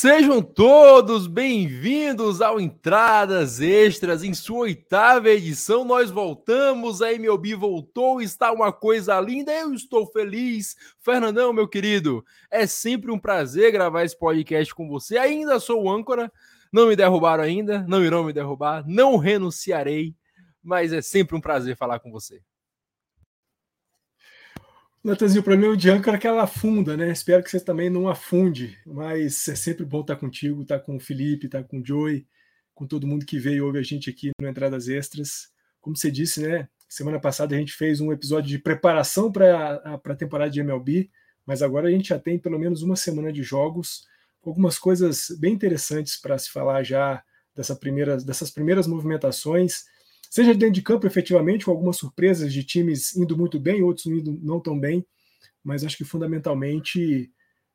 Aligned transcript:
Sejam 0.00 0.40
todos 0.40 1.26
bem-vindos 1.26 2.40
ao 2.40 2.60
Entradas 2.60 3.60
Extras. 3.60 4.22
Em 4.22 4.32
sua 4.32 4.60
oitava 4.60 5.28
edição, 5.28 5.84
nós 5.84 6.08
voltamos. 6.08 7.02
A 7.02 7.12
MLB 7.12 7.56
voltou, 7.56 8.22
está 8.22 8.52
uma 8.52 8.72
coisa 8.72 9.20
linda. 9.20 9.50
Eu 9.50 9.74
estou 9.74 10.06
feliz. 10.06 10.76
Fernandão, 11.00 11.52
meu 11.52 11.66
querido, 11.66 12.24
é 12.48 12.64
sempre 12.64 13.10
um 13.10 13.18
prazer 13.18 13.72
gravar 13.72 14.04
esse 14.04 14.16
podcast 14.16 14.72
com 14.72 14.86
você. 14.86 15.18
Ainda 15.18 15.58
sou 15.58 15.82
o 15.82 15.90
âncora, 15.90 16.32
não 16.72 16.86
me 16.86 16.94
derrubaram 16.94 17.42
ainda, 17.42 17.84
não 17.88 18.04
irão 18.04 18.22
me 18.22 18.32
derrubar, 18.32 18.84
não 18.86 19.16
renunciarei, 19.16 20.14
mas 20.62 20.92
é 20.92 21.02
sempre 21.02 21.36
um 21.36 21.40
prazer 21.40 21.76
falar 21.76 21.98
com 21.98 22.12
você. 22.12 22.40
Natanzinho, 25.02 25.42
para 25.42 25.56
mim 25.56 25.66
o 25.66 25.76
de 25.76 25.88
âncora 25.90 26.18
que 26.18 26.26
ela 26.26 26.42
afunda, 26.42 26.96
né? 26.96 27.10
Espero 27.10 27.42
que 27.42 27.50
você 27.50 27.60
também 27.60 27.88
não 27.88 28.08
afunde, 28.08 28.76
mas 28.84 29.46
é 29.48 29.54
sempre 29.54 29.84
bom 29.84 30.00
estar 30.00 30.16
contigo, 30.16 30.62
estar 30.62 30.80
com 30.80 30.96
o 30.96 31.00
Felipe, 31.00 31.46
estar 31.46 31.62
com 31.62 31.78
o 31.80 31.86
Joey, 31.86 32.26
com 32.74 32.86
todo 32.86 33.06
mundo 33.06 33.24
que 33.24 33.38
veio 33.38 33.56
e 33.56 33.60
ouve 33.60 33.78
a 33.78 33.82
gente 33.82 34.10
aqui 34.10 34.30
no 34.40 34.48
Entradas 34.48 34.88
Extras. 34.88 35.50
Como 35.80 35.96
você 35.96 36.10
disse, 36.10 36.42
né? 36.42 36.68
Semana 36.88 37.20
passada 37.20 37.54
a 37.54 37.58
gente 37.58 37.72
fez 37.72 38.00
um 38.00 38.12
episódio 38.12 38.48
de 38.48 38.58
preparação 38.58 39.30
para 39.30 40.00
a 40.04 40.14
temporada 40.16 40.50
de 40.50 40.60
MLB, 40.60 41.10
mas 41.46 41.62
agora 41.62 41.88
a 41.88 41.90
gente 41.90 42.08
já 42.08 42.18
tem 42.18 42.38
pelo 42.38 42.58
menos 42.58 42.82
uma 42.82 42.96
semana 42.96 43.32
de 43.32 43.42
jogos, 43.42 44.06
algumas 44.44 44.78
coisas 44.78 45.28
bem 45.38 45.54
interessantes 45.54 46.20
para 46.20 46.36
se 46.38 46.50
falar 46.50 46.82
já 46.82 47.22
dessa 47.54 47.76
primeira, 47.76 48.16
dessas 48.16 48.50
primeiras 48.50 48.86
movimentações 48.86 49.84
seja 50.30 50.54
dentro 50.54 50.74
de 50.74 50.82
campo 50.82 51.06
efetivamente, 51.06 51.64
com 51.64 51.70
algumas 51.70 51.96
surpresas 51.96 52.52
de 52.52 52.64
times 52.64 53.16
indo 53.16 53.36
muito 53.36 53.58
bem, 53.58 53.82
outros 53.82 54.06
indo 54.06 54.38
não 54.42 54.60
tão 54.60 54.78
bem, 54.78 55.06
mas 55.62 55.84
acho 55.84 55.96
que 55.96 56.04
fundamentalmente 56.04 57.30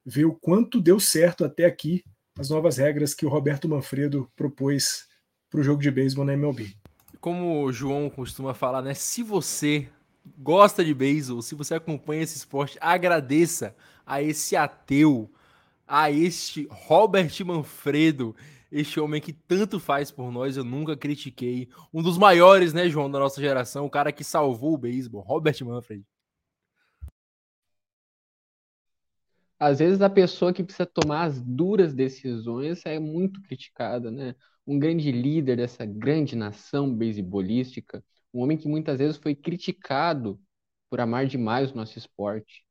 ver 0.05 0.25
o 0.25 0.35
quanto 0.35 0.81
deu 0.81 0.99
certo 0.99 1.45
até 1.45 1.65
aqui 1.65 2.03
as 2.37 2.49
novas 2.49 2.77
regras 2.77 3.13
que 3.13 3.25
o 3.25 3.29
Roberto 3.29 3.69
Manfredo 3.69 4.29
propôs 4.35 5.05
para 5.49 5.59
o 5.59 5.63
jogo 5.63 5.81
de 5.81 5.91
beisebol 5.91 6.25
na 6.25 6.33
MLB. 6.33 6.75
Como 7.21 7.63
o 7.63 7.71
João 7.71 8.09
costuma 8.09 8.53
falar, 8.53 8.81
né? 8.81 8.93
Se 8.93 9.21
você 9.21 9.87
gosta 10.37 10.83
de 10.83 10.93
beisebol, 10.93 11.41
se 11.41 11.53
você 11.53 11.75
acompanha 11.75 12.23
esse 12.23 12.37
esporte, 12.37 12.77
agradeça 12.81 13.75
a 14.05 14.21
esse 14.21 14.55
ateu, 14.55 15.31
a 15.87 16.11
este 16.11 16.67
Robert 16.71 17.31
Manfredo, 17.45 18.35
este 18.73 18.99
homem 18.99 19.21
que 19.21 19.31
tanto 19.31 19.79
faz 19.79 20.09
por 20.11 20.31
nós, 20.31 20.57
eu 20.57 20.63
nunca 20.63 20.97
critiquei. 20.97 21.69
Um 21.93 22.01
dos 22.01 22.17
maiores, 22.17 22.73
né, 22.73 22.89
João, 22.89 23.09
da 23.09 23.19
nossa 23.19 23.39
geração, 23.39 23.85
o 23.85 23.89
cara 23.89 24.11
que 24.11 24.23
salvou 24.23 24.73
o 24.73 24.77
beisebol, 24.77 25.21
Robert 25.21 25.55
Manfred. 25.63 26.03
Às 29.59 29.77
vezes 29.77 30.01
a 30.01 30.09
pessoa 30.09 30.51
que 30.51 30.63
precisa 30.63 30.87
tomar 30.87 31.25
as 31.25 31.39
duras 31.39 31.93
decisões 31.93 32.83
é 32.85 32.99
muito 32.99 33.41
criticada, 33.43 34.09
né? 34.09 34.35
Um 34.65 34.79
grande 34.79 35.11
líder 35.11 35.57
dessa 35.57 35.85
grande 35.85 36.35
nação 36.35 36.93
beisebolística, 36.93 38.03
um 38.33 38.41
homem 38.41 38.57
que 38.57 38.67
muitas 38.67 38.97
vezes 38.97 39.17
foi 39.17 39.35
criticado 39.35 40.41
por 40.89 40.99
amar 40.99 41.27
demais 41.27 41.71
o 41.71 41.75
nosso 41.75 41.97
esporte. 41.97 42.65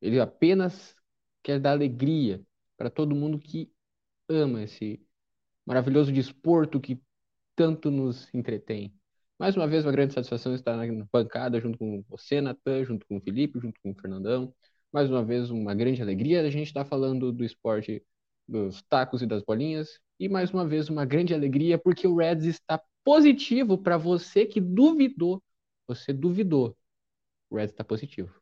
Ele 0.00 0.20
apenas 0.20 0.94
quer 1.42 1.58
dar 1.58 1.72
alegria 1.72 2.40
para 2.76 2.88
todo 2.88 3.14
mundo 3.14 3.38
que 3.38 3.72
ama 4.28 4.62
esse 4.62 5.04
maravilhoso 5.66 6.12
desporto 6.12 6.80
que 6.80 7.00
tanto 7.54 7.90
nos 7.90 8.32
entretém. 8.34 8.94
Mais 9.38 9.56
uma 9.56 9.66
vez, 9.66 9.84
uma 9.84 9.92
grande 9.92 10.14
satisfação 10.14 10.54
estar 10.54 10.76
na 10.76 11.04
bancada 11.12 11.60
junto 11.60 11.78
com 11.78 12.04
você, 12.08 12.40
Natan, 12.40 12.84
junto 12.84 13.06
com 13.06 13.16
o 13.16 13.20
Felipe, 13.20 13.58
junto 13.58 13.80
com 13.82 13.90
o 13.90 13.94
Fernandão. 13.94 14.54
Mais 14.92 15.10
uma 15.10 15.24
vez, 15.24 15.50
uma 15.50 15.74
grande 15.74 16.00
alegria 16.00 16.42
a 16.42 16.50
gente 16.50 16.68
estar 16.68 16.84
falando 16.84 17.32
do 17.32 17.44
esporte 17.44 18.02
dos 18.46 18.82
tacos 18.82 19.22
e 19.22 19.26
das 19.26 19.42
bolinhas. 19.42 19.98
E 20.18 20.28
mais 20.28 20.50
uma 20.52 20.66
vez, 20.66 20.88
uma 20.88 21.04
grande 21.04 21.34
alegria 21.34 21.78
porque 21.78 22.06
o 22.06 22.16
Reds 22.16 22.44
está 22.44 22.80
positivo 23.04 23.76
para 23.76 23.96
você 23.96 24.46
que 24.46 24.60
duvidou. 24.60 25.42
Você 25.88 26.12
duvidou. 26.12 26.76
O 27.50 27.56
Reds 27.56 27.72
está 27.72 27.82
positivo. 27.82 28.32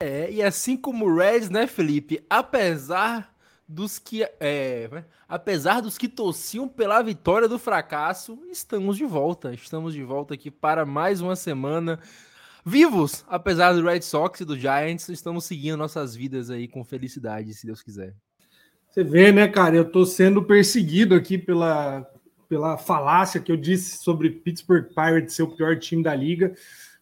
É, 0.00 0.30
e 0.30 0.42
assim 0.42 0.76
como 0.76 1.06
o 1.06 1.16
Reds, 1.16 1.50
né, 1.50 1.66
Felipe? 1.66 2.24
Apesar 2.30 3.36
dos 3.68 3.98
que, 3.98 4.26
é, 4.40 5.04
apesar 5.28 5.82
dos 5.82 5.98
que 5.98 6.08
torciam 6.08 6.66
pela 6.66 7.02
vitória 7.02 7.46
do 7.46 7.58
fracasso, 7.58 8.38
estamos 8.50 8.96
de 8.96 9.04
volta. 9.04 9.52
Estamos 9.52 9.92
de 9.92 10.02
volta 10.02 10.32
aqui 10.32 10.50
para 10.50 10.86
mais 10.86 11.20
uma 11.20 11.36
semana. 11.36 12.00
Vivos, 12.64 13.24
apesar 13.28 13.74
do 13.74 13.82
Red 13.82 14.00
Sox 14.00 14.40
e 14.40 14.44
do 14.44 14.58
Giants, 14.58 15.10
estamos 15.10 15.44
seguindo 15.44 15.76
nossas 15.76 16.16
vidas 16.16 16.48
aí 16.48 16.66
com 16.66 16.82
felicidade, 16.82 17.52
se 17.52 17.66
Deus 17.66 17.82
quiser. 17.82 18.14
Você 18.88 19.04
vê, 19.04 19.30
né, 19.30 19.46
cara? 19.46 19.76
Eu 19.76 19.90
tô 19.90 20.06
sendo 20.06 20.42
perseguido 20.42 21.14
aqui 21.14 21.36
pela, 21.36 22.10
pela 22.48 22.78
falácia 22.78 23.40
que 23.40 23.52
eu 23.52 23.56
disse 23.56 24.02
sobre 24.02 24.30
Pittsburgh 24.30 24.86
Pirates 24.88 25.34
ser 25.34 25.42
o 25.42 25.54
pior 25.54 25.78
time 25.78 26.02
da 26.02 26.14
liga. 26.14 26.54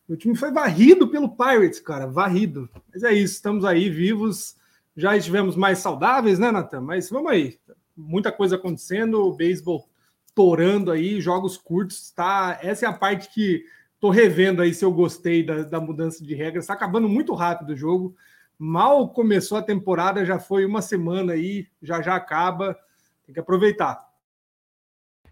O 0.09 0.17
time 0.17 0.37
foi 0.37 0.51
varrido 0.51 1.09
pelo 1.09 1.29
Pirates, 1.29 1.79
cara, 1.79 2.07
varrido. 2.07 2.69
Mas 2.93 3.05
é 3.05 3.13
isso, 3.13 3.35
estamos 3.35 3.65
aí 3.65 3.89
vivos 3.89 4.57
já 4.97 5.17
estivemos 5.17 5.57
mais 5.57 5.79
saudáveis, 5.79 6.39
né, 6.39 6.51
Natan? 6.51 6.81
Mas 6.81 7.11
vamos 7.11 7.31
aí. 7.31 7.59
Muita 7.97 8.33
coisa 8.33 8.57
acontecendo, 8.57 9.23
o 9.23 9.35
beisebol 9.35 9.89
torando 10.35 10.91
aí, 10.91 11.21
jogos 11.21 11.57
curtos, 11.57 12.11
tá? 12.11 12.59
Essa 12.63 12.87
é 12.87 12.89
a 12.89 12.93
parte 12.93 13.33
que 13.33 13.65
tô 14.01 14.11
revendo 14.11 14.63
aí 14.63 14.75
se 14.75 14.85
eu 14.85 14.93
gostei 14.93 15.43
da, 15.43 15.63
da 15.63 15.81
mudança 15.81 16.25
de 16.25 16.35
regras. 16.35 16.65
Está 16.65 16.75
acabando 16.75 17.09
muito 17.09 17.35
rápido 17.35 17.71
o 17.71 17.77
jogo. 17.77 18.15
Mal 18.59 19.09
começou 19.11 19.59
a 19.59 19.63
temporada, 19.63 20.25
já 20.25 20.39
foi 20.39 20.65
uma 20.65 20.81
semana 20.81 21.35
aí, 21.35 21.67
já 21.83 22.01
já 22.01 22.15
acaba. 22.15 22.79
Tem 23.25 23.35
que 23.35 23.41
aproveitar. 23.41 24.06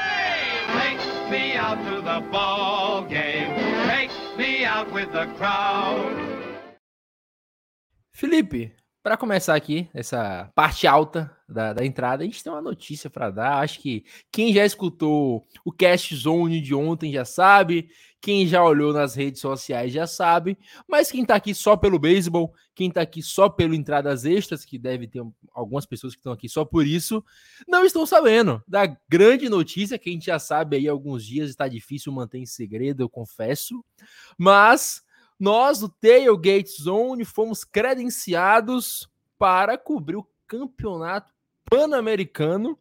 Felipe, 8.13 8.73
para 9.05 9.19
começar 9.19 9.55
aqui, 9.55 9.87
essa 9.93 10.51
parte 10.55 10.87
alta 10.87 11.31
da, 11.47 11.75
da, 11.75 11.85
entrada, 11.85 12.23
a 12.23 12.27
gente 12.27 12.43
tem 12.43 12.51
uma 12.51 12.63
notícia 12.63 13.11
para 13.11 13.29
dar. 13.29 13.59
Acho 13.59 13.79
que 13.79 14.03
quem 14.33 14.51
já 14.51 14.65
escutou 14.65 15.47
o 15.63 15.71
Cast 15.71 16.17
Zone 16.17 16.59
de 16.59 16.75
ontem 16.75 17.13
já 17.13 17.23
sabe. 17.23 17.91
Quem 18.19 18.47
já 18.47 18.65
olhou 18.65 18.95
nas 18.95 19.15
redes 19.15 19.43
sociais 19.43 19.93
já 19.93 20.07
sabe, 20.07 20.57
mas 20.89 21.13
quem 21.13 21.27
tá 21.27 21.35
aqui 21.35 21.55
só 21.55 21.77
pelo 21.77 21.99
beisebol, 21.99 22.55
quem 22.75 22.91
tá 22.91 23.03
aqui 23.03 23.23
só 23.23 23.51
pelo 23.51 23.75
entradas 23.75 24.25
extras, 24.25 24.65
que 24.65 24.79
deve 24.79 25.07
ter 25.07 25.23
algumas 25.53 25.85
pessoas 25.85 26.15
que 26.15 26.21
estão 26.21 26.33
aqui 26.33 26.49
só 26.49 26.65
por 26.65 26.87
isso, 26.87 27.23
não 27.69 27.85
estão 27.85 28.07
sabendo 28.07 28.65
da 28.67 28.87
grande 29.07 29.51
notícia 29.51 29.99
que 29.99 30.09
a 30.09 30.13
gente 30.15 30.25
já 30.25 30.39
sabe 30.39 30.79
aí 30.79 30.89
há 30.89 30.93
alguns 30.93 31.23
dias, 31.23 31.51
está 31.51 31.69
difícil 31.69 32.11
manter 32.11 32.39
em 32.39 32.47
segredo, 32.47 33.03
eu 33.03 33.11
confesso, 33.11 33.85
mas 34.39 35.04
nós 35.39 35.81
do 35.81 35.89
Tailgate 35.89 36.83
Zone 36.83 37.25
fomos 37.25 37.65
credenciados 37.65 39.09
para 39.39 39.77
cobrir 39.77 40.17
o 40.17 40.29
campeonato 40.47 41.33
pan-americano 41.69 42.79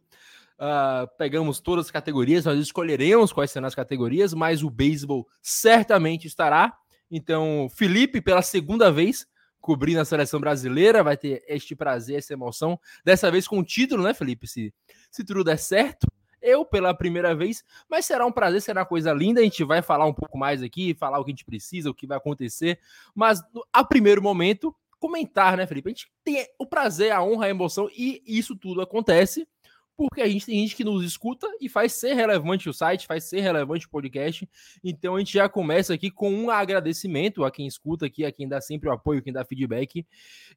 Uh, 0.54 1.10
pegamos 1.18 1.58
todas 1.58 1.86
as 1.86 1.90
categorias, 1.90 2.44
nós 2.44 2.58
escolheremos 2.60 3.32
quais 3.32 3.50
serão 3.50 3.66
as 3.66 3.74
categorias, 3.74 4.32
mas 4.32 4.62
o 4.62 4.70
beisebol 4.70 5.26
certamente 5.42 6.26
estará. 6.28 6.76
Então, 7.10 7.68
Felipe, 7.74 8.20
pela 8.20 8.40
segunda 8.40 8.90
vez, 8.90 9.26
cobrindo 9.60 10.00
a 10.00 10.04
seleção 10.04 10.40
brasileira, 10.40 11.02
vai 11.02 11.16
ter 11.16 11.42
este 11.48 11.74
prazer, 11.74 12.18
essa 12.18 12.32
emoção. 12.32 12.78
Dessa 13.04 13.30
vez 13.30 13.48
com 13.48 13.58
o 13.58 13.64
título, 13.64 14.04
né, 14.04 14.14
Felipe? 14.14 14.46
Se, 14.46 14.72
se 15.10 15.24
tudo 15.24 15.42
der 15.42 15.58
certo. 15.58 16.06
Eu 16.44 16.64
pela 16.64 16.92
primeira 16.92 17.34
vez, 17.34 17.64
mas 17.88 18.04
será 18.04 18.26
um 18.26 18.32
prazer, 18.32 18.60
será 18.60 18.84
coisa 18.84 19.12
linda. 19.12 19.40
A 19.40 19.44
gente 19.44 19.64
vai 19.64 19.80
falar 19.80 20.06
um 20.06 20.12
pouco 20.12 20.36
mais 20.36 20.62
aqui, 20.62 20.94
falar 20.94 21.18
o 21.18 21.24
que 21.24 21.30
a 21.30 21.32
gente 21.32 21.44
precisa, 21.44 21.90
o 21.90 21.94
que 21.94 22.06
vai 22.06 22.18
acontecer. 22.18 22.78
Mas 23.14 23.42
a 23.72 23.82
primeiro 23.82 24.22
momento, 24.22 24.74
comentar, 24.98 25.56
né, 25.56 25.66
Felipe? 25.66 25.88
A 25.88 25.92
gente 25.92 26.12
tem 26.22 26.46
o 26.58 26.66
prazer, 26.66 27.12
a 27.12 27.22
honra, 27.22 27.46
a 27.46 27.50
emoção, 27.50 27.88
e 27.96 28.22
isso 28.26 28.54
tudo 28.54 28.82
acontece 28.82 29.48
porque 29.96 30.20
a 30.20 30.28
gente 30.28 30.46
tem 30.46 30.58
gente 30.60 30.76
que 30.76 30.84
nos 30.84 31.04
escuta 31.04 31.48
e 31.60 31.68
faz 31.68 31.92
ser 31.92 32.14
relevante 32.14 32.68
o 32.68 32.72
site, 32.72 33.06
faz 33.06 33.24
ser 33.24 33.40
relevante 33.40 33.86
o 33.86 33.90
podcast. 33.90 34.48
Então 34.82 35.16
a 35.16 35.18
gente 35.18 35.32
já 35.32 35.48
começa 35.48 35.94
aqui 35.94 36.10
com 36.10 36.30
um 36.32 36.50
agradecimento 36.50 37.44
a 37.44 37.50
quem 37.50 37.66
escuta 37.66 38.06
aqui, 38.06 38.24
a 38.24 38.32
quem 38.32 38.48
dá 38.48 38.60
sempre 38.60 38.88
o 38.88 38.92
apoio, 38.92 39.22
quem 39.22 39.32
dá 39.32 39.44
feedback. 39.44 40.04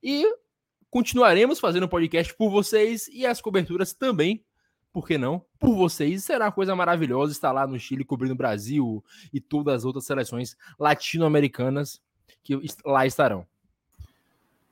E 0.02 0.26
continuaremos 0.90 1.60
fazendo 1.60 1.88
podcast 1.88 2.34
por 2.36 2.50
vocês 2.50 3.08
e 3.10 3.26
as 3.26 3.42
coberturas 3.42 3.94
também, 3.94 4.44
por 4.98 5.06
que 5.06 5.16
não? 5.16 5.46
Por 5.60 5.76
vocês. 5.76 6.24
Será 6.24 6.46
uma 6.46 6.52
coisa 6.52 6.76
maravilhosa 6.76 7.32
estar 7.32 7.52
lá 7.52 7.68
no 7.68 7.78
Chile 7.78 8.04
cobrindo 8.04 8.34
o 8.34 8.36
Brasil 8.36 9.06
e 9.32 9.40
todas 9.40 9.76
as 9.76 9.86
outras 9.86 10.06
seleções 10.06 10.58
latino-americanas 10.80 12.02
que 12.44 12.60
lá 12.84 13.06
estarão. 13.06 13.46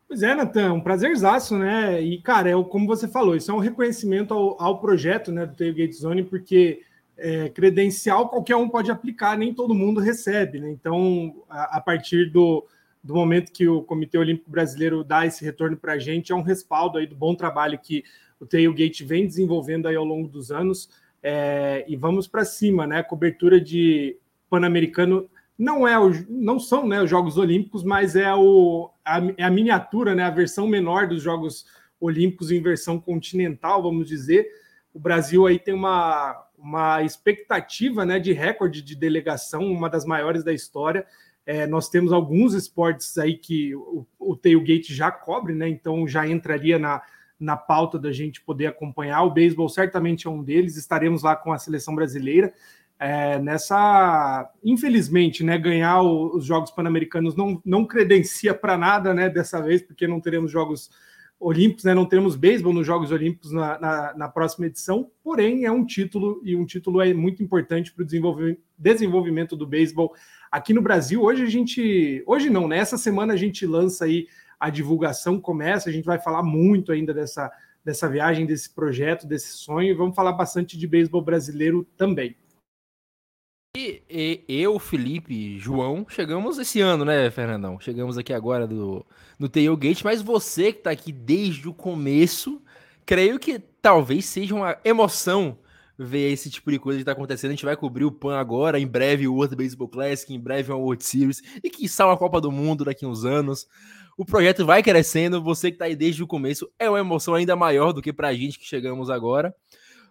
Pois 0.07 0.24
é, 0.24 0.33
Natan, 0.33 0.74
um 0.74 0.81
prazerzaço, 0.81 1.56
né? 1.56 2.01
E, 2.01 2.19
cara, 2.24 2.50
é, 2.50 2.63
como 2.63 2.88
você 2.88 3.07
falou, 3.07 3.36
isso 3.36 3.51
é 3.51 3.54
um 3.54 3.60
reconhecimento 3.60 4.33
ao, 4.33 4.60
ao 4.60 4.80
projeto 4.80 5.31
né, 5.31 5.45
do 5.45 5.56
Tailgate 5.56 5.94
Zone, 5.94 6.24
porque 6.24 6.81
é, 7.16 7.50
credencial 7.50 8.27
qualquer 8.27 8.56
um 8.56 8.68
pode 8.68 8.89
aplicar, 8.89 9.38
nem 9.38 9.54
todo 9.54 9.75
mundo 9.75 10.01
recebe, 10.01 10.60
né? 10.60 10.72
Então, 10.72 11.44
a, 11.48 11.77
a 11.77 11.81
partir 11.81 12.31
do, 12.31 12.66
do 13.04 13.13
momento 13.13 13.51
que 13.51 13.68
o 13.68 13.83
Comitê 13.83 14.18
Olímpico 14.18 14.50
Brasileiro 14.50 15.04
dá 15.04 15.24
esse 15.27 15.45
retorno 15.45 15.77
para 15.77 15.94
a 15.94 16.00
gente, 16.00 16.31
é 16.31 16.36
um 16.36 16.42
respaldo 16.42 16.98
aí 16.98 17.06
do 17.06 17.16
bom 17.16 17.36
trabalho 17.36 17.77
que 17.77 18.04
o 18.40 18.46
Tailgate 18.46 19.04
vem 19.04 19.26
desenvolvendo 19.26 19.88
aí 19.88 19.96
ao 19.96 20.06
longo 20.06 20.28
dos 20.28 20.52
anos. 20.52 20.90
É, 21.22 21.84
e 21.88 21.96
vamos 21.96 22.28
para 22.28 22.46
cima, 22.46 22.86
né? 22.86 23.02
Cobertura 23.02 23.60
de 23.60 24.18
Pan-Americano 24.50 25.30
não 25.58 25.88
é 25.88 25.98
o, 25.98 26.12
não 26.30 26.60
são 26.60 26.88
né, 26.88 27.02
os 27.02 27.10
Jogos 27.10 27.38
Olímpicos, 27.38 27.84
mas 27.84 28.16
é, 28.16 28.34
o, 28.34 28.92
a, 29.04 29.20
é 29.38 29.44
a 29.44 29.50
miniatura, 29.50 30.14
né, 30.14 30.24
a 30.24 30.30
versão 30.30 30.68
menor 30.68 31.08
dos 31.08 31.22
Jogos 31.24 31.66
Olímpicos 32.00 32.52
em 32.52 32.62
versão 32.62 33.00
continental, 33.00 33.82
vamos 33.82 34.08
dizer. 34.08 34.48
O 34.94 35.00
Brasil 35.00 35.48
aí 35.48 35.58
tem 35.58 35.74
uma, 35.74 36.46
uma 36.58 37.04
expectativa 37.04 38.06
né, 38.06 38.20
de 38.20 38.34
recorde 38.34 38.82
de 38.82 38.96
delegação, 38.96 39.66
uma 39.66 39.90
das 39.90 40.06
maiores 40.06 40.44
da 40.44 40.54
história. 40.54 41.06
É, 41.46 41.66
nós 41.68 41.90
temos 41.90 42.12
alguns 42.12 42.54
esportes 42.54 43.18
aí 43.18 43.38
que 43.38 43.76
o, 43.76 44.06
o 44.20 44.36
tailgate 44.36 44.94
já 44.94 45.12
cobre, 45.12 45.54
né? 45.54 45.70
Então 45.70 46.08
já 46.08 46.28
entraria 46.28 46.80
na, 46.80 47.04
na 47.46 47.56
pauta 47.56 47.98
da 47.98 48.12
gente 48.12 48.42
poder 48.42 48.66
acompanhar. 48.66 49.24
O 49.24 49.32
beisebol 49.32 49.70
certamente 49.70 50.28
é 50.28 50.30
um 50.30 50.44
deles. 50.44 50.76
Estaremos 50.76 51.24
lá 51.24 51.36
com 51.36 51.54
a 51.54 51.58
seleção 51.58 51.96
brasileira 51.96 52.54
é, 53.00 53.40
nessa, 53.40 54.50
infelizmente, 54.64 55.44
né, 55.44 55.58
ganhar 55.58 56.02
o, 56.02 56.38
os 56.38 56.46
Jogos 56.46 56.72
Pan-Americanos 56.72 57.36
não, 57.36 57.62
não 57.66 57.86
credencia 57.86 58.54
para 58.54 58.78
nada, 58.78 59.14
né, 59.14 59.30
dessa 59.30 59.62
vez, 59.62 59.82
porque 59.82 60.08
não 60.08 60.22
teremos 60.22 60.52
Jogos 60.52 60.90
Olímpicos, 61.38 61.84
né, 61.84 61.94
não 61.94 62.06
teremos 62.06 62.38
beisebol 62.38 62.72
nos 62.72 62.88
Jogos 62.88 63.12
Olímpicos 63.12 63.52
na, 63.52 63.78
na, 63.80 64.14
na, 64.16 64.30
próxima 64.30 64.68
edição, 64.68 65.12
porém 65.22 65.66
é 65.66 65.72
um 65.72 65.86
título 65.86 66.42
e 66.46 66.56
um 66.56 66.66
título 66.66 67.02
é 67.02 67.14
muito 67.14 67.44
importante 67.44 67.92
para 67.92 68.04
o 68.04 68.58
desenvolvimento, 68.78 69.58
do 69.58 69.68
beisebol 69.68 70.16
aqui 70.50 70.74
no 70.74 70.82
Brasil. 70.82 71.22
Hoje 71.22 71.44
a 71.44 71.50
gente, 71.50 72.24
hoje 72.26 72.50
não, 72.50 72.66
né, 72.66 72.78
essa 72.78 72.98
semana 72.98 73.34
a 73.34 73.38
gente 73.38 73.66
lança 73.66 74.06
aí 74.06 74.28
a 74.60 74.69
divulgação, 74.69 75.40
começa, 75.40 75.90
a 75.90 75.94
gente 75.94 76.06
vai 76.06 76.19
falar 76.19 76.44
muito 76.44 76.92
ainda 76.92 77.13
dessa, 77.13 77.52
dessa 77.84 78.10
viagem, 78.10 78.46
desse 78.46 78.74
projeto, 78.74 79.28
desse 79.28 79.57
sonho, 79.57 79.90
e 79.90 79.94
vamos 79.94 80.16
falar 80.16 80.34
bastante 80.34 80.78
de 80.78 80.88
beisebol 80.88 81.22
brasileiro 81.22 81.86
também. 81.96 82.36
E, 83.78 84.02
e, 84.10 84.44
eu, 84.48 84.80
Felipe, 84.80 85.60
João, 85.60 86.06
chegamos 86.07 86.57
esse 86.57 86.80
ano, 86.80 87.04
né, 87.04 87.30
Fernandão? 87.30 87.78
Chegamos 87.80 88.18
aqui 88.18 88.31
agora 88.31 88.66
do, 88.66 89.06
no 89.38 89.50
Tailgate, 89.50 90.06
mas 90.06 90.22
você 90.22 90.72
que 90.72 90.80
tá 90.80 90.92
aqui 90.92 91.12
desde 91.12 91.68
o 91.68 91.74
começo, 91.74 92.62
creio 93.06 93.38
que 93.38 93.60
talvez 93.60 94.25
seja 94.25 94.56
uma 94.56 94.78
emoção 94.86 95.58
ver 95.98 96.32
esse 96.32 96.50
tipo 96.50 96.72
de 96.72 96.80
coisa 96.80 97.00
que 97.00 97.06
tá 97.06 97.12
acontecendo. 97.12 97.52
A 97.52 97.54
gente 97.54 97.66
vai 97.66 97.76
cobrir 97.76 98.06
o 98.06 98.12
PAN 98.12 98.38
agora, 98.38 98.80
em 98.80 98.88
breve 98.88 99.28
o 99.28 99.34
World 99.34 99.56
Baseball 99.56 99.88
Classic, 99.88 100.34
em 100.34 100.40
breve 100.40 100.72
uma 100.72 100.78
World 100.78 101.04
Series, 101.04 101.42
e 101.64 101.70
que 101.70 101.86
está 101.86 102.06
uma 102.06 102.18
Copa 102.18 102.40
do 102.42 102.52
Mundo 102.52 102.86
daqui 102.86 103.06
a 103.06 103.08
uns 103.08 103.26
anos. 103.26 103.68
O 104.18 104.26
projeto 104.26 104.66
vai 104.66 104.82
crescendo, 104.82 105.42
você 105.42 105.72
que 105.72 105.78
tá 105.78 105.86
aí 105.86 105.96
desde 105.96 106.24
o 106.24 106.28
começo, 106.28 106.70
é 106.80 106.90
uma 106.90 107.00
emoção 107.00 107.34
ainda 107.34 107.56
maior 107.56 107.92
do 107.92 108.02
que 108.02 108.14
pra 108.14 108.34
gente 108.34 108.60
que 108.60 108.66
chegamos 108.66 109.10
agora. 109.10 109.54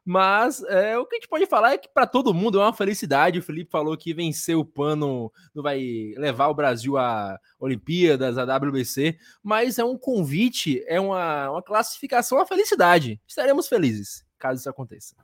Mas 0.06 0.62
é, 0.64 0.98
o 0.98 1.06
que 1.06 1.16
a 1.16 1.18
gente 1.18 1.28
pode 1.28 1.46
falar 1.46 1.72
é 1.72 1.78
que 1.78 1.88
para 1.88 2.06
todo 2.06 2.34
mundo 2.34 2.60
é 2.60 2.62
uma 2.62 2.74
felicidade. 2.74 3.38
O 3.38 3.42
Felipe 3.42 3.70
falou 3.70 3.96
que 3.96 4.12
vencer 4.12 4.54
o 4.54 4.64
pano 4.64 5.32
não 5.54 5.62
vai 5.62 6.12
levar 6.18 6.48
o 6.48 6.54
Brasil 6.54 6.98
a 6.98 7.38
Olimpíadas, 7.58 8.36
a 8.36 8.44
WBC, 8.44 9.16
mas 9.42 9.78
é 9.78 9.84
um 9.84 9.96
convite, 9.96 10.84
é 10.86 11.00
uma, 11.00 11.50
uma 11.50 11.62
classificação 11.62 12.38
à 12.38 12.44
felicidade. 12.44 13.18
Estaremos 13.26 13.66
felizes 13.66 14.22
caso 14.44 14.60
isso 14.60 14.68
aconteça. 14.68 15.16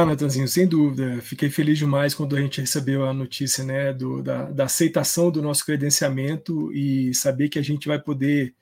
Ah, 0.00 0.06
Natanzinho, 0.06 0.46
sem 0.46 0.64
dúvida. 0.64 1.20
Fiquei 1.20 1.50
feliz 1.50 1.76
demais 1.76 2.14
quando 2.14 2.36
a 2.36 2.40
gente 2.40 2.60
recebeu 2.60 3.04
a 3.04 3.12
notícia 3.12 3.64
né, 3.64 3.92
do, 3.92 4.22
da, 4.22 4.48
da 4.48 4.64
aceitação 4.66 5.28
do 5.28 5.42
nosso 5.42 5.66
credenciamento 5.66 6.72
e 6.72 7.12
saber 7.12 7.48
que 7.48 7.58
a 7.58 7.62
gente 7.62 7.88
vai 7.88 8.00
poder 8.00 8.54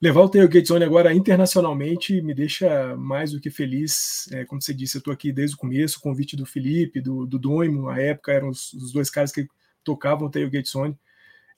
levar 0.00 0.22
o 0.22 0.28
Tailgate 0.30 0.68
Zone 0.68 0.82
agora 0.82 1.12
internacionalmente 1.12 2.22
me 2.22 2.32
deixa 2.32 2.96
mais 2.96 3.30
do 3.30 3.38
que 3.38 3.50
feliz. 3.50 4.26
É, 4.32 4.46
como 4.46 4.62
você 4.62 4.72
disse, 4.72 4.96
eu 4.96 5.00
estou 5.00 5.12
aqui 5.12 5.30
desde 5.30 5.54
o 5.54 5.58
começo, 5.58 5.98
o 5.98 6.00
convite 6.00 6.34
do 6.34 6.46
Felipe, 6.46 6.98
do, 6.98 7.26
do 7.26 7.38
Doimo, 7.38 7.90
à 7.90 8.00
época 8.00 8.32
eram 8.32 8.48
os, 8.48 8.72
os 8.72 8.90
dois 8.90 9.10
caras 9.10 9.32
que 9.32 9.46
tocavam 9.84 10.28
o 10.28 10.30
Tailgate 10.30 10.70
Zone. 10.70 10.96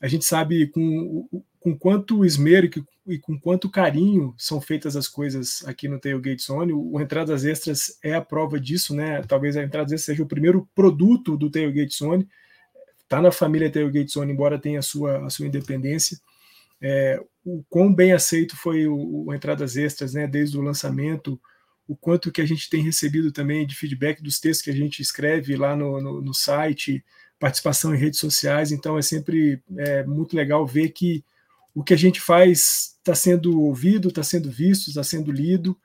A 0.00 0.08
gente 0.08 0.24
sabe 0.24 0.66
com, 0.66 1.28
com 1.62 1.76
quanto 1.76 2.24
esmero 2.24 2.68
e 3.06 3.18
com 3.18 3.38
quanto 3.38 3.70
carinho 3.70 4.34
são 4.36 4.60
feitas 4.60 4.96
as 4.96 5.06
coisas 5.06 5.62
aqui 5.66 5.88
no 5.88 5.98
Tailgate 5.98 6.42
Zone. 6.42 6.72
O, 6.72 6.92
o 6.92 7.00
Entradas 7.00 7.44
Extras 7.44 7.98
é 8.02 8.14
a 8.14 8.20
prova 8.20 8.58
disso, 8.58 8.94
né? 8.94 9.22
Talvez 9.22 9.56
a 9.56 9.62
Entradas 9.62 9.92
Extras 9.92 10.16
seja 10.16 10.22
o 10.22 10.28
primeiro 10.28 10.68
produto 10.74 11.36
do 11.36 11.50
Tailgate 11.50 11.96
Zone. 11.96 12.28
Está 13.02 13.20
na 13.20 13.30
família 13.30 13.70
Tailgate 13.70 14.12
Zone, 14.12 14.32
embora 14.32 14.58
tenha 14.58 14.80
a 14.80 14.82
sua, 14.82 15.24
a 15.26 15.30
sua 15.30 15.46
independência 15.46 16.18
é, 16.82 17.22
o 17.44 17.62
quão 17.70 17.94
bem 17.94 18.12
aceito 18.12 18.56
foi 18.56 18.88
o, 18.88 19.26
o, 19.26 19.32
Entradas 19.32 19.76
Extras, 19.76 20.14
né, 20.14 20.26
desde 20.26 20.58
o 20.58 20.62
lançamento, 20.62 21.40
o 21.86 21.96
quanto 21.96 22.32
que 22.32 22.40
a 22.40 22.46
gente 22.46 22.68
tem 22.68 22.82
recebido 22.82 23.30
também 23.30 23.64
de 23.64 23.76
feedback 23.76 24.20
dos 24.20 24.40
textos 24.40 24.64
que 24.64 24.70
a 24.70 24.74
gente 24.74 25.00
escreve 25.00 25.54
lá 25.56 25.76
no, 25.76 26.00
no, 26.00 26.20
no 26.20 26.34
site, 26.34 27.04
participação 27.38 27.94
em 27.94 27.98
redes 27.98 28.18
sociais, 28.18 28.72
então 28.72 28.98
é 28.98 29.02
sempre 29.02 29.62
é, 29.78 30.04
muito 30.04 30.36
legal 30.36 30.66
ver 30.66 30.88
que 30.90 31.24
o 31.74 31.82
que 31.82 31.94
a 31.94 31.96
gente 31.96 32.20
faz 32.20 32.92
está 32.98 33.14
sendo 33.14 33.60
ouvido, 33.60 34.08
está 34.08 34.22
sendo 34.22 34.50
visto, 34.50 34.88
está 34.88 35.02
sendo 35.02 35.32
lido, 35.32 35.76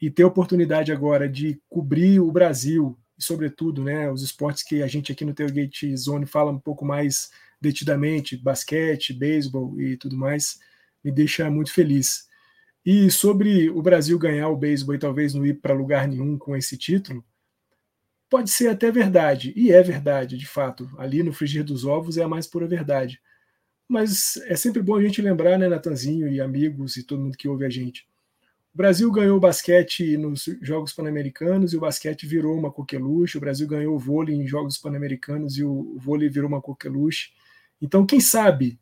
e 0.00 0.10
ter 0.10 0.22
a 0.22 0.28
oportunidade 0.28 0.92
agora 0.92 1.28
de 1.28 1.60
cobrir 1.68 2.20
o 2.20 2.30
Brasil, 2.30 2.98
e 3.18 3.22
sobretudo 3.22 3.82
né, 3.82 4.10
os 4.10 4.22
esportes 4.22 4.62
que 4.62 4.82
a 4.82 4.86
gente 4.86 5.10
aqui 5.10 5.24
no 5.24 5.34
Tailgate 5.34 5.96
Zone 5.96 6.26
fala 6.26 6.52
um 6.52 6.58
pouco 6.58 6.84
mais 6.84 7.30
detidamente, 7.60 8.36
basquete, 8.36 9.12
beisebol 9.12 9.80
e 9.80 9.96
tudo 9.96 10.16
mais, 10.16 10.58
me 11.02 11.10
deixa 11.10 11.50
muito 11.50 11.72
feliz. 11.72 12.28
E 12.84 13.10
sobre 13.10 13.68
o 13.70 13.82
Brasil 13.82 14.18
ganhar 14.18 14.48
o 14.48 14.56
beisebol 14.56 14.94
e 14.94 14.98
talvez 14.98 15.34
não 15.34 15.44
ir 15.44 15.60
para 15.60 15.74
lugar 15.74 16.06
nenhum 16.06 16.38
com 16.38 16.56
esse 16.56 16.76
título, 16.76 17.24
pode 18.30 18.50
ser 18.50 18.68
até 18.68 18.90
verdade, 18.90 19.52
e 19.56 19.72
é 19.72 19.82
verdade, 19.82 20.36
de 20.36 20.46
fato. 20.46 20.88
Ali 20.98 21.22
no 21.22 21.32
frigir 21.32 21.64
dos 21.64 21.84
ovos 21.84 22.16
é 22.16 22.22
a 22.22 22.28
mais 22.28 22.46
pura 22.46 22.68
verdade. 22.68 23.20
Mas 23.88 24.36
é 24.46 24.54
sempre 24.54 24.82
bom 24.82 24.96
a 24.96 25.02
gente 25.02 25.22
lembrar, 25.22 25.58
né, 25.58 25.66
Natanzinho 25.66 26.28
e 26.28 26.40
amigos 26.40 26.96
e 26.98 27.02
todo 27.02 27.22
mundo 27.22 27.38
que 27.38 27.48
ouve 27.48 27.64
a 27.64 27.70
gente. 27.70 28.06
O 28.74 28.76
Brasil 28.76 29.10
ganhou 29.10 29.38
o 29.38 29.40
basquete 29.40 30.16
nos 30.18 30.44
Jogos 30.60 30.92
Pan-Americanos 30.92 31.72
e 31.72 31.76
o 31.76 31.80
basquete 31.80 32.26
virou 32.26 32.56
uma 32.56 32.70
coqueluche. 32.70 33.38
O 33.38 33.40
Brasil 33.40 33.66
ganhou 33.66 33.96
o 33.96 33.98
vôlei 33.98 34.36
em 34.36 34.46
Jogos 34.46 34.76
Pan-Americanos 34.76 35.56
e 35.56 35.64
o 35.64 35.96
vôlei 35.98 36.28
virou 36.28 36.48
uma 36.48 36.60
coqueluche. 36.60 37.30
Então, 37.80 38.04
quem 38.04 38.20
sabe, 38.20 38.78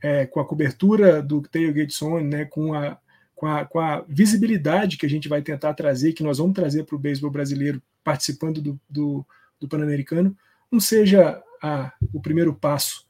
é, 0.00 0.26
com 0.26 0.38
a 0.38 0.46
cobertura 0.46 1.20
do 1.20 1.42
Tailgate 1.42 1.92
né, 2.22 2.44
com, 2.44 2.72
a, 2.72 2.98
com, 3.34 3.46
a, 3.46 3.64
com 3.64 3.80
a 3.80 4.04
visibilidade 4.08 4.96
que 4.96 5.06
a 5.06 5.10
gente 5.10 5.28
vai 5.28 5.42
tentar 5.42 5.74
trazer, 5.74 6.12
que 6.12 6.22
nós 6.22 6.38
vamos 6.38 6.54
trazer 6.54 6.84
para 6.84 6.96
o 6.96 6.98
beisebol 6.98 7.30
brasileiro 7.30 7.82
participando 8.04 8.62
do, 8.62 8.80
do, 8.88 9.26
do 9.58 9.68
Pan-Americano, 9.68 10.36
não 10.70 10.78
seja 10.78 11.42
a, 11.60 11.92
o 12.12 12.20
primeiro 12.20 12.54
passo 12.54 13.05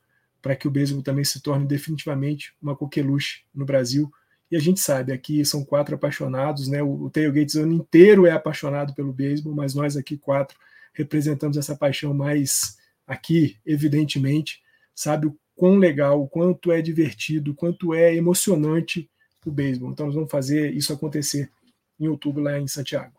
para 0.47 0.55
que 0.55 0.69
o 0.69 0.71
beisebol 0.71 1.03
também 1.03 1.25
se 1.25 1.41
torne 1.41 1.67
definitivamente 1.67 2.55
uma 2.63 2.77
coqueluche 2.77 3.43
no 3.53 3.65
Brasil. 3.65 4.09
E 4.49 4.55
a 4.55 4.61
gente 4.61 4.79
sabe, 4.79 5.13
aqui 5.13 5.45
são 5.45 5.65
quatro 5.65 5.97
apaixonados, 5.97 6.69
né? 6.69 6.81
O, 6.81 7.07
o 7.07 7.11
Zone 7.51 7.75
inteiro 7.75 8.29
é 8.29 8.31
apaixonado 8.31 8.95
pelo 8.95 9.13
beisebol, 9.13 9.53
mas 9.53 9.75
nós 9.75 9.97
aqui 9.97 10.17
quatro 10.17 10.57
representamos 10.95 11.57
essa 11.57 11.75
paixão 11.75 12.15
mais 12.15 12.79
aqui, 13.05 13.57
evidentemente, 13.67 14.63
sabe 14.95 15.27
o 15.27 15.37
quão 15.57 15.79
legal, 15.79 16.23
o 16.23 16.29
quanto 16.29 16.71
é 16.71 16.81
divertido, 16.81 17.51
o 17.51 17.55
quanto 17.55 17.93
é 17.93 18.15
emocionante 18.15 19.11
o 19.45 19.51
beisebol. 19.51 19.91
Então 19.91 20.07
nós 20.07 20.15
vamos 20.15 20.31
fazer 20.31 20.73
isso 20.73 20.93
acontecer 20.93 21.51
em 21.99 22.07
outubro 22.07 22.41
lá 22.41 22.57
em 22.57 22.69
Santiago. 22.69 23.16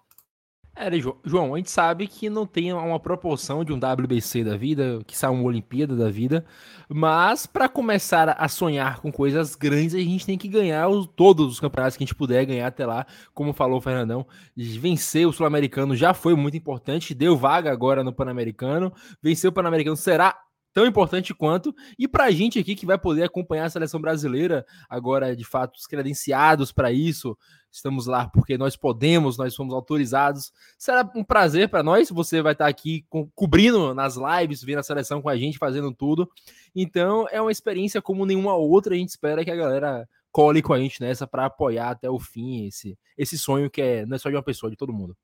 É, 0.79 0.91
João, 1.25 1.55
a 1.55 1.57
gente 1.57 1.71
sabe 1.71 2.07
que 2.07 2.29
não 2.29 2.45
tem 2.45 2.71
uma 2.71 2.99
proporção 2.99 3.65
de 3.65 3.73
um 3.73 3.77
WBC 3.77 4.43
da 4.43 4.55
vida, 4.55 4.99
que 5.07 5.17
sai 5.17 5.31
uma 5.31 5.41
Olimpíada 5.41 5.95
da 5.95 6.07
vida, 6.07 6.45
mas 6.87 7.47
para 7.47 7.67
começar 7.67 8.29
a 8.29 8.47
sonhar 8.47 8.99
com 8.99 9.11
coisas 9.11 9.55
grandes, 9.55 9.95
a 9.95 9.97
gente 9.97 10.23
tem 10.23 10.37
que 10.37 10.47
ganhar 10.47 10.87
os, 10.87 11.07
todos 11.07 11.53
os 11.53 11.59
campeonatos 11.59 11.97
que 11.97 12.03
a 12.03 12.05
gente 12.05 12.13
puder 12.13 12.45
ganhar 12.45 12.67
até 12.67 12.85
lá, 12.85 13.07
como 13.33 13.53
falou 13.53 13.79
o 13.79 13.81
Fernandão. 13.81 14.27
Vencer 14.55 15.27
o 15.27 15.33
Sul-Americano 15.33 15.95
já 15.95 16.13
foi 16.13 16.35
muito 16.35 16.55
importante, 16.55 17.15
deu 17.15 17.35
vaga 17.35 17.71
agora 17.71 18.03
no 18.03 18.13
Pan-Americano. 18.13 18.93
Vencer 19.19 19.49
o 19.49 19.53
Pan-Americano 19.53 19.97
será 19.97 20.37
tão 20.77 20.85
importante 20.85 21.33
quanto. 21.33 21.73
E 21.97 22.07
para 22.07 22.25
a 22.25 22.31
gente 22.31 22.59
aqui 22.59 22.75
que 22.75 22.85
vai 22.85 22.99
poder 22.99 23.23
acompanhar 23.23 23.65
a 23.65 23.69
seleção 23.71 23.99
brasileira, 23.99 24.63
agora 24.87 25.35
de 25.35 25.43
fato 25.43 25.73
credenciados 25.89 26.71
para 26.71 26.91
isso, 26.91 27.35
estamos 27.77 28.05
lá 28.05 28.27
porque 28.27 28.57
nós 28.57 28.75
podemos, 28.75 29.37
nós 29.37 29.55
fomos 29.55 29.73
autorizados. 29.73 30.51
Será 30.77 31.09
um 31.15 31.23
prazer 31.23 31.69
para 31.69 31.81
nós. 31.81 32.09
Você 32.09 32.41
vai 32.41 32.53
estar 32.53 32.67
aqui 32.67 33.05
co 33.09 33.29
cobrindo 33.35 33.93
nas 33.93 34.15
lives, 34.17 34.63
vendo 34.63 34.79
a 34.79 34.83
seleção 34.83 35.21
com 35.21 35.29
a 35.29 35.37
gente, 35.37 35.57
fazendo 35.57 35.93
tudo. 35.93 36.29
Então 36.75 37.27
é 37.31 37.41
uma 37.41 37.51
experiência 37.51 38.01
como 38.01 38.25
nenhuma 38.25 38.55
outra. 38.55 38.93
A 38.93 38.97
gente 38.97 39.09
espera 39.09 39.43
que 39.43 39.51
a 39.51 39.55
galera 39.55 40.07
cole 40.31 40.61
com 40.61 40.73
a 40.73 40.79
gente 40.79 41.01
nessa 41.01 41.25
para 41.25 41.45
apoiar 41.45 41.91
até 41.91 42.09
o 42.09 42.19
fim 42.19 42.67
esse, 42.67 42.97
esse 43.17 43.37
sonho 43.37 43.71
que 43.71 43.81
é, 43.81 44.05
não 44.05 44.15
é 44.15 44.19
só 44.19 44.29
de 44.29 44.35
uma 44.35 44.43
pessoa, 44.43 44.69
de 44.69 44.77
todo 44.77 44.93
mundo. 44.93 45.17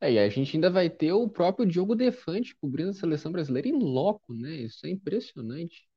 É, 0.00 0.12
e 0.12 0.18
a 0.18 0.28
gente 0.28 0.56
ainda 0.56 0.70
vai 0.70 0.90
ter 0.90 1.12
o 1.12 1.28
próprio 1.28 1.66
Diogo 1.66 1.94
Defante 1.94 2.54
cobrindo 2.54 2.90
a 2.90 2.94
seleção 2.94 3.32
brasileira 3.32 3.68
em 3.68 3.72
loco, 3.72 4.34
né? 4.34 4.52
Isso 4.52 4.86
é 4.86 4.90
impressionante. 4.90 5.88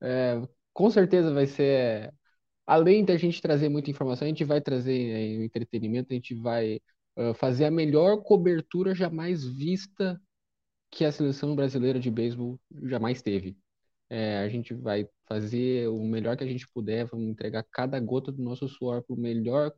É, 0.00 0.40
com 0.72 0.88
certeza 0.90 1.32
vai 1.32 1.46
ser. 1.46 2.12
Além 2.70 3.04
da 3.04 3.16
gente 3.16 3.42
trazer 3.42 3.68
muita 3.68 3.90
informação, 3.90 4.24
a 4.24 4.28
gente 4.28 4.44
vai 4.44 4.60
trazer 4.60 4.92
é, 4.92 5.44
entretenimento, 5.44 6.12
a 6.12 6.14
gente 6.14 6.36
vai 6.36 6.80
uh, 7.16 7.34
fazer 7.34 7.64
a 7.64 7.70
melhor 7.70 8.22
cobertura 8.22 8.94
jamais 8.94 9.44
vista 9.44 10.22
que 10.88 11.04
a 11.04 11.10
seleção 11.10 11.56
brasileira 11.56 11.98
de 11.98 12.12
beisebol 12.12 12.60
jamais 12.84 13.22
teve. 13.22 13.56
É, 14.08 14.38
a 14.38 14.48
gente 14.48 14.72
vai 14.72 15.04
fazer 15.26 15.88
o 15.88 16.04
melhor 16.04 16.36
que 16.36 16.44
a 16.44 16.46
gente 16.46 16.64
puder, 16.68 17.06
vamos 17.06 17.26
entregar 17.30 17.64
cada 17.72 17.98
gota 17.98 18.30
do 18.30 18.40
nosso 18.40 18.68
suor 18.68 19.02
para 19.02 19.14
o 19.16 19.18
melhor 19.18 19.72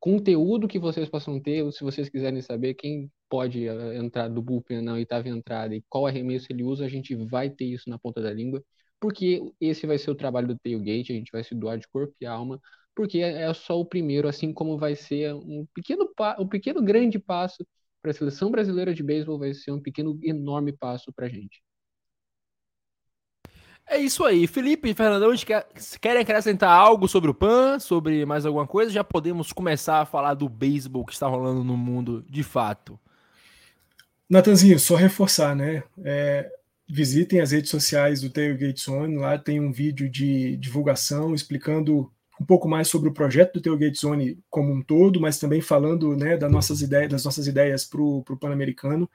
conteúdo 0.00 0.66
que 0.66 0.80
vocês 0.80 1.08
possam 1.08 1.40
ter, 1.40 1.72
se 1.72 1.84
vocês 1.84 2.08
quiserem 2.08 2.42
saber 2.42 2.74
quem 2.74 3.08
pode 3.28 3.66
entrar 3.94 4.26
do 4.26 4.42
bullpen 4.42 4.82
na 4.82 4.94
oitava 4.94 5.28
entrada 5.28 5.76
e 5.76 5.84
qual 5.88 6.08
arremesso 6.08 6.48
ele 6.50 6.64
usa, 6.64 6.86
a 6.86 6.88
gente 6.88 7.14
vai 7.14 7.48
ter 7.50 7.66
isso 7.66 7.88
na 7.88 8.00
ponta 8.00 8.20
da 8.20 8.32
língua, 8.32 8.64
porque 9.00 9.42
esse 9.60 9.86
vai 9.86 9.98
ser 9.98 10.10
o 10.10 10.14
trabalho 10.14 10.48
do 10.48 10.58
tailgate, 10.58 11.12
a 11.12 11.16
gente 11.16 11.32
vai 11.32 11.44
se 11.44 11.54
doar 11.54 11.78
de 11.78 11.88
corpo 11.88 12.14
e 12.20 12.26
alma, 12.26 12.60
porque 12.94 13.18
é, 13.18 13.42
é 13.42 13.54
só 13.54 13.78
o 13.78 13.84
primeiro, 13.84 14.28
assim 14.28 14.52
como 14.52 14.78
vai 14.78 14.96
ser 14.96 15.34
um 15.34 15.66
pequeno, 15.74 16.08
um 16.38 16.48
pequeno 16.48 16.82
grande 16.82 17.18
passo 17.18 17.66
para 18.02 18.10
a 18.10 18.14
seleção 18.14 18.50
brasileira 18.50 18.94
de 18.94 19.02
beisebol, 19.02 19.38
vai 19.38 19.52
ser 19.54 19.72
um 19.72 19.80
pequeno 19.80 20.18
enorme 20.22 20.72
passo 20.72 21.12
para 21.12 21.26
a 21.26 21.28
gente. 21.28 21.62
É 23.88 23.98
isso 23.98 24.24
aí. 24.24 24.48
Felipe 24.48 24.90
e 24.90 24.94
Fernandão, 24.94 25.32
quer, 25.36 25.68
querem 26.00 26.22
acrescentar 26.22 26.70
algo 26.70 27.06
sobre 27.06 27.30
o 27.30 27.34
PAN, 27.34 27.78
sobre 27.78 28.26
mais 28.26 28.44
alguma 28.44 28.66
coisa? 28.66 28.90
Já 28.90 29.04
podemos 29.04 29.52
começar 29.52 30.00
a 30.00 30.06
falar 30.06 30.34
do 30.34 30.48
beisebol 30.48 31.04
que 31.04 31.12
está 31.12 31.28
rolando 31.28 31.62
no 31.62 31.76
mundo 31.76 32.24
de 32.28 32.42
fato. 32.42 32.98
Natanzinho, 34.28 34.78
só 34.80 34.96
reforçar, 34.96 35.54
né? 35.54 35.84
É, 36.04 36.50
visitem 36.88 37.40
as 37.40 37.50
redes 37.50 37.70
sociais 37.70 38.20
do 38.20 38.30
Tailgate 38.30 38.80
Zone, 38.80 39.16
lá 39.16 39.36
tem 39.36 39.60
um 39.60 39.72
vídeo 39.72 40.08
de 40.08 40.56
divulgação 40.56 41.34
explicando 41.34 42.10
um 42.40 42.44
pouco 42.44 42.68
mais 42.68 42.88
sobre 42.88 43.08
o 43.08 43.12
projeto 43.12 43.54
do 43.54 43.60
Tailgate 43.60 43.98
Zone 43.98 44.38
como 44.50 44.72
um 44.72 44.82
todo, 44.82 45.20
mas 45.20 45.38
também 45.38 45.60
falando 45.60 46.16
né, 46.16 46.36
das 46.36 46.50
nossas 46.50 46.82
ideias, 46.82 47.10
das 47.10 47.24
nossas 47.24 47.46
ideias 47.46 47.84
para 47.84 48.00
o 48.00 48.22
Pan-Americano. 48.38 49.10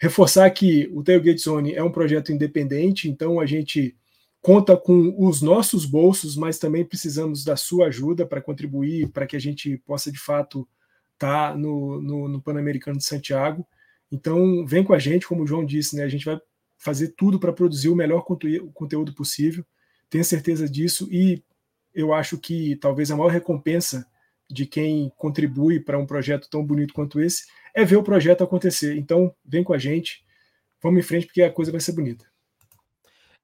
Reforçar 0.00 0.50
que 0.50 0.90
o 0.92 1.02
Tailgate 1.02 1.40
Zone 1.40 1.74
é 1.74 1.82
um 1.82 1.92
projeto 1.92 2.32
independente, 2.32 3.08
então 3.08 3.38
a 3.38 3.46
gente 3.46 3.96
conta 4.42 4.76
com 4.76 5.14
os 5.18 5.42
nossos 5.42 5.84
bolsos, 5.84 6.36
mas 6.36 6.58
também 6.58 6.84
precisamos 6.84 7.44
da 7.44 7.56
sua 7.56 7.86
ajuda 7.86 8.26
para 8.26 8.40
contribuir, 8.40 9.08
para 9.08 9.26
que 9.26 9.36
a 9.36 9.40
gente 9.40 9.76
possa 9.78 10.10
de 10.10 10.18
fato 10.18 10.68
estar 11.14 11.52
tá 11.52 11.56
no, 11.56 12.00
no, 12.00 12.28
no 12.28 12.42
Pan-Americano 12.42 12.98
de 12.98 13.04
Santiago. 13.04 13.66
Então, 14.10 14.64
vem 14.64 14.84
com 14.84 14.92
a 14.92 14.98
gente, 14.98 15.26
como 15.26 15.42
o 15.42 15.46
João 15.46 15.64
disse, 15.64 15.96
né? 15.96 16.04
A 16.04 16.08
gente 16.08 16.24
vai 16.24 16.38
fazer 16.78 17.14
tudo 17.16 17.38
para 17.38 17.52
produzir 17.52 17.88
o 17.88 17.96
melhor 17.96 18.24
conteúdo 18.24 19.14
possível. 19.14 19.64
Tenho 20.08 20.24
certeza 20.24 20.68
disso 20.68 21.08
e 21.10 21.42
eu 21.94 22.12
acho 22.12 22.38
que 22.38 22.76
talvez 22.76 23.10
a 23.10 23.16
maior 23.16 23.30
recompensa 23.30 24.06
de 24.48 24.66
quem 24.66 25.10
contribui 25.16 25.80
para 25.80 25.98
um 25.98 26.06
projeto 26.06 26.48
tão 26.48 26.64
bonito 26.64 26.94
quanto 26.94 27.20
esse 27.20 27.46
é 27.74 27.84
ver 27.84 27.96
o 27.96 28.02
projeto 28.02 28.44
acontecer. 28.44 28.96
Então, 28.96 29.34
vem 29.44 29.64
com 29.64 29.72
a 29.72 29.78
gente, 29.78 30.24
vamos 30.82 31.00
em 31.00 31.02
frente 31.02 31.26
porque 31.26 31.42
a 31.42 31.52
coisa 31.52 31.72
vai 31.72 31.80
ser 31.80 31.92
bonita. 31.92 32.24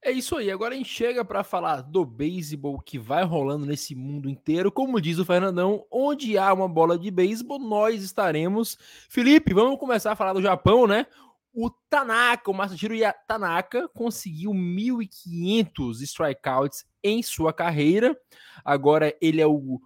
É 0.05 0.11
isso 0.11 0.37
aí. 0.37 0.51
Agora 0.51 0.75
a 0.75 0.77
gente 0.77 0.89
chega 0.89 1.25
para 1.25 1.45
falar 1.45 1.81
do 1.81 2.05
beisebol 2.05 2.81
que 2.81 2.99
vai 2.99 3.23
rolando 3.25 3.65
nesse 3.65 3.95
mundo 3.95 4.29
inteiro. 4.29 4.73
Como 4.73 5.01
diz 5.01 5.19
o 5.19 5.25
Fernandão, 5.25 5.87
onde 5.89 6.37
há 6.37 6.53
uma 6.53 6.69
bola 6.69 6.99
de 6.99 7.09
beisebol, 7.09 7.61
nós 7.61 8.03
estaremos. 8.03 8.77
Felipe, 9.09 9.55
vamos 9.55 9.79
começar 9.79 10.11
a 10.11 10.17
falar 10.17 10.33
do 10.33 10.43
Japão, 10.43 10.89
né? 10.89 11.07
O 11.53 11.71
Tanaka, 11.91 12.51
o 12.51 12.55
Masahiro 12.55 12.95
Tanaka, 13.27 13.89
conseguiu 13.89 14.53
1.500 14.53 16.01
strikeouts 16.01 16.85
em 17.03 17.23
sua 17.23 17.53
carreira. 17.53 18.17
Agora 18.65 19.15
ele 19.21 19.41
é 19.41 19.47
o 19.47 19.81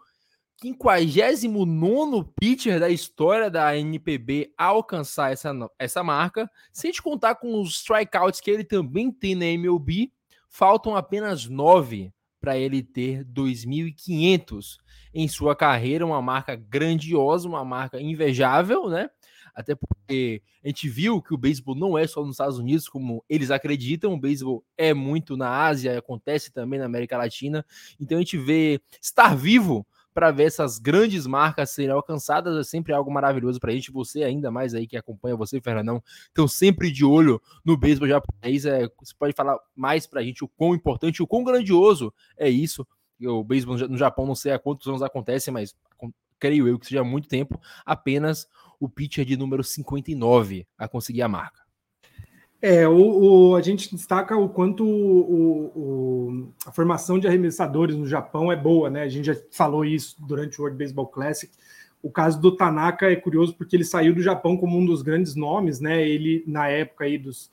59 0.61 2.31
pitcher 2.39 2.81
da 2.81 2.89
história 2.89 3.51
da 3.51 3.77
NPB 3.77 4.53
a 4.57 4.67
alcançar 4.67 5.33
essa, 5.33 5.53
essa 5.79 6.03
marca. 6.03 6.51
Sem 6.73 6.93
te 6.93 7.03
contar 7.03 7.35
com 7.35 7.61
os 7.61 7.81
strikeouts 7.81 8.41
que 8.41 8.51
ele 8.51 8.65
também 8.65 9.11
tem 9.11 9.35
na 9.35 9.47
MLB, 9.47 10.11
faltam 10.49 10.97
apenas 10.97 11.47
nove 11.47 12.13
para 12.41 12.57
ele 12.57 12.83
ter 12.83 13.25
2.500 13.25 14.77
em 15.13 15.27
sua 15.29 15.57
carreira, 15.57 16.07
uma 16.07 16.23
marca 16.23 16.55
grandiosa, 16.55 17.49
uma 17.49 17.65
marca 17.65 18.01
invejável, 18.01 18.89
né? 18.89 19.11
Até 19.57 19.75
porque 19.75 20.43
a 20.63 20.69
gente 20.69 20.87
viu 20.87 21.23
que 21.23 21.33
o 21.33 21.39
beisebol 21.39 21.75
não 21.75 21.97
é 21.97 22.07
só 22.07 22.21
nos 22.21 22.33
Estados 22.33 22.59
Unidos, 22.59 22.91
como 22.91 23.25
eles 23.27 23.51
acreditam, 23.51 24.13
o 24.13 24.21
beisebol 24.21 24.63
é 24.77 24.93
muito 24.93 25.35
na 25.35 25.49
Ásia, 25.49 25.99
acontece 25.99 26.53
também 26.53 26.79
na 26.79 26.85
América 26.85 27.17
Latina. 27.17 27.65
Então 27.99 28.19
a 28.19 28.21
gente 28.21 28.37
vê 28.37 28.79
estar 29.01 29.35
vivo 29.35 29.87
para 30.13 30.31
ver 30.31 30.45
essas 30.45 30.79
grandes 30.79 31.27
marcas 31.27 31.71
serem 31.71 31.91
alcançadas 31.91 32.57
é 32.57 32.63
sempre 32.63 32.93
algo 32.93 33.11
maravilhoso 33.11 33.59
para 33.61 33.71
a 33.71 33.75
gente. 33.75 33.91
Você, 33.93 34.23
ainda 34.23 34.51
mais 34.51 34.75
aí 34.75 34.87
que 34.87 34.97
acompanha 34.97 35.37
você, 35.37 35.61
Fernandão, 35.61 36.03
estão 36.29 36.49
sempre 36.49 36.91
de 36.91 37.05
olho 37.05 37.41
no 37.65 37.77
beisebol 37.77 38.09
japonês. 38.09 38.65
É, 38.65 38.89
você 38.99 39.15
pode 39.19 39.35
falar 39.35 39.59
mais 39.75 40.07
para 40.07 40.21
a 40.21 40.23
gente 40.23 40.43
o 40.43 40.49
quão 40.49 40.75
importante, 40.75 41.23
o 41.23 41.27
quão 41.27 41.45
grandioso 41.45 42.13
é 42.37 42.49
isso. 42.49 42.87
O 43.23 43.45
beisebol 43.45 43.77
no 43.77 43.97
Japão, 43.97 44.27
não 44.27 44.35
sei 44.35 44.53
há 44.53 44.59
quantos 44.59 44.87
anos 44.87 45.03
acontece, 45.03 45.51
mas 45.51 45.75
creio 46.39 46.69
eu 46.69 46.79
que 46.79 46.87
seja 46.87 47.05
muito 47.05 47.29
tempo. 47.29 47.61
Apenas 47.85 48.49
o 48.81 48.89
pitcher 48.89 49.25
de 49.25 49.37
número 49.37 49.63
59 49.63 50.67
a 50.79 50.89
conseguir 50.89 51.23
a 51.23 51.29
marca. 51.29 51.67
É, 52.61 52.89
o, 52.89 53.51
o, 53.51 53.57
a 53.57 53.61
gente 53.61 53.95
destaca 53.95 54.37
o 54.37 54.49
quanto 54.49 54.85
o, 54.85 55.73
o, 55.77 56.53
a 56.67 56.73
formação 56.73 57.19
de 57.19 57.29
arremessadores 57.29 57.95
no 57.95 58.07
Japão 58.07 58.51
é 58.51 58.57
boa, 58.57 58.89
né? 58.89 59.03
A 59.03 59.09
gente 59.09 59.27
já 59.27 59.37
falou 59.51 59.85
isso 59.85 60.17
durante 60.19 60.59
o 60.59 60.63
World 60.63 60.79
Baseball 60.79 61.07
Classic. 61.07 61.53
O 62.03 62.11
caso 62.11 62.41
do 62.41 62.57
Tanaka 62.57 63.11
é 63.11 63.17
curioso 63.17 63.55
porque 63.55 63.77
ele 63.77 63.85
saiu 63.85 64.15
do 64.15 64.23
Japão 64.23 64.57
como 64.57 64.79
um 64.79 64.87
dos 64.87 65.03
grandes 65.03 65.35
nomes, 65.35 65.81
né? 65.81 66.09
Ele, 66.09 66.43
na 66.47 66.69
época 66.69 67.05
aí 67.05 67.19
dos. 67.19 67.51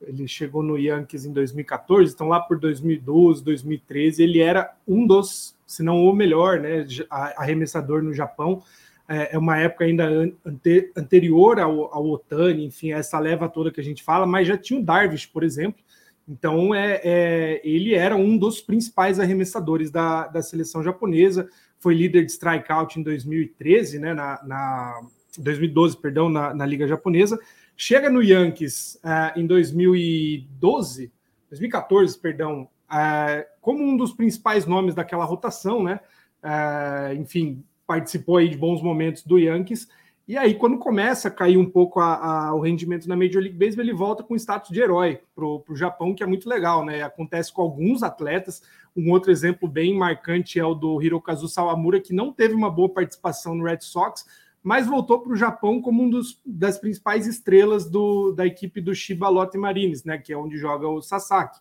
Ele 0.00 0.26
chegou 0.26 0.62
no 0.62 0.78
Yankees 0.78 1.26
em 1.26 1.32
2014, 1.32 2.14
então 2.14 2.26
lá 2.26 2.40
por 2.40 2.58
2012, 2.58 3.44
2013, 3.44 4.22
ele 4.22 4.40
era 4.40 4.74
um 4.88 5.06
dos, 5.06 5.54
se 5.66 5.82
não 5.82 6.04
o 6.04 6.12
melhor, 6.14 6.58
né? 6.58 6.86
Arremessador 7.10 8.02
no 8.02 8.14
Japão 8.14 8.62
é, 9.10 9.34
é 9.34 9.38
uma 9.38 9.58
época 9.58 9.84
ainda 9.84 10.06
ante, 10.46 10.92
anterior 10.96 11.58
ao, 11.58 11.92
ao 11.92 12.06
Otani, 12.06 12.64
enfim, 12.64 12.92
essa 12.92 13.18
leva 13.18 13.48
toda 13.48 13.72
que 13.72 13.80
a 13.80 13.84
gente 13.84 14.04
fala, 14.04 14.24
mas 14.24 14.46
já 14.46 14.56
tinha 14.56 14.78
o 14.78 14.82
Darvish, 14.82 15.26
por 15.26 15.42
exemplo. 15.42 15.82
Então, 16.28 16.72
é, 16.72 17.00
é, 17.02 17.60
ele 17.64 17.92
era 17.92 18.14
um 18.14 18.38
dos 18.38 18.60
principais 18.60 19.18
arremessadores 19.18 19.90
da, 19.90 20.28
da 20.28 20.40
seleção 20.40 20.80
japonesa, 20.80 21.48
foi 21.80 21.92
líder 21.92 22.24
de 22.24 22.30
strikeout 22.30 23.00
em 23.00 23.02
2013, 23.02 23.98
né, 23.98 24.14
na, 24.14 24.40
na 24.44 25.00
2012, 25.36 25.96
perdão, 25.96 26.28
na, 26.28 26.54
na 26.54 26.64
Liga 26.64 26.86
Japonesa. 26.86 27.36
Chega 27.76 28.08
no 28.08 28.22
Yankees 28.22 29.00
uh, 29.02 29.36
em 29.36 29.44
2012, 29.44 31.10
2014, 31.48 32.16
perdão, 32.16 32.68
uh, 32.88 33.44
como 33.60 33.82
um 33.82 33.96
dos 33.96 34.12
principais 34.12 34.66
nomes 34.66 34.94
daquela 34.94 35.24
rotação, 35.24 35.82
né? 35.82 35.98
Uh, 36.44 37.14
enfim, 37.14 37.64
participou 37.90 38.36
aí 38.36 38.48
de 38.48 38.56
bons 38.56 38.80
momentos 38.80 39.24
do 39.24 39.36
Yankees. 39.36 39.88
E 40.28 40.38
aí, 40.38 40.54
quando 40.54 40.78
começa 40.78 41.26
a 41.26 41.30
cair 41.30 41.56
um 41.56 41.68
pouco 41.68 41.98
a, 41.98 42.50
a, 42.50 42.54
o 42.54 42.60
rendimento 42.60 43.08
na 43.08 43.16
Major 43.16 43.42
League 43.42 43.58
Baseball, 43.58 43.84
ele 43.84 43.92
volta 43.92 44.22
com 44.22 44.36
status 44.36 44.70
de 44.70 44.80
herói 44.80 45.18
para 45.34 45.44
o 45.44 45.74
Japão, 45.74 46.14
que 46.14 46.22
é 46.22 46.26
muito 46.26 46.48
legal, 46.48 46.84
né? 46.84 47.02
Acontece 47.02 47.52
com 47.52 47.62
alguns 47.62 48.04
atletas. 48.04 48.62
Um 48.96 49.10
outro 49.10 49.32
exemplo 49.32 49.68
bem 49.68 49.92
marcante 49.92 50.56
é 50.56 50.64
o 50.64 50.72
do 50.72 51.02
Hirokazu 51.02 51.48
Sawamura, 51.48 52.00
que 52.00 52.14
não 52.14 52.32
teve 52.32 52.54
uma 52.54 52.70
boa 52.70 52.88
participação 52.88 53.56
no 53.56 53.64
Red 53.64 53.80
Sox, 53.80 54.24
mas 54.62 54.86
voltou 54.86 55.18
para 55.18 55.32
o 55.32 55.36
Japão 55.36 55.82
como 55.82 56.04
um 56.04 56.08
dos, 56.08 56.40
das 56.46 56.78
principais 56.78 57.26
estrelas 57.26 57.90
do, 57.90 58.30
da 58.30 58.46
equipe 58.46 58.80
do 58.80 58.94
Shiba 58.94 59.28
Lotte 59.28 59.58
Marines, 59.58 60.04
né, 60.04 60.16
que 60.16 60.32
é 60.32 60.36
onde 60.36 60.56
joga 60.58 60.86
o 60.86 61.02
Sasaki. 61.02 61.58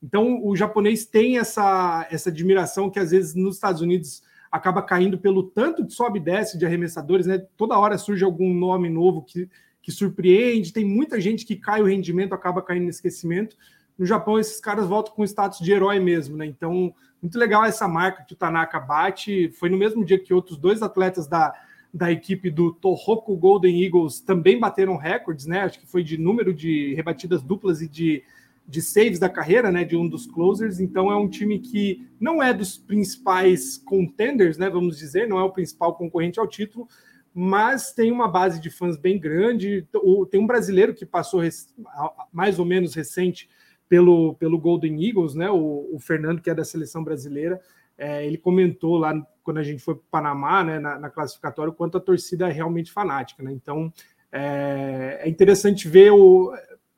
Então, 0.00 0.46
o 0.46 0.54
japonês 0.54 1.04
tem 1.04 1.38
essa, 1.38 2.06
essa 2.08 2.30
admiração 2.30 2.88
que, 2.88 3.00
às 3.00 3.10
vezes, 3.10 3.34
nos 3.34 3.56
Estados 3.56 3.80
Unidos 3.80 4.22
acaba 4.52 4.82
caindo 4.82 5.16
pelo 5.16 5.42
tanto 5.42 5.82
de 5.82 5.94
sobe 5.94 6.18
e 6.18 6.22
desce 6.22 6.58
de 6.58 6.66
arremessadores, 6.66 7.26
né? 7.26 7.38
Toda 7.56 7.78
hora 7.78 7.96
surge 7.96 8.22
algum 8.22 8.52
nome 8.52 8.90
novo 8.90 9.22
que, 9.22 9.48
que 9.80 9.90
surpreende, 9.90 10.74
tem 10.74 10.84
muita 10.84 11.18
gente 11.18 11.46
que 11.46 11.56
cai 11.56 11.80
o 11.80 11.86
rendimento, 11.86 12.34
acaba 12.34 12.60
caindo 12.60 12.84
no 12.84 12.90
esquecimento. 12.90 13.56
No 13.98 14.04
Japão, 14.04 14.38
esses 14.38 14.60
caras 14.60 14.86
voltam 14.86 15.14
com 15.14 15.24
status 15.24 15.58
de 15.58 15.72
herói 15.72 15.98
mesmo, 15.98 16.36
né? 16.36 16.44
Então, 16.44 16.94
muito 17.22 17.38
legal 17.38 17.64
essa 17.64 17.88
marca 17.88 18.24
que 18.24 18.34
o 18.34 18.36
Tanaka 18.36 18.78
bate. 18.78 19.50
Foi 19.58 19.70
no 19.70 19.78
mesmo 19.78 20.04
dia 20.04 20.18
que 20.18 20.34
outros 20.34 20.58
dois 20.58 20.82
atletas 20.82 21.26
da, 21.26 21.54
da 21.92 22.12
equipe 22.12 22.50
do 22.50 22.72
Tohoku 22.74 23.34
Golden 23.36 23.82
Eagles 23.82 24.20
também 24.20 24.60
bateram 24.60 24.96
recordes, 24.96 25.46
né? 25.46 25.60
Acho 25.60 25.80
que 25.80 25.86
foi 25.86 26.04
de 26.04 26.18
número 26.18 26.52
de 26.52 26.94
rebatidas 26.94 27.42
duplas 27.42 27.80
e 27.80 27.88
de, 27.88 28.22
de 28.66 28.80
saves 28.80 29.18
da 29.18 29.28
carreira, 29.28 29.70
né? 29.70 29.84
De 29.84 29.96
um 29.96 30.08
dos 30.08 30.26
closers. 30.26 30.80
Então 30.80 31.10
é 31.10 31.16
um 31.16 31.28
time 31.28 31.58
que 31.58 32.06
não 32.20 32.42
é 32.42 32.52
dos 32.52 32.78
principais 32.78 33.78
contenders, 33.78 34.56
né? 34.56 34.70
Vamos 34.70 34.98
dizer, 34.98 35.28
não 35.28 35.38
é 35.38 35.42
o 35.42 35.52
principal 35.52 35.94
concorrente 35.94 36.38
ao 36.38 36.46
título, 36.46 36.88
mas 37.34 37.92
tem 37.92 38.10
uma 38.10 38.28
base 38.28 38.60
de 38.60 38.70
fãs 38.70 38.96
bem 38.96 39.18
grande. 39.18 39.86
Tem 40.30 40.40
um 40.40 40.46
brasileiro 40.46 40.94
que 40.94 41.04
passou 41.04 41.42
mais 42.32 42.58
ou 42.58 42.64
menos 42.64 42.94
recente 42.94 43.48
pelo, 43.88 44.34
pelo 44.34 44.58
Golden 44.58 45.06
Eagles, 45.06 45.34
né? 45.34 45.50
O, 45.50 45.88
o 45.92 45.98
Fernando, 45.98 46.40
que 46.40 46.50
é 46.50 46.54
da 46.54 46.64
seleção 46.64 47.04
brasileira. 47.04 47.60
É, 47.98 48.26
ele 48.26 48.38
comentou 48.38 48.96
lá 48.96 49.14
quando 49.42 49.58
a 49.58 49.62
gente 49.62 49.82
foi 49.82 49.94
para 49.94 50.02
o 50.02 50.10
Panamá, 50.10 50.64
né, 50.64 50.78
na, 50.78 50.98
na 50.98 51.10
classificatória, 51.10 51.70
o 51.70 51.74
quanto 51.74 51.98
a 51.98 52.00
torcida 52.00 52.48
é 52.48 52.52
realmente 52.52 52.90
fanática. 52.90 53.42
Né? 53.42 53.52
Então, 53.52 53.92
é, 54.30 55.20
é 55.22 55.28
interessante 55.28 55.88
ver, 55.88 56.10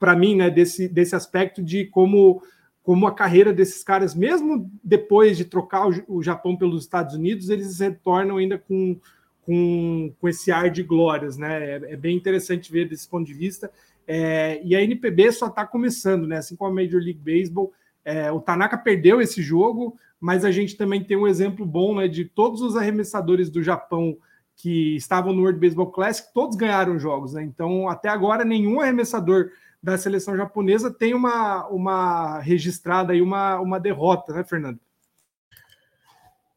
para 0.04 0.14
mim, 0.14 0.36
né, 0.36 0.50
desse, 0.50 0.86
desse 0.86 1.16
aspecto 1.16 1.62
de 1.62 1.86
como, 1.86 2.42
como 2.82 3.06
a 3.06 3.14
carreira 3.14 3.54
desses 3.54 3.82
caras, 3.82 4.14
mesmo 4.14 4.70
depois 4.84 5.34
de 5.34 5.46
trocar 5.46 5.88
o, 5.88 6.18
o 6.18 6.22
Japão 6.22 6.54
pelos 6.54 6.82
Estados 6.82 7.14
Unidos, 7.14 7.48
eles 7.48 7.80
retornam 7.80 8.36
ainda 8.36 8.58
com, 8.58 9.00
com, 9.40 10.12
com 10.20 10.28
esse 10.28 10.52
ar 10.52 10.68
de 10.68 10.82
glórias. 10.82 11.38
Né? 11.38 11.70
É, 11.70 11.92
é 11.92 11.96
bem 11.96 12.14
interessante 12.14 12.70
ver 12.70 12.86
desse 12.86 13.08
ponto 13.08 13.26
de 13.26 13.32
vista. 13.32 13.70
É, 14.06 14.60
e 14.62 14.76
a 14.76 14.82
NPB 14.82 15.32
só 15.32 15.46
está 15.46 15.66
começando, 15.66 16.26
né? 16.26 16.36
assim 16.36 16.54
como 16.54 16.70
a 16.70 16.82
Major 16.82 17.00
League 17.00 17.22
Baseball. 17.24 17.72
É, 18.04 18.30
o 18.30 18.42
Tanaka 18.42 18.76
perdeu 18.76 19.22
esse 19.22 19.40
jogo, 19.40 19.96
mas 20.20 20.44
a 20.44 20.50
gente 20.50 20.76
também 20.76 21.02
tem 21.02 21.16
um 21.16 21.26
exemplo 21.26 21.64
bom 21.64 21.94
né, 21.94 22.08
de 22.08 22.26
todos 22.26 22.60
os 22.60 22.76
arremessadores 22.76 23.48
do 23.48 23.62
Japão 23.62 24.18
que 24.54 24.96
estavam 24.96 25.32
no 25.32 25.40
World 25.40 25.58
Baseball 25.58 25.90
Classic, 25.90 26.28
todos 26.34 26.56
ganharam 26.56 26.98
jogos. 26.98 27.32
Né? 27.32 27.42
Então, 27.42 27.88
até 27.88 28.10
agora, 28.10 28.44
nenhum 28.44 28.82
arremessador 28.82 29.48
da 29.84 29.98
seleção 29.98 30.34
japonesa 30.34 30.90
tem 30.90 31.12
uma, 31.12 31.68
uma 31.68 32.40
registrada 32.40 33.12
aí 33.12 33.20
uma, 33.20 33.60
uma 33.60 33.78
derrota, 33.78 34.32
né, 34.32 34.42
Fernando? 34.42 34.80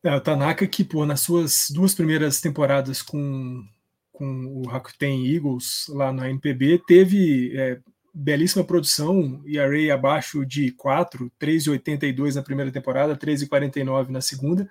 É, 0.01 0.15
o 0.15 0.21
Tanaka, 0.21 0.65
que 0.65 0.81
pô, 0.81 1.05
nas 1.05 1.19
suas 1.19 1.67
duas 1.69 1.93
primeiras 1.93 2.39
temporadas 2.39 3.01
com, 3.01 3.67
com 4.13 4.45
o 4.45 4.65
Rakuten 4.65 5.27
Eagles 5.27 5.87
lá 5.89 6.13
na 6.13 6.29
NPB, 6.29 6.81
teve 6.87 7.51
é, 7.57 7.81
belíssima 8.13 8.63
produção, 8.63 9.41
ERA 9.45 9.93
abaixo 9.93 10.45
de 10.45 10.71
4, 10.71 11.29
3,82 11.37 12.35
na 12.35 12.41
primeira 12.41 12.71
temporada, 12.71 13.17
3,49 13.17 14.07
na 14.07 14.21
segunda, 14.21 14.69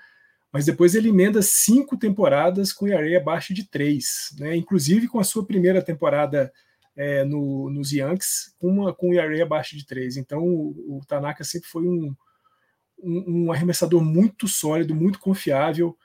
mas 0.50 0.64
depois 0.64 0.94
ele 0.94 1.10
emenda 1.10 1.42
cinco 1.42 1.98
temporadas 1.98 2.72
com 2.72 2.88
ERA 2.88 3.18
abaixo 3.18 3.52
de 3.52 3.68
3, 3.68 4.36
né? 4.38 4.56
inclusive 4.56 5.08
com 5.08 5.18
a 5.18 5.25
sua 5.25 5.44
primeira 5.44 5.82
temporada 5.82 6.50
é, 6.97 7.25
no, 7.25 7.69
nos 7.71 7.93
Yankees, 7.93 8.55
com, 8.59 8.69
uma, 8.69 8.95
com 8.95 9.12
ERA 9.12 9.43
abaixo 9.43 9.76
de 9.76 9.87
3. 9.87 10.17
Então 10.17 10.43
o, 10.43 10.97
o 10.99 11.00
Tanaka 11.06 11.45
sempre 11.45 11.69
foi 11.69 11.87
um, 11.87 12.15
um, 13.02 13.45
um, 13.45 13.52
arremessador 13.52 14.02
muito 14.02 14.49
sólido, 14.49 14.95
muito 14.95 15.19
confiável, 15.19 15.97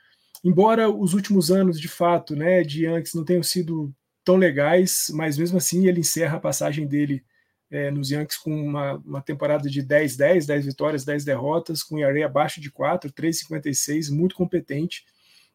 embora 0.43 0.89
os 0.89 1.13
últimos 1.13 1.49
anos, 1.49 1.80
de 1.80 1.88
fato, 1.88 2.36
né, 2.36 2.63
de 2.63 2.86
Yankees 2.86 3.13
não 3.13 3.23
tenham 3.23 3.43
sido 3.43 3.93
tão 4.23 4.36
legais, 4.36 5.08
mas 5.13 5.38
mesmo 5.38 5.58
assim 5.58 5.88
ele 5.88 6.01
encerra 6.01 6.38
a 6.38 6.41
passagem 6.41 6.86
dele 6.88 7.23
é, 7.71 7.89
nos 7.89 8.12
Yankees 8.12 8.38
com 8.38 8.54
uma, 8.54 8.95
uma 8.97 9.21
temporada 9.21 9.69
de 9.69 9.82
10-10, 9.82 10.45
10 10.45 10.65
vitórias, 10.65 11.06
10 11.06 11.23
derrotas, 11.23 11.82
com 11.82 11.97
ERA 11.97 12.25
abaixo 12.25 12.60
de 12.60 12.69
4, 12.69 13.12
3,56, 13.13 14.12
muito 14.12 14.36
competente. 14.36 15.06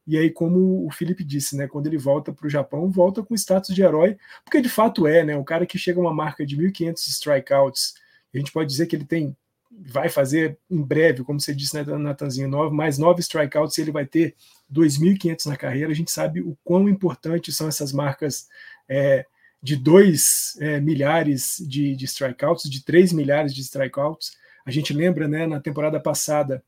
E 0.06 0.16
aí, 0.16 0.30
como 0.30 0.86
o 0.86 0.90
Felipe 0.90 1.24
disse, 1.24 1.56
né, 1.56 1.66
quando 1.66 1.88
ele 1.88 1.98
volta 1.98 2.32
para 2.32 2.46
o 2.46 2.50
Japão, 2.50 2.88
volta 2.88 3.22
com 3.22 3.34
status 3.34 3.74
de 3.74 3.82
herói, 3.82 4.16
porque 4.44 4.60
de 4.60 4.68
fato 4.68 5.06
é, 5.06 5.24
né, 5.24 5.36
o 5.36 5.44
cara 5.44 5.66
que 5.66 5.76
chega 5.76 5.98
a 5.98 6.02
uma 6.02 6.14
marca 6.14 6.46
de 6.46 6.56
1.500 6.56 6.98
strikeouts, 7.08 7.94
a 8.32 8.38
gente 8.38 8.52
pode 8.52 8.70
dizer 8.70 8.86
que 8.86 8.94
ele 8.94 9.04
tem, 9.04 9.36
vai 9.70 10.08
fazer 10.08 10.56
em 10.70 10.80
breve, 10.80 11.24
como 11.24 11.40
você 11.40 11.52
disse, 11.52 11.74
né, 11.74 11.82
Natanzinho, 11.98 12.48
nove, 12.48 12.74
mais 12.74 12.98
nove 12.98 13.20
strikeouts, 13.20 13.76
ele 13.78 13.90
vai 13.90 14.06
ter 14.06 14.36
2.500 14.72 15.46
na 15.46 15.56
carreira, 15.56 15.90
a 15.90 15.94
gente 15.94 16.10
sabe 16.12 16.40
o 16.40 16.56
quão 16.62 16.88
importantes 16.88 17.56
são 17.56 17.66
essas 17.66 17.92
marcas 17.92 18.46
é, 18.88 19.26
de 19.60 19.74
2 19.74 20.58
é, 20.60 20.80
milhares 20.80 21.56
de, 21.66 21.96
de 21.96 22.04
strikeouts, 22.04 22.70
de 22.70 22.84
3 22.84 23.12
milhares 23.12 23.52
de 23.52 23.62
strikeouts. 23.62 24.36
A 24.64 24.70
gente 24.70 24.92
lembra, 24.92 25.26
né, 25.26 25.46
na 25.46 25.60
temporada 25.60 25.98
passada, 25.98 26.62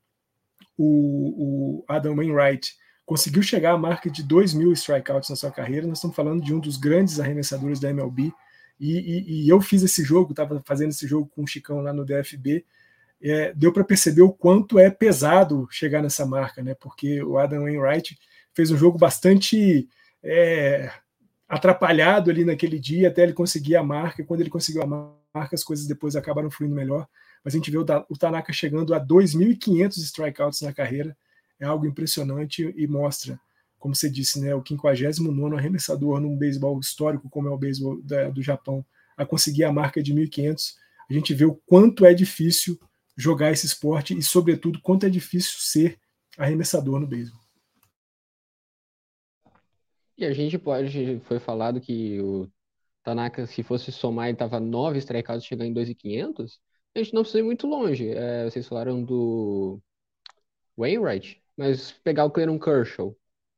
o, 0.76 1.78
o 1.80 1.84
Adam 1.86 2.16
Wainwright 2.16 2.76
conseguiu 3.08 3.42
chegar 3.42 3.72
à 3.72 3.78
marca 3.78 4.10
de 4.10 4.22
2 4.22 4.52
mil 4.52 4.70
strikeouts 4.74 5.30
na 5.30 5.34
sua 5.34 5.50
carreira. 5.50 5.86
Nós 5.86 5.96
estamos 5.96 6.14
falando 6.14 6.44
de 6.44 6.52
um 6.52 6.60
dos 6.60 6.76
grandes 6.76 7.18
arremessadores 7.18 7.80
da 7.80 7.88
MLB. 7.88 8.30
E, 8.78 8.98
e, 8.98 9.44
e 9.44 9.48
eu 9.48 9.62
fiz 9.62 9.82
esse 9.82 10.04
jogo, 10.04 10.32
estava 10.32 10.62
fazendo 10.62 10.90
esse 10.90 11.06
jogo 11.08 11.26
com 11.34 11.42
o 11.42 11.46
Chicão 11.46 11.80
lá 11.80 11.90
no 11.90 12.04
DFB. 12.04 12.66
É, 13.22 13.54
deu 13.54 13.72
para 13.72 13.82
perceber 13.82 14.20
o 14.20 14.30
quanto 14.30 14.78
é 14.78 14.90
pesado 14.90 15.66
chegar 15.70 16.02
nessa 16.02 16.26
marca, 16.26 16.62
né? 16.62 16.74
Porque 16.74 17.22
o 17.22 17.38
Adam 17.38 17.62
Wainwright 17.62 18.14
fez 18.52 18.70
um 18.70 18.76
jogo 18.76 18.98
bastante 18.98 19.88
é, 20.22 20.92
atrapalhado 21.48 22.30
ali 22.30 22.44
naquele 22.44 22.78
dia 22.78 23.08
até 23.08 23.22
ele 23.22 23.32
conseguir 23.32 23.76
a 23.76 23.82
marca. 23.82 24.22
Quando 24.22 24.42
ele 24.42 24.50
conseguiu 24.50 24.82
a 24.82 24.86
marca, 25.34 25.54
as 25.54 25.64
coisas 25.64 25.86
depois 25.86 26.14
acabaram 26.14 26.50
fluindo 26.50 26.74
melhor. 26.74 27.08
Mas 27.42 27.54
a 27.54 27.56
gente 27.56 27.70
vê 27.70 27.78
o 27.78 28.18
Tanaka 28.18 28.52
chegando 28.52 28.92
a 28.92 29.00
2.500 29.00 29.96
strikeouts 29.96 30.60
na 30.60 30.74
carreira. 30.74 31.16
É 31.60 31.66
algo 31.66 31.86
impressionante 31.86 32.72
e 32.76 32.86
mostra, 32.86 33.40
como 33.78 33.94
você 33.94 34.08
disse, 34.08 34.40
né, 34.40 34.54
o 34.54 34.62
59 34.66 35.56
arremessador 35.56 36.20
num 36.20 36.36
beisebol 36.36 36.78
histórico 36.78 37.28
como 37.28 37.48
é 37.48 37.50
o 37.50 37.58
beisebol 37.58 38.00
do 38.32 38.42
Japão 38.42 38.84
a 39.16 39.26
conseguir 39.26 39.64
a 39.64 39.72
marca 39.72 40.02
de 40.02 40.14
1.500. 40.14 40.76
A 41.10 41.12
gente 41.12 41.34
vê 41.34 41.44
o 41.44 41.54
quanto 41.54 42.04
é 42.04 42.14
difícil 42.14 42.78
jogar 43.16 43.50
esse 43.50 43.66
esporte 43.66 44.16
e, 44.16 44.22
sobretudo, 44.22 44.80
quanto 44.80 45.04
é 45.06 45.10
difícil 45.10 45.58
ser 45.58 45.98
arremessador 46.36 47.00
no 47.00 47.06
beisebol. 47.06 47.40
E 50.16 50.24
a 50.24 50.32
gente 50.32 50.58
pode, 50.58 51.20
foi 51.20 51.38
falado 51.38 51.80
que 51.80 52.20
o 52.20 52.48
Tanaka, 53.02 53.46
se 53.46 53.62
fosse 53.62 53.90
somar, 53.90 54.28
ele 54.28 54.36
tava 54.36 54.60
9 54.60 54.98
strikeouts 54.98 55.44
chegar 55.44 55.64
em 55.64 55.72
2,500. 55.72 56.60
A 56.94 56.98
gente 56.98 57.14
não 57.14 57.22
precisa 57.22 57.40
ir 57.40 57.44
muito 57.44 57.66
longe. 57.66 58.10
É, 58.10 58.44
vocês 58.44 58.66
falaram 58.66 59.02
do 59.02 59.80
Wainwright, 60.76 61.40
mas 61.58 61.92
pegar 62.04 62.26
o 62.26 62.32
Clayton 62.32 62.60
Kershaw, 62.60 63.16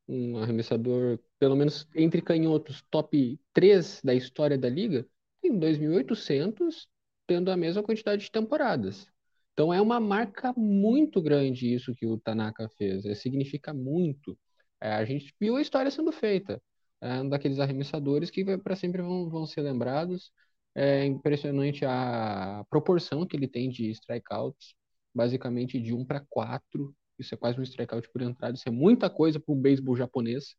um 0.09 0.39
arremessador, 0.39 1.21
pelo 1.39 1.57
menos 1.57 1.89
entre 1.95 2.23
canhotos, 2.23 2.83
top 2.91 3.41
3 3.55 4.01
da 4.05 4.15
história 4.15 4.59
da 4.59 4.69
liga, 4.71 5.07
tem 5.43 5.59
2.800, 5.59 6.89
tendo 7.27 7.51
a 7.53 7.59
mesma 7.59 7.83
quantidade 7.83 8.25
de 8.25 8.33
temporadas. 8.33 9.07
Então 9.53 9.73
é 9.75 9.81
uma 9.81 10.01
marca 10.01 10.53
muito 10.57 11.21
grande 11.23 11.75
isso 11.75 11.95
que 11.95 12.07
o 12.07 12.19
Tanaka 12.19 12.69
fez. 12.79 13.05
É, 13.07 13.15
significa 13.15 13.75
muito. 13.75 14.39
É, 14.81 14.93
a 14.95 15.05
gente 15.05 15.35
viu 15.41 15.57
a 15.57 15.63
história 15.63 15.91
sendo 15.91 16.13
feita. 16.13 16.63
É 17.01 17.21
um 17.21 17.29
daqueles 17.29 17.59
arremessadores 17.61 18.31
que 18.31 18.45
para 18.59 18.77
sempre 18.77 19.03
vão, 19.03 19.29
vão 19.29 19.47
ser 19.47 19.63
lembrados. 19.63 20.33
É 20.75 21.05
impressionante 21.05 21.85
a 21.85 22.65
proporção 22.71 23.27
que 23.27 23.37
ele 23.37 23.49
tem 23.49 23.69
de 23.71 23.91
strikeouts, 23.91 24.75
basicamente 25.15 25.81
de 25.81 25.93
1 25.95 26.05
para 26.05 26.21
4. 26.29 26.95
Isso 27.21 27.35
é 27.35 27.39
quase 27.39 27.59
um 27.61 27.63
strikeout 27.63 28.09
por 28.11 28.23
entrada. 28.23 28.55
Isso 28.57 28.69
é 28.69 28.73
muita 28.73 29.11
coisa 29.11 29.41
para 29.41 29.53
o 29.53 29.57
beisebol 29.57 29.97
japonês. 29.97 30.53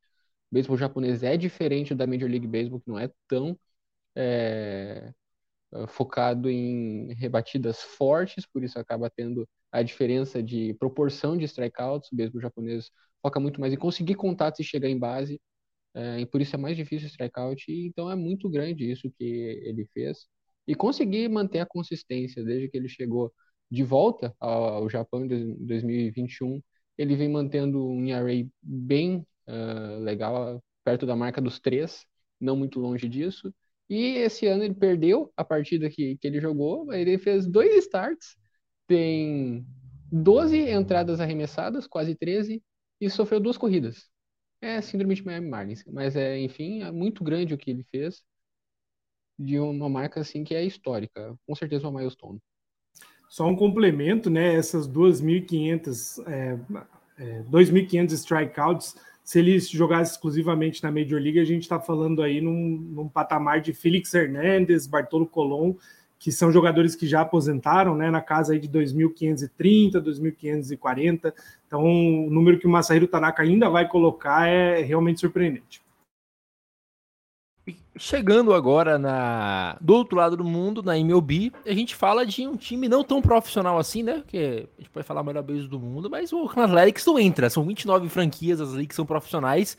O 0.51 0.55
beisebol 0.55 0.77
japonês 0.77 1.23
é 1.23 1.37
diferente 1.37 1.95
da 1.95 2.07
Major 2.07 2.29
League 2.29 2.47
Baseball, 2.47 2.81
que 2.81 2.89
não 2.89 2.99
é 2.99 3.11
tão 3.27 3.59
é, 4.15 5.13
focado 5.87 6.49
em 6.49 7.13
rebatidas 7.13 7.81
fortes, 7.81 8.45
por 8.45 8.63
isso 8.63 8.77
acaba 8.79 9.09
tendo 9.09 9.47
a 9.71 9.81
diferença 9.81 10.41
de 10.43 10.73
proporção 10.75 11.37
de 11.37 11.45
strikeouts. 11.45 12.11
O 12.11 12.15
beisebol 12.15 12.41
japonês 12.41 12.91
foca 13.21 13.39
muito 13.39 13.59
mais 13.61 13.73
em 13.73 13.77
conseguir 13.77 14.15
contatos 14.15 14.59
e 14.59 14.63
chegar 14.63 14.89
em 14.89 14.97
base, 14.99 15.39
é, 15.95 16.21
e 16.21 16.25
por 16.25 16.41
isso 16.41 16.55
é 16.55 16.59
mais 16.59 16.77
difícil 16.77 17.07
o 17.07 17.11
strikeout, 17.11 17.65
então 17.71 18.11
é 18.11 18.15
muito 18.15 18.49
grande 18.49 18.89
isso 18.91 19.11
que 19.17 19.25
ele 19.63 19.85
fez. 19.93 20.27
E 20.67 20.75
conseguir 20.75 21.27
manter 21.29 21.59
a 21.59 21.65
consistência 21.65 22.43
desde 22.43 22.69
que 22.69 22.77
ele 22.77 22.89
chegou 22.89 23.33
de 23.71 23.83
volta 23.83 24.35
ao, 24.39 24.89
Japão 24.89 25.25
em 25.25 25.55
2021, 25.65 26.61
ele 26.97 27.15
vem 27.15 27.29
mantendo 27.29 27.87
um 27.87 28.05
ERA 28.07 28.47
bem 28.61 29.25
uh, 29.47 29.99
legal, 29.99 30.61
perto 30.83 31.05
da 31.05 31.15
marca 31.15 31.41
dos 31.41 31.59
três, 31.59 32.05
não 32.39 32.55
muito 32.57 32.79
longe 32.79 33.07
disso. 33.07 33.53
E 33.89 34.17
esse 34.17 34.45
ano 34.47 34.63
ele 34.63 34.73
perdeu 34.73 35.31
a 35.37 35.43
partida 35.43 35.89
que, 35.89 36.17
que 36.17 36.27
ele 36.27 36.41
jogou, 36.41 36.91
ele 36.93 37.17
fez 37.17 37.47
dois 37.47 37.73
starts, 37.85 38.35
tem 38.87 39.65
12 40.11 40.57
entradas 40.69 41.19
arremessadas, 41.19 41.87
quase 41.87 42.15
13, 42.15 42.61
e 42.99 43.09
sofreu 43.09 43.39
duas 43.39 43.57
corridas. 43.57 44.09
É 44.61 44.81
síndrome 44.81 45.15
de 45.15 45.25
Miami 45.25 45.49
Marlins, 45.49 45.83
mas 45.87 46.15
é, 46.15 46.39
enfim, 46.39 46.83
é 46.83 46.91
muito 46.91 47.23
grande 47.23 47.53
o 47.53 47.57
que 47.57 47.71
ele 47.71 47.83
fez 47.85 48.23
de 49.39 49.59
uma 49.59 49.89
marca 49.89 50.19
assim 50.21 50.43
que 50.43 50.53
é 50.55 50.63
histórica, 50.63 51.35
com 51.45 51.55
certeza 51.55 51.87
uma 51.87 51.99
milestone. 51.99 52.39
Só 53.31 53.47
um 53.47 53.55
complemento, 53.55 54.29
né? 54.29 54.55
Essas 54.55 54.85
2.500 54.89 56.21
é, 56.27 56.57
é, 57.17 57.41
2.500 57.49 58.11
strikeouts, 58.11 58.97
se 59.23 59.39
ele 59.39 59.57
jogasse 59.57 60.11
exclusivamente 60.11 60.83
na 60.83 60.91
Major 60.91 61.17
League, 61.17 61.39
a 61.39 61.45
gente 61.45 61.61
está 61.61 61.79
falando 61.79 62.21
aí 62.21 62.41
num, 62.41 62.51
num, 62.51 63.07
patamar 63.07 63.61
de 63.61 63.73
Felix 63.73 64.13
Hernandez, 64.13 64.85
Bartolo 64.85 65.25
Colon, 65.25 65.75
que 66.19 66.29
são 66.29 66.51
jogadores 66.51 66.93
que 66.93 67.07
já 67.07 67.21
aposentaram, 67.21 67.95
né, 67.95 68.11
na 68.11 68.19
casa 68.19 68.51
aí 68.51 68.59
de 68.59 68.67
2.530, 68.67 69.93
2.540. 69.93 71.33
Então, 71.65 71.85
o 71.85 72.29
número 72.29 72.59
que 72.59 72.67
o 72.67 72.69
Masahiro 72.69 73.07
Tanaka 73.07 73.43
ainda 73.43 73.69
vai 73.69 73.87
colocar 73.87 74.45
é 74.45 74.81
realmente 74.81 75.21
surpreendente. 75.21 75.81
Chegando 78.01 78.51
agora 78.51 78.97
na 78.97 79.77
do 79.79 79.93
outro 79.93 80.17
lado 80.17 80.35
do 80.35 80.43
mundo, 80.43 80.81
na 80.81 80.97
MLB, 80.97 81.51
a 81.63 81.71
gente 81.71 81.95
fala 81.95 82.25
de 82.25 82.47
um 82.47 82.57
time 82.57 82.89
não 82.89 83.03
tão 83.03 83.21
profissional 83.21 83.77
assim, 83.77 84.01
né? 84.01 84.23
Que 84.25 84.67
a 84.75 84.81
gente 84.81 84.89
pode 84.89 85.05
falar 85.05 85.21
a 85.21 85.23
melhor 85.23 85.43
beijo 85.43 85.67
do 85.67 85.79
mundo, 85.79 86.09
mas 86.09 86.33
o 86.33 86.39
Oakland 86.39 86.71
Athletics 86.71 87.05
não 87.05 87.19
entra. 87.19 87.47
São 87.47 87.63
29 87.63 88.09
franquias, 88.09 88.59
as 88.59 88.71
ligas 88.71 88.95
são 88.95 89.05
profissionais. 89.05 89.77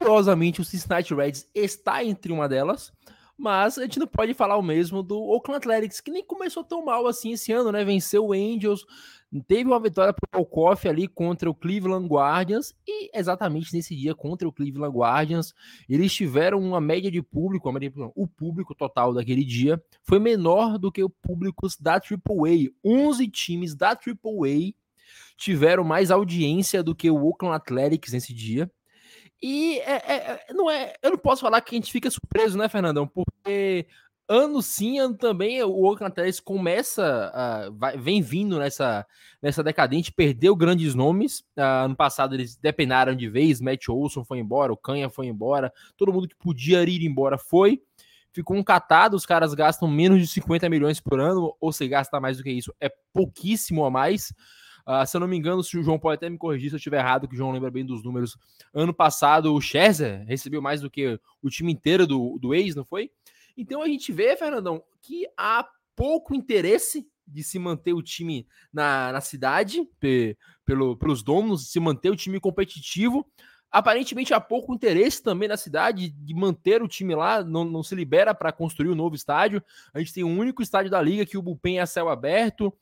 Curiosamente, 0.00 0.60
o 0.60 0.64
Cincinnati 0.64 1.14
Reds 1.14 1.48
está 1.54 2.02
entre 2.02 2.32
uma 2.32 2.48
delas. 2.48 2.92
Mas 3.38 3.78
a 3.78 3.82
gente 3.82 4.00
não 4.00 4.08
pode 4.08 4.34
falar 4.34 4.56
o 4.56 4.62
mesmo 4.62 5.00
do 5.00 5.16
Oakland 5.16 5.58
Athletics, 5.58 6.00
que 6.00 6.10
nem 6.10 6.24
começou 6.24 6.64
tão 6.64 6.84
mal 6.84 7.06
assim 7.06 7.30
esse 7.30 7.52
ano, 7.52 7.70
né? 7.70 7.84
Venceu 7.84 8.26
o 8.26 8.32
Angels, 8.32 8.84
teve 9.46 9.64
uma 9.64 9.78
vitória 9.78 10.12
para 10.12 10.40
o 10.40 10.42
Walkoff 10.42 10.88
ali 10.88 11.06
contra 11.06 11.48
o 11.48 11.54
Cleveland 11.54 12.08
Guardians, 12.08 12.74
e 12.86 13.16
exatamente 13.16 13.72
nesse 13.72 13.94
dia 13.94 14.14
contra 14.14 14.48
o 14.48 14.52
Cleveland 14.52 14.96
Guardians, 14.96 15.54
eles 15.88 16.12
tiveram 16.12 16.58
uma 16.58 16.80
média 16.80 17.10
de 17.10 17.22
público, 17.22 17.72
o 18.16 18.26
público 18.26 18.74
total 18.74 19.14
daquele 19.14 19.44
dia 19.44 19.80
foi 20.02 20.18
menor 20.18 20.78
do 20.78 20.90
que 20.90 21.02
o 21.04 21.10
público 21.10 21.68
da 21.78 21.94
AAA. 21.94 22.70
11 22.84 23.28
times 23.28 23.74
da 23.74 23.90
AAA 23.90 24.74
tiveram 25.36 25.84
mais 25.84 26.10
audiência 26.10 26.82
do 26.82 26.94
que 26.94 27.10
o 27.10 27.24
Oakland 27.24 27.56
Athletics 27.56 28.12
nesse 28.12 28.34
dia. 28.34 28.70
E 29.42 29.78
é, 29.80 29.92
é, 29.92 30.14
é, 30.48 30.52
não 30.52 30.70
é, 30.70 30.94
eu 31.02 31.12
não 31.12 31.18
posso 31.18 31.40
falar 31.40 31.60
que 31.62 31.74
a 31.74 31.78
gente 31.78 31.90
fica 31.90 32.10
surpreso, 32.10 32.58
né, 32.58 32.68
Fernandão? 32.68 33.06
Porque 33.06 33.86
ano 34.32 34.62
sim, 34.62 35.00
ano 35.00 35.16
também, 35.16 35.60
o 35.60 35.82
Oakland 35.82 36.12
Athletics 36.12 36.38
começa, 36.38 37.32
vai, 37.76 37.98
vem 37.98 38.22
vindo 38.22 38.60
nessa, 38.60 39.04
nessa 39.42 39.60
decadente, 39.60 40.12
perdeu 40.12 40.54
grandes 40.54 40.94
nomes. 40.94 41.40
Uh, 41.58 41.84
ano 41.86 41.96
passado 41.96 42.36
eles 42.36 42.54
depenaram 42.54 43.12
de 43.16 43.28
vez, 43.28 43.60
Matt 43.60 43.88
Olson 43.88 44.24
foi 44.24 44.38
embora, 44.38 44.72
o 44.72 44.76
Canha 44.76 45.10
foi 45.10 45.26
embora, 45.26 45.72
todo 45.96 46.12
mundo 46.12 46.28
que 46.28 46.36
podia 46.36 46.80
ir 46.84 47.04
embora 47.04 47.36
foi. 47.36 47.82
Ficou 48.32 48.56
um 48.56 48.62
catado, 48.62 49.16
os 49.16 49.26
caras 49.26 49.52
gastam 49.52 49.88
menos 49.88 50.20
de 50.20 50.28
50 50.28 50.70
milhões 50.70 51.00
por 51.00 51.18
ano, 51.18 51.52
ou 51.60 51.72
se 51.72 51.88
gasta 51.88 52.20
mais 52.20 52.36
do 52.36 52.44
que 52.44 52.52
isso, 52.52 52.72
é 52.80 52.88
pouquíssimo 53.12 53.84
a 53.84 53.90
mais. 53.90 54.32
Uh, 54.86 55.04
se 55.04 55.16
eu 55.16 55.20
não 55.20 55.26
me 55.26 55.36
engano, 55.36 55.64
se 55.64 55.76
o 55.76 55.82
João 55.82 55.98
pode 55.98 56.14
até 56.14 56.30
me 56.30 56.38
corrigir 56.38 56.70
se 56.70 56.76
eu 56.76 56.78
estiver 56.78 57.00
errado, 57.00 57.26
que 57.26 57.34
o 57.34 57.36
João 57.36 57.50
lembra 57.50 57.70
bem 57.70 57.84
dos 57.84 58.04
números. 58.04 58.38
Ano 58.72 58.94
passado, 58.94 59.52
o 59.52 59.60
Scherzer 59.60 60.24
recebeu 60.24 60.62
mais 60.62 60.80
do 60.80 60.88
que 60.88 61.18
o 61.42 61.50
time 61.50 61.72
inteiro 61.72 62.06
do, 62.06 62.38
do 62.40 62.54
ex, 62.54 62.76
não 62.76 62.84
foi? 62.84 63.10
Então 63.56 63.82
a 63.82 63.86
gente 63.86 64.12
vê, 64.12 64.36
Fernandão, 64.36 64.82
que 65.02 65.26
há 65.36 65.66
pouco 65.94 66.34
interesse 66.34 67.06
de 67.26 67.44
se 67.44 67.58
manter 67.58 67.92
o 67.92 68.02
time 68.02 68.46
na, 68.72 69.12
na 69.12 69.20
cidade, 69.20 69.88
pe, 70.00 70.36
pelo, 70.64 70.96
pelos 70.96 71.22
donos, 71.22 71.70
se 71.70 71.78
manter 71.78 72.10
o 72.10 72.16
time 72.16 72.40
competitivo. 72.40 73.26
Aparentemente 73.70 74.34
há 74.34 74.40
pouco 74.40 74.74
interesse 74.74 75.22
também 75.22 75.48
na 75.48 75.56
cidade 75.56 76.10
de 76.10 76.34
manter 76.34 76.82
o 76.82 76.88
time 76.88 77.14
lá, 77.14 77.44
não, 77.44 77.64
não 77.64 77.84
se 77.84 77.94
libera 77.94 78.34
para 78.34 78.50
construir 78.50 78.88
um 78.88 78.96
novo 78.96 79.14
estádio. 79.14 79.62
A 79.94 80.00
gente 80.00 80.12
tem 80.12 80.24
um 80.24 80.36
único 80.36 80.60
estádio 80.60 80.90
da 80.90 81.00
liga 81.00 81.24
que 81.24 81.38
o 81.38 81.42
Bullpen 81.42 81.78
é 81.78 81.82
a 81.82 81.86
céu 81.86 82.08
aberto 82.08 82.72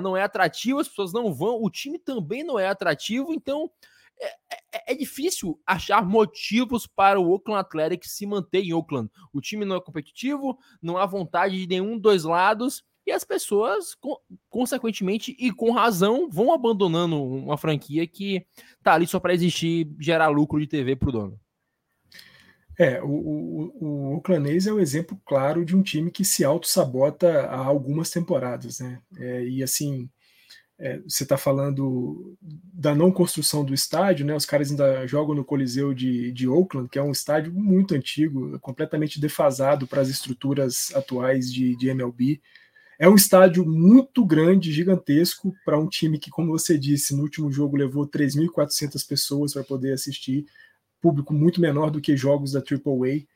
não 0.00 0.16
é 0.16 0.22
atrativo, 0.22 0.78
as 0.78 0.88
pessoas 0.88 1.12
não 1.12 1.32
vão, 1.32 1.62
o 1.62 1.70
time 1.70 1.98
também 1.98 2.42
não 2.42 2.58
é 2.58 2.66
atrativo, 2.66 3.32
então 3.32 3.70
é, 4.20 4.26
é, 4.72 4.92
é, 4.92 4.94
difícil 4.94 5.60
achar 5.66 6.04
motivos 6.04 6.86
para 6.86 7.20
o 7.20 7.30
Oakland 7.30 7.60
Athletics 7.60 8.12
se 8.12 8.26
manter 8.26 8.62
em 8.62 8.72
Oakland. 8.72 9.10
O 9.32 9.40
time 9.40 9.64
não 9.64 9.76
é 9.76 9.80
competitivo, 9.80 10.58
não 10.82 10.96
há 10.96 11.06
vontade 11.06 11.58
de 11.58 11.66
nenhum 11.66 11.98
dos 11.98 12.24
lados, 12.24 12.84
e 13.06 13.12
as 13.12 13.22
pessoas, 13.22 13.94
consequentemente 14.48 15.36
e 15.38 15.52
com 15.52 15.70
razão, 15.72 16.28
vão 16.30 16.52
abandonando 16.52 17.22
uma 17.22 17.58
franquia 17.58 18.06
que 18.06 18.46
tá 18.82 18.94
ali 18.94 19.06
só 19.06 19.20
para 19.20 19.34
existir, 19.34 19.86
gerar 20.00 20.28
lucro 20.28 20.58
de 20.58 20.66
TV 20.66 20.96
para 20.96 21.08
o 21.10 21.12
dono. 21.12 21.40
É, 22.78 23.00
o, 23.02 23.06
o, 23.06 24.22
é 24.26 24.72
o 24.72 24.80
exemplo 24.80 25.20
claro 25.24 25.64
de 25.64 25.76
um 25.76 25.82
time 25.82 26.10
que 26.10 26.24
se 26.24 26.44
auto-sabota 26.44 27.42
há 27.42 27.58
algumas 27.58 28.10
temporadas, 28.10 28.80
né? 28.80 29.00
É, 29.16 29.44
e 29.44 29.62
assim, 29.62 30.08
é, 30.78 30.98
você 31.00 31.22
está 31.22 31.36
falando 31.36 32.36
da 32.42 32.94
não 32.94 33.12
construção 33.12 33.64
do 33.64 33.72
estádio, 33.72 34.26
né? 34.26 34.34
Os 34.34 34.44
caras 34.44 34.70
ainda 34.70 35.06
jogam 35.06 35.34
no 35.34 35.44
Coliseu 35.44 35.94
de, 35.94 36.32
de 36.32 36.48
Oakland, 36.48 36.88
que 36.88 36.98
é 36.98 37.02
um 37.02 37.12
estádio 37.12 37.52
muito 37.52 37.94
antigo, 37.94 38.58
completamente 38.58 39.20
defasado 39.20 39.86
para 39.86 40.00
as 40.00 40.08
estruturas 40.08 40.92
atuais 40.94 41.52
de, 41.52 41.76
de 41.76 41.88
MLB. 41.88 42.40
É 42.98 43.08
um 43.08 43.14
estádio 43.14 43.64
muito 43.64 44.24
grande, 44.24 44.72
gigantesco, 44.72 45.54
para 45.64 45.78
um 45.78 45.88
time 45.88 46.18
que, 46.18 46.30
como 46.30 46.52
você 46.52 46.78
disse, 46.78 47.14
no 47.14 47.22
último 47.22 47.50
jogo 47.50 47.76
levou 47.76 48.08
3.400 48.08 49.06
pessoas 49.06 49.52
para 49.52 49.64
poder 49.64 49.92
assistir 49.92 50.46
público 51.00 51.34
muito 51.34 51.60
menor 51.60 51.90
do 51.90 52.00
que 52.00 52.16
jogos 52.16 52.52
da 52.52 52.60
AAA. 52.60 53.26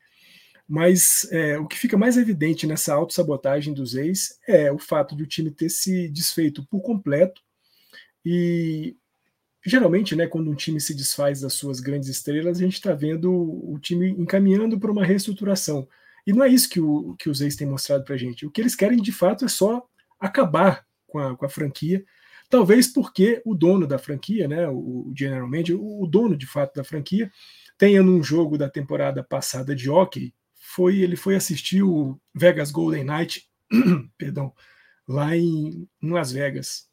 Mas 0.69 1.27
é, 1.31 1.57
o 1.57 1.65
que 1.65 1.75
fica 1.75 1.97
mais 1.97 2.15
evidente 2.15 2.67
nessa 2.67 2.93
autossabotagem 2.93 3.73
dos 3.73 3.95
ex 3.95 4.37
é 4.47 4.71
o 4.71 4.77
fato 4.77 5.15
de 5.15 5.23
o 5.23 5.27
time 5.27 5.49
ter 5.49 5.67
se 5.67 6.07
desfeito 6.09 6.63
por 6.67 6.81
completo. 6.81 7.41
E 8.23 8.95
geralmente, 9.65 10.15
né, 10.15 10.27
quando 10.27 10.51
um 10.51 10.53
time 10.53 10.79
se 10.79 10.93
desfaz 10.93 11.41
das 11.41 11.53
suas 11.53 11.79
grandes 11.79 12.07
estrelas, 12.07 12.59
a 12.59 12.61
gente 12.61 12.75
está 12.75 12.93
vendo 12.93 13.33
o 13.33 13.79
time 13.79 14.11
encaminhando 14.11 14.79
para 14.79 14.91
uma 14.91 15.03
reestruturação. 15.03 15.87
E 16.27 16.31
não 16.31 16.43
é 16.43 16.47
isso 16.47 16.69
que, 16.69 16.79
o, 16.79 17.15
que 17.17 17.31
os 17.31 17.41
ex 17.41 17.55
têm 17.55 17.67
mostrado 17.67 18.03
para 18.03 18.13
a 18.13 18.17
gente. 18.17 18.45
O 18.45 18.51
que 18.51 18.61
eles 18.61 18.75
querem 18.75 19.01
de 19.01 19.11
fato 19.11 19.45
é 19.45 19.47
só 19.47 19.83
acabar 20.19 20.85
com 21.07 21.17
a, 21.17 21.35
com 21.35 21.47
a 21.47 21.49
franquia. 21.49 22.05
Talvez 22.47 22.87
porque 22.87 23.41
o 23.43 23.55
dono 23.55 23.87
da 23.87 23.97
franquia, 23.97 24.47
né, 24.47 24.67
o 24.67 25.11
general 25.17 25.47
manager, 25.47 25.81
o 25.81 26.05
dono 26.05 26.37
de 26.37 26.45
fato 26.45 26.75
da 26.75 26.83
franquia, 26.83 27.31
tenha 27.75 28.03
num 28.03 28.21
jogo 28.21 28.55
da 28.55 28.69
temporada 28.69 29.23
passada 29.23 29.75
de 29.75 29.89
hockey, 29.89 30.31
foi 30.71 30.99
ele 30.99 31.15
foi 31.15 31.35
assistir 31.35 31.81
o 31.81 32.21
Vegas 32.31 32.69
Golden 32.69 33.03
Knight, 33.03 33.49
perdão, 34.19 34.53
lá 35.07 35.35
em, 35.35 35.89
em, 35.99 36.09
Las 36.11 36.31
Vegas. 36.31 36.87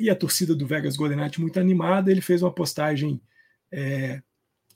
E 0.00 0.10
a 0.10 0.16
torcida 0.16 0.52
do 0.52 0.66
Vegas 0.66 0.96
Golden 0.96 1.18
Knight 1.18 1.40
muito 1.40 1.60
animada, 1.60 2.10
ele 2.10 2.20
fez 2.20 2.42
uma 2.42 2.52
postagem 2.52 3.22
é, 3.70 4.20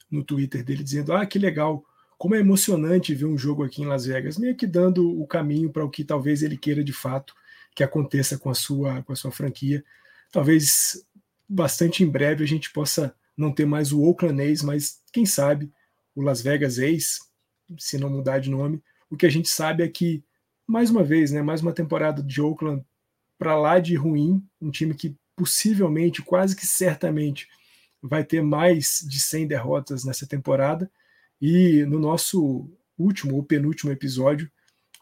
no 0.09 0.22
Twitter 0.22 0.62
dele 0.62 0.85
dizendo: 0.85 1.12
"Ah, 1.12 1.27
que 1.27 1.37
legal, 1.37 1.85
como 2.16 2.37
é 2.37 2.38
emocionante 2.38 3.12
ver 3.12 3.24
um 3.24 3.37
jogo 3.37 3.64
aqui 3.64 3.83
em 3.83 3.87
Las 3.87 4.07
Vegas", 4.07 4.38
meio 4.38 4.55
que 4.57 4.68
dando 4.68 5.20
o 5.20 5.27
caminho 5.27 5.72
para 5.72 5.85
o 5.85 5.90
que 5.90 6.05
talvez 6.05 6.40
ele 6.40 6.57
queira 6.57 6.85
de 6.85 6.92
fato 6.92 7.35
que 7.74 7.83
aconteça 7.83 8.38
com 8.38 8.51
a 8.51 8.55
sua 8.55 9.03
com 9.03 9.12
a 9.12 9.16
sua 9.16 9.33
franquia. 9.33 9.85
Talvez 10.31 11.05
bastante 11.48 12.05
em 12.05 12.09
breve 12.09 12.44
a 12.44 12.46
gente 12.46 12.70
possa 12.72 13.12
não 13.37 13.53
ter 13.53 13.66
mais 13.66 13.92
o 13.92 14.01
Oakland 14.01 14.40
A's, 14.42 14.62
mas 14.62 15.03
quem 15.12 15.27
sabe 15.27 15.72
o 16.14 16.22
Las 16.22 16.40
Vegas 16.40 16.79
A's, 16.79 17.27
se 17.76 17.98
não 17.98 18.09
mudar 18.09 18.38
de 18.38 18.50
nome. 18.50 18.83
O 19.11 19.16
que 19.16 19.26
a 19.26 19.31
gente 19.31 19.48
sabe 19.48 19.83
é 19.83 19.88
que, 19.88 20.22
mais 20.66 20.90
uma 20.90 21.02
vez, 21.02 21.31
né, 21.31 21.42
mais 21.42 21.61
uma 21.61 21.72
temporada 21.72 22.22
de 22.22 22.40
Oakland 22.40 22.85
para 23.38 23.57
lá 23.57 23.78
de 23.78 23.94
ruim, 23.94 24.42
um 24.61 24.70
time 24.70 24.94
que 24.94 25.16
possivelmente, 25.37 26.22
quase 26.22 26.57
que 26.57 26.66
certamente, 26.66 27.48
vai 28.02 28.24
ter 28.24 28.42
mais 28.42 29.04
de 29.09 29.20
100 29.20 29.46
derrotas 29.46 30.04
nessa 30.04 30.26
temporada. 30.26 30.90
E 31.40 31.85
no 31.85 31.98
nosso 31.98 32.68
último 32.98 33.37
ou 33.37 33.42
penúltimo 33.42 33.92
episódio, 33.92 34.50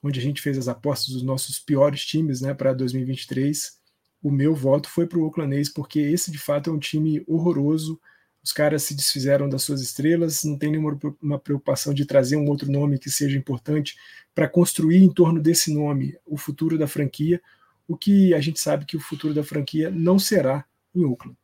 onde 0.02 0.20
a 0.20 0.22
gente 0.22 0.42
fez 0.42 0.58
as 0.58 0.68
apostas 0.68 1.14
dos 1.14 1.22
nossos 1.22 1.58
piores 1.58 2.04
times 2.04 2.40
né, 2.40 2.52
para 2.52 2.74
2023, 2.74 3.78
o 4.22 4.30
meu 4.30 4.54
voto 4.54 4.88
foi 4.88 5.06
para 5.06 5.18
o 5.18 5.24
Oakland 5.24 5.56
A's, 5.56 5.68
porque 5.68 6.00
esse 6.00 6.30
de 6.30 6.38
fato 6.38 6.70
é 6.70 6.72
um 6.72 6.78
time 6.78 7.24
horroroso, 7.26 8.00
os 8.46 8.52
caras 8.52 8.84
se 8.84 8.94
desfizeram 8.94 9.48
das 9.48 9.64
suas 9.64 9.80
estrelas, 9.80 10.44
não 10.44 10.56
tem 10.56 10.70
nenhuma 10.70 10.96
uma 11.20 11.36
preocupação 11.36 11.92
de 11.92 12.06
trazer 12.06 12.36
um 12.36 12.48
outro 12.48 12.70
nome 12.70 12.96
que 12.96 13.10
seja 13.10 13.36
importante 13.36 13.96
para 14.32 14.48
construir 14.48 15.02
em 15.02 15.12
torno 15.12 15.42
desse 15.42 15.74
nome 15.74 16.16
o 16.24 16.36
futuro 16.36 16.78
da 16.78 16.86
franquia, 16.86 17.42
o 17.88 17.96
que 17.96 18.32
a 18.32 18.40
gente 18.40 18.60
sabe 18.60 18.84
que 18.84 18.96
o 18.96 19.00
futuro 19.00 19.34
da 19.34 19.42
franquia 19.42 19.90
não 19.90 20.16
será 20.16 20.64
em 20.94 21.04
Oakland. 21.04 21.36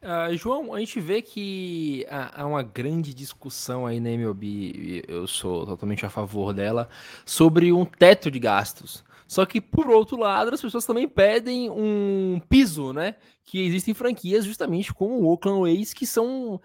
Uh, 0.00 0.36
João, 0.36 0.72
a 0.72 0.78
gente 0.78 1.00
vê 1.00 1.20
que 1.20 2.06
há, 2.08 2.46
uma 2.46 2.62
grande 2.62 3.12
discussão 3.12 3.84
aí 3.84 3.98
na 3.98 4.10
MLB, 4.10 5.02
eu 5.08 5.26
sou 5.26 5.66
totalmente 5.66 6.06
a 6.06 6.08
favor 6.08 6.54
dela, 6.54 6.88
sobre 7.26 7.72
um 7.72 7.84
teto 7.84 8.30
de 8.30 8.38
gastos. 8.38 9.04
Só 9.28 9.44
que, 9.44 9.60
por 9.60 9.90
outro 9.90 10.16
lado, 10.16 10.54
as 10.54 10.60
pessoas 10.60 10.86
também 10.86 11.06
pedem 11.06 11.70
um 11.70 12.40
piso, 12.48 12.94
né? 12.94 13.14
Que 13.44 13.60
existem 13.60 13.92
franquias 13.92 14.46
justamente 14.46 14.92
como 14.92 15.16
o 15.16 15.26
Oakland 15.26 15.70
A's, 15.70 15.92
que 15.92 16.06
são, 16.06 16.58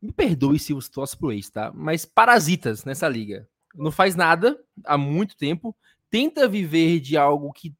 me 0.00 0.12
perdoe 0.12 0.56
se 0.56 0.72
eu 0.72 0.78
torço 0.88 1.18
pro 1.18 1.30
A's, 1.30 1.50
tá? 1.50 1.72
Mas 1.74 2.04
parasitas 2.06 2.84
nessa 2.84 3.08
liga. 3.08 3.48
Não 3.74 3.90
faz 3.90 4.14
nada 4.14 4.56
há 4.84 4.96
muito 4.96 5.36
tempo, 5.36 5.76
tenta 6.08 6.46
viver 6.46 7.00
de 7.00 7.16
algo 7.16 7.52
que 7.52 7.74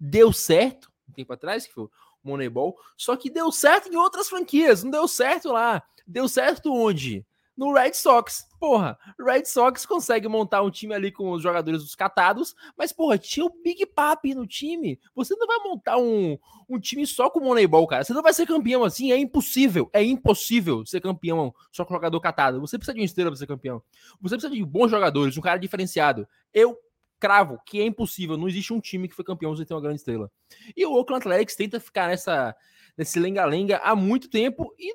deu 0.00 0.32
certo 0.32 0.90
um 1.06 1.12
tempo 1.12 1.34
atrás, 1.34 1.66
que 1.66 1.74
foi 1.74 1.86
Moneyball, 2.24 2.76
só 2.96 3.14
que 3.14 3.30
deu 3.30 3.52
certo 3.52 3.92
em 3.92 3.96
outras 3.96 4.28
franquias, 4.28 4.82
não 4.82 4.90
deu 4.90 5.06
certo 5.06 5.52
lá. 5.52 5.82
Deu 6.06 6.28
certo 6.28 6.72
onde? 6.72 7.26
No 7.54 7.72
Red 7.72 7.92
Sox. 7.92 8.45
Porra, 8.66 8.98
Red 9.16 9.44
Sox 9.44 9.86
consegue 9.86 10.26
montar 10.26 10.60
um 10.60 10.72
time 10.72 10.92
ali 10.92 11.12
com 11.12 11.30
os 11.30 11.40
jogadores 11.40 11.82
dos 11.82 11.94
catados, 11.94 12.56
mas, 12.76 12.92
porra, 12.92 13.16
tinha 13.16 13.46
o 13.46 13.62
Big 13.62 13.86
Papi 13.86 14.34
no 14.34 14.44
time. 14.44 14.98
Você 15.14 15.36
não 15.36 15.46
vai 15.46 15.58
montar 15.60 15.98
um, 15.98 16.36
um 16.68 16.76
time 16.76 17.06
só 17.06 17.30
com 17.30 17.38
Moneyball, 17.38 17.86
cara. 17.86 18.02
Você 18.02 18.12
não 18.12 18.24
vai 18.24 18.34
ser 18.34 18.44
campeão 18.44 18.82
assim, 18.82 19.12
é 19.12 19.16
impossível. 19.16 19.88
É 19.92 20.02
impossível 20.02 20.84
ser 20.84 21.00
campeão 21.00 21.54
só 21.70 21.84
com 21.84 21.94
jogador 21.94 22.18
catado. 22.18 22.60
Você 22.60 22.76
precisa 22.76 22.92
de 22.92 22.98
uma 22.98 23.06
estrela 23.06 23.30
pra 23.30 23.38
ser 23.38 23.46
campeão. 23.46 23.80
Você 24.20 24.34
precisa 24.34 24.52
de 24.52 24.64
bons 24.64 24.90
jogadores, 24.90 25.38
um 25.38 25.42
cara 25.42 25.60
diferenciado. 25.60 26.26
Eu 26.52 26.76
cravo 27.20 27.60
que 27.64 27.80
é 27.80 27.86
impossível, 27.86 28.36
não 28.36 28.48
existe 28.48 28.72
um 28.72 28.80
time 28.80 29.06
que 29.06 29.14
foi 29.14 29.24
campeão 29.24 29.54
sem 29.54 29.64
ter 29.64 29.74
uma 29.74 29.80
grande 29.80 29.98
estrela. 29.98 30.28
E 30.76 30.84
o 30.84 30.92
Oakland 30.92 31.22
Athletics 31.22 31.54
tenta 31.54 31.78
ficar 31.78 32.08
nessa 32.08 32.52
nesse 32.98 33.20
lenga-lenga 33.20 33.76
há 33.76 33.94
muito 33.94 34.28
tempo 34.28 34.74
e 34.76 34.92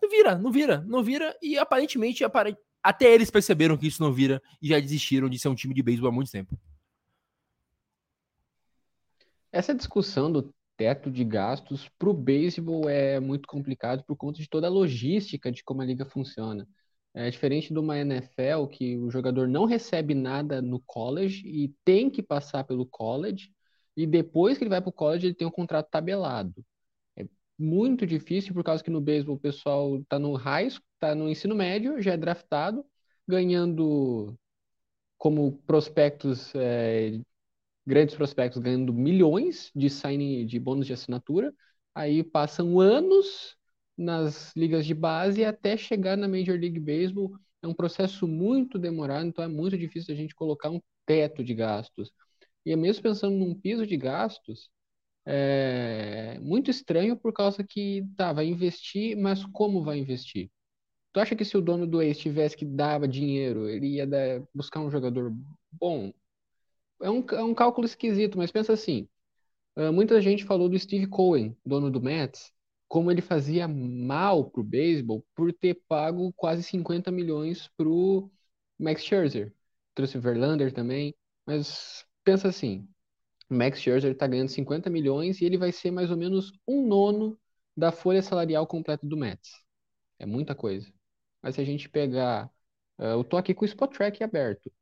não 0.00 0.08
vira, 0.08 0.38
não 0.38 0.52
vira, 0.52 0.84
não 0.86 1.02
vira 1.02 1.36
e 1.42 1.58
aparentemente 1.58 2.24
apare... 2.24 2.56
até 2.86 3.12
eles 3.12 3.32
perceberam 3.32 3.76
que 3.76 3.88
isso 3.88 4.00
não 4.00 4.12
vira 4.12 4.40
e 4.62 4.68
já 4.68 4.78
desistiram 4.78 5.28
de 5.28 5.40
ser 5.40 5.48
um 5.48 5.56
time 5.56 5.74
de 5.74 5.82
beisebol 5.82 6.08
há 6.08 6.12
muito 6.12 6.30
tempo. 6.30 6.56
Essa 9.50 9.74
discussão 9.74 10.30
do 10.30 10.54
teto 10.76 11.10
de 11.10 11.24
gastos 11.24 11.88
para 11.98 12.08
o 12.08 12.14
beisebol 12.14 12.88
é 12.88 13.18
muito 13.18 13.48
complicado 13.48 14.04
por 14.04 14.14
conta 14.14 14.40
de 14.40 14.48
toda 14.48 14.68
a 14.68 14.70
logística 14.70 15.50
de 15.50 15.64
como 15.64 15.82
a 15.82 15.84
liga 15.84 16.04
funciona. 16.04 16.68
É 17.12 17.28
diferente 17.28 17.72
de 17.72 17.78
uma 17.80 17.98
NFL 17.98 18.68
que 18.70 18.96
o 18.96 19.10
jogador 19.10 19.48
não 19.48 19.64
recebe 19.64 20.14
nada 20.14 20.62
no 20.62 20.78
college 20.86 21.42
e 21.44 21.74
tem 21.84 22.08
que 22.08 22.22
passar 22.22 22.62
pelo 22.62 22.86
college, 22.86 23.50
e 23.96 24.06
depois 24.06 24.58
que 24.58 24.62
ele 24.62 24.70
vai 24.70 24.80
para 24.80 24.90
o 24.90 24.92
college 24.92 25.26
ele 25.26 25.34
tem 25.34 25.48
um 25.48 25.50
contrato 25.50 25.88
tabelado. 25.90 26.64
Muito 27.58 28.06
difícil 28.06 28.52
por 28.52 28.62
causa 28.62 28.84
que 28.84 28.90
no 28.90 29.00
beisebol 29.00 29.36
o 29.36 29.40
pessoal 29.40 29.98
está 30.00 30.18
no 30.18 30.34
high 30.34 30.68
está 30.68 31.14
no 31.14 31.28
ensino 31.28 31.54
médio, 31.54 32.00
já 32.02 32.12
é 32.12 32.16
draftado, 32.16 32.84
ganhando 33.26 34.36
como 35.18 35.52
prospectos, 35.66 36.54
é, 36.54 37.20
grandes 37.86 38.14
prospectos, 38.16 38.62
ganhando 38.62 38.92
milhões 38.92 39.70
de 39.74 39.90
signing, 39.90 40.46
de 40.46 40.58
bônus 40.58 40.86
de 40.86 40.92
assinatura, 40.92 41.54
aí 41.94 42.22
passam 42.24 42.80
anos 42.80 43.56
nas 43.96 44.54
ligas 44.56 44.86
de 44.86 44.94
base 44.94 45.44
até 45.44 45.76
chegar 45.76 46.16
na 46.16 46.28
Major 46.28 46.58
League 46.58 46.80
Baseball. 46.80 47.32
É 47.62 47.66
um 47.66 47.74
processo 47.74 48.26
muito 48.28 48.78
demorado, 48.78 49.26
então 49.26 49.44
é 49.44 49.48
muito 49.48 49.78
difícil 49.78 50.14
a 50.14 50.16
gente 50.16 50.34
colocar 50.34 50.70
um 50.70 50.80
teto 51.06 51.42
de 51.44 51.54
gastos. 51.54 52.12
E 52.66 52.72
é 52.72 52.76
mesmo 52.76 53.02
pensando 53.02 53.36
num 53.36 53.54
piso 53.54 53.86
de 53.86 53.96
gastos, 53.96 54.70
é 55.26 56.38
muito 56.40 56.70
estranho 56.70 57.16
por 57.16 57.32
causa 57.32 57.64
que, 57.64 58.06
tá, 58.16 58.32
vai 58.32 58.46
investir, 58.46 59.16
mas 59.16 59.44
como 59.46 59.82
vai 59.82 59.98
investir? 59.98 60.50
Tu 61.12 61.20
acha 61.20 61.34
que 61.34 61.44
se 61.44 61.56
o 61.56 61.62
dono 61.62 61.86
do 61.86 62.00
ex 62.02 62.18
tivesse 62.18 62.56
que 62.56 62.64
dava 62.64 63.08
dinheiro, 63.08 63.68
ele 63.68 63.94
ia 63.94 64.06
dar, 64.06 64.42
buscar 64.54 64.80
um 64.80 64.90
jogador 64.90 65.34
bom? 65.72 66.12
É 67.02 67.10
um, 67.10 67.24
é 67.30 67.42
um 67.42 67.54
cálculo 67.54 67.86
esquisito, 67.86 68.38
mas 68.38 68.52
pensa 68.52 68.72
assim, 68.72 69.08
muita 69.92 70.20
gente 70.20 70.44
falou 70.44 70.68
do 70.68 70.78
Steve 70.78 71.06
Cohen, 71.06 71.56
dono 71.64 71.90
do 71.90 72.00
Mets, 72.00 72.52
como 72.88 73.10
ele 73.10 73.20
fazia 73.20 73.66
mal 73.66 74.50
pro 74.50 74.62
beisebol 74.62 75.24
por 75.34 75.52
ter 75.52 75.74
pago 75.88 76.32
quase 76.34 76.62
50 76.62 77.10
milhões 77.10 77.68
pro 77.76 78.30
Max 78.78 79.02
Scherzer. 79.02 79.52
Trouxe 79.94 80.18
o 80.18 80.20
Verlander 80.20 80.72
também, 80.72 81.14
mas 81.46 82.04
pensa 82.22 82.48
assim, 82.48 82.88
Max 83.48 83.80
Scherzer 83.80 84.12
está 84.12 84.26
ganhando 84.26 84.48
50 84.48 84.90
milhões 84.90 85.40
e 85.40 85.44
ele 85.44 85.58
vai 85.58 85.72
ser 85.72 85.90
mais 85.90 86.10
ou 86.10 86.16
menos 86.16 86.52
um 86.66 86.86
nono 86.86 87.38
da 87.76 87.92
folha 87.92 88.22
salarial 88.22 88.66
completa 88.66 89.06
do 89.06 89.16
Mets. 89.16 89.50
É 90.18 90.26
muita 90.26 90.54
coisa. 90.54 90.90
Mas 91.42 91.54
se 91.54 91.60
a 91.60 91.64
gente 91.64 91.88
pegar, 91.88 92.50
uh, 92.98 93.04
eu 93.04 93.24
tô 93.24 93.36
aqui 93.36 93.54
com 93.54 93.64
o 93.64 93.68
Spot 93.68 93.92
Track 93.92 94.22
aberto. 94.24 94.72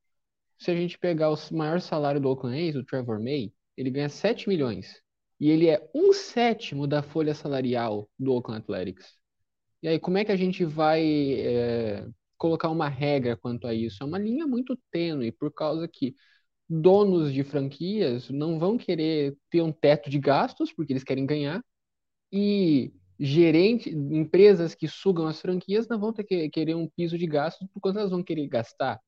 Se 0.59 0.71
a 0.71 0.75
gente 0.75 0.99
pegar 0.99 1.31
o 1.31 1.37
maior 1.53 1.81
salário 1.81 2.21
do 2.21 2.29
Oakland 2.29 2.69
A's, 2.69 2.77
o 2.77 2.85
Trevor 2.85 3.21
May, 3.21 3.53
ele 3.77 3.91
ganha 3.91 4.09
7 4.09 4.49
milhões 4.49 5.03
e 5.41 5.51
ele 5.51 5.69
é 5.69 5.91
um 5.95 6.13
sétimo 6.13 6.87
da 6.87 7.03
folha 7.03 7.35
salarial 7.35 8.09
do 8.19 8.33
Oakland 8.33 8.63
Athletics. 8.63 9.17
E 9.83 9.89
aí, 9.89 9.99
como 9.99 10.17
é 10.17 10.25
que 10.25 10.33
a 10.33 10.37
gente 10.37 10.65
vai 10.65 11.03
é, 11.35 12.07
colocar 12.39 12.71
uma 12.71 12.89
regra 12.89 13.37
quanto 13.37 13.67
a 13.67 13.75
isso? 13.75 14.03
É 14.03 14.07
uma 14.07 14.19
linha 14.19 14.47
muito 14.47 14.79
tênue, 14.91 15.33
por 15.33 15.53
causa 15.53 15.87
que 15.87 16.15
donos 16.69 17.33
de 17.33 17.45
franquias 17.45 18.31
não 18.31 18.59
vão 18.59 18.79
querer 18.79 19.37
ter 19.51 19.63
um 19.63 19.73
teto 19.73 20.11
de 20.11 20.19
gastos, 20.19 20.73
porque 20.73 20.93
eles 20.93 21.05
querem 21.05 21.27
ganhar, 21.27 21.63
e 22.33 22.93
gerentes, 23.19 23.93
empresas 23.95 24.75
que 24.75 24.89
sugam 24.89 25.27
as 25.27 25.41
franquias 25.41 25.89
não 25.89 25.99
vão 26.01 26.13
ter 26.13 26.25
que 26.25 26.49
querer 26.51 26.75
um 26.75 26.89
piso 26.89 27.17
de 27.19 27.27
gastos, 27.27 27.69
porque 27.73 27.89
elas 27.97 28.11
vão 28.11 28.23
querer 28.23 28.49
gastar, 28.49 29.01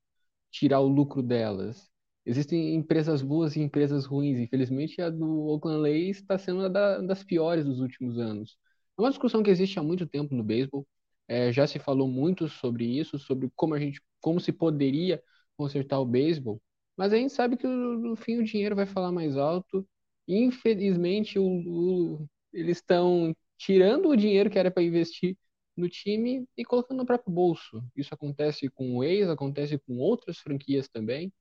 tirar 0.51 0.81
o 0.81 0.89
lucro 0.89 1.23
delas. 1.23 1.89
Existem 2.25 2.75
empresas 2.75 3.23
boas 3.23 3.57
e 3.57 3.61
empresas 3.61 4.05
ruins. 4.07 4.39
Infelizmente, 4.39 5.01
a 5.01 5.11
do 5.11 5.47
Oakland 5.49 5.89
A's 5.89 6.17
está 6.19 6.39
sendo 6.39 6.61
uma 6.61 6.69
das 6.71 7.23
piores 7.25 7.65
dos 7.65 7.81
últimos 7.81 8.19
anos. 8.19 8.57
É 8.99 9.03
uma 9.03 9.11
discussão 9.11 9.43
que 9.43 9.51
existe 9.51 9.79
há 9.79 9.83
muito 9.83 10.07
tempo 10.07 10.35
no 10.35 10.43
beisebol. 10.43 10.87
É, 11.29 11.53
já 11.53 11.67
se 11.67 11.79
falou 11.79 12.09
muito 12.09 12.49
sobre 12.49 12.85
isso, 12.85 13.19
sobre 13.19 13.51
como 13.55 13.75
a 13.75 13.79
gente, 13.81 14.01
como 14.21 14.41
se 14.41 14.53
poderia 14.53 15.23
consertar 15.57 15.99
o 16.01 16.07
beisebol. 16.07 16.61
Mas 16.97 17.13
a 17.13 17.17
gente 17.17 17.33
sabe 17.33 17.57
que 17.57 17.67
no 17.67 18.17
fim 18.17 18.39
o 18.39 18.45
dinheiro 18.45 18.77
vai 18.77 18.87
falar 18.87 19.13
mais 19.13 19.37
alto. 19.37 19.87
Infelizmente, 20.29 21.39
o, 21.39 21.45
o, 21.45 22.29
eles 22.53 22.79
estão 22.79 23.35
tirando 23.59 24.09
o 24.09 24.17
dinheiro 24.17 24.51
que 24.51 24.59
era 24.59 24.71
para 24.71 24.83
investir 24.83 25.37
no 25.77 25.89
time 25.89 26.47
e 26.57 26.65
colocando 26.65 26.99
no 26.99 27.07
próprio 27.07 27.33
bolso. 27.33 27.83
Isso 27.97 28.15
acontece 28.15 28.69
com 28.71 28.97
o 28.97 29.05
ex, 29.05 29.29
acontece 29.29 29.79
com 29.79 29.99
outras 29.99 30.39
franquias 30.39 30.89
também 30.89 31.33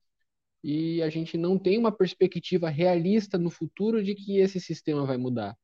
e 0.63 1.01
a 1.03 1.09
gente 1.09 1.37
não 1.37 1.57
tem 1.59 1.77
uma 1.77 1.91
perspectiva 1.91 2.69
realista 2.69 3.37
no 3.37 3.49
futuro 3.49 4.03
de 4.03 4.15
que 4.15 4.39
esse 4.39 4.59
sistema 4.59 5.05
vai 5.05 5.17
mudar. 5.17 5.55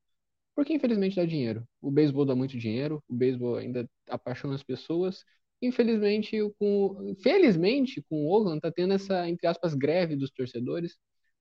Porque 0.56 0.74
infelizmente 0.74 1.16
dá 1.18 1.26
dinheiro. 1.26 1.66
O 1.82 1.92
beisebol 1.92 2.26
dá 2.26 2.36
muito 2.36 2.58
dinheiro, 2.58 3.04
o 3.10 3.16
beisebol 3.16 3.58
ainda 3.58 3.90
apaixona 4.10 4.56
as 4.56 4.64
pessoas. 4.64 5.26
Infelizmente, 5.62 6.38
com, 6.58 7.16
felizmente, 7.22 8.02
com 8.10 8.26
o 8.26 8.30
Oakland 8.32 8.58
está 8.58 8.72
tendo 8.72 8.94
essa, 8.94 9.30
entre 9.30 9.48
aspas, 9.48 9.74
greve 9.76 10.16
dos 10.16 10.32
torcedores, 10.32 10.98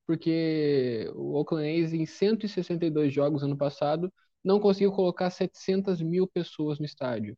porque 0.07 1.11
o 1.15 1.35
Oakland 1.35 1.85
A's, 1.85 1.93
em 1.93 2.05
162 2.07 3.13
jogos 3.13 3.43
ano 3.43 3.57
passado, 3.57 4.13
não 4.45 4.61
conseguiu 4.61 4.93
colocar 4.93 5.31
700 5.31 6.03
mil 6.03 6.27
pessoas 6.27 6.79
no 6.79 6.85
estádio. 6.85 7.37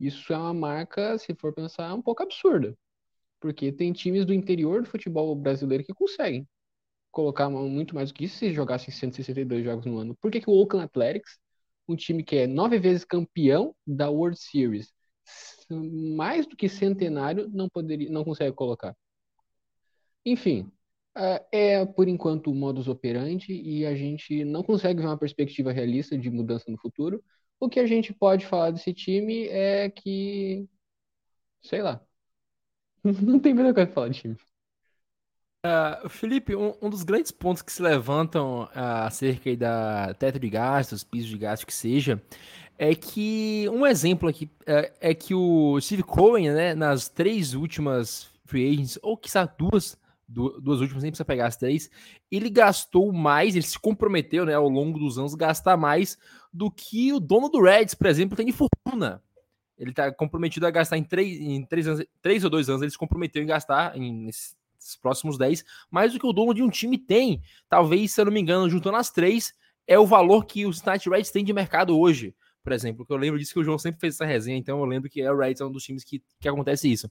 Isso 0.00 0.32
é 0.32 0.38
uma 0.38 0.54
marca, 0.54 1.18
se 1.18 1.34
for 1.34 1.54
pensar, 1.54 1.94
um 1.94 2.02
pouco 2.02 2.22
absurda. 2.22 2.76
Porque 3.40 3.72
tem 3.72 3.92
times 3.92 4.24
do 4.26 4.34
interior 4.34 4.82
do 4.82 4.88
futebol 4.88 5.34
brasileiro 5.36 5.84
que 5.84 5.94
conseguem 5.94 6.46
colocar 7.10 7.50
muito 7.50 7.94
mais 7.94 8.10
do 8.10 8.14
que 8.14 8.24
isso 8.24 8.38
se 8.38 8.52
jogassem 8.52 8.92
162 8.92 9.64
jogos 9.64 9.86
no 9.86 9.98
ano. 9.98 10.16
Por 10.20 10.30
que, 10.30 10.40
que 10.40 10.50
o 10.50 10.54
Oakland 10.54 10.86
Athletics, 10.86 11.38
um 11.88 11.96
time 11.96 12.24
que 12.24 12.36
é 12.36 12.46
nove 12.46 12.78
vezes 12.78 13.04
campeão 13.04 13.74
da 13.86 14.10
World 14.10 14.38
Series, 14.40 14.92
mais 15.76 16.46
do 16.46 16.56
que 16.56 16.68
centenário, 16.68 17.48
não 17.52 17.68
poderia, 17.68 18.10
não 18.10 18.24
consegue 18.24 18.54
colocar? 18.54 18.96
Enfim, 20.24 20.70
é 21.50 21.84
por 21.84 22.08
enquanto 22.08 22.50
o 22.50 22.54
modus 22.54 22.88
operandi 22.88 23.52
e 23.52 23.84
a 23.86 23.94
gente 23.94 24.44
não 24.44 24.62
consegue 24.62 25.00
ver 25.00 25.06
uma 25.06 25.18
perspectiva 25.18 25.72
realista 25.72 26.16
de 26.16 26.30
mudança 26.30 26.70
no 26.70 26.78
futuro. 26.78 27.22
O 27.60 27.68
que 27.68 27.80
a 27.80 27.86
gente 27.86 28.12
pode 28.12 28.46
falar 28.46 28.70
desse 28.70 28.92
time 28.92 29.46
é 29.48 29.90
que, 29.90 30.66
sei 31.62 31.82
lá, 31.82 32.00
Não 33.22 33.38
tem 33.38 33.52
muita 33.52 33.74
coisa 33.74 33.86
pra 33.86 33.94
falar 33.94 34.08
de 34.08 34.20
time. 34.20 34.36
Uh, 35.64 36.08
Felipe, 36.08 36.56
um, 36.56 36.74
um, 36.82 36.90
dos 36.90 37.04
grandes 37.04 37.30
pontos 37.30 37.62
que 37.62 37.72
se 37.72 37.80
levantam 37.80 38.64
uh, 38.64 39.06
acerca 39.06 39.56
da 39.56 40.12
teto 40.14 40.38
de 40.38 40.50
gastos, 40.50 41.04
piso 41.04 41.28
de 41.28 41.38
gastos 41.38 41.64
que 41.64 41.72
seja, 41.72 42.20
é 42.82 42.96
que 42.96 43.68
um 43.70 43.86
exemplo 43.86 44.28
aqui 44.28 44.50
é, 44.66 44.92
é 45.00 45.14
que 45.14 45.32
o 45.32 45.80
Steve 45.80 46.02
Cohen, 46.02 46.50
né, 46.50 46.74
nas 46.74 47.08
três 47.08 47.54
últimas 47.54 48.28
free 48.44 48.68
agents, 48.68 48.98
ou 49.00 49.16
quizá 49.16 49.44
duas, 49.46 49.96
duas 50.26 50.80
últimas, 50.80 51.04
nem 51.04 51.12
precisa 51.12 51.24
pegar 51.24 51.46
as 51.46 51.56
três. 51.56 51.88
Ele 52.28 52.50
gastou 52.50 53.12
mais, 53.12 53.54
ele 53.54 53.64
se 53.64 53.78
comprometeu, 53.78 54.44
né, 54.44 54.54
ao 54.54 54.68
longo 54.68 54.98
dos 54.98 55.16
anos, 55.16 55.36
gastar 55.36 55.76
mais 55.76 56.18
do 56.52 56.72
que 56.72 57.12
o 57.12 57.20
dono 57.20 57.48
do 57.48 57.62
Reds, 57.62 57.94
por 57.94 58.08
exemplo, 58.08 58.36
tem 58.36 58.46
de 58.46 58.52
fortuna. 58.52 59.22
Ele 59.78 59.90
está 59.90 60.10
comprometido 60.10 60.66
a 60.66 60.70
gastar 60.72 60.98
em 60.98 61.04
três, 61.04 61.40
em 61.40 61.64
três, 61.64 61.86
anos, 61.86 62.04
três 62.20 62.42
ou 62.42 62.50
dois 62.50 62.68
anos, 62.68 62.82
ele 62.82 62.90
se 62.90 62.98
comprometeu 62.98 63.44
em 63.44 63.46
gastar 63.46 63.96
em, 63.96 64.24
nesses 64.24 64.56
próximos 65.00 65.38
dez, 65.38 65.64
mais 65.88 66.12
do 66.12 66.18
que 66.18 66.26
o 66.26 66.32
dono 66.32 66.52
de 66.52 66.64
um 66.64 66.68
time 66.68 66.98
tem. 66.98 67.40
Talvez, 67.68 68.10
se 68.10 68.20
eu 68.20 68.24
não 68.24 68.32
me 68.32 68.40
engano, 68.40 68.68
juntando 68.68 68.96
as 68.96 69.08
três, 69.08 69.54
é 69.86 69.96
o 69.96 70.04
valor 70.04 70.46
que 70.46 70.66
os 70.66 70.78
Cincinnati 70.78 71.08
Reds 71.08 71.30
têm 71.30 71.44
de 71.44 71.52
mercado 71.52 71.96
hoje 71.96 72.34
por 72.62 72.72
exemplo, 72.72 73.04
que 73.04 73.12
eu 73.12 73.16
lembro 73.16 73.38
disso 73.38 73.52
que 73.52 73.60
o 73.60 73.64
João 73.64 73.78
sempre 73.78 74.00
fez 74.00 74.14
essa 74.14 74.24
resenha, 74.24 74.56
então 74.56 74.78
eu 74.78 74.84
lembro 74.84 75.10
que 75.10 75.20
é 75.20 75.30
o 75.30 75.36
Reds 75.36 75.60
é 75.60 75.64
um 75.64 75.72
dos 75.72 75.84
times 75.84 76.04
que, 76.04 76.22
que 76.40 76.48
acontece 76.48 76.90
isso. 76.90 77.10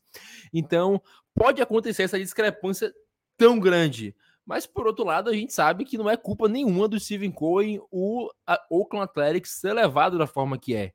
Então, 0.54 1.02
pode 1.34 1.62
acontecer 1.62 2.04
essa 2.04 2.20
discrepância 2.20 2.94
tão 3.38 3.60
grande. 3.60 4.16
Mas, 4.46 4.66
por 4.66 4.88
outro 4.88 5.06
lado, 5.06 5.30
a 5.30 5.34
gente 5.34 5.54
sabe 5.54 5.86
que 5.86 5.98
não 5.98 6.10
é 6.10 6.18
culpa 6.18 6.48
nenhuma 6.48 6.88
do 6.88 7.00
Steven 7.00 7.32
Cohen 7.32 7.80
o 7.92 8.30
Oakland 8.70 9.04
Athletics 9.06 9.52
ser 9.52 9.74
levado 9.74 10.18
da 10.18 10.26
forma 10.26 10.58
que 10.58 10.76
é. 10.76 10.94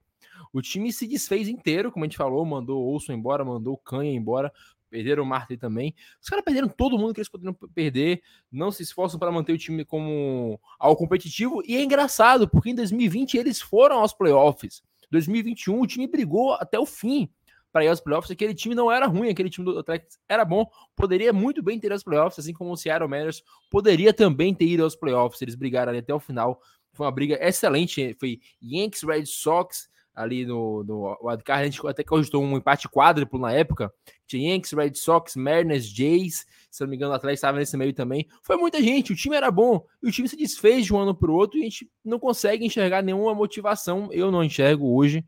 O 0.52 0.60
time 0.60 0.92
se 0.92 1.06
desfez 1.06 1.48
inteiro, 1.48 1.92
como 1.92 2.04
a 2.04 2.08
gente 2.08 2.16
falou, 2.16 2.44
mandou 2.44 2.82
Olson 2.82 3.12
embora, 3.12 3.44
mandou 3.44 3.76
Canha 3.76 4.12
embora, 4.12 4.52
perderam 4.90 5.22
o 5.22 5.26
Martin 5.26 5.56
também. 5.56 5.94
Os 6.20 6.28
caras 6.28 6.44
perderam 6.44 6.68
todo 6.68 6.98
mundo 6.98 7.14
que 7.14 7.20
eles 7.20 7.28
poderiam 7.28 7.54
perder, 7.74 8.22
não 8.50 8.70
se 8.70 8.82
esforçam 8.82 9.18
para 9.18 9.32
manter 9.32 9.52
o 9.52 9.58
time 9.58 9.84
como 9.84 10.60
ao 10.78 10.96
competitivo. 10.96 11.62
E 11.66 11.76
é 11.76 11.82
engraçado, 11.82 12.48
porque 12.48 12.70
em 12.70 12.74
2020 12.74 13.36
eles 13.36 13.60
foram 13.60 13.98
aos 13.98 14.12
playoffs. 14.12 14.82
2021 15.10 15.80
o 15.80 15.86
time 15.86 16.06
brigou 16.06 16.54
até 16.54 16.78
o 16.78 16.86
fim 16.86 17.28
para 17.72 17.84
ir 17.84 17.88
aos 17.88 18.00
playoffs. 18.00 18.30
Aquele 18.30 18.54
time 18.54 18.74
não 18.74 18.90
era 18.90 19.06
ruim, 19.06 19.28
aquele 19.28 19.50
time 19.50 19.64
do 19.64 19.78
Athletics 19.78 20.18
era 20.28 20.44
bom, 20.44 20.66
poderia 20.94 21.32
muito 21.32 21.62
bem 21.62 21.78
ter 21.78 21.92
aos 21.92 22.02
playoffs, 22.02 22.38
assim 22.38 22.54
como 22.54 22.72
o 22.72 22.76
Seattle 22.76 23.08
Mariners 23.08 23.42
poderia 23.70 24.14
também 24.14 24.54
ter 24.54 24.66
ido 24.66 24.82
aos 24.82 24.96
playoffs. 24.96 25.42
Eles 25.42 25.54
brigaram 25.54 25.90
ali 25.90 25.98
até 25.98 26.14
o 26.14 26.20
final. 26.20 26.60
Foi 26.94 27.04
uma 27.04 27.12
briga 27.12 27.38
excelente. 27.40 28.16
Foi 28.18 28.40
Yankees, 28.62 29.02
Red 29.02 29.26
Sox, 29.26 29.90
ali 30.16 30.46
no, 30.46 30.82
no 30.82 31.18
wildcard, 31.22 31.62
a 31.62 31.64
gente 31.66 31.86
até 31.86 32.02
cogitou 32.02 32.42
um 32.42 32.56
empate 32.56 32.88
quádruplo 32.88 33.38
na 33.38 33.52
época. 33.52 33.92
Tinha 34.26 34.54
Yankees, 34.54 34.72
Red 34.72 34.94
Sox, 34.94 35.36
Mariners, 35.36 35.84
Jays, 35.84 36.46
se 36.70 36.80
não 36.80 36.88
me 36.88 36.96
engano, 36.96 37.12
Atlético 37.12 37.34
estava 37.34 37.58
nesse 37.58 37.76
meio 37.76 37.92
também. 37.92 38.26
Foi 38.42 38.56
muita 38.56 38.82
gente, 38.82 39.12
o 39.12 39.16
time 39.16 39.36
era 39.36 39.50
bom, 39.50 39.84
e 40.02 40.08
o 40.08 40.12
time 40.12 40.26
se 40.26 40.36
desfez 40.36 40.86
de 40.86 40.94
um 40.94 40.98
ano 40.98 41.14
para 41.14 41.30
o 41.30 41.34
outro 41.34 41.58
e 41.58 41.60
a 41.60 41.64
gente 41.64 41.90
não 42.02 42.18
consegue 42.18 42.64
enxergar 42.64 43.02
nenhuma 43.02 43.34
motivação, 43.34 44.08
eu 44.10 44.32
não 44.32 44.42
enxergo 44.42 44.96
hoje, 44.96 45.22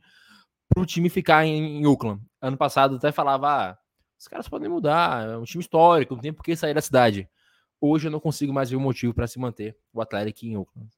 para 0.69 0.83
o 0.83 0.87
time 0.87 1.11
ficar 1.11 1.45
em, 1.45 1.81
em 1.81 1.87
Oakland. 1.87 2.23
Ano 2.41 2.57
passado 2.57 2.97
até 2.97 3.13
falava, 3.13 3.49
ah, 3.49 3.79
os 4.19 4.27
caras 4.27 4.49
podem 4.49 4.71
mudar, 4.71 5.29
é 5.29 5.37
um 5.37 5.45
time 5.45 5.63
histórico, 5.63 6.15
não 6.15 6.23
tem 6.23 6.33
por 6.33 6.43
que 6.43 6.57
sair 6.57 6.73
da 6.73 6.81
cidade. 6.81 7.29
Hoje 7.79 8.09
eu 8.09 8.11
não 8.11 8.21
consigo 8.21 8.53
mais 8.53 8.71
ver 8.71 8.77
um 8.77 8.81
motivo 8.81 9.13
para 9.13 9.27
se 9.27 9.39
manter 9.39 9.77
o 9.93 10.01
Atlético 10.01 10.47
em 10.47 10.57
Oakland. 10.57 10.98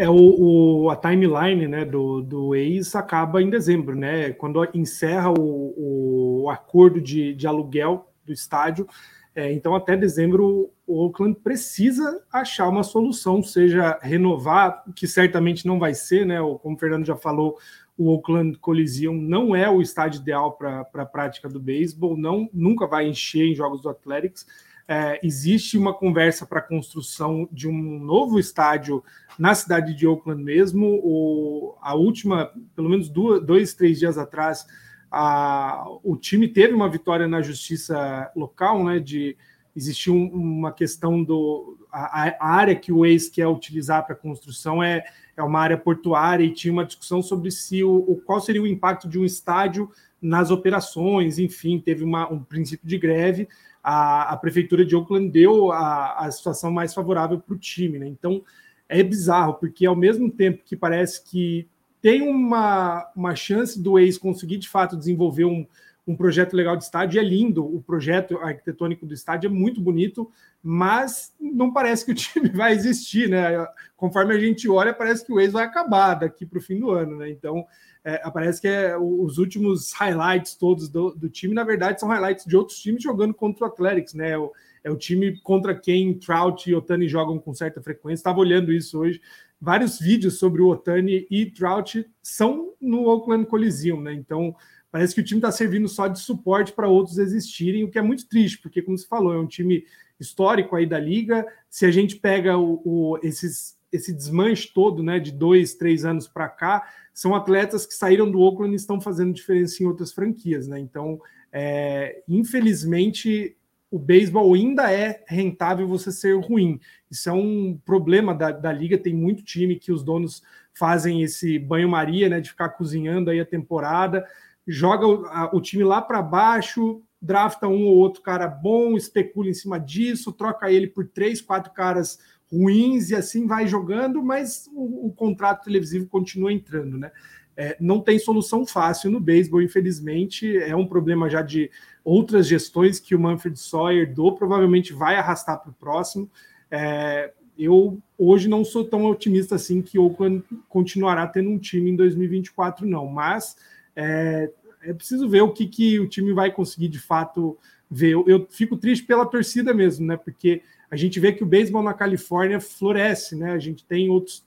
É 0.00 0.08
o, 0.08 0.14
o, 0.14 0.88
a 0.88 0.96
timeline 0.96 1.68
né, 1.68 1.84
do, 1.84 2.22
do 2.22 2.54
ex 2.54 2.96
acaba 2.96 3.42
em 3.42 3.50
dezembro, 3.50 3.94
né? 3.94 4.30
Quando 4.32 4.66
encerra 4.72 5.30
o, 5.30 6.44
o 6.44 6.48
acordo 6.48 7.02
de, 7.02 7.34
de 7.34 7.46
aluguel 7.46 8.10
do 8.24 8.32
estádio. 8.32 8.88
É, 9.34 9.52
então, 9.52 9.74
até 9.74 9.98
dezembro, 9.98 10.72
o 10.86 11.04
Oakland 11.04 11.38
precisa 11.44 12.24
achar 12.32 12.66
uma 12.70 12.82
solução, 12.82 13.42
seja 13.42 13.98
renovar, 14.00 14.84
que 14.96 15.06
certamente 15.06 15.66
não 15.66 15.78
vai 15.78 15.92
ser, 15.92 16.24
né? 16.24 16.38
Como 16.62 16.76
o 16.76 16.78
Fernando 16.78 17.04
já 17.04 17.14
falou, 17.14 17.58
o 17.94 18.08
Oakland 18.08 18.56
Coliseum 18.56 19.12
não 19.12 19.54
é 19.54 19.68
o 19.68 19.82
estádio 19.82 20.22
ideal 20.22 20.52
para 20.52 20.80
a 20.94 21.04
prática 21.04 21.46
do 21.46 21.60
beisebol, 21.60 22.16
não 22.16 22.48
nunca 22.54 22.86
vai 22.86 23.06
encher 23.06 23.44
em 23.44 23.54
jogos 23.54 23.82
do 23.82 23.90
Athletics 23.90 24.46
é, 24.86 25.20
existe 25.22 25.78
uma 25.78 25.94
conversa 25.94 26.44
para 26.44 26.58
a 26.58 26.62
construção 26.62 27.48
de 27.52 27.68
um 27.68 27.98
novo 27.98 28.38
estádio 28.38 29.02
na 29.38 29.54
cidade 29.54 29.94
de 29.94 30.06
Oakland 30.06 30.42
mesmo. 30.42 31.00
O, 31.02 31.76
a 31.80 31.94
última, 31.94 32.52
pelo 32.74 32.88
menos 32.88 33.08
duas, 33.08 33.44
dois, 33.44 33.74
três 33.74 33.98
dias 33.98 34.18
atrás, 34.18 34.66
a, 35.10 35.84
o 36.02 36.16
time 36.16 36.48
teve 36.48 36.74
uma 36.74 36.88
vitória 36.88 37.26
na 37.26 37.40
justiça 37.40 38.30
local, 38.34 38.84
né? 38.84 38.98
De 38.98 39.36
existir 39.74 40.10
um, 40.10 40.26
uma 40.26 40.72
questão 40.72 41.22
do 41.22 41.78
a, 41.92 42.28
a, 42.28 42.50
área 42.54 42.74
que 42.74 42.92
o 42.92 43.06
ex 43.06 43.28
quer 43.28 43.46
utilizar 43.46 44.04
para 44.04 44.14
construção 44.14 44.82
é, 44.82 45.04
é 45.36 45.42
uma 45.42 45.60
área 45.60 45.78
portuária 45.78 46.44
e 46.44 46.52
tinha 46.52 46.72
uma 46.72 46.84
discussão 46.84 47.22
sobre 47.22 47.50
se 47.50 47.82
o, 47.82 47.96
o 47.96 48.16
qual 48.16 48.40
seria 48.40 48.62
o 48.62 48.66
impacto 48.66 49.08
de 49.08 49.18
um 49.18 49.24
estádio 49.24 49.90
nas 50.20 50.50
operações, 50.50 51.38
enfim, 51.38 51.78
teve 51.78 52.04
uma, 52.04 52.30
um 52.30 52.42
princípio 52.42 52.86
de 52.86 52.98
greve 52.98 53.48
a, 53.82 54.32
a 54.32 54.36
prefeitura 54.36 54.84
de 54.84 54.94
Oakland 54.94 55.30
deu 55.30 55.72
a, 55.72 56.26
a 56.26 56.30
situação 56.30 56.70
mais 56.70 56.92
favorável 56.94 57.38
para 57.38 57.54
o 57.54 57.58
time, 57.58 57.98
né? 57.98 58.06
Então 58.06 58.42
é 58.88 59.02
bizarro, 59.02 59.54
porque 59.54 59.86
ao 59.86 59.96
mesmo 59.96 60.30
tempo 60.30 60.62
que 60.64 60.76
parece 60.76 61.24
que 61.24 61.68
tem 62.02 62.22
uma, 62.22 63.10
uma 63.14 63.34
chance 63.34 63.80
do 63.80 63.98
ex 63.98 64.18
conseguir 64.18 64.58
de 64.58 64.68
fato 64.68 64.96
desenvolver 64.96 65.44
um, 65.44 65.66
um 66.10 66.16
projeto 66.16 66.54
legal 66.54 66.76
de 66.76 66.82
estádio, 66.82 67.20
é 67.20 67.24
lindo, 67.24 67.64
o 67.64 67.80
projeto 67.80 68.36
arquitetônico 68.38 69.06
do 69.06 69.14
estádio 69.14 69.48
é 69.48 69.50
muito 69.50 69.80
bonito, 69.80 70.30
mas 70.62 71.32
não 71.40 71.72
parece 71.72 72.04
que 72.04 72.10
o 72.10 72.14
time 72.16 72.48
vai 72.48 72.72
existir, 72.72 73.28
né? 73.28 73.64
Conforme 73.96 74.34
a 74.34 74.38
gente 74.38 74.68
olha, 74.68 74.92
parece 74.92 75.24
que 75.24 75.32
o 75.32 75.40
ex 75.40 75.52
vai 75.52 75.64
acabar 75.64 76.14
daqui 76.14 76.44
para 76.44 76.58
o 76.58 76.62
fim 76.62 76.80
do 76.80 76.90
ano, 76.90 77.16
né? 77.16 77.30
Então 77.30 77.64
é, 78.02 78.18
parece 78.30 78.60
que 78.60 78.66
é, 78.66 78.96
os 78.96 79.38
últimos 79.38 79.92
highlights 79.92 80.56
todos 80.56 80.88
do, 80.88 81.14
do, 81.14 81.28
time, 81.28 81.54
na 81.54 81.62
verdade, 81.62 82.00
são 82.00 82.08
highlights 82.08 82.44
de 82.44 82.56
outros 82.56 82.78
times 82.80 83.02
jogando 83.02 83.32
contra 83.32 83.64
o 83.64 83.68
Athletics, 83.68 84.14
né? 84.14 84.36
O, 84.36 84.50
é 84.82 84.90
o 84.90 84.96
time 84.96 85.38
contra 85.42 85.78
quem 85.78 86.14
Trout 86.14 86.68
e 86.68 86.74
Otani 86.74 87.06
jogam 87.06 87.38
com 87.38 87.54
certa 87.54 87.80
frequência. 87.80 88.20
Estava 88.20 88.40
olhando 88.40 88.72
isso 88.72 88.98
hoje. 88.98 89.20
Vários 89.60 90.00
vídeos 90.00 90.38
sobre 90.38 90.62
o 90.62 90.68
Otani 90.68 91.26
e 91.30 91.46
Trout 91.46 92.08
são 92.22 92.72
no 92.80 93.04
Oakland 93.04 93.46
Coliseum, 93.46 94.00
né? 94.00 94.14
Então 94.14 94.56
parece 94.90 95.14
que 95.14 95.20
o 95.20 95.24
time 95.24 95.38
está 95.38 95.50
servindo 95.50 95.88
só 95.88 96.08
de 96.08 96.18
suporte 96.18 96.72
para 96.72 96.88
outros 96.88 97.18
existirem, 97.18 97.84
o 97.84 97.90
que 97.90 97.98
é 97.98 98.02
muito 98.02 98.28
triste, 98.28 98.58
porque, 98.58 98.82
como 98.82 98.98
você 98.98 99.06
falou, 99.06 99.32
é 99.34 99.38
um 99.38 99.46
time 99.46 99.84
histórico 100.18 100.76
aí 100.76 100.86
da 100.86 100.98
liga. 100.98 101.46
Se 101.68 101.86
a 101.86 101.90
gente 101.90 102.16
pega 102.16 102.58
o, 102.58 102.82
o 102.84 103.18
esses, 103.22 103.78
esse 103.92 104.12
desmanche 104.12 104.70
todo, 104.72 105.02
né, 105.02 105.18
de 105.18 105.32
dois, 105.32 105.74
três 105.74 106.04
anos 106.04 106.28
para 106.28 106.48
cá, 106.48 106.86
são 107.14 107.34
atletas 107.34 107.86
que 107.86 107.94
saíram 107.94 108.30
do 108.30 108.40
Oakland 108.40 108.72
e 108.72 108.76
estão 108.76 109.00
fazendo 109.00 109.32
diferença 109.32 109.82
em 109.82 109.86
outras 109.86 110.12
franquias, 110.12 110.68
né? 110.68 110.78
Então, 110.78 111.20
é, 111.52 112.22
infelizmente, 112.28 113.56
o 113.90 113.98
beisebol 113.98 114.54
ainda 114.54 114.92
é 114.92 115.24
rentável 115.26 115.86
você 115.86 116.12
ser 116.12 116.38
ruim. 116.38 116.78
Isso 117.10 117.28
é 117.28 117.32
um 117.32 117.78
problema 117.84 118.34
da, 118.34 118.52
da 118.52 118.72
liga. 118.72 118.96
Tem 118.96 119.12
muito 119.12 119.42
time 119.42 119.76
que 119.76 119.90
os 119.90 120.02
donos 120.02 120.42
fazem 120.72 121.22
esse 121.22 121.58
banho-maria, 121.58 122.28
né? 122.28 122.40
De 122.40 122.50
ficar 122.50 122.70
cozinhando 122.70 123.30
aí 123.30 123.40
a 123.40 123.44
temporada, 123.44 124.24
joga 124.70 125.06
o, 125.06 125.26
a, 125.26 125.50
o 125.54 125.60
time 125.60 125.84
lá 125.84 126.00
para 126.00 126.22
baixo, 126.22 127.02
drafta 127.20 127.68
um 127.68 127.86
ou 127.86 127.96
outro 127.96 128.22
cara 128.22 128.46
bom, 128.46 128.96
especula 128.96 129.48
em 129.48 129.54
cima 129.54 129.78
disso, 129.78 130.32
troca 130.32 130.70
ele 130.70 130.86
por 130.86 131.06
três, 131.06 131.40
quatro 131.40 131.72
caras 131.72 132.18
ruins 132.50 133.10
e 133.10 133.14
assim 133.14 133.46
vai 133.46 133.66
jogando, 133.66 134.22
mas 134.22 134.68
o, 134.72 135.08
o 135.08 135.12
contrato 135.12 135.64
televisivo 135.64 136.06
continua 136.06 136.52
entrando, 136.52 136.96
né? 136.96 137.10
É, 137.56 137.76
não 137.78 138.00
tem 138.00 138.18
solução 138.18 138.64
fácil 138.64 139.10
no 139.10 139.20
beisebol, 139.20 139.60
infelizmente. 139.60 140.56
É 140.56 140.74
um 140.74 140.86
problema 140.86 141.28
já 141.28 141.42
de 141.42 141.70
outras 142.02 142.46
gestões 142.46 142.98
que 142.98 143.14
o 143.14 143.20
Manfred 143.20 143.58
Sawyer 143.58 144.14
do 144.14 144.32
provavelmente 144.32 144.94
vai 144.94 145.16
arrastar 145.16 145.60
para 145.60 145.70
o 145.70 145.74
próximo. 145.74 146.30
É, 146.70 147.32
eu 147.58 148.00
hoje 148.16 148.48
não 148.48 148.64
sou 148.64 148.84
tão 148.84 149.04
otimista 149.04 149.56
assim 149.56 149.82
que 149.82 149.98
Oakland 149.98 150.42
continuará 150.70 151.26
tendo 151.26 151.50
um 151.50 151.58
time 151.58 151.90
em 151.90 151.96
2024, 151.96 152.86
não. 152.86 153.06
Mas 153.06 153.56
é, 153.94 154.50
é 154.82 154.92
preciso 154.92 155.28
ver 155.28 155.42
o 155.42 155.52
que, 155.52 155.66
que 155.66 156.00
o 156.00 156.08
time 156.08 156.32
vai 156.32 156.52
conseguir 156.52 156.88
de 156.88 156.98
fato 156.98 157.58
ver. 157.90 158.12
Eu, 158.12 158.24
eu 158.26 158.46
fico 158.50 158.76
triste 158.76 159.04
pela 159.04 159.26
torcida 159.26 159.74
mesmo, 159.74 160.06
né? 160.06 160.16
Porque 160.16 160.62
a 160.90 160.96
gente 160.96 161.20
vê 161.20 161.32
que 161.32 161.42
o 161.42 161.46
beisebol 161.46 161.82
na 161.82 161.94
Califórnia 161.94 162.60
floresce, 162.60 163.36
né? 163.36 163.52
A 163.52 163.58
gente 163.58 163.84
tem 163.84 164.08
outros 164.10 164.44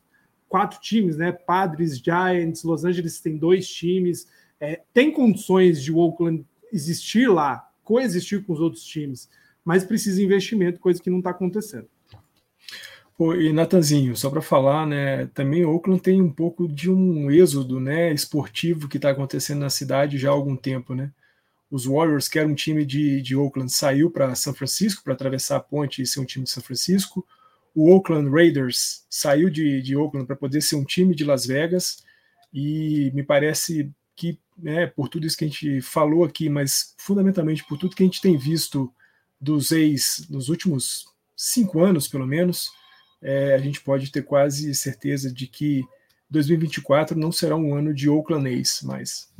quatro 0.49 0.79
times, 0.79 1.17
né? 1.17 1.31
Padres, 1.31 1.97
Giants, 1.97 2.63
Los 2.63 2.85
Angeles 2.85 3.19
tem 3.19 3.37
dois 3.37 3.67
times. 3.67 4.27
É, 4.59 4.81
tem 4.93 5.11
condições 5.11 5.81
de 5.81 5.91
o 5.91 5.97
Oakland 5.97 6.45
existir 6.71 7.27
lá, 7.27 7.69
coexistir 7.83 8.43
com 8.43 8.53
os 8.53 8.59
outros 8.59 8.83
times, 8.83 9.29
mas 9.63 9.83
precisa 9.83 10.17
de 10.17 10.23
investimento, 10.23 10.79
coisa 10.79 11.01
que 11.01 11.09
não 11.09 11.19
está 11.19 11.29
acontecendo. 11.29 11.87
Pô, 13.17 13.35
e 13.35 13.53
Natanzinho, 13.53 14.15
só 14.15 14.29
para 14.29 14.41
falar, 14.41 14.87
né? 14.87 15.27
Também 15.27 15.65
Oakland 15.65 16.01
tem 16.01 16.21
um 16.21 16.31
pouco 16.31 16.67
de 16.67 16.89
um 16.89 17.29
êxodo, 17.29 17.79
né? 17.79 18.11
Esportivo 18.11 18.87
que 18.87 18.97
está 18.97 19.11
acontecendo 19.11 19.59
na 19.59 19.69
cidade 19.69 20.17
já 20.17 20.29
há 20.29 20.33
algum 20.33 20.55
tempo, 20.55 20.95
né? 20.95 21.11
os 21.73 21.85
Warriors, 21.85 22.27
que 22.27 22.37
era 22.37 22.47
um 22.47 22.53
time 22.53 22.85
de, 22.85 23.19
de 23.19 23.35
Oakland, 23.35 23.71
saiu 23.71 24.11
para 24.11 24.35
São 24.35 24.53
Francisco 24.53 25.03
para 25.03 25.13
atravessar 25.13 25.55
a 25.55 25.59
ponte 25.59 26.03
e 26.03 26.05
ser 26.05 26.19
um 26.19 26.25
time 26.25 26.45
de 26.45 26.51
São 26.51 26.61
Francisco. 26.61 27.25
O 27.73 27.91
Oakland 27.91 28.29
Raiders 28.29 29.03
saiu 29.09 29.49
de, 29.49 29.81
de 29.81 29.97
Oakland 29.97 30.27
para 30.27 30.35
poder 30.35 30.61
ser 30.61 30.75
um 30.75 30.83
time 30.83 31.15
de 31.15 31.23
Las 31.23 31.47
Vegas. 31.47 32.03
E 32.53 33.09
me 33.15 33.23
parece 33.23 33.91
que, 34.15 34.37
né, 34.55 34.85
por 34.85 35.09
tudo 35.09 35.25
isso 35.25 35.35
que 35.35 35.45
a 35.45 35.47
gente 35.47 35.81
falou 35.81 36.23
aqui, 36.23 36.47
mas 36.47 36.93
fundamentalmente 36.99 37.65
por 37.65 37.79
tudo 37.79 37.95
que 37.95 38.03
a 38.03 38.05
gente 38.05 38.21
tem 38.21 38.37
visto 38.37 38.93
dos 39.41 39.71
ex, 39.71 40.27
nos 40.29 40.49
últimos 40.49 41.07
cinco 41.35 41.83
anos, 41.83 42.07
pelo 42.07 42.27
menos, 42.27 42.69
é, 43.23 43.55
a 43.55 43.57
gente 43.57 43.81
pode 43.81 44.11
ter 44.11 44.23
quase 44.23 44.75
certeza 44.75 45.33
de 45.33 45.47
que 45.47 45.83
2024 46.29 47.17
não 47.17 47.31
será 47.31 47.55
um 47.55 47.73
ano 47.73 47.93
de 47.93 48.09
Oakland 48.09 48.49
A's 48.49 48.81
mais. 48.83 49.33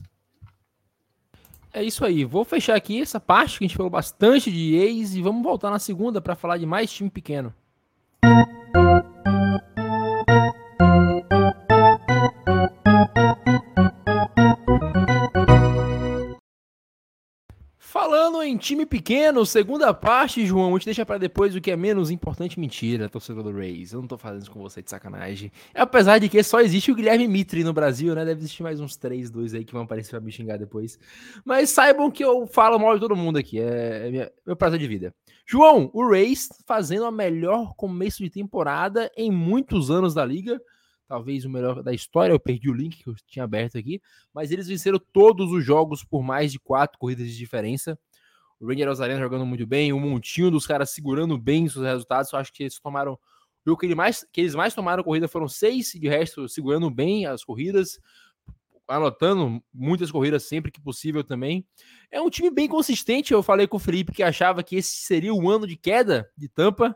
É 1.74 1.84
isso 1.84 2.06
aí. 2.06 2.24
Vou 2.24 2.46
fechar 2.46 2.76
aqui 2.76 3.02
essa 3.02 3.20
parte 3.20 3.58
que 3.58 3.66
a 3.66 3.68
gente 3.68 3.78
falou 3.78 3.90
bastante 3.90 4.52
de 4.52 4.76
ex 4.76 5.16
e 5.16 5.22
vamos 5.22 5.44
voltar 5.44 5.72
na 5.72 5.80
segunda 5.80 6.22
para 6.22 6.36
falar 6.36 6.58
de 6.58 6.66
mais 6.66 6.92
time 6.92 7.10
pequeno. 7.10 7.54
Em 18.46 18.58
time 18.58 18.86
pequeno, 18.86 19.46
segunda 19.46 19.94
parte, 19.94 20.46
João, 20.46 20.70
a 20.70 20.78
gente 20.78 20.86
deixa 20.86 21.06
para 21.06 21.18
depois 21.18 21.56
o 21.56 21.62
que 21.62 21.72
é 21.72 21.78
menos 21.78 22.12
importante. 22.12 22.60
Mentira, 22.60 23.08
torcedor 23.08 23.44
do 23.44 23.54
Rays. 23.54 23.94
Eu 23.94 24.02
não 24.02 24.08
tô 24.08 24.18
fazendo 24.18 24.42
isso 24.42 24.52
com 24.52 24.60
você 24.60 24.82
de 24.82 24.90
sacanagem. 24.90 25.50
Apesar 25.74 26.20
de 26.20 26.28
que 26.28 26.44
só 26.44 26.60
existe 26.60 26.92
o 26.92 26.96
Guilherme 26.96 27.26
Mitri 27.28 27.64
no 27.64 27.72
Brasil, 27.72 28.14
né? 28.14 28.26
Deve 28.26 28.42
existir 28.42 28.62
mais 28.62 28.82
uns 28.82 28.98
três, 28.98 29.32
dois 29.32 29.54
aí 29.54 29.64
que 29.64 29.72
vão 29.72 29.84
aparecer 29.84 30.12
pra 30.12 30.20
me 30.20 30.32
xingar 30.32 30.58
depois. 30.58 31.00
Mas 31.46 31.70
saibam 31.70 32.12
que 32.12 32.24
eu 32.24 32.46
falo 32.46 32.78
mal 32.78 32.94
de 32.96 33.00
todo 33.00 33.16
mundo 33.16 33.38
aqui. 33.38 33.60
É, 33.60 34.08
é 34.08 34.12
minha, 34.12 34.32
meu 34.46 34.56
prazer 34.56 34.78
de 34.78 34.88
vida. 34.88 35.16
João, 35.46 35.90
o 35.94 36.10
Rays 36.10 36.50
fazendo 36.68 37.06
a 37.06 37.12
melhor 37.12 37.74
começo 37.76 38.22
de 38.22 38.30
temporada 38.30 39.10
em 39.16 39.32
muitos 39.32 39.90
anos 39.90 40.14
da 40.14 40.26
liga 40.26 40.60
talvez 41.08 41.46
o 41.46 41.50
melhor 41.50 41.84
da 41.84 41.94
história. 41.94 42.34
Eu 42.34 42.40
perdi 42.40 42.70
o 42.70 42.74
link 42.74 43.04
que 43.04 43.08
eu 43.08 43.16
tinha 43.28 43.46
aberto 43.46 43.78
aqui, 43.78 44.02
mas 44.34 44.52
eles 44.52 44.68
venceram 44.68 45.00
todos 45.12 45.52
os 45.52 45.64
jogos 45.64 46.04
por 46.04 46.24
mais 46.24 46.52
de 46.52 46.60
quatro 46.60 46.98
corridas 46.98 47.28
de 47.28 47.38
diferença. 47.38 47.98
O 48.64 48.68
Ranger 48.68 48.88
Rosarena 48.88 49.20
jogando 49.20 49.46
muito 49.46 49.68
bem, 49.68 49.92
um 49.92 50.00
montinho 50.00 50.50
dos 50.50 50.66
caras 50.66 50.90
segurando 50.90 51.38
bem 51.38 51.66
os 51.66 51.76
resultados. 51.76 52.32
Eu 52.32 52.40
acho 52.40 52.54
que 52.54 52.64
eles 52.64 52.80
tomaram. 52.80 53.20
O 53.68 53.78
que, 53.78 53.86
ele 53.86 53.94
mais, 53.94 54.26
que 54.32 54.40
eles 54.40 54.56
mais 54.56 54.74
tomaram 54.74 55.04
corrida 55.04 55.28
foram 55.28 55.50
seis, 55.50 55.92
de 55.92 56.08
resto 56.08 56.48
segurando 56.48 56.90
bem 56.90 57.26
as 57.26 57.44
corridas, 57.44 58.00
anotando 58.88 59.62
muitas 59.74 60.12
corridas 60.12 60.44
sempre 60.44 60.72
que 60.72 60.80
possível 60.80 61.26
também. 61.26 61.68
É 62.10 62.22
um 62.22 62.30
time 62.30 62.50
bem 62.50 62.70
consistente. 62.70 63.34
Eu 63.34 63.44
falei 63.44 63.68
com 63.68 63.76
o 63.76 63.82
Felipe 63.82 64.14
que 64.14 64.24
achava 64.24 64.64
que 64.64 64.78
esse 64.78 64.96
seria 64.96 65.34
o 65.34 65.50
ano 65.50 65.68
de 65.68 65.76
queda 65.76 66.30
de 66.38 66.48
Tampa. 66.48 66.96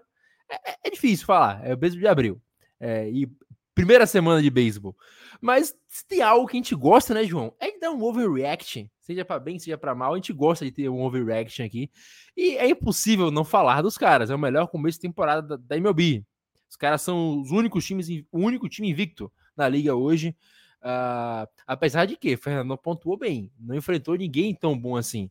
É, 0.50 0.72
é, 0.72 0.76
é 0.86 0.90
difícil 0.90 1.26
falar, 1.26 1.66
é 1.66 1.76
o 1.76 1.78
mesmo 1.78 2.00
de 2.00 2.08
abril. 2.08 2.42
É, 2.80 3.10
e 3.10 3.30
primeira 3.78 4.08
semana 4.08 4.42
de 4.42 4.50
beisebol. 4.50 4.98
Mas 5.40 5.76
se 5.88 6.06
tem 6.08 6.24
algo 6.24 6.48
que 6.48 6.58
a 6.58 6.60
gente 6.60 6.74
gosta, 6.74 7.14
né, 7.14 7.24
João? 7.24 7.54
É 7.60 7.70
de 7.70 7.80
dar 7.80 7.92
um 7.92 8.02
overreaction. 8.02 8.88
Seja 9.00 9.24
para 9.24 9.40
bem, 9.40 9.60
seja 9.60 9.78
para 9.78 9.94
mal, 9.94 10.14
a 10.14 10.16
gente 10.16 10.34
gosta 10.34 10.66
de 10.66 10.72
ter 10.72 10.90
um 10.90 11.04
overreaction 11.04 11.64
aqui. 11.64 11.92
E 12.36 12.58
é 12.58 12.68
impossível 12.68 13.30
não 13.30 13.46
falar 13.46 13.84
dos 13.84 13.96
caras. 13.96 14.32
É 14.32 14.36
o 14.36 14.40
melhor 14.40 14.66
começo 14.68 14.98
de 14.98 15.04
temporada 15.04 15.60
da, 15.60 15.78
MLB. 15.78 16.26
Os 16.68 16.76
caras 16.76 17.04
são 17.04 17.40
os 17.40 17.52
únicos 17.52 17.86
times, 17.86 18.08
o 18.32 18.40
único 18.40 18.68
time 18.68 18.90
invicto 18.90 19.32
na 19.56 19.70
liga 19.70 19.96
hoje. 19.96 20.36
Uh, 20.82 21.48
apesar 21.68 22.06
de 22.06 22.18
que 22.18 22.36
Fernando 22.36 22.76
pontuou 22.78 23.16
bem, 23.16 23.52
não 23.60 23.76
enfrentou 23.76 24.16
ninguém 24.16 24.56
tão 24.56 24.76
bom 24.78 24.96
assim. 24.96 25.30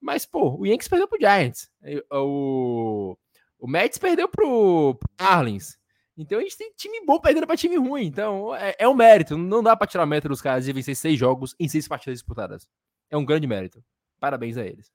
Mas, 0.00 0.24
pô, 0.24 0.56
o 0.58 0.66
Yankees 0.66 0.88
perdeu 0.88 1.06
pro 1.06 1.20
Giants. 1.20 1.70
O, 2.10 3.16
o 3.58 3.68
Mets 3.68 3.98
perdeu 3.98 4.26
pro, 4.26 4.94
pro 4.94 5.10
Marlins. 5.20 5.76
Então 6.16 6.38
a 6.38 6.42
gente 6.42 6.56
tem 6.56 6.72
time 6.76 7.04
bom 7.04 7.18
perdendo 7.18 7.46
para 7.46 7.56
time 7.56 7.76
ruim. 7.76 8.06
Então 8.06 8.54
é, 8.54 8.74
é 8.78 8.88
um 8.88 8.94
mérito. 8.94 9.36
Não 9.36 9.62
dá 9.62 9.76
para 9.76 9.86
tirar 9.86 10.06
meta 10.06 10.28
dos 10.28 10.40
caras 10.40 10.64
de 10.64 10.72
vencer 10.72 10.96
seis 10.96 11.18
jogos 11.18 11.54
em 11.58 11.68
seis 11.68 11.88
partidas 11.88 12.18
disputadas. 12.18 12.68
É 13.10 13.16
um 13.16 13.24
grande 13.24 13.46
mérito. 13.46 13.82
Parabéns 14.20 14.56
a 14.56 14.64
eles. 14.64 14.92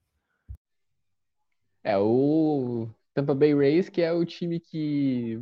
É 1.83 1.97
o 1.97 2.87
Tampa 3.13 3.33
Bay 3.33 3.53
Rays, 3.53 3.89
que 3.89 4.01
é 4.01 4.11
o 4.11 4.25
time 4.25 4.59
que. 4.59 5.41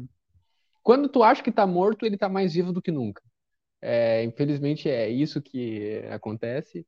Quando 0.83 1.09
tu 1.09 1.23
acha 1.23 1.43
que 1.43 1.51
tá 1.51 1.67
morto, 1.67 2.05
ele 2.05 2.17
tá 2.17 2.29
mais 2.29 2.53
vivo 2.53 2.71
do 2.71 2.81
que 2.81 2.91
nunca. 2.91 3.21
É, 3.81 4.23
infelizmente 4.23 4.89
é 4.89 5.09
isso 5.09 5.41
que 5.41 5.99
acontece. 6.09 6.85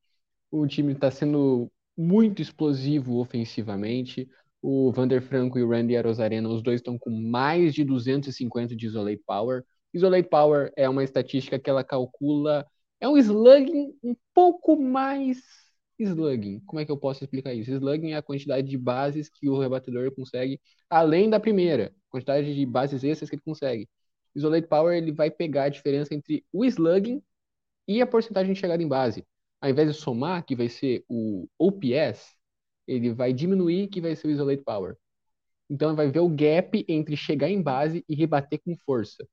O 0.51 0.65
time 0.67 0.93
está 0.93 1.11
sendo 1.11 1.71
muito 1.97 2.41
explosivo 2.41 3.19
ofensivamente. 3.19 4.29
O 4.61 4.91
Vander 4.91 5.21
Franco 5.21 5.57
e 5.57 5.63
o 5.63 5.69
Randy 5.69 5.95
Arozarena, 5.95 6.49
os 6.49 6.61
dois 6.61 6.79
estão 6.79 6.97
com 6.97 7.09
mais 7.09 7.73
de 7.73 7.83
250 7.83 8.75
de 8.75 8.85
Isolate 8.85 9.23
Power. 9.25 9.63
Isolate 9.93 10.27
Power 10.29 10.71
é 10.75 10.87
uma 10.89 11.03
estatística 11.03 11.57
que 11.59 11.69
ela 11.69 11.83
calcula. 11.83 12.65
É 12.99 13.07
um 13.07 13.17
slugging 13.17 13.93
um 14.03 14.15
pouco 14.33 14.75
mais 14.75 15.41
slugging. 15.97 16.59
Como 16.65 16.79
é 16.79 16.85
que 16.85 16.91
eu 16.91 16.97
posso 16.97 17.23
explicar 17.23 17.53
isso? 17.53 17.71
Slugging 17.71 18.11
é 18.11 18.17
a 18.17 18.21
quantidade 18.21 18.67
de 18.67 18.77
bases 18.77 19.29
que 19.29 19.49
o 19.49 19.59
rebatedor 19.59 20.13
consegue, 20.13 20.59
além 20.89 21.29
da 21.29 21.39
primeira, 21.39 21.93
quantidade 22.09 22.53
de 22.53 22.65
bases 22.65 23.03
extras 23.03 23.29
que 23.29 23.35
ele 23.35 23.43
consegue. 23.43 23.87
Isolate 24.35 24.67
Power 24.67 24.95
ele 24.95 25.11
vai 25.11 25.31
pegar 25.31 25.65
a 25.65 25.69
diferença 25.69 26.13
entre 26.13 26.45
o 26.51 26.63
slugging 26.65 27.21
e 27.87 28.01
a 28.01 28.07
porcentagem 28.07 28.53
de 28.53 28.59
chegada 28.59 28.81
em 28.83 28.87
base. 28.87 29.25
Ao 29.61 29.69
invés 29.69 29.93
de 29.93 29.99
somar, 29.99 30.45
que 30.45 30.55
vai 30.55 30.69
ser 30.69 31.03
o 31.09 31.47
OPS, 31.57 32.35
ele 32.89 33.13
vai 33.13 33.33
diminuir, 33.33 33.87
que 33.87 34.01
vai 34.01 34.15
ser 34.15 34.27
o 34.27 34.31
isolate 34.31 34.63
power. 34.63 34.95
Então 35.69 35.95
vai 35.95 36.09
ver 36.09 36.19
o 36.19 36.29
gap 36.29 36.83
entre 36.87 37.15
chegar 37.15 37.49
em 37.49 37.61
base 37.61 38.03
e 38.09 38.15
rebater 38.15 38.59
com 38.63 38.75
força. 38.77 39.27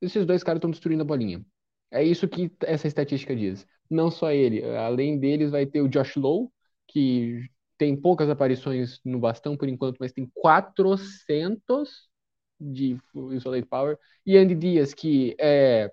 Esses 0.00 0.26
dois 0.26 0.42
caras 0.42 0.58
estão 0.58 0.70
destruindo 0.70 1.02
a 1.02 1.06
bolinha. 1.06 1.44
É 1.90 2.02
isso 2.02 2.28
que 2.28 2.52
essa 2.62 2.86
estatística 2.86 3.34
diz. 3.34 3.66
Não 3.90 4.10
só 4.10 4.32
ele, 4.32 4.62
além 4.76 5.18
deles 5.18 5.50
vai 5.50 5.64
ter 5.64 5.80
o 5.80 5.88
Josh 5.88 6.16
Lowe, 6.16 6.48
que 6.86 7.48
tem 7.78 7.96
poucas 7.96 8.28
aparições 8.28 9.00
no 9.04 9.18
bastão 9.20 9.56
por 9.56 9.68
enquanto, 9.68 9.98
mas 10.00 10.12
tem 10.12 10.30
400 10.34 12.08
de 12.60 12.98
isolate 13.32 13.66
power. 13.66 13.96
E 14.26 14.36
Andy 14.36 14.54
Dias, 14.54 14.92
que 14.92 15.36
é 15.38 15.90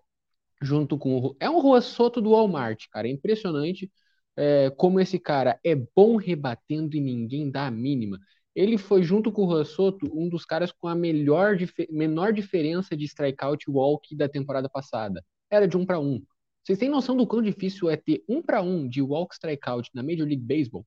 junto 0.61 0.97
com 0.97 1.17
o, 1.19 1.35
é 1.39 1.49
um 1.49 1.59
Rua 1.59 1.81
Soto 1.81 2.21
do 2.21 2.31
Walmart, 2.31 2.87
cara, 2.91 3.07
é 3.07 3.11
impressionante 3.11 3.91
é, 4.37 4.69
como 4.71 4.99
esse 4.99 5.17
cara 5.17 5.59
é 5.63 5.75
bom 5.75 6.17
rebatendo 6.17 6.95
e 6.95 6.99
ninguém 6.99 7.49
dá 7.49 7.67
a 7.67 7.71
mínima. 7.71 8.19
Ele 8.55 8.77
foi, 8.77 9.03
junto 9.03 9.31
com 9.31 9.43
o 9.43 9.57
Rassoto, 9.57 10.09
um 10.13 10.29
dos 10.29 10.45
caras 10.45 10.71
com 10.71 10.87
a 10.87 10.95
melhor, 10.95 11.57
menor 11.89 12.31
diferença 12.31 12.95
de 12.95 13.05
strikeout 13.05 13.69
walk 13.69 14.15
da 14.15 14.29
temporada 14.29 14.69
passada. 14.69 15.23
Era 15.49 15.67
de 15.67 15.75
um 15.75 15.85
para 15.85 15.99
um. 15.99 16.21
Vocês 16.63 16.79
têm 16.79 16.89
noção 16.89 17.15
do 17.15 17.27
quão 17.27 17.41
difícil 17.41 17.89
é 17.89 17.97
ter 17.97 18.23
um 18.27 18.41
para 18.41 18.61
um 18.61 18.87
de 18.87 19.01
walk 19.01 19.35
strikeout 19.35 19.89
na 19.93 20.01
Major 20.01 20.25
League 20.25 20.43
Baseball? 20.43 20.85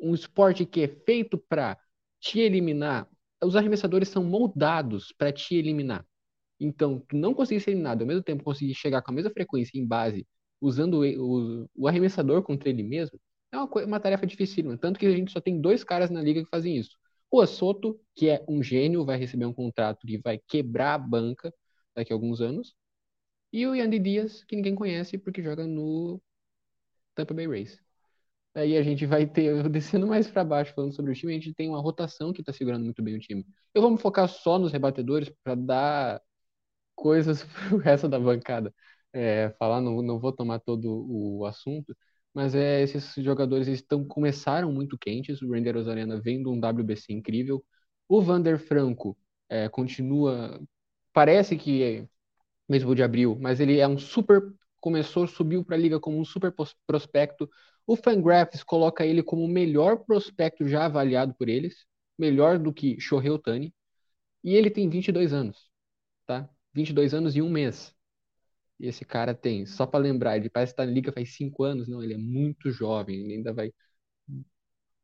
Um 0.00 0.14
esporte 0.14 0.64
que 0.64 0.82
é 0.82 0.88
feito 0.88 1.38
para 1.38 1.78
te 2.20 2.40
eliminar. 2.40 3.08
Os 3.42 3.54
arremessadores 3.54 4.08
são 4.08 4.24
moldados 4.24 5.12
para 5.16 5.32
te 5.32 5.54
eliminar. 5.54 6.04
Então, 6.58 6.98
tu 7.08 7.16
não 7.16 7.34
conseguir 7.34 7.60
ser 7.60 7.70
eliminado, 7.70 8.02
ao 8.02 8.06
mesmo 8.06 8.22
tempo 8.22 8.42
conseguir 8.42 8.74
chegar 8.74 9.02
com 9.02 9.12
a 9.12 9.14
mesma 9.14 9.30
frequência 9.30 9.78
em 9.78 9.86
base 9.86 10.26
usando 10.60 11.02
o, 11.02 11.68
o 11.74 11.88
arremessador 11.88 12.42
contra 12.42 12.68
ele 12.68 12.82
mesmo, 12.82 13.20
é 13.52 13.56
uma, 13.56 13.66
uma 13.84 14.00
tarefa 14.00 14.26
dificílima. 14.26 14.76
Tanto 14.76 14.98
que 14.98 15.06
a 15.06 15.10
gente 15.10 15.32
só 15.32 15.40
tem 15.40 15.60
dois 15.60 15.84
caras 15.84 16.10
na 16.10 16.22
liga 16.22 16.42
que 16.42 16.50
fazem 16.50 16.76
isso. 16.76 16.96
O 17.30 17.44
Soto, 17.46 18.00
que 18.14 18.28
é 18.28 18.44
um 18.48 18.62
gênio, 18.62 19.04
vai 19.04 19.18
receber 19.18 19.44
um 19.46 19.52
contrato 19.52 20.06
que 20.06 20.18
vai 20.18 20.38
quebrar 20.48 20.94
a 20.94 20.98
banca 20.98 21.52
daqui 21.94 22.12
a 22.12 22.16
alguns 22.16 22.40
anos. 22.40 22.74
E 23.52 23.66
o 23.66 23.74
Yandy 23.74 23.98
Dias, 23.98 24.44
que 24.44 24.56
ninguém 24.56 24.74
conhece 24.74 25.18
porque 25.18 25.42
joga 25.42 25.66
no 25.66 26.20
Tampa 27.14 27.34
Bay 27.34 27.46
Rays. 27.46 27.80
Aí 28.54 28.76
a 28.76 28.82
gente 28.82 29.06
vai 29.06 29.26
ter, 29.26 29.68
descendo 29.70 30.06
mais 30.06 30.30
para 30.30 30.44
baixo, 30.44 30.74
falando 30.74 30.94
sobre 30.94 31.12
o 31.12 31.14
time, 31.14 31.32
a 31.32 31.36
gente 31.36 31.54
tem 31.54 31.68
uma 31.68 31.80
rotação 31.80 32.32
que 32.32 32.40
está 32.42 32.52
segurando 32.52 32.84
muito 32.84 33.02
bem 33.02 33.16
o 33.16 33.20
time. 33.20 33.46
Eu 33.74 33.82
vou 33.82 33.90
me 33.90 33.98
focar 33.98 34.28
só 34.28 34.58
nos 34.58 34.72
rebatedores 34.72 35.30
para 35.42 35.54
dar 35.54 36.22
coisas 36.94 37.44
para 37.70 37.76
o 37.76 37.78
resto 37.78 38.08
da 38.08 38.18
bancada 38.18 38.74
é, 39.12 39.50
falar, 39.58 39.80
não, 39.80 40.02
não 40.02 40.18
vou 40.18 40.32
tomar 40.32 40.60
todo 40.60 41.06
o 41.08 41.44
assunto, 41.46 41.96
mas 42.34 42.54
é, 42.54 42.82
esses 42.82 43.14
jogadores 43.24 43.68
estão, 43.68 44.04
começaram 44.04 44.72
muito 44.72 44.98
quentes, 44.98 45.42
o 45.42 45.50
Render 45.52 45.74
Rosarena 45.74 46.20
vem 46.20 46.42
de 46.42 46.48
um 46.48 46.58
WBC 46.58 47.12
incrível, 47.12 47.64
o 48.08 48.20
Vander 48.22 48.58
Franco 48.58 49.16
é, 49.48 49.68
continua, 49.68 50.60
parece 51.12 51.56
que 51.56 51.82
é 51.82 52.08
mesmo 52.68 52.94
de 52.94 53.02
abril, 53.02 53.36
mas 53.40 53.60
ele 53.60 53.78
é 53.78 53.88
um 53.88 53.98
super, 53.98 54.52
começou, 54.80 55.26
subiu 55.26 55.64
para 55.64 55.76
a 55.76 55.78
liga 55.78 56.00
como 56.00 56.18
um 56.18 56.24
super 56.24 56.54
prospecto, 56.86 57.48
o 57.86 57.96
Fangraphs 57.96 58.62
coloca 58.62 59.06
ele 59.06 59.22
como 59.22 59.44
o 59.44 59.48
melhor 59.48 60.04
prospecto 60.04 60.68
já 60.68 60.84
avaliado 60.86 61.34
por 61.34 61.48
eles, 61.48 61.86
melhor 62.18 62.58
do 62.58 62.72
que 62.72 63.00
Shohei 63.00 63.30
Otani, 63.30 63.74
e 64.44 64.54
ele 64.54 64.70
tem 64.70 64.88
22 64.88 65.32
anos, 65.32 65.70
tá? 66.26 66.48
22 66.74 67.14
anos 67.14 67.36
e 67.36 67.42
um 67.42 67.50
mês. 67.50 67.94
E 68.80 68.86
esse 68.86 69.04
cara 69.04 69.34
tem, 69.34 69.66
só 69.66 69.86
para 69.86 70.00
lembrar, 70.00 70.36
ele 70.36 70.50
parece 70.50 70.72
estar 70.72 70.86
na 70.86 70.92
liga 70.92 71.12
faz 71.12 71.34
cinco 71.36 71.64
anos, 71.64 71.88
não, 71.88 72.02
ele 72.02 72.14
é 72.14 72.18
muito 72.18 72.70
jovem, 72.70 73.20
ele 73.24 73.34
ainda 73.34 73.52
vai 73.52 73.72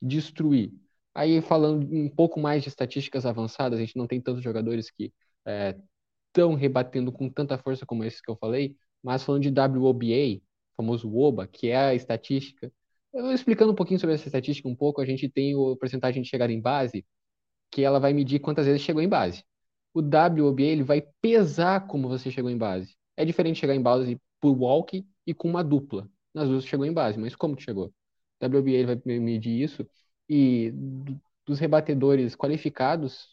destruir. 0.00 0.72
Aí 1.14 1.40
falando 1.40 1.86
um 1.94 2.08
pouco 2.08 2.40
mais 2.40 2.62
de 2.62 2.68
estatísticas 2.68 3.24
avançadas, 3.26 3.78
a 3.78 3.82
gente 3.82 3.96
não 3.96 4.06
tem 4.06 4.20
tantos 4.20 4.42
jogadores 4.42 4.90
que 4.90 5.12
estão 6.26 6.54
é, 6.54 6.56
rebatendo 6.56 7.12
com 7.12 7.28
tanta 7.30 7.56
força 7.58 7.86
como 7.86 8.04
esses 8.04 8.20
que 8.20 8.30
eu 8.30 8.36
falei, 8.36 8.76
mas 9.02 9.22
falando 9.22 9.42
de 9.42 9.50
WOBA, 9.50 10.42
famoso 10.76 11.08
WOBA, 11.08 11.46
que 11.46 11.68
é 11.68 11.76
a 11.76 11.94
estatística 11.94 12.72
Eu 13.12 13.32
explicando 13.32 13.72
um 13.72 13.74
pouquinho 13.76 14.00
sobre 14.00 14.14
essa 14.14 14.26
estatística 14.28 14.68
um 14.68 14.74
pouco, 14.76 15.00
a 15.00 15.06
gente 15.06 15.28
tem 15.28 15.54
o 15.54 15.76
porcentagem 15.76 16.22
de 16.22 16.28
chegada 16.28 16.52
em 16.52 16.60
base, 16.60 17.06
que 17.70 17.82
ela 17.82 18.00
vai 18.00 18.12
medir 18.14 18.40
quantas 18.40 18.66
vezes 18.66 18.82
chegou 18.82 19.02
em 19.02 19.08
base. 19.08 19.44
O 19.94 20.00
WOBA 20.02 20.62
ele 20.62 20.82
vai 20.84 21.02
pesar 21.20 21.86
como 21.86 22.08
você 22.08 22.30
chegou 22.30 22.50
em 22.50 22.58
base. 22.58 22.96
É 23.16 23.24
diferente 23.24 23.60
chegar 23.60 23.74
em 23.74 23.82
base 23.82 24.20
por 24.40 24.52
walk 24.52 25.06
e 25.26 25.34
com 25.34 25.48
uma 25.48 25.62
dupla. 25.64 26.08
Nas 26.34 26.48
duas 26.48 26.66
chegou 26.66 26.84
em 26.86 26.92
base, 26.92 27.18
mas 27.18 27.36
como 27.36 27.56
que 27.56 27.62
chegou? 27.62 27.92
O 28.40 28.68
ele 28.68 28.86
vai 28.86 29.18
medir 29.18 29.62
isso 29.62 29.86
e 30.28 30.72
dos 31.46 31.58
rebatedores 31.58 32.34
qualificados, 32.36 33.28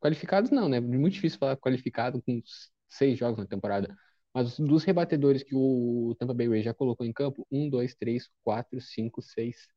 qualificados 0.00 0.50
não, 0.50 0.68
né? 0.68 0.80
Muito 0.80 1.14
difícil 1.14 1.38
falar 1.38 1.56
qualificado 1.56 2.22
com 2.22 2.40
seis 2.88 3.18
jogos 3.18 3.38
na 3.38 3.46
temporada. 3.46 3.94
Mas 4.34 4.58
dos 4.58 4.84
rebatedores 4.84 5.42
que 5.42 5.54
o 5.54 6.14
Tampa 6.18 6.34
Bay 6.34 6.48
Rays 6.48 6.64
já 6.64 6.74
colocou 6.74 7.06
em 7.06 7.12
campo, 7.12 7.46
um, 7.50 7.68
dois, 7.68 7.94
três, 7.94 8.28
quatro, 8.42 8.80
cinco, 8.80 9.20
seis, 9.22 9.68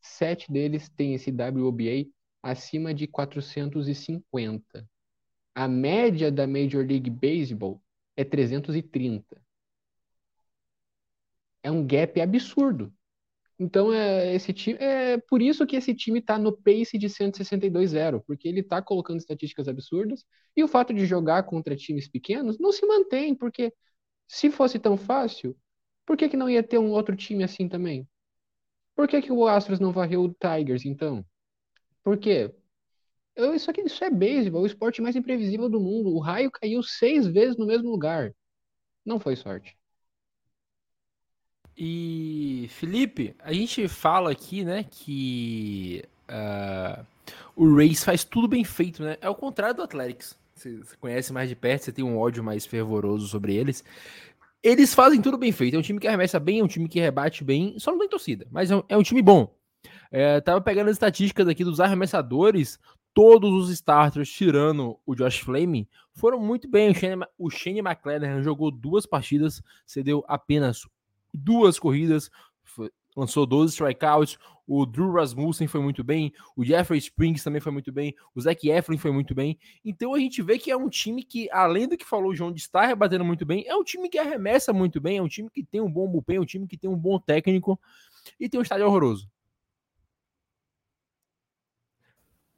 sete 0.00 0.50
deles 0.52 0.88
têm 0.88 1.14
esse 1.14 1.30
WOBA 1.30 2.06
acima 2.42 2.94
de 2.94 3.06
450. 3.06 4.88
A 5.54 5.68
média 5.68 6.30
da 6.32 6.46
Major 6.46 6.86
League 6.86 7.10
Baseball 7.10 7.82
é 8.16 8.24
330. 8.24 9.40
É 11.62 11.70
um 11.70 11.86
gap 11.86 12.20
absurdo. 12.20 12.92
Então 13.58 13.92
é 13.92 14.34
esse 14.34 14.52
time 14.52 14.76
é 14.80 15.18
por 15.18 15.40
isso 15.40 15.66
que 15.66 15.76
esse 15.76 15.94
time 15.94 16.18
está 16.18 16.38
no 16.38 16.52
pace 16.52 16.98
de 16.98 17.08
162-0, 17.08 18.22
porque 18.26 18.48
ele 18.48 18.60
está 18.60 18.82
colocando 18.82 19.18
estatísticas 19.18 19.68
absurdas 19.68 20.24
e 20.56 20.64
o 20.64 20.68
fato 20.68 20.92
de 20.92 21.06
jogar 21.06 21.44
contra 21.44 21.76
times 21.76 22.08
pequenos 22.08 22.58
não 22.58 22.72
se 22.72 22.84
mantém, 22.84 23.34
porque 23.34 23.72
se 24.26 24.50
fosse 24.50 24.78
tão 24.78 24.96
fácil, 24.96 25.56
por 26.04 26.16
que, 26.16 26.28
que 26.28 26.36
não 26.36 26.50
ia 26.50 26.62
ter 26.62 26.78
um 26.78 26.90
outro 26.90 27.16
time 27.16 27.44
assim 27.44 27.68
também? 27.68 28.08
Por 28.94 29.08
que, 29.08 29.22
que 29.22 29.32
o 29.32 29.46
Astros 29.46 29.80
não 29.80 29.92
varreu 29.92 30.22
o 30.22 30.34
Tigers, 30.34 30.84
então? 30.84 31.24
Por 32.02 32.18
quê? 32.18 32.52
Eu, 33.36 33.54
isso 33.54 33.70
aqui 33.70 33.80
isso 33.80 34.04
é 34.04 34.10
beisebol, 34.10 34.62
o 34.62 34.66
esporte 34.66 35.02
mais 35.02 35.16
imprevisível 35.16 35.68
do 35.68 35.80
mundo. 35.80 36.14
O 36.14 36.20
raio 36.20 36.50
caiu 36.50 36.82
seis 36.82 37.26
vezes 37.26 37.56
no 37.56 37.66
mesmo 37.66 37.90
lugar. 37.90 38.32
Não 39.04 39.18
foi 39.18 39.36
sorte. 39.36 39.76
E 41.76 42.68
Felipe, 42.70 43.34
a 43.40 43.52
gente 43.52 43.88
fala 43.88 44.30
aqui, 44.30 44.64
né, 44.64 44.84
que 44.84 46.04
uh, 46.28 47.04
o 47.56 47.74
Race 47.76 48.04
faz 48.04 48.22
tudo 48.22 48.46
bem 48.46 48.62
feito, 48.64 49.02
né? 49.02 49.18
É 49.20 49.28
o 49.28 49.34
contrário 49.34 49.74
do 49.74 49.82
Athletics 49.82 50.38
você, 50.54 50.96
conhece 51.00 51.32
mais 51.32 51.48
de 51.48 51.56
perto, 51.56 51.84
você 51.84 51.92
tem 51.92 52.04
um 52.04 52.18
ódio 52.18 52.42
mais 52.42 52.64
fervoroso 52.64 53.26
sobre 53.26 53.54
eles. 53.54 53.84
Eles 54.62 54.94
fazem 54.94 55.20
tudo 55.20 55.36
bem 55.36 55.52
feito. 55.52 55.74
É 55.74 55.78
um 55.78 55.82
time 55.82 56.00
que 56.00 56.08
arremessa 56.08 56.40
bem, 56.40 56.60
é 56.60 56.64
um 56.64 56.68
time 56.68 56.88
que 56.88 57.00
rebate 57.00 57.44
bem, 57.44 57.78
só 57.78 57.90
não 57.90 57.98
tem 57.98 58.08
torcida, 58.08 58.46
mas 58.50 58.70
é 58.70 58.76
um, 58.76 58.82
é 58.88 58.96
um 58.96 59.02
time 59.02 59.20
bom. 59.20 59.54
É, 60.10 60.40
tava 60.40 60.60
pegando 60.60 60.88
as 60.88 60.94
estatísticas 60.94 61.48
aqui 61.48 61.64
dos 61.64 61.80
arremessadores, 61.80 62.78
todos 63.14 63.50
os 63.52 63.70
starters, 63.70 64.28
tirando 64.28 64.98
o 65.06 65.14
Josh 65.14 65.38
Flame, 65.38 65.88
foram 66.12 66.40
muito 66.40 66.68
bem. 66.68 66.92
O 67.38 67.48
Shane, 67.48 67.78
McClellan 67.78 68.42
jogou 68.42 68.70
duas 68.70 69.06
partidas, 69.06 69.62
cedeu 69.86 70.24
apenas 70.26 70.82
duas 71.32 71.78
corridas, 71.78 72.30
lançou 73.16 73.46
12 73.46 73.72
strikeouts. 73.72 74.36
O 74.66 74.86
Drew 74.86 75.12
Rasmussen 75.12 75.68
foi 75.68 75.80
muito 75.80 76.02
bem. 76.02 76.32
O 76.56 76.64
Jeffrey 76.64 76.98
Springs 76.98 77.44
também 77.44 77.60
foi 77.60 77.70
muito 77.70 77.92
bem. 77.92 78.14
O 78.34 78.40
Zach 78.40 78.66
Eflin 78.68 78.96
foi 78.96 79.12
muito 79.12 79.34
bem. 79.34 79.58
Então 79.84 80.14
a 80.14 80.18
gente 80.18 80.42
vê 80.42 80.58
que 80.58 80.70
é 80.70 80.76
um 80.76 80.88
time 80.88 81.22
que, 81.22 81.48
além 81.52 81.86
do 81.86 81.98
que 81.98 82.04
falou 82.04 82.30
o 82.30 82.34
João 82.34 82.50
de 82.50 82.60
estar 82.60 82.86
rebatendo 82.86 83.24
muito 83.24 83.44
bem, 83.44 83.64
é 83.66 83.76
um 83.76 83.84
time 83.84 84.08
que 84.08 84.18
arremessa 84.18 84.72
muito 84.72 85.00
bem. 85.00 85.18
É 85.18 85.22
um 85.22 85.28
time 85.28 85.50
que 85.50 85.62
tem 85.62 85.80
um 85.80 85.90
bom 85.90 86.08
bullpen, 86.08 86.36
é 86.36 86.40
um 86.40 86.46
time 86.46 86.66
que 86.66 86.78
tem 86.78 86.88
um 86.88 86.96
bom 86.96 87.18
técnico 87.18 87.78
e 88.40 88.48
tem 88.48 88.58
um 88.58 88.62
estádio 88.62 88.86
horroroso. 88.86 89.28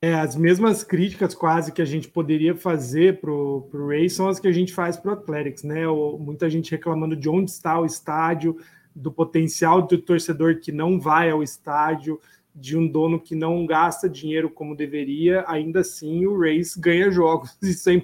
É, 0.07 0.15
as 0.15 0.37
mesmas 0.37 0.85
críticas 0.85 1.35
quase 1.35 1.73
que 1.73 1.83
a 1.83 1.85
gente 1.85 2.07
poderia 2.07 2.55
fazer 2.55 3.21
para 3.21 3.29
o 3.29 3.69
Ray 3.89 4.09
são 4.09 4.29
as 4.29 4.39
que 4.39 4.47
a 4.47 4.53
gente 4.53 4.73
faz 4.73 4.97
para 4.97 5.11
o 5.11 5.15
Athletics, 5.15 5.65
né? 5.65 5.85
muita 6.17 6.49
gente 6.49 6.71
reclamando 6.71 7.17
de 7.17 7.29
onde 7.29 7.51
está 7.51 7.81
o 7.81 7.85
estádio, 7.85 8.57
do 8.95 9.11
potencial 9.11 9.83
do 9.83 9.99
torcedor 9.99 10.61
que 10.61 10.71
não 10.71 11.01
vai 11.01 11.29
ao 11.29 11.43
estádio, 11.43 12.21
de 12.55 12.79
um 12.79 12.87
dono 12.87 13.19
que 13.19 13.35
não 13.35 13.67
gasta 13.67 14.09
dinheiro 14.09 14.49
como 14.49 14.77
deveria, 14.77 15.45
ainda 15.49 15.81
assim 15.81 16.25
o 16.25 16.39
Rays 16.39 16.77
ganha 16.77 17.11
jogos. 17.11 17.59
Isso 17.61 17.91
é 17.91 18.01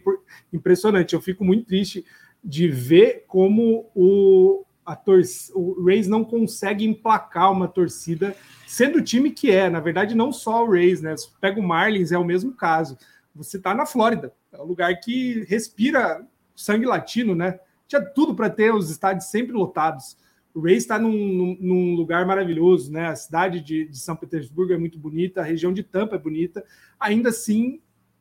impressionante. 0.53 1.15
Eu 1.15 1.21
fico 1.21 1.45
muito 1.45 1.67
triste 1.67 2.05
de 2.43 2.67
ver 2.67 3.27
como 3.29 3.89
o, 3.95 4.65
a 4.85 4.97
tor 4.97 5.23
o 5.55 5.85
Rays 5.85 6.09
não 6.09 6.25
consegue 6.25 6.85
emplacar 6.85 7.53
uma 7.53 7.69
torcida, 7.69 8.35
sendo 8.73 9.01
o 9.01 9.03
time 9.03 9.31
que 9.31 9.51
é. 9.51 9.69
Na 9.69 9.81
verdade, 9.81 10.15
não 10.15 10.33
só 10.33 10.65
o 10.65 10.71
Rays, 10.71 11.03
né? 11.03 11.15
Se 11.15 11.29
pega 11.39 11.61
o 11.61 11.63
Marlins, 11.63 12.11
é 12.11 12.17
o 12.17 12.25
mesmo 12.25 12.53
caso. 12.53 12.97
Você 13.35 13.59
está 13.59 13.75
na 13.75 13.85
Flórida, 13.85 14.33
é 14.51 14.59
um 14.59 14.65
lugar 14.65 14.99
que 14.99 15.45
respira 15.45 16.27
sangue 16.57 16.87
latino, 16.87 17.35
né? 17.35 17.61
Tinha 17.87 18.03
tudo 18.03 18.35
para 18.35 18.49
ter 18.49 18.75
os 18.75 18.91
estádios 18.91 19.27
sempre 19.27 19.53
lotados. 19.53 20.17
O 20.55 20.61
Rays 20.61 20.85
está 20.85 20.99
num, 20.99 21.57
num, 21.61 21.95
lugar 21.95 22.27
maravilhoso, 22.27 22.91
né? 22.91 23.09
A 23.09 23.17
cidade 23.17 23.61
de, 23.61 23.89
de, 23.89 23.99
São 23.99 24.17
Petersburgo 24.17 24.73
é 24.73 24.79
muito 24.79 24.99
bonita, 24.99 25.43
a 25.43 25.45
região 25.45 25.73
de 25.73 25.83
Tampa 25.83 26.17
é 26.17 26.19
bonita. 26.19 26.65
Ainda 26.99 27.29
assim, 27.29 27.79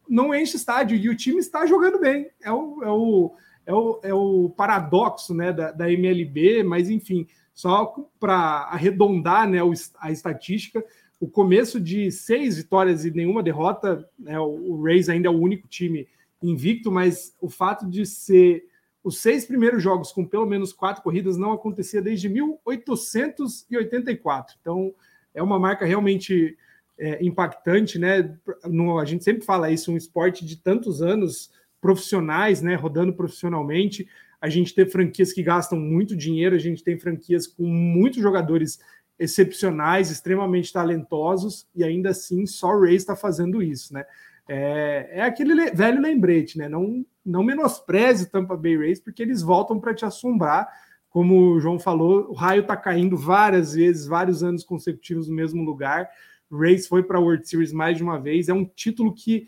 não 0.08 0.36
enche 0.36 0.58
estádio 0.58 0.98
e 0.98 1.08
o 1.08 1.16
time 1.16 1.40
está 1.40 1.66
jogando 1.66 1.98
bem. 1.98 2.30
É 2.42 2.52
o, 2.52 2.84
é 2.84 2.90
o, 2.90 3.36
é 3.66 3.74
o, 3.74 4.00
é 4.04 4.14
o 4.14 4.50
paradoxo 4.50 5.34
né, 5.34 5.54
da, 5.54 5.72
da 5.72 5.90
MLB, 5.90 6.64
mas 6.64 6.90
enfim, 6.90 7.26
só 7.54 7.94
para 8.20 8.68
arredondar 8.72 9.50
né, 9.50 9.60
a 10.00 10.12
estatística, 10.12 10.84
o 11.20 11.28
começo 11.28 11.80
de 11.80 12.12
seis 12.12 12.58
vitórias 12.58 13.06
e 13.06 13.12
nenhuma 13.12 13.44
derrota, 13.44 14.10
né, 14.18 14.40
o, 14.40 14.82
Rays 14.84 15.08
ainda 15.08 15.28
é 15.28 15.32
o 15.32 15.40
único 15.40 15.68
time 15.68 16.08
invicto, 16.42 16.92
mas 16.92 17.36
o 17.40 17.48
fato 17.48 17.88
de 17.88 18.04
ser 18.06 18.66
os 19.04 19.20
seis 19.20 19.46
primeiros 19.46 19.84
jogos 19.84 20.12
com 20.12 20.26
pelo 20.26 20.46
menos 20.46 20.74
quatro 20.74 21.04
corridas 21.04 21.38
não 21.38 21.52
acontecia 21.52 22.02
desde 22.02 22.30
1884. 22.30 24.56
Então, 24.60 24.94
é 25.34 25.42
uma 25.42 25.60
marca 25.60 25.86
realmente 25.86 26.58
é, 26.98 27.24
impactante, 27.24 27.98
né? 27.98 28.38
No, 28.66 29.00
a 29.00 29.06
gente 29.06 29.24
sempre 29.24 29.44
fala 29.44 29.72
isso, 29.72 29.92
um 29.92 29.98
esporte 29.98 30.46
de 30.46 30.58
tantos 30.58 31.02
anos 31.02 31.52
profissionais, 31.80 32.62
né? 32.62 32.76
Rodando 32.76 33.14
profissionalmente. 33.14 34.08
A 34.42 34.50
gente 34.50 34.74
tem 34.74 34.86
franquias 34.86 35.32
que 35.32 35.44
gastam 35.44 35.80
muito 35.80 36.18
dinheiro, 36.18 36.56
a 36.56 36.60
gente 36.60 36.84
tem 36.84 36.98
franquias 36.98 37.46
com 37.46 37.64
muitos 37.64 38.22
jogadores 38.22 38.80
excepcionais, 39.20 40.10
extremamente 40.10 40.74
talentosos, 40.74 41.68
e 41.76 41.84
ainda 41.84 42.10
assim 42.10 42.48
só 42.48 42.70
o 42.70 42.82
Ray 42.82 42.96
está 42.96 43.16
fazendo 43.16 43.62
isso, 43.62 43.94
né? 43.94 44.04
É, 44.50 45.10
é 45.20 45.22
aquele 45.22 45.70
velho 45.72 46.02
lembrete, 46.02 46.58
né? 46.58 46.68
Não, 46.68 47.06
não 47.24 47.44
menospreze 47.44 48.24
o 48.24 48.30
Tampa 48.30 48.58
Bay 48.58 48.76
Rays, 48.76 49.00
porque 49.00 49.22
eles 49.22 49.44
voltam 49.44 49.80
para 49.80 49.94
te 49.94 50.04
assombrar. 50.06 50.68
Como 51.10 51.54
o 51.54 51.60
João 51.60 51.78
falou, 51.78 52.30
o 52.30 52.34
raio 52.34 52.62
está 52.62 52.76
caindo 52.76 53.16
várias 53.16 53.74
vezes, 53.74 54.08
vários 54.08 54.44
anos 54.44 54.64
consecutivos 54.64 55.28
no 55.28 55.36
mesmo 55.36 55.64
lugar. 55.64 56.10
O 56.50 56.58
Rays 56.58 56.88
foi 56.88 57.04
para 57.04 57.18
a 57.18 57.22
World 57.22 57.48
Series 57.48 57.72
mais 57.72 57.98
de 57.98 58.04
uma 58.04 58.20
vez. 58.20 58.50
É 58.50 58.54
um 58.54 58.66
título 58.66 59.14
que 59.14 59.48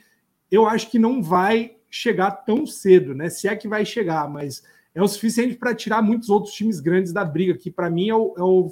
eu 0.51 0.67
acho 0.67 0.89
que 0.91 0.99
não 0.99 1.21
vai 1.21 1.75
chegar 1.89 2.31
tão 2.31 2.65
cedo, 2.65 3.15
né? 3.15 3.29
Se 3.29 3.47
é 3.47 3.55
que 3.55 3.67
vai 3.67 3.83
chegar, 3.85 4.29
mas 4.29 4.61
é 4.93 5.01
o 5.01 5.07
suficiente 5.07 5.55
para 5.55 5.73
tirar 5.73 6.01
muitos 6.01 6.29
outros 6.29 6.53
times 6.53 6.79
grandes 6.79 7.11
da 7.11 7.25
briga, 7.25 7.57
que 7.57 7.71
para 7.71 7.89
mim 7.89 8.09
é 8.09 8.15
o, 8.15 8.33
é 8.37 8.43
o 8.43 8.71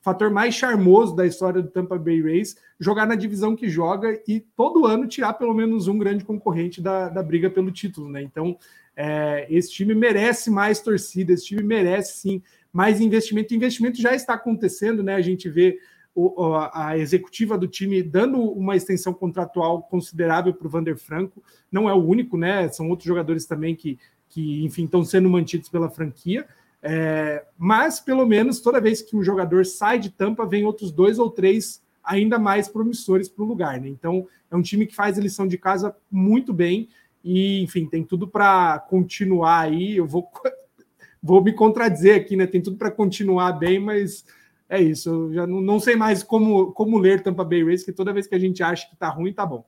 fator 0.00 0.30
mais 0.30 0.54
charmoso 0.54 1.14
da 1.14 1.26
história 1.26 1.62
do 1.62 1.70
Tampa 1.70 1.96
Bay 1.96 2.20
Rays, 2.20 2.56
jogar 2.78 3.06
na 3.06 3.14
divisão 3.14 3.54
que 3.54 3.68
joga 3.68 4.20
e 4.26 4.40
todo 4.40 4.84
ano 4.84 5.06
tirar 5.06 5.34
pelo 5.34 5.54
menos 5.54 5.86
um 5.86 5.96
grande 5.96 6.24
concorrente 6.24 6.80
da, 6.80 7.08
da 7.08 7.22
briga 7.22 7.48
pelo 7.48 7.70
título, 7.70 8.08
né? 8.08 8.20
Então, 8.20 8.58
é, 8.96 9.46
esse 9.48 9.70
time 9.70 9.94
merece 9.94 10.50
mais 10.50 10.80
torcida, 10.80 11.32
esse 11.32 11.46
time 11.46 11.62
merece 11.62 12.18
sim 12.18 12.42
mais 12.72 13.00
investimento. 13.00 13.54
O 13.54 13.56
investimento 13.56 14.00
já 14.00 14.14
está 14.14 14.34
acontecendo, 14.34 15.02
né? 15.02 15.14
A 15.14 15.20
gente 15.20 15.48
vê 15.48 15.78
o, 16.14 16.54
a 16.72 16.98
executiva 16.98 17.56
do 17.56 17.66
time 17.66 18.02
dando 18.02 18.38
uma 18.38 18.76
extensão 18.76 19.14
contratual 19.14 19.82
considerável 19.82 20.52
para 20.52 20.66
o 20.66 20.70
Vander 20.70 20.96
Franco. 20.96 21.42
Não 21.70 21.88
é 21.88 21.94
o 21.94 22.04
único, 22.04 22.36
né? 22.36 22.68
São 22.68 22.88
outros 22.90 23.06
jogadores 23.06 23.46
também 23.46 23.74
que, 23.74 23.98
que 24.32 24.64
enfim, 24.64 24.84
estão 24.86 25.04
sendo 25.04 25.28
mantidos 25.28 25.68
pela 25.68 25.90
franquia. 25.90 26.46
É, 26.82 27.44
mas, 27.56 28.00
pelo 28.00 28.26
menos, 28.26 28.60
toda 28.60 28.80
vez 28.80 29.02
que 29.02 29.14
um 29.14 29.22
jogador 29.22 29.64
sai 29.66 29.98
de 29.98 30.10
tampa, 30.10 30.46
vem 30.46 30.64
outros 30.64 30.90
dois 30.90 31.18
ou 31.18 31.30
três 31.30 31.82
ainda 32.02 32.38
mais 32.38 32.66
promissores 32.66 33.28
para 33.28 33.44
o 33.44 33.46
lugar. 33.46 33.80
Né? 33.80 33.88
Então, 33.88 34.26
é 34.50 34.56
um 34.56 34.62
time 34.62 34.86
que 34.86 34.94
faz 34.94 35.18
a 35.18 35.22
lição 35.22 35.46
de 35.46 35.58
casa 35.58 35.94
muito 36.10 36.52
bem 36.52 36.88
e, 37.22 37.62
enfim, 37.62 37.86
tem 37.86 38.02
tudo 38.02 38.26
para 38.26 38.80
continuar 38.80 39.60
aí. 39.60 39.96
Eu 39.96 40.06
vou, 40.06 40.28
vou 41.22 41.44
me 41.44 41.52
contradizer 41.52 42.16
aqui, 42.16 42.34
né? 42.34 42.46
Tem 42.46 42.60
tudo 42.60 42.76
para 42.76 42.90
continuar 42.90 43.52
bem, 43.52 43.78
mas 43.78 44.24
é 44.68 44.80
isso. 44.80 45.10
Eu 45.10 45.34
já 45.34 45.46
não, 45.46 45.60
não 45.60 45.78
sei 45.78 45.94
mais 45.94 46.22
como, 46.22 46.72
como 46.72 46.98
ler 46.98 47.22
Tampa 47.22 47.44
Bay 47.44 47.62
Rays, 47.62 47.84
que 47.84 47.92
toda 47.92 48.12
vez 48.12 48.26
que 48.26 48.34
a 48.34 48.38
gente 48.38 48.62
acha 48.62 48.88
que 48.88 48.96
tá 48.96 49.08
ruim, 49.08 49.32
tá 49.32 49.44
bom. 49.46 49.64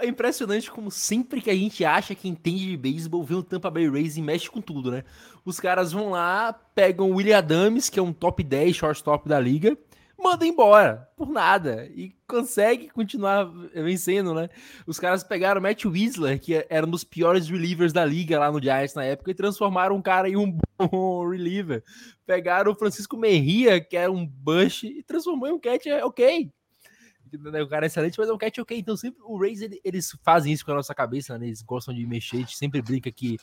É 0.00 0.06
impressionante 0.06 0.70
como 0.70 0.90
sempre 0.90 1.40
que 1.40 1.50
a 1.50 1.54
gente 1.54 1.84
acha 1.84 2.14
que 2.14 2.28
entende 2.28 2.66
de 2.66 2.76
beisebol, 2.76 3.22
vê 3.22 3.34
o 3.34 3.42
Tampa 3.42 3.70
Bay 3.70 3.88
Rays 3.88 4.16
e 4.16 4.22
mexe 4.22 4.50
com 4.50 4.60
tudo, 4.60 4.90
né? 4.90 5.04
Os 5.44 5.60
caras 5.60 5.92
vão 5.92 6.10
lá, 6.10 6.52
pegam 6.52 7.10
o 7.10 7.14
William 7.16 7.38
Adams, 7.38 7.88
que 7.88 7.98
é 7.98 8.02
um 8.02 8.12
top 8.12 8.42
10 8.42 8.74
shortstop 8.74 9.28
da 9.28 9.38
liga. 9.38 9.76
manda 10.22 10.46
embora 10.46 11.08
por 11.16 11.30
nada 11.30 11.88
e 11.94 12.14
consegue 12.28 12.88
continuar 12.90 13.44
vencendo, 13.74 14.34
né? 14.34 14.48
Os 14.86 14.98
caras 14.98 15.24
pegaram 15.24 15.60
o 15.60 15.62
Matt 15.62 15.84
Whistler, 15.84 16.38
que 16.40 16.66
era 16.68 16.86
um 16.86 16.90
dos 16.90 17.04
piores 17.04 17.48
relievers 17.48 17.92
da 17.92 18.04
liga 18.04 18.38
lá 18.38 18.50
no 18.52 18.60
Giants 18.60 18.94
na 18.94 19.04
época, 19.04 19.30
e 19.30 19.34
transformaram 19.34 19.96
um 19.96 20.02
cara 20.02 20.28
em 20.28 20.36
um 20.36 20.56
bom 20.78 21.28
reliever. 21.28 21.82
Pegaram 22.26 22.72
o 22.72 22.74
Francisco 22.74 23.16
Merria, 23.16 23.80
que 23.80 23.96
era 23.96 24.10
um 24.12 24.26
bush, 24.26 24.84
e 24.84 25.02
transformou 25.02 25.48
em 25.48 25.52
um 25.52 25.58
catch 25.58 25.86
ok. 26.02 26.50
O 27.62 27.68
cara 27.68 27.86
é 27.86 27.88
excelente, 27.88 28.18
mas 28.18 28.28
é 28.28 28.32
um 28.32 28.38
catch 28.38 28.58
ok. 28.58 28.78
Então, 28.78 28.96
sempre 28.96 29.20
o 29.24 29.38
Rays, 29.38 29.60
eles 29.84 30.16
fazem 30.22 30.52
isso 30.52 30.64
com 30.64 30.72
a 30.72 30.76
nossa 30.76 30.94
cabeça, 30.94 31.38
né? 31.38 31.46
Eles 31.46 31.62
gostam 31.62 31.94
de 31.94 32.06
mexer, 32.06 32.36
a 32.36 32.40
gente 32.40 32.56
sempre 32.56 32.82
brinca 32.82 33.10
que 33.10 33.38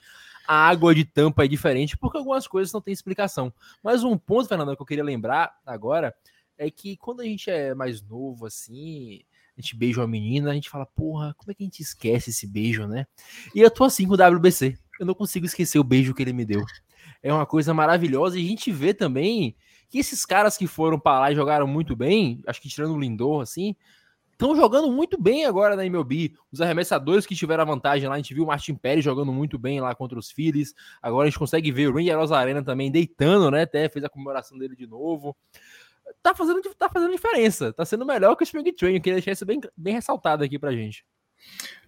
a 0.47 0.67
água 0.67 0.93
de 0.93 1.05
tampa 1.05 1.45
é 1.45 1.47
diferente, 1.47 1.97
porque 1.97 2.17
algumas 2.17 2.47
coisas 2.47 2.73
não 2.73 2.81
tem 2.81 2.93
explicação. 2.93 3.53
Mas 3.83 4.03
um 4.03 4.17
ponto, 4.17 4.47
Fernando, 4.47 4.75
que 4.75 4.81
eu 4.81 4.85
queria 4.85 5.03
lembrar 5.03 5.57
agora 5.65 6.13
é 6.57 6.71
que 6.71 6.97
quando 6.97 7.21
a 7.21 7.25
gente 7.25 7.49
é 7.49 7.75
mais 7.75 8.01
novo, 8.01 8.45
assim, 8.45 9.21
a 9.57 9.61
gente 9.61 9.75
beija 9.75 10.01
uma 10.01 10.07
menina, 10.07 10.51
a 10.51 10.53
gente 10.53 10.69
fala, 10.69 10.85
porra, 10.85 11.33
como 11.35 11.51
é 11.51 11.55
que 11.55 11.63
a 11.63 11.65
gente 11.65 11.81
esquece 11.81 12.29
esse 12.29 12.47
beijo, 12.47 12.87
né? 12.87 13.05
E 13.53 13.61
eu 13.61 13.71
tô 13.71 13.83
assim 13.83 14.07
com 14.07 14.13
o 14.13 14.35
WBC. 14.35 14.77
Eu 14.99 15.05
não 15.05 15.13
consigo 15.13 15.45
esquecer 15.45 15.79
o 15.79 15.83
beijo 15.83 16.13
que 16.13 16.21
ele 16.21 16.33
me 16.33 16.45
deu. 16.45 16.63
É 17.21 17.31
uma 17.31 17.45
coisa 17.45 17.73
maravilhosa. 17.73 18.39
E 18.39 18.45
a 18.45 18.47
gente 18.47 18.71
vê 18.71 18.93
também 18.93 19.55
que 19.89 19.99
esses 19.99 20.25
caras 20.25 20.57
que 20.57 20.67
foram 20.67 20.99
para 20.99 21.19
lá 21.19 21.31
e 21.31 21.35
jogaram 21.35 21.67
muito 21.67 21.95
bem, 21.95 22.41
acho 22.45 22.61
que 22.61 22.69
tirando 22.69 22.93
o 22.93 22.99
Lindor, 22.99 23.41
assim, 23.41 23.75
estão 24.31 24.55
jogando 24.55 24.91
muito 24.91 25.19
bem 25.19 25.45
agora 25.45 25.75
na 25.75 25.85
MLB. 25.85 26.33
Os 26.51 26.61
arremessadores 26.61 27.25
que 27.25 27.35
tiveram 27.35 27.63
a 27.63 27.65
vantagem 27.65 28.07
lá, 28.07 28.15
a 28.15 28.17
gente 28.17 28.33
viu 28.33 28.43
o 28.43 28.47
Martin 28.47 28.75
Pérez 28.75 29.03
jogando 29.03 29.31
muito 29.31 29.57
bem 29.57 29.79
lá 29.79 29.95
contra 29.95 30.19
os 30.19 30.29
Phillies. 30.29 30.73
Agora 31.01 31.27
a 31.27 31.29
gente 31.29 31.39
consegue 31.39 31.71
ver 31.71 31.87
o 31.87 31.93
Randy 31.93 32.11
Arena 32.11 32.63
também 32.63 32.91
deitando, 32.91 33.49
né? 33.49 33.63
Até 33.63 33.89
fez 33.89 34.05
a 34.05 34.09
comemoração 34.09 34.57
dele 34.57 34.75
de 34.75 34.85
novo 34.85 35.35
tá 36.21 36.33
fazendo, 36.33 36.61
tá 36.75 36.89
fazendo 36.89 37.11
diferença. 37.11 37.73
Tá 37.73 37.85
sendo 37.85 38.05
melhor 38.05 38.35
que 38.35 38.43
o 38.43 38.45
Spring 38.45 38.71
Training. 38.73 39.01
Queria 39.01 39.15
deixar 39.15 39.31
isso 39.31 39.45
bem, 39.45 39.59
bem 39.75 39.93
ressaltado 39.93 40.43
aqui 40.43 40.57
pra 40.57 40.71
gente. 40.71 41.05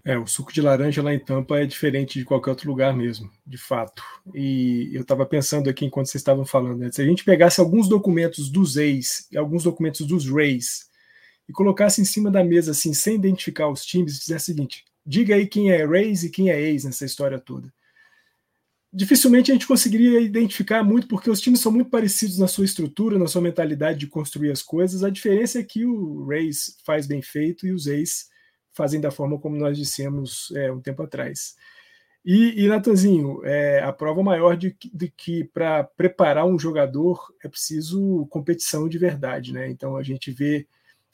É, 0.03 0.17
o 0.17 0.25
suco 0.25 0.53
de 0.53 0.61
laranja 0.61 1.03
lá 1.03 1.13
em 1.13 1.19
Tampa 1.19 1.59
é 1.59 1.65
diferente 1.65 2.17
de 2.17 2.25
qualquer 2.25 2.51
outro 2.51 2.69
lugar 2.69 2.95
mesmo, 2.95 3.29
de 3.45 3.57
fato. 3.57 4.01
E 4.33 4.89
eu 4.93 5.01
estava 5.01 5.25
pensando 5.25 5.69
aqui 5.69 5.85
enquanto 5.85 6.07
vocês 6.07 6.21
estavam 6.21 6.45
falando, 6.45 6.79
né, 6.79 6.91
se 6.91 7.01
a 7.01 7.05
gente 7.05 7.23
pegasse 7.23 7.59
alguns 7.59 7.89
documentos 7.89 8.49
dos 8.49 8.77
ex 8.77 9.27
e 9.31 9.37
alguns 9.37 9.63
documentos 9.63 10.07
dos 10.07 10.29
Rays 10.29 10.89
e 11.47 11.51
colocasse 11.51 12.01
em 12.01 12.05
cima 12.05 12.31
da 12.31 12.43
mesa 12.43 12.71
assim, 12.71 12.93
sem 12.93 13.15
identificar 13.15 13.69
os 13.69 13.85
times, 13.85 14.17
e 14.17 14.19
fizesse 14.21 14.51
o 14.51 14.55
seguinte: 14.55 14.85
diga 15.05 15.35
aí 15.35 15.45
quem 15.47 15.71
é 15.71 15.85
Rays 15.85 16.23
e 16.23 16.29
quem 16.29 16.49
é 16.49 16.59
ex 16.59 16.85
nessa 16.85 17.05
história 17.05 17.39
toda 17.39 17.71
dificilmente 18.91 19.51
a 19.51 19.53
gente 19.53 19.67
conseguiria 19.67 20.19
identificar 20.19 20.83
muito, 20.83 21.07
porque 21.07 21.29
os 21.29 21.39
times 21.39 21.59
são 21.59 21.71
muito 21.71 21.89
parecidos 21.89 22.39
na 22.39 22.47
sua 22.47 22.65
estrutura, 22.65 23.19
na 23.19 23.27
sua 23.27 23.41
mentalidade 23.41 23.99
de 23.99 24.07
construir 24.07 24.51
as 24.51 24.61
coisas. 24.61 25.03
A 25.03 25.09
diferença 25.09 25.59
é 25.59 25.63
que 25.63 25.85
o 25.85 26.25
Rays 26.25 26.77
faz 26.83 27.05
bem 27.05 27.21
feito 27.21 27.67
e 27.67 27.71
os 27.71 27.87
A's 27.87 28.27
fazem 28.79 29.01
da 29.01 29.11
forma 29.11 29.37
como 29.37 29.57
nós 29.57 29.77
dissemos 29.77 30.53
é, 30.55 30.71
um 30.71 30.79
tempo 30.79 31.03
atrás. 31.03 31.57
E, 32.23 32.63
e 32.63 32.67
Natanzinho, 32.69 33.41
é, 33.43 33.83
a 33.83 33.91
prova 33.91 34.23
maior 34.23 34.55
de, 34.55 34.73
de 34.93 35.09
que 35.09 35.43
para 35.43 35.83
preparar 35.83 36.45
um 36.45 36.57
jogador 36.57 37.33
é 37.43 37.49
preciso 37.49 38.25
competição 38.29 38.87
de 38.87 38.97
verdade, 38.97 39.51
né? 39.51 39.69
Então 39.69 39.97
a 39.97 40.03
gente 40.03 40.31
vê 40.31 40.65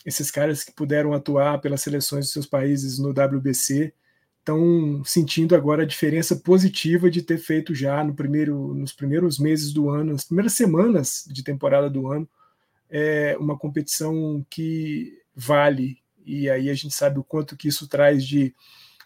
esses 0.06 0.30
caras 0.30 0.64
que 0.64 0.72
puderam 0.72 1.14
atuar 1.14 1.60
pelas 1.60 1.82
seleções 1.82 2.28
de 2.28 2.32
seus 2.32 2.46
países 2.46 3.00
no 3.00 3.10
WBC, 3.10 3.92
estão 4.40 5.04
sentindo 5.04 5.56
agora 5.56 5.82
a 5.82 5.88
diferença 5.88 6.36
positiva 6.36 7.10
de 7.10 7.24
ter 7.24 7.40
feito 7.40 7.74
já 7.74 8.04
no 8.04 8.14
primeiro, 8.14 8.76
nos 8.76 8.94
primeiros 8.94 9.40
meses 9.40 9.74
do 9.74 9.90
ano, 9.90 10.12
nas 10.12 10.26
primeiras 10.26 10.54
semanas 10.54 11.26
de 11.28 11.44
temporada 11.44 11.90
do 11.90 12.12
ano, 12.12 12.30
é 12.92 13.36
uma 13.40 13.58
competição 13.58 14.46
que 14.52 15.18
vale. 15.36 15.98
E 16.26 16.50
aí 16.50 16.70
a 16.70 16.74
gente 16.74 16.94
sabe 16.94 17.20
o 17.20 17.24
quanto 17.24 17.56
que 17.56 17.68
isso 17.68 17.88
traz 17.88 18.26
de 18.26 18.54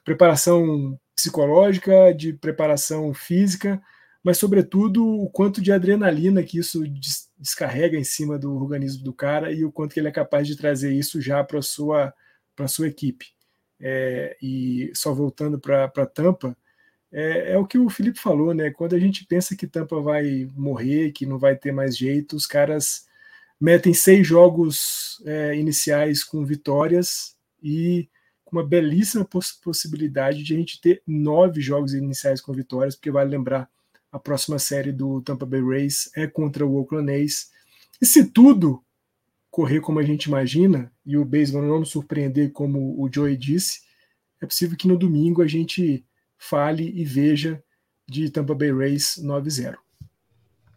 preparação 0.04 1.00
psicológica, 1.16 2.14
de 2.14 2.34
preparação 2.34 3.14
física, 3.14 3.82
mas 4.24 4.38
sobretudo 4.38 5.06
o 5.06 5.30
quanto 5.30 5.62
de 5.62 5.72
adrenalina 5.72 6.44
que 6.44 6.58
isso 6.58 6.84
descarrega 7.38 7.98
em 7.98 8.04
cima 8.04 8.40
do 8.40 8.56
organismo 8.56 9.04
do 9.04 9.14
cara 9.14 9.52
e 9.52 9.66
o 9.66 9.72
quanto 9.72 9.94
que 9.94 10.00
ele 10.00 10.08
é 10.08 10.12
capaz 10.12 10.48
de 10.48 10.56
trazer 10.56 10.94
isso 10.94 11.22
já 11.22 11.44
para 11.44 11.62
sua, 11.62 12.14
sua 12.68 12.88
equipe 12.88 13.28
é, 13.80 14.36
e 14.42 14.92
só 14.94 15.14
voltando 15.14 15.60
para 15.60 16.06
Tampa, 16.06 16.56
é, 17.12 17.54
é, 17.54 17.58
o 17.58 17.66
que 17.66 17.78
o 17.78 17.90
Felipe 17.90 18.20
falou, 18.20 18.54
né? 18.54 18.70
Quando 18.72 18.96
a 18.96 19.00
gente 19.00 19.26
pensa 19.26 19.56
que 19.56 19.66
Tampa 19.68 20.00
vai 20.02 20.48
morrer, 20.56 21.12
que 21.12 21.26
não 21.26 21.40
vai 21.40 21.56
ter 21.56 21.72
mais 21.72 21.98
jeito, 21.98 22.36
os 22.36 22.46
caras 22.46 23.08
metem 23.60 23.94
seis 23.94 24.26
jogos 24.26 25.22
é, 25.26 25.56
iniciais 25.56 26.24
com 26.24 26.46
vitórias 26.46 27.36
e 27.62 28.08
uma 28.52 28.66
belíssima 28.66 29.24
poss 29.26 29.52
possibilidade 29.52 30.44
de 30.44 30.54
a 30.54 30.58
gente 30.58 30.82
ter 30.82 31.04
nove 31.06 31.62
jogos 31.62 31.94
iniciais 31.94 32.42
com 32.42 32.52
vitórias, 32.54 32.96
porque 32.96 33.12
vale 33.12 33.30
lembrar 33.30 33.70
a 34.12 34.18
próxima 34.18 34.58
série 34.58 34.92
do 34.92 35.22
Tampa 35.22 35.46
Bay 35.46 35.62
Rays 35.62 36.10
é 36.16 36.26
contra 36.26 36.66
o 36.66 36.76
Oakland 36.76 37.12
A's. 37.12 37.52
E 38.02 38.06
se 38.06 38.26
tudo 38.26 38.84
correr 39.52 39.82
como 39.82 40.00
a 40.00 40.04
gente 40.04 40.26
imagina, 40.26 40.92
e 41.06 41.18
o 41.18 41.26
beisebol 41.26 41.62
não 41.62 41.80
nos 41.80 41.90
surpreender, 41.90 42.52
como 42.52 43.00
o 43.00 43.10
Joey 43.12 43.36
disse, 43.36 43.82
é 44.42 44.46
possível 44.46 44.78
que 44.78 44.88
no 44.88 44.98
domingo 44.98 45.42
a 45.42 45.48
gente 45.48 46.06
fale 46.38 46.90
e 46.96 47.04
veja 47.04 47.62
de 48.08 48.30
Tampa 48.30 48.56
Bay 48.56 48.72
Rays 48.72 49.22
9-0. 49.22 49.78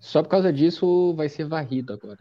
Só 0.01 0.23
por 0.23 0.29
causa 0.29 0.53
disso 0.53 1.15
vai 1.15 1.29
ser 1.29 1.47
varrido 1.47 1.93
agora. 1.93 2.19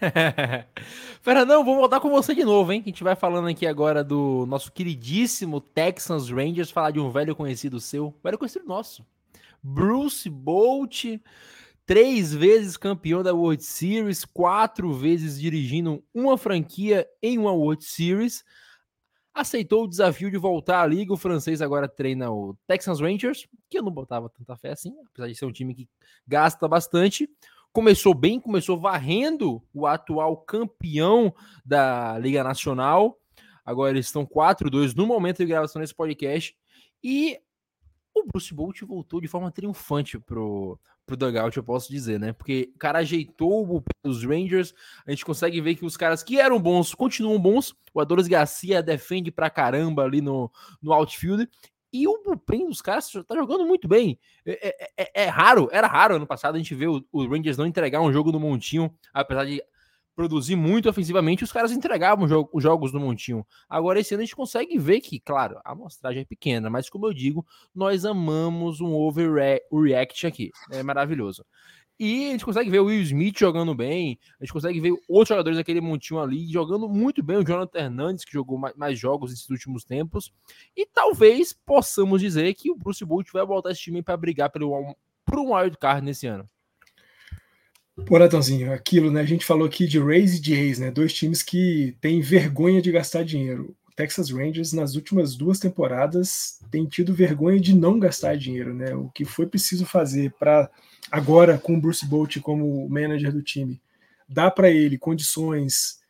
Fernandão, 1.22 1.64
vou 1.64 1.76
voltar 1.76 2.00
com 2.00 2.10
você 2.10 2.34
de 2.34 2.44
novo, 2.44 2.72
hein? 2.72 2.82
A 2.84 2.88
gente 2.88 3.04
vai 3.04 3.16
falando 3.16 3.48
aqui 3.48 3.66
agora 3.66 4.02
do 4.02 4.44
nosso 4.46 4.72
queridíssimo 4.72 5.60
Texans 5.60 6.30
Rangers, 6.30 6.70
falar 6.70 6.90
de 6.90 7.00
um 7.00 7.10
velho 7.10 7.34
conhecido 7.34 7.80
seu, 7.80 8.14
velho 8.22 8.38
conhecido 8.38 8.66
nosso. 8.66 9.04
Bruce 9.62 10.28
Bolt, 10.28 11.04
três 11.86 12.32
vezes 12.32 12.76
campeão 12.76 13.22
da 13.22 13.32
World 13.32 13.62
Series, 13.62 14.24
quatro 14.24 14.92
vezes 14.92 15.40
dirigindo 15.40 16.04
uma 16.12 16.36
franquia 16.36 17.06
em 17.22 17.38
uma 17.38 17.52
World 17.52 17.84
Series. 17.84 18.44
Aceitou 19.32 19.84
o 19.84 19.88
desafio 19.88 20.30
de 20.30 20.36
voltar 20.36 20.82
à 20.82 20.86
liga. 20.86 21.12
O 21.12 21.16
francês 21.16 21.60
agora 21.60 21.88
treina 21.88 22.30
o 22.30 22.56
Texas 22.68 23.00
Rangers, 23.00 23.48
que 23.68 23.78
eu 23.78 23.82
não 23.82 23.90
botava 23.90 24.30
tanta 24.30 24.56
fé 24.56 24.70
assim, 24.70 24.94
apesar 25.10 25.26
de 25.26 25.34
ser 25.34 25.46
um 25.46 25.52
time 25.52 25.74
que 25.74 25.88
gasta 26.26 26.68
bastante. 26.68 27.28
Começou 27.74 28.14
bem, 28.14 28.38
começou 28.38 28.78
varrendo 28.78 29.60
o 29.74 29.84
atual 29.84 30.36
campeão 30.36 31.34
da 31.66 32.16
Liga 32.20 32.44
Nacional. 32.44 33.18
Agora 33.66 33.90
eles 33.90 34.06
estão 34.06 34.24
4-2 34.24 34.94
no 34.94 35.04
momento 35.04 35.38
de 35.38 35.46
gravação 35.46 35.82
desse 35.82 35.92
podcast. 35.92 36.56
E 37.02 37.36
o 38.14 38.24
Bruce 38.28 38.54
Bolt 38.54 38.80
voltou 38.82 39.20
de 39.20 39.26
forma 39.26 39.50
triunfante 39.50 40.20
pro, 40.20 40.78
pro 41.04 41.16
dugout, 41.16 41.56
eu 41.56 41.64
posso 41.64 41.90
dizer, 41.90 42.20
né? 42.20 42.32
Porque 42.32 42.70
o 42.76 42.78
cara 42.78 43.00
ajeitou 43.00 43.82
os 44.04 44.24
Rangers, 44.24 44.72
a 45.04 45.10
gente 45.10 45.24
consegue 45.24 45.60
ver 45.60 45.74
que 45.74 45.84
os 45.84 45.96
caras 45.96 46.22
que 46.22 46.38
eram 46.38 46.60
bons 46.60 46.94
continuam 46.94 47.40
bons. 47.40 47.74
O 47.92 48.00
Adonis 48.00 48.28
Garcia 48.28 48.84
defende 48.84 49.32
pra 49.32 49.50
caramba 49.50 50.04
ali 50.04 50.20
no, 50.20 50.48
no 50.80 50.92
outfield. 50.92 51.50
E 51.94 52.08
o 52.08 52.20
bullpen 52.24 52.66
dos 52.66 52.82
caras 52.82 53.08
tá 53.08 53.36
jogando 53.36 53.64
muito 53.64 53.86
bem. 53.86 54.18
É, 54.44 54.68
é, 54.68 54.92
é, 54.96 55.22
é, 55.22 55.26
raro, 55.26 55.68
era 55.70 55.86
raro 55.86 56.16
ano 56.16 56.26
passado 56.26 56.56
a 56.56 56.58
gente 56.58 56.74
ver 56.74 56.88
o, 56.88 57.06
o 57.12 57.24
Rangers 57.24 57.56
não 57.56 57.64
entregar 57.64 58.00
um 58.00 58.12
jogo 58.12 58.32
no 58.32 58.40
Montinho, 58.40 58.92
apesar 59.12 59.44
de 59.44 59.62
produzir 60.14 60.56
muito 60.56 60.88
ofensivamente, 60.88 61.44
os 61.44 61.52
caras 61.52 61.70
entregavam 61.70 62.26
os 62.52 62.62
jogos 62.62 62.92
no 62.92 63.00
montinho. 63.00 63.44
Agora, 63.68 63.98
esse 63.98 64.14
ano 64.14 64.22
a 64.22 64.24
gente 64.24 64.36
consegue 64.36 64.78
ver 64.78 65.00
que, 65.00 65.18
claro, 65.18 65.58
a 65.64 65.72
amostragem 65.72 66.22
é 66.22 66.24
pequena, 66.24 66.70
mas 66.70 66.88
como 66.88 67.06
eu 67.06 67.12
digo, 67.12 67.44
nós 67.74 68.04
amamos 68.04 68.80
um 68.80 68.92
overreact 68.94 70.26
aqui. 70.26 70.50
É 70.70 70.82
maravilhoso. 70.82 71.44
E 71.98 72.26
a 72.28 72.30
gente 72.32 72.44
consegue 72.44 72.70
ver 72.70 72.80
o 72.80 72.86
Will 72.86 73.02
Smith 73.02 73.38
jogando 73.38 73.72
bem, 73.72 74.18
a 74.40 74.44
gente 74.44 74.52
consegue 74.52 74.80
ver 74.80 74.92
outros 75.08 75.28
jogadores 75.28 75.56
daquele 75.56 75.80
montinho 75.80 76.18
ali 76.18 76.50
jogando 76.50 76.88
muito 76.88 77.22
bem. 77.22 77.36
O 77.36 77.46
Jonathan 77.46 77.78
Hernandes, 77.78 78.24
que 78.24 78.32
jogou 78.32 78.58
mais 78.76 78.98
jogos 78.98 79.30
nesses 79.30 79.48
últimos 79.48 79.84
tempos. 79.84 80.32
E 80.76 80.86
talvez 80.86 81.52
possamos 81.52 82.20
dizer 82.20 82.52
que 82.54 82.70
o 82.70 82.76
Bruce 82.76 83.04
Bolt 83.04 83.30
vai 83.32 83.46
voltar 83.46 83.70
esse 83.70 83.80
time 83.80 84.02
para 84.02 84.16
brigar 84.16 84.50
pelo, 84.50 84.96
por 85.24 85.38
um 85.38 85.54
wild 85.54 85.76
card 85.78 86.04
nesse 86.04 86.26
ano. 86.26 86.44
Pô, 88.06 88.18
Natanzinho, 88.18 88.72
aquilo, 88.72 89.08
né? 89.08 89.20
A 89.20 89.26
gente 89.26 89.44
falou 89.44 89.66
aqui 89.66 89.86
de 89.86 90.00
Rays 90.00 90.34
e 90.34 90.40
de 90.40 90.80
né? 90.80 90.90
Dois 90.90 91.14
times 91.14 91.44
que 91.44 91.96
têm 92.00 92.20
vergonha 92.20 92.82
de 92.82 92.90
gastar 92.90 93.24
dinheiro. 93.24 93.76
Texas 93.96 94.30
Rangers, 94.30 94.72
nas 94.72 94.94
últimas 94.94 95.36
duas 95.36 95.58
temporadas, 95.58 96.58
tem 96.70 96.86
tido 96.86 97.14
vergonha 97.14 97.60
de 97.60 97.74
não 97.74 97.98
gastar 97.98 98.36
dinheiro, 98.36 98.74
né? 98.74 98.94
O 98.94 99.08
que 99.10 99.24
foi 99.24 99.46
preciso 99.46 99.86
fazer 99.86 100.32
para 100.38 100.70
agora, 101.10 101.58
com 101.58 101.74
o 101.74 101.80
Bruce 101.80 102.04
Bolt 102.04 102.38
como 102.40 102.88
manager 102.88 103.32
do 103.32 103.42
time, 103.42 103.80
dar 104.28 104.50
para 104.50 104.70
ele 104.70 104.98
condições 104.98 106.02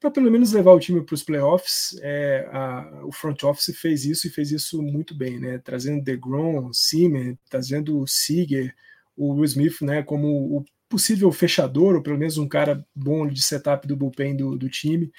para 0.00 0.10
pelo 0.10 0.30
menos 0.30 0.52
levar 0.52 0.72
o 0.72 0.80
time 0.80 1.04
para 1.04 1.14
os 1.14 1.22
playoffs. 1.22 1.98
É, 2.00 2.48
a, 2.50 3.02
o 3.04 3.12
front 3.12 3.42
office 3.42 3.76
fez 3.78 4.06
isso 4.06 4.26
e 4.26 4.30
fez 4.30 4.50
isso 4.50 4.82
muito 4.82 5.14
bem, 5.14 5.38
né? 5.38 5.58
Trazendo 5.58 6.02
DeGrom, 6.02 6.72
Seaman, 6.72 7.38
trazendo 7.50 8.00
o 8.00 8.08
Seager, 8.08 8.74
o 9.14 9.34
Will 9.34 9.44
Smith, 9.44 9.82
né? 9.82 10.02
Como 10.02 10.26
o 10.56 10.64
possível 10.90 11.30
fechador, 11.30 11.94
ou 11.94 12.02
pelo 12.02 12.18
menos 12.18 12.36
um 12.36 12.48
cara 12.48 12.84
bom 12.94 13.26
de 13.26 13.40
setup 13.40 13.86
do 13.86 13.96
bullpen 13.96 14.36
do, 14.36 14.58
do 14.58 14.68
time. 14.68 15.10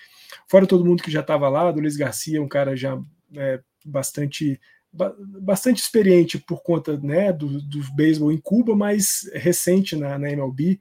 Fora 0.48 0.68
todo 0.68 0.86
mundo 0.86 1.02
que 1.02 1.10
já 1.10 1.22
estava 1.22 1.48
lá, 1.50 1.72
do 1.72 1.80
Luiz 1.80 1.96
Garcia, 1.96 2.42
um 2.42 2.48
cara 2.48 2.76
já 2.76 3.02
é, 3.36 3.60
bastante 3.86 4.60
bastante 4.94 5.82
experiente 5.82 6.38
por 6.38 6.62
conta 6.62 6.98
né, 6.98 7.32
do, 7.32 7.62
do 7.62 7.80
beisebol 7.96 8.30
em 8.30 8.38
Cuba, 8.38 8.76
mas 8.76 9.22
recente 9.34 9.96
na, 9.96 10.20
na 10.20 10.30
MLB. 10.30 10.78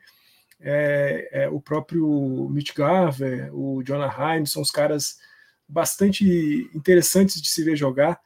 É, 0.59 1.45
é, 1.45 1.49
o 1.49 1.61
próprio 1.61 2.49
Mitch 2.51 2.75
Garver, 2.75 3.55
o 3.55 3.85
Jonah 3.85 4.13
Himes, 4.37 4.51
são 4.51 4.61
os 4.61 4.73
caras 4.73 5.17
bastante 5.67 6.69
interessantes 6.75 7.41
de 7.41 7.49
se 7.49 7.63
ver 7.63 7.77
jogar. 7.77 8.21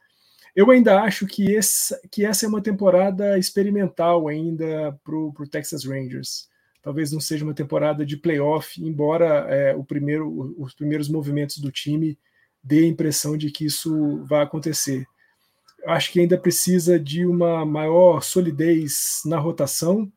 Eu 0.55 0.71
ainda 0.71 1.01
acho 1.01 1.27
que, 1.27 1.51
esse, 1.53 1.95
que 2.09 2.25
essa 2.25 2.47
é 2.47 2.49
uma 2.49 2.63
temporada 2.63 3.37
experimental 3.37 4.27
ainda 4.27 4.99
para 5.03 5.15
o 5.15 5.47
Texas 5.47 5.85
Rangers. 5.85 6.49
Talvez 6.85 7.11
não 7.11 7.19
seja 7.19 7.43
uma 7.43 7.55
temporada 7.55 8.05
de 8.05 8.15
playoff, 8.15 8.79
embora 8.79 9.47
é, 9.49 9.75
primeiro, 9.87 10.55
os 10.55 10.71
primeiros 10.75 11.09
movimentos 11.09 11.57
do 11.57 11.71
time 11.71 12.15
dê 12.63 12.81
a 12.81 12.87
impressão 12.87 13.35
de 13.35 13.49
que 13.49 13.65
isso 13.65 14.23
vai 14.25 14.43
acontecer. 14.43 15.03
Acho 15.87 16.11
que 16.11 16.19
ainda 16.19 16.37
precisa 16.37 16.99
de 16.99 17.25
uma 17.25 17.65
maior 17.65 18.21
solidez 18.21 19.21
na 19.25 19.39
rotação. 19.39 20.13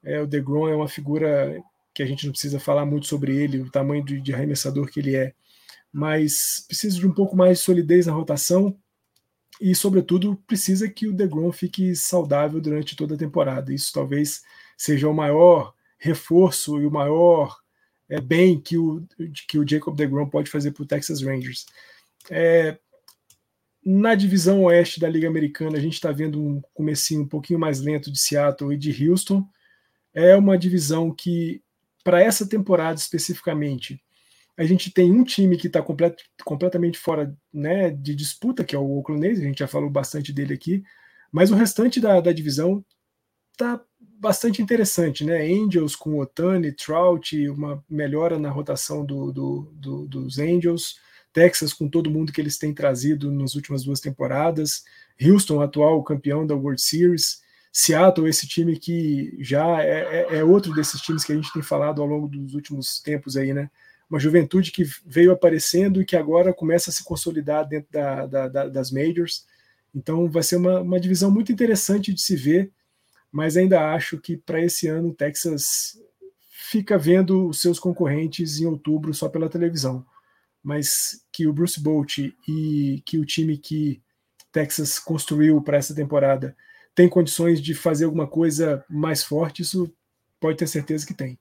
É, 0.00 0.22
o 0.22 0.26
DeGrom 0.28 0.68
é 0.68 0.76
uma 0.76 0.86
figura 0.86 1.60
que 1.92 2.04
a 2.04 2.06
gente 2.06 2.24
não 2.24 2.30
precisa 2.30 2.60
falar 2.60 2.86
muito 2.86 3.08
sobre 3.08 3.36
ele, 3.36 3.60
o 3.60 3.68
tamanho 3.68 4.04
de, 4.04 4.20
de 4.20 4.32
arremessador 4.32 4.88
que 4.92 5.00
ele 5.00 5.16
é, 5.16 5.34
mas 5.92 6.64
precisa 6.68 7.00
de 7.00 7.06
um 7.06 7.12
pouco 7.12 7.34
mais 7.34 7.58
de 7.58 7.64
solidez 7.64 8.06
na 8.06 8.12
rotação 8.12 8.78
e, 9.60 9.74
sobretudo, 9.74 10.40
precisa 10.46 10.88
que 10.88 11.08
o 11.08 11.12
DeGrom 11.12 11.50
fique 11.50 11.96
saudável 11.96 12.60
durante 12.60 12.94
toda 12.94 13.16
a 13.16 13.18
temporada. 13.18 13.74
Isso 13.74 13.92
talvez 13.92 14.42
seja 14.78 15.08
o 15.08 15.12
maior 15.12 15.74
reforço 16.02 16.80
e 16.80 16.86
o 16.86 16.90
maior 16.90 17.56
é, 18.08 18.20
bem 18.20 18.60
que 18.60 18.76
o, 18.76 19.06
que 19.46 19.56
o 19.56 19.66
Jacob 19.66 19.96
DeGrom 19.96 20.28
pode 20.28 20.50
fazer 20.50 20.72
para 20.72 20.82
o 20.82 20.86
Texas 20.86 21.22
Rangers. 21.22 21.64
É, 22.28 22.76
na 23.84 24.16
divisão 24.16 24.64
oeste 24.64 24.98
da 24.98 25.08
Liga 25.08 25.28
Americana, 25.28 25.78
a 25.78 25.80
gente 25.80 25.94
está 25.94 26.10
vendo 26.10 26.42
um 26.42 26.60
comecinho 26.74 27.22
um 27.22 27.28
pouquinho 27.28 27.58
mais 27.58 27.80
lento 27.80 28.10
de 28.10 28.18
Seattle 28.18 28.74
e 28.74 28.76
de 28.76 29.08
Houston. 29.08 29.48
É 30.12 30.36
uma 30.36 30.58
divisão 30.58 31.14
que, 31.14 31.62
para 32.02 32.20
essa 32.20 32.48
temporada 32.48 32.98
especificamente, 32.98 34.02
a 34.56 34.64
gente 34.64 34.90
tem 34.90 35.12
um 35.12 35.22
time 35.22 35.56
que 35.56 35.68
está 35.68 35.80
complet, 35.80 36.16
completamente 36.44 36.98
fora 36.98 37.32
né, 37.52 37.90
de 37.90 38.14
disputa, 38.14 38.64
que 38.64 38.74
é 38.74 38.78
o 38.78 38.98
Oakland 38.98 39.26
A's, 39.26 39.38
a 39.38 39.42
gente 39.42 39.60
já 39.60 39.68
falou 39.68 39.88
bastante 39.88 40.32
dele 40.32 40.52
aqui, 40.52 40.82
mas 41.30 41.52
o 41.52 41.54
restante 41.54 42.00
da, 42.00 42.20
da 42.20 42.32
divisão 42.32 42.84
está 43.52 43.80
bastante 44.22 44.62
interessante, 44.62 45.24
né? 45.24 45.42
Angels 45.42 45.96
com 45.96 46.20
Otani, 46.20 46.70
Trout, 46.70 47.36
uma 47.48 47.84
melhora 47.90 48.38
na 48.38 48.50
rotação 48.50 49.04
do, 49.04 49.32
do, 49.32 49.72
do, 49.74 50.06
dos 50.06 50.38
Angels, 50.38 50.94
Texas 51.32 51.72
com 51.72 51.88
todo 51.88 52.08
mundo 52.08 52.32
que 52.32 52.40
eles 52.40 52.56
têm 52.56 52.72
trazido 52.72 53.32
nas 53.32 53.56
últimas 53.56 53.82
duas 53.82 53.98
temporadas, 53.98 54.84
Houston, 55.20 55.60
atual 55.60 56.00
campeão 56.04 56.46
da 56.46 56.54
World 56.54 56.80
Series, 56.80 57.42
Seattle, 57.72 58.28
esse 58.28 58.46
time 58.46 58.78
que 58.78 59.36
já 59.40 59.82
é, 59.82 60.28
é, 60.30 60.36
é 60.36 60.44
outro 60.44 60.72
desses 60.72 61.00
times 61.00 61.24
que 61.24 61.32
a 61.32 61.34
gente 61.34 61.52
tem 61.52 61.62
falado 61.62 62.00
ao 62.00 62.06
longo 62.06 62.28
dos 62.28 62.54
últimos 62.54 63.00
tempos 63.00 63.36
aí, 63.36 63.52
né? 63.52 63.68
uma 64.08 64.20
juventude 64.20 64.70
que 64.70 64.84
veio 65.04 65.32
aparecendo 65.32 66.00
e 66.00 66.04
que 66.04 66.14
agora 66.14 66.52
começa 66.52 66.90
a 66.90 66.92
se 66.92 67.02
consolidar 67.02 67.66
dentro 67.66 67.90
da, 67.90 68.26
da, 68.26 68.48
da, 68.48 68.68
das 68.68 68.92
majors. 68.92 69.46
Então 69.92 70.30
vai 70.30 70.44
ser 70.44 70.56
uma, 70.56 70.80
uma 70.80 71.00
divisão 71.00 71.28
muito 71.28 71.50
interessante 71.50 72.12
de 72.12 72.20
se 72.20 72.36
ver, 72.36 72.70
mas 73.32 73.56
ainda 73.56 73.92
acho 73.94 74.18
que 74.20 74.36
para 74.36 74.62
esse 74.62 74.86
ano 74.86 75.08
o 75.08 75.14
Texas 75.14 75.98
fica 76.70 76.98
vendo 76.98 77.48
os 77.48 77.62
seus 77.62 77.78
concorrentes 77.78 78.60
em 78.60 78.66
outubro 78.66 79.14
só 79.14 79.28
pela 79.28 79.48
televisão. 79.48 80.04
Mas 80.62 81.24
que 81.32 81.46
o 81.46 81.52
Bruce 81.52 81.80
Bolt 81.80 82.18
e 82.18 83.02
que 83.04 83.18
o 83.18 83.24
time 83.24 83.56
que 83.56 84.02
Texas 84.52 84.98
construiu 84.98 85.60
para 85.62 85.78
essa 85.78 85.94
temporada 85.94 86.54
tem 86.94 87.08
condições 87.08 87.60
de 87.60 87.74
fazer 87.74 88.04
alguma 88.04 88.26
coisa 88.26 88.84
mais 88.88 89.24
forte, 89.24 89.62
isso 89.62 89.90
pode 90.38 90.58
ter 90.58 90.66
certeza 90.66 91.06
que 91.06 91.14
tem. 91.14 91.38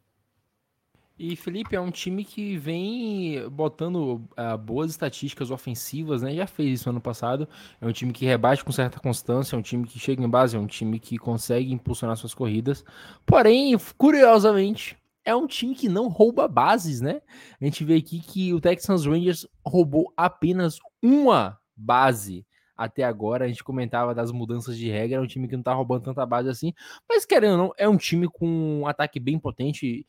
E 1.24 1.36
Felipe 1.36 1.76
é 1.76 1.80
um 1.80 1.91
time 1.91 2.26
que 2.26 2.57
vem 2.57 3.47
botando 3.47 4.28
uh, 4.32 4.57
boas 4.57 4.89
estatísticas 4.89 5.51
ofensivas, 5.51 6.24
né? 6.24 6.34
Já 6.34 6.47
fez 6.47 6.80
isso 6.82 6.89
ano 6.89 6.99
passado. 6.99 7.47
É 7.80 7.86
um 7.86 7.91
time 7.91 8.11
que 8.11 8.26
rebate 8.26 8.65
com 8.65 8.72
certa 8.72 8.99
constância, 8.99 9.55
é 9.55 9.59
um 9.59 9.61
time 9.61 9.86
que 9.86 9.99
chega 9.99 10.24
em 10.24 10.28
base, 10.28 10.57
é 10.57 10.59
um 10.59 10.65
time 10.65 10.99
que 10.99 11.19
consegue 11.19 11.72
impulsionar 11.72 12.17
suas 12.17 12.34
corridas. 12.34 12.84
Porém, 13.24 13.78
curiosamente, 13.99 14.97
é 15.24 15.36
um 15.36 15.45
time 15.45 15.76
que 15.76 15.88
não 15.88 16.07
rouba 16.07 16.47
bases, 16.47 17.01
né? 17.01 17.22
A 17.61 17.65
gente 17.65 17.86
vê 17.86 17.97
aqui 17.97 18.19
que 18.19 18.51
o 18.51 18.59
Texas 18.59 19.05
Rangers 19.05 19.45
roubou 19.63 20.11
apenas 20.17 20.80
uma 21.03 21.55
base 21.78 22.43
até 22.76 23.03
agora. 23.03 23.45
A 23.45 23.47
gente 23.47 23.63
comentava 23.63 24.15
das 24.15 24.32
mudanças 24.32 24.76
de 24.76 24.89
regra, 24.89 25.19
é 25.19 25.22
um 25.22 25.28
time 25.28 25.47
que 25.47 25.55
não 25.55 25.61
tá 25.61 25.74
roubando 25.74 26.03
tanta 26.03 26.26
base 26.26 26.49
assim, 26.49 26.74
mas 27.07 27.26
querendo 27.26 27.51
ou 27.51 27.57
não, 27.57 27.74
é 27.78 27.88
um 27.88 27.97
time 27.97 28.28
com 28.28 28.82
um 28.82 28.88
ataque 28.88 29.19
bem 29.19 29.38
potente. 29.38 30.05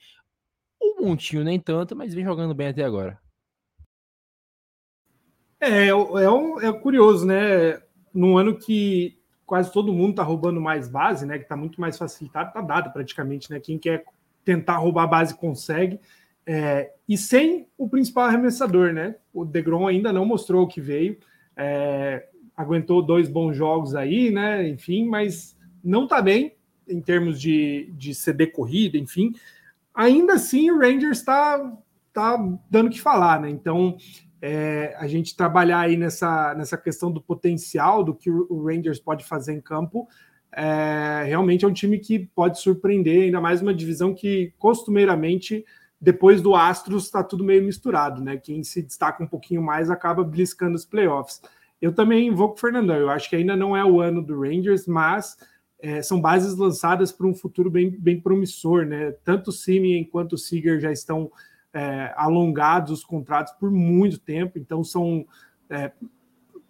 O 1.03 1.09
Montinho 1.09 1.43
nem 1.43 1.59
tanto, 1.59 1.97
mas 1.97 2.15
vem 2.15 2.23
jogando 2.23 2.55
bem 2.55 2.69
até 2.69 2.85
agora. 2.85 3.19
É, 5.59 5.89
é, 5.89 5.89
é, 5.89 6.69
é 6.69 6.73
curioso, 6.73 7.27
né? 7.27 7.83
Num 8.15 8.39
ano 8.39 8.57
que 8.57 9.19
quase 9.45 9.73
todo 9.73 9.93
mundo 9.93 10.15
tá 10.15 10.23
roubando 10.23 10.61
mais 10.61 10.87
base, 10.87 11.27
né? 11.27 11.41
Que 11.41 11.45
tá 11.45 11.57
muito 11.57 11.81
mais 11.81 11.99
facilitado, 11.99 12.53
tá 12.53 12.61
dado 12.61 12.93
praticamente, 12.93 13.51
né? 13.51 13.59
Quem 13.59 13.81
quer 13.81 14.05
tentar 14.45 14.77
roubar 14.77 15.09
base 15.09 15.37
consegue. 15.37 15.99
É, 16.47 16.93
e 17.09 17.19
sem 17.19 17.67
o 17.77 17.89
principal 17.89 18.27
arremessador, 18.27 18.93
né? 18.93 19.17
O 19.35 19.45
Degrom 19.45 19.89
ainda 19.89 20.13
não 20.13 20.25
mostrou 20.25 20.63
o 20.63 20.69
que 20.69 20.81
veio. 20.81 21.19
É, 21.57 22.29
aguentou 22.57 23.03
dois 23.03 23.29
bons 23.29 23.57
jogos 23.57 23.97
aí, 23.97 24.31
né? 24.31 24.69
Enfim, 24.69 25.09
mas 25.09 25.59
não 25.83 26.07
tá 26.07 26.23
bem 26.23 26.55
em 26.89 27.01
termos 27.01 27.41
de, 27.41 27.93
de 27.93 28.15
CD 28.15 28.47
corrida, 28.47 28.97
enfim 28.97 29.35
ainda 29.95 30.35
assim 30.35 30.71
o 30.71 30.79
Rangers 30.79 31.19
está 31.19 31.73
tá 32.13 32.37
dando 32.71 32.91
que 32.91 33.01
falar, 33.01 33.41
né? 33.41 33.51
Então 33.51 33.97
é, 34.41 34.95
a 34.99 35.07
gente 35.07 35.37
trabalhar 35.37 35.81
aí 35.81 35.97
nessa, 35.97 36.55
nessa 36.55 36.77
questão 36.77 37.11
do 37.11 37.23
potencial 37.23 38.03
do 38.03 38.15
que 38.15 38.31
o 38.31 38.65
Rangers 38.65 38.99
pode 38.99 39.25
fazer 39.25 39.53
em 39.53 39.61
campo. 39.61 40.09
É, 40.55 41.25
realmente 41.27 41.65
é 41.65 41.69
um 41.69 41.73
time 41.73 41.99
que 41.99 42.19
pode 42.35 42.61
surpreender, 42.61 43.23
ainda 43.25 43.41
mais 43.41 43.63
uma 43.63 43.73
divisão 43.73 44.13
que 44.13 44.53
costumeiramente 44.59 45.65
depois 45.99 46.43
do 46.43 46.57
Astros 46.57 47.05
está 47.05 47.23
tudo 47.23 47.45
meio 47.45 47.63
misturado, 47.63 48.21
né? 48.21 48.37
Quem 48.37 48.65
se 48.65 48.83
destaca 48.83 49.23
um 49.23 49.27
pouquinho 49.27 49.63
mais 49.63 49.89
acaba 49.89 50.25
bliscando 50.25 50.75
os 50.75 50.85
playoffs. 50.85 51.41
Eu 51.81 51.93
também 51.95 52.35
vou 52.35 52.49
com 52.49 52.57
o 52.57 52.61
Fernandão. 52.61 52.97
Eu 52.97 53.09
acho 53.09 53.31
que 53.31 53.37
ainda 53.37 53.55
não 53.55 53.77
é 53.77 53.85
o 53.85 54.01
ano 54.01 54.21
do 54.21 54.41
Rangers, 54.41 54.87
mas 54.89 55.37
é, 55.83 56.01
são 56.01 56.21
bases 56.21 56.57
lançadas 56.57 57.11
para 57.11 57.27
um 57.27 57.35
futuro 57.35 57.69
bem, 57.69 57.91
bem 57.91 58.21
promissor, 58.21 58.87
né? 58.87 59.11
Tanto 59.25 59.49
o 59.49 59.53
Simeon 59.53 60.05
quanto 60.05 60.35
o 60.35 60.39
Seager 60.39 60.79
já 60.79 60.93
estão 60.93 61.29
é, 61.75 62.15
alongados 62.17 62.93
os 62.93 63.05
contratos 63.05 63.53
por 63.55 63.69
muito 63.69 64.17
tempo, 64.21 64.61
então 64.61 64.85
são 64.85 65.27
é, 65.69 65.91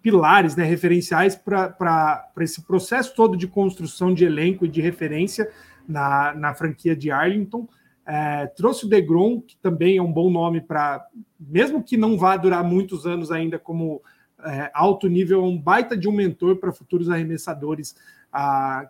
pilares, 0.01 0.55
né, 0.55 0.63
referenciais 0.63 1.35
para 1.35 2.27
esse 2.39 2.63
processo 2.63 3.15
todo 3.15 3.37
de 3.37 3.47
construção 3.47 4.13
de 4.13 4.25
elenco 4.25 4.65
e 4.65 4.69
de 4.69 4.81
referência 4.81 5.47
na, 5.87 6.33
na 6.33 6.55
franquia 6.55 6.95
de 6.95 7.11
Arlington. 7.11 7.69
É, 8.05 8.47
trouxe 8.47 8.85
o 8.85 8.89
DeGrom, 8.89 9.41
que 9.41 9.55
também 9.57 9.97
é 9.97 10.01
um 10.01 10.11
bom 10.11 10.31
nome 10.31 10.59
para, 10.59 11.05
mesmo 11.39 11.83
que 11.83 11.95
não 11.95 12.17
vá 12.17 12.35
durar 12.35 12.63
muitos 12.63 13.05
anos 13.05 13.31
ainda 13.31 13.59
como 13.59 14.01
é, 14.43 14.71
alto 14.73 15.07
nível, 15.07 15.41
é 15.41 15.43
um 15.43 15.57
baita 15.57 15.95
de 15.95 16.09
um 16.09 16.11
mentor 16.11 16.57
para 16.57 16.73
futuros 16.73 17.09
arremessadores 17.09 17.95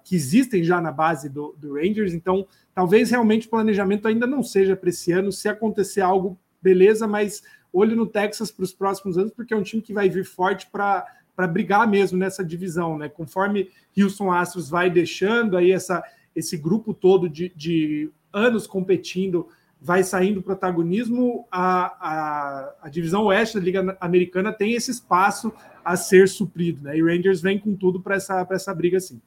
que 0.04 0.16
existem 0.16 0.64
já 0.64 0.80
na 0.80 0.92
base 0.92 1.30
do, 1.30 1.56
do, 1.58 1.76
Rangers. 1.76 2.14
Então, 2.14 2.48
talvez 2.74 3.12
realmente 3.12 3.48
o 3.48 3.50
planejamento 3.50 4.08
ainda 4.08 4.26
não 4.26 4.42
seja 4.42 4.76
para 4.76 4.90
esse 4.90 5.12
ano. 5.12 5.32
Se 5.32 5.50
acontecer 5.50 6.02
algo, 6.02 6.40
beleza, 6.62 7.08
mas 7.08 7.44
olho 7.72 7.96
no 7.96 8.06
Texas 8.06 8.52
para 8.52 8.64
os 8.64 8.74
próximos 8.74 9.18
anos, 9.18 9.34
porque 9.34 9.54
é 9.54 9.58
um 9.58 9.64
time 9.64 9.82
que 9.82 9.94
vai 9.94 10.10
vir 10.10 10.26
forte 10.26 10.68
para 10.72 11.06
para 11.36 11.48
brigar 11.48 11.88
mesmo 11.88 12.18
nessa 12.18 12.44
divisão, 12.44 12.98
né? 12.98 13.10
Conforme 13.10 13.70
Houston 13.98 14.32
Astros 14.32 14.70
vai 14.70 14.90
deixando 14.90 15.58
aí 15.58 15.72
essa, 15.72 16.04
esse 16.36 16.56
grupo 16.58 16.94
todo 16.94 17.28
de, 17.28 17.52
de 17.56 18.12
anos 18.32 18.68
competindo, 18.68 19.48
vai 19.82 20.04
saindo 20.04 20.42
protagonismo, 20.42 21.46
a, 21.52 21.86
a, 21.86 22.76
a, 22.84 22.90
divisão 22.90 23.26
oeste 23.26 23.58
da 23.58 23.64
Liga 23.64 23.98
Americana 24.00 24.54
tem 24.54 24.74
esse 24.74 24.92
espaço 24.92 25.52
a 25.84 25.98
ser 25.98 26.30
suprido, 26.30 26.84
né? 26.84 26.98
E 26.98 27.02
Rangers 27.02 27.42
vem 27.42 27.60
com 27.60 27.76
tudo 27.76 28.00
para 28.00 28.16
essa, 28.16 28.48
essa 28.50 28.74
briga, 28.74 29.00
sim. 29.00 29.22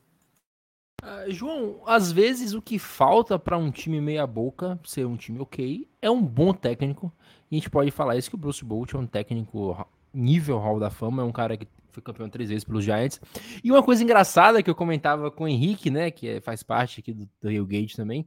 Uh, 1.07 1.31
João, 1.31 1.81
às 1.87 2.11
vezes 2.11 2.53
o 2.53 2.61
que 2.61 2.81
falta 2.81 3.39
para 3.39 3.57
um 3.57 3.71
time 3.71 4.01
meia-boca 4.01 4.77
ser 4.85 5.07
um 5.07 5.17
time 5.17 5.39
ok 5.39 5.89
é 6.03 6.11
um 6.11 6.21
bom 6.21 6.53
técnico. 6.53 7.13
E 7.49 7.55
a 7.55 7.59
gente 7.59 7.71
pode 7.71 7.93
falar 7.93 8.17
isso 8.17 8.29
que 8.29 8.35
o 8.35 8.39
Bruce 8.39 8.65
Bolt 8.65 8.93
é 8.93 8.99
um 8.99 9.07
técnico 9.07 9.87
nível 10.13 10.59
Hall 10.59 10.81
da 10.81 10.91
Fama, 10.91 11.23
é 11.23 11.25
um 11.25 11.31
cara 11.31 11.57
que 11.57 11.69
foi 11.93 12.03
campeão 12.03 12.29
três 12.29 12.49
vezes 12.49 12.65
pelos 12.65 12.85
Giants. 12.85 13.21
E 13.63 13.71
uma 13.71 13.85
coisa 13.85 14.03
engraçada 14.03 14.61
que 14.65 14.69
eu 14.69 14.75
comentava 14.75 15.31
com 15.31 15.45
o 15.45 15.49
Henrique, 15.49 15.91
né, 15.93 16.11
que 16.11 16.29
é, 16.29 16.41
faz 16.41 16.65
parte 16.65 16.99
aqui 16.99 17.13
do, 17.13 17.29
do 17.41 17.67
Gate 17.67 17.95
também, 17.95 18.27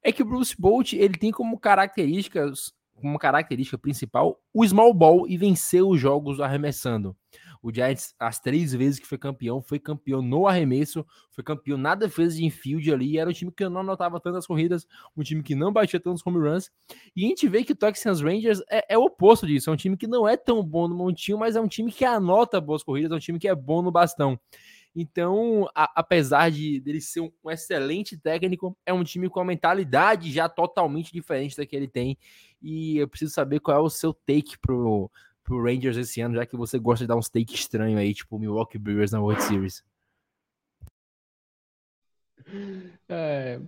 é 0.00 0.12
que 0.12 0.22
o 0.22 0.24
Bruce 0.24 0.54
Bolt, 0.56 0.92
ele 0.92 1.14
tem 1.14 1.32
como 1.32 1.58
características, 1.58 2.72
como 2.94 3.18
característica 3.18 3.76
principal, 3.76 4.40
o 4.54 4.64
small 4.64 4.94
ball 4.94 5.26
e 5.26 5.36
vencer 5.36 5.82
os 5.82 5.98
jogos 5.98 6.40
arremessando. 6.40 7.16
O 7.62 7.72
Giants, 7.72 8.14
as 8.18 8.40
três 8.40 8.72
vezes 8.72 8.98
que 8.98 9.06
foi 9.06 9.18
campeão, 9.18 9.60
foi 9.60 9.78
campeão 9.78 10.22
no 10.22 10.46
arremesso, 10.46 11.04
foi 11.30 11.44
campeão 11.44 11.76
na 11.76 11.94
defesa 11.94 12.36
de 12.36 12.44
infield 12.44 12.92
ali. 12.92 13.18
Era 13.18 13.28
um 13.28 13.32
time 13.32 13.52
que 13.52 13.68
não 13.68 13.80
anotava 13.80 14.18
tantas 14.18 14.46
corridas, 14.46 14.86
um 15.16 15.22
time 15.22 15.42
que 15.42 15.54
não 15.54 15.72
batia 15.72 16.00
tantos 16.00 16.26
home 16.26 16.38
runs. 16.38 16.70
E 17.14 17.24
a 17.24 17.28
gente 17.28 17.46
vê 17.48 17.62
que 17.62 17.72
o 17.72 17.76
Texans 17.76 18.20
Rangers 18.22 18.62
é, 18.70 18.94
é 18.94 18.98
o 18.98 19.02
oposto 19.02 19.46
disso. 19.46 19.68
É 19.68 19.72
um 19.72 19.76
time 19.76 19.96
que 19.96 20.06
não 20.06 20.26
é 20.26 20.36
tão 20.36 20.62
bom 20.62 20.88
no 20.88 20.94
montinho, 20.94 21.38
mas 21.38 21.54
é 21.54 21.60
um 21.60 21.68
time 21.68 21.92
que 21.92 22.04
anota 22.04 22.60
boas 22.60 22.82
corridas, 22.82 23.12
é 23.12 23.16
um 23.16 23.20
time 23.20 23.38
que 23.38 23.48
é 23.48 23.54
bom 23.54 23.82
no 23.82 23.90
bastão. 23.90 24.40
Então, 24.94 25.68
a, 25.74 26.00
apesar 26.00 26.50
de 26.50 26.80
dele 26.80 27.00
ser 27.00 27.20
um, 27.20 27.30
um, 27.44 27.50
excelente 27.50 28.16
técnico, 28.16 28.76
é 28.84 28.92
um 28.92 29.04
time 29.04 29.28
com 29.28 29.38
uma 29.38 29.46
mentalidade 29.46 30.32
já 30.32 30.48
totalmente 30.48 31.12
diferente 31.12 31.56
da 31.56 31.64
que 31.64 31.76
ele 31.76 31.86
tem. 31.86 32.18
E 32.60 32.98
eu 32.98 33.08
preciso 33.08 33.32
saber 33.32 33.60
qual 33.60 33.76
é 33.76 33.80
o 33.80 33.88
seu 33.88 34.12
take 34.12 34.58
pro, 34.58 35.10
pro 35.42 35.62
Rangers 35.62 35.96
esse 35.96 36.20
ano, 36.20 36.34
já 36.34 36.46
que 36.46 36.56
você 36.56 36.78
gosta 36.78 37.04
de 37.04 37.08
dar 37.08 37.16
um 37.16 37.22
stake 37.22 37.54
estranho 37.54 37.98
aí, 37.98 38.14
tipo 38.14 38.38
Milwaukee 38.38 38.78
Brewers 38.78 39.12
na 39.12 39.20
World 39.20 39.42
Series? 39.42 39.84
É, 43.08 43.60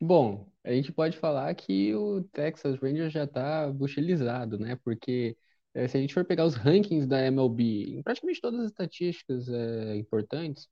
bom, 0.00 0.46
a 0.64 0.72
gente 0.72 0.92
pode 0.92 1.16
falar 1.18 1.54
que 1.54 1.94
o 1.94 2.22
Texas 2.32 2.76
Rangers 2.80 3.12
já 3.12 3.24
está 3.24 3.70
buchelizado, 3.72 4.58
né? 4.58 4.76
Porque 4.76 5.36
é, 5.74 5.86
se 5.88 5.96
a 5.96 6.00
gente 6.00 6.14
for 6.14 6.24
pegar 6.24 6.44
os 6.44 6.54
rankings 6.54 7.06
da 7.06 7.24
MLB, 7.26 7.98
em 7.98 8.02
praticamente 8.02 8.40
todas 8.40 8.60
as 8.60 8.66
estatísticas 8.66 9.48
é, 9.48 9.96
importantes, 9.96 10.68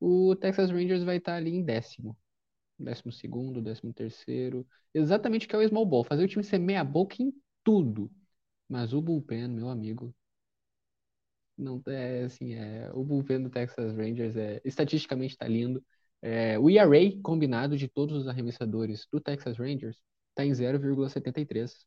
o 0.00 0.34
Texas 0.36 0.70
Rangers 0.70 1.02
vai 1.04 1.18
estar 1.18 1.32
tá 1.32 1.38
ali 1.38 1.50
em 1.50 1.64
décimo. 1.64 2.16
Décimo 2.78 3.12
segundo, 3.12 3.62
décimo 3.62 3.92
terceiro. 3.92 4.66
Exatamente 4.94 5.46
o 5.46 5.48
que 5.48 5.56
é 5.56 5.58
o 5.58 5.68
small 5.68 5.86
ball. 5.86 6.04
Fazer 6.04 6.24
o 6.24 6.28
time 6.28 6.44
ser 6.44 6.58
meia 6.58 6.84
boca 6.84 7.16
em 7.22 7.32
tudo. 7.64 8.10
Mas 8.68 8.92
o 8.92 9.02
bullpen, 9.02 9.48
meu 9.48 9.68
amigo, 9.68 10.14
não 11.56 11.82
é 11.86 12.24
assim, 12.24 12.54
é, 12.54 12.90
o 12.92 13.02
bullpen 13.04 13.42
do 13.42 13.50
Texas 13.50 13.96
Rangers 13.96 14.36
é 14.36 14.60
estatisticamente 14.64 15.32
está 15.34 15.48
lindo. 15.48 15.82
É, 16.22 16.58
o 16.58 16.68
ERA 16.70 16.98
combinado 17.22 17.76
de 17.76 17.88
todos 17.88 18.16
os 18.18 18.28
arremessadores 18.28 19.06
do 19.12 19.20
Texas 19.20 19.56
Rangers 19.58 19.98
está 20.30 20.44
em 20.44 20.54
0,73 20.54 21.84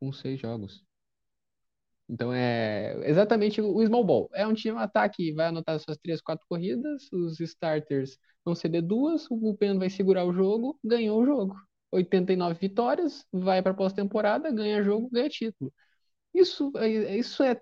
com 0.00 0.12
seis 0.12 0.40
jogos. 0.40 0.84
Então 2.08 2.32
é 2.32 2.94
exatamente 3.08 3.60
o 3.60 3.84
small 3.86 4.04
ball. 4.04 4.30
É 4.34 4.46
um 4.46 4.54
time 4.54 4.78
ataque, 4.78 5.32
vai 5.32 5.46
anotar 5.46 5.78
suas 5.80 5.96
três, 5.98 6.20
quatro 6.20 6.46
corridas, 6.48 7.10
os 7.12 7.40
starters 7.40 8.18
vão 8.44 8.54
ceder 8.54 8.82
duas, 8.82 9.30
o 9.30 9.36
bullpen 9.36 9.78
vai 9.78 9.88
segurar 9.90 10.24
o 10.24 10.32
jogo, 10.32 10.78
ganhou 10.84 11.20
o 11.22 11.24
jogo. 11.26 11.56
89 11.90 12.58
vitórias, 12.60 13.24
vai 13.32 13.62
para 13.62 13.74
pós-temporada, 13.74 14.50
ganha 14.50 14.82
jogo, 14.82 15.08
ganha 15.10 15.28
título. 15.28 15.72
Isso, 16.34 16.72
é, 16.76 17.16
isso 17.16 17.42
é 17.42 17.60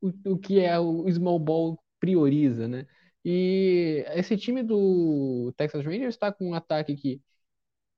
o, 0.00 0.12
o 0.32 0.38
que 0.38 0.60
é 0.60 0.78
o 0.78 1.10
small 1.10 1.38
ball 1.38 1.78
prioriza, 2.00 2.68
né? 2.68 2.86
E 3.24 4.04
esse 4.14 4.36
time 4.36 4.62
do 4.62 5.52
Texas 5.56 5.84
Rangers 5.84 6.14
está 6.14 6.32
com 6.32 6.50
um 6.50 6.54
ataque 6.54 6.94
que 6.96 7.22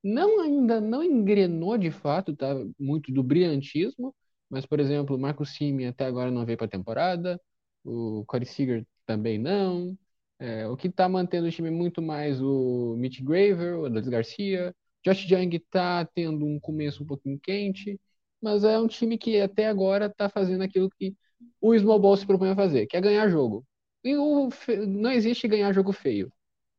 não 0.03 0.41
ainda 0.43 0.81
não 0.81 1.03
engrenou 1.05 1.79
de 1.79 1.91
fato, 1.91 2.37
tá 2.37 2.55
muito 2.79 3.13
do 3.13 3.23
brilhantismo, 3.23 4.15
mas 4.51 4.67
por 4.67 4.81
exemplo, 4.81 5.17
o 5.17 5.21
Marco 5.21 5.45
Simi 5.47 5.87
até 5.87 6.07
agora 6.07 6.31
não 6.31 6.47
veio 6.47 6.59
para 6.59 6.67
a 6.67 6.71
temporada, 6.71 7.41
o 7.85 8.25
Corey 8.27 8.47
Seager 8.47 8.87
também 9.07 9.39
não. 9.39 9.99
É, 10.39 10.69
o 10.69 10.77
que 10.77 10.89
está 10.89 11.09
mantendo 11.09 11.49
o 11.49 11.51
time 11.51 11.71
muito 11.71 12.03
mais 12.03 12.41
o 12.43 12.97
Mitch 12.99 13.21
Graver, 13.23 13.79
o 13.79 13.87
Adolis 13.87 14.09
Garcia, 14.09 14.75
Josh 15.05 15.25
Young 15.31 15.57
está 15.57 16.05
tendo 16.07 16.45
um 16.47 16.61
começo 16.61 17.03
um 17.03 17.07
pouquinho 17.07 17.39
quente, 17.41 17.99
mas 18.41 18.65
é 18.65 18.79
um 18.79 18.87
time 18.87 19.19
que 19.19 19.41
até 19.41 19.67
agora 19.67 20.07
está 20.07 20.29
fazendo 20.29 20.63
aquilo 20.63 20.91
que 20.91 21.17
o 21.61 21.77
Small 21.77 22.17
se 22.17 22.27
propõe 22.27 22.51
a 22.51 22.57
fazer, 22.57 22.87
que 22.87 22.97
é 22.97 23.01
ganhar 23.01 23.29
jogo. 23.29 23.65
E 24.05 24.17
o, 24.17 24.49
não 24.87 25.11
existe 25.11 25.49
ganhar 25.49 25.73
jogo 25.73 25.93
feio. 25.93 26.33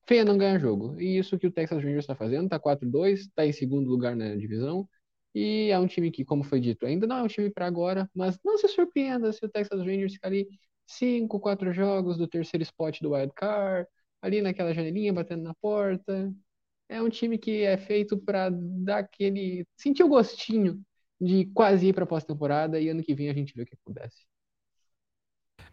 Feia 0.07 0.23
não 0.25 0.37
ganha 0.37 0.59
jogo. 0.59 0.99
E 0.99 1.17
isso 1.17 1.37
que 1.37 1.47
o 1.47 1.51
Texas 1.51 1.83
Rangers 1.83 2.03
está 2.03 2.15
fazendo, 2.15 2.45
está 2.45 2.59
4-2, 2.59 3.21
está 3.21 3.45
em 3.45 3.51
segundo 3.51 3.89
lugar 3.89 4.15
na 4.15 4.35
divisão. 4.35 4.87
E 5.35 5.69
é 5.69 5.77
um 5.79 5.87
time 5.87 6.09
que, 6.11 6.25
como 6.25 6.43
foi 6.43 6.59
dito, 6.59 6.85
ainda 6.85 7.05
não 7.05 7.17
é 7.17 7.23
um 7.23 7.27
time 7.27 7.49
para 7.51 7.67
agora, 7.67 8.09
mas 8.15 8.39
não 8.43 8.57
se 8.57 8.67
surpreenda 8.69 9.31
se 9.33 9.45
o 9.45 9.49
Texas 9.49 9.79
Rangers 9.81 10.13
ficar 10.13 10.29
ali 10.29 10.47
5, 10.87 11.39
4 11.39 11.73
jogos 11.73 12.17
do 12.17 12.27
terceiro 12.27 12.63
spot 12.63 13.01
do 13.01 13.11
Wild 13.11 13.33
Card, 13.35 13.87
ali 14.21 14.41
naquela 14.41 14.73
janelinha 14.73 15.13
batendo 15.13 15.43
na 15.43 15.53
porta. 15.55 16.33
É 16.89 17.01
um 17.01 17.09
time 17.09 17.37
que 17.37 17.63
é 17.63 17.77
feito 17.77 18.17
para 18.17 18.49
dar 18.49 18.99
aquele. 18.99 19.65
sentir 19.75 20.03
o 20.03 20.07
gostinho 20.09 20.81
de 21.19 21.45
quase 21.53 21.87
ir 21.87 21.93
para 21.93 22.05
pós-temporada 22.05 22.79
e 22.79 22.89
ano 22.89 23.03
que 23.03 23.15
vem 23.15 23.29
a 23.29 23.33
gente 23.33 23.53
vê 23.55 23.63
o 23.63 23.65
que 23.65 23.75
acontece. 23.75 24.25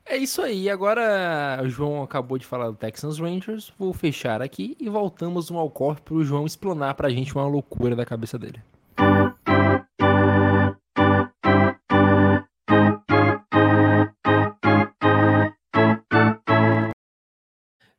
É 0.06 0.16
isso 0.16 0.42
aí. 0.42 0.68
Agora 0.68 1.60
o 1.62 1.68
João 1.68 2.02
acabou 2.02 2.36
de 2.38 2.46
falar 2.46 2.70
do 2.70 2.76
Texans 2.76 3.18
Rangers. 3.18 3.72
Vou 3.78 3.92
fechar 3.92 4.42
aqui 4.42 4.76
e 4.78 4.88
voltamos 4.88 5.48
no 5.50 5.58
Alcor 5.58 6.00
para 6.00 6.14
o 6.14 6.24
João 6.24 6.46
explanar 6.46 6.94
para 6.94 7.08
a 7.08 7.10
gente 7.10 7.34
uma 7.34 7.46
loucura 7.46 7.96
da 7.96 8.04
cabeça 8.04 8.38
dele. 8.38 8.62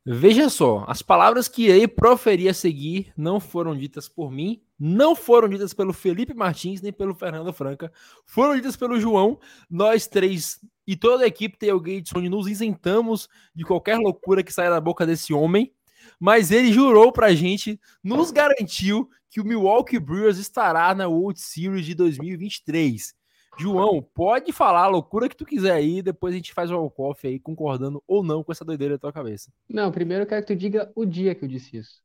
Veja 0.08 0.48
só, 0.48 0.84
as 0.86 1.02
palavras 1.02 1.48
que 1.48 1.64
irei 1.64 1.88
proferir 1.88 2.48
a 2.48 2.54
seguir 2.54 3.12
não 3.16 3.40
foram 3.40 3.76
ditas 3.76 4.08
por 4.08 4.30
mim, 4.30 4.62
não 4.78 5.16
foram 5.16 5.48
ditas 5.48 5.72
pelo 5.72 5.92
Felipe 5.92 6.34
Martins 6.34 6.82
nem 6.82 6.92
pelo 6.92 7.14
Fernando 7.14 7.52
Franca, 7.52 7.92
foram 8.24 8.54
ditas 8.54 8.76
pelo 8.76 9.00
João. 9.00 9.38
Nós 9.70 10.06
três 10.06 10.60
e 10.86 10.96
toda 10.96 11.24
a 11.24 11.26
equipe 11.26 11.58
Tailgates, 11.58 12.12
onde 12.14 12.28
nos 12.28 12.46
isentamos 12.46 13.28
de 13.54 13.64
qualquer 13.64 13.98
loucura 13.98 14.42
que 14.42 14.52
saia 14.52 14.70
da 14.70 14.80
boca 14.80 15.04
desse 15.04 15.32
homem, 15.32 15.72
mas 16.20 16.50
ele 16.50 16.72
jurou 16.72 17.10
pra 17.10 17.34
gente, 17.34 17.80
nos 18.02 18.30
garantiu 18.30 19.08
que 19.28 19.40
o 19.40 19.44
Milwaukee 19.44 19.98
Brewers 19.98 20.38
estará 20.38 20.94
na 20.94 21.08
World 21.08 21.40
Series 21.40 21.84
de 21.84 21.94
2023. 21.94 23.14
João, 23.58 24.02
pode 24.02 24.52
falar 24.52 24.82
a 24.82 24.88
loucura 24.88 25.28
que 25.28 25.36
tu 25.36 25.46
quiser 25.46 25.72
aí, 25.72 26.02
depois 26.02 26.34
a 26.34 26.36
gente 26.36 26.52
faz 26.52 26.70
o 26.70 26.92
walk 26.98 27.26
aí, 27.26 27.40
concordando 27.40 28.02
ou 28.06 28.22
não 28.22 28.44
com 28.44 28.52
essa 28.52 28.64
doideira 28.64 28.94
da 28.94 28.98
tua 28.98 29.12
cabeça. 29.12 29.50
Não, 29.68 29.90
primeiro 29.90 30.24
eu 30.24 30.26
quero 30.26 30.44
que 30.44 30.54
tu 30.54 30.56
diga 30.56 30.92
o 30.94 31.06
dia 31.06 31.34
que 31.34 31.44
eu 31.44 31.48
disse 31.48 31.78
isso. 31.78 32.02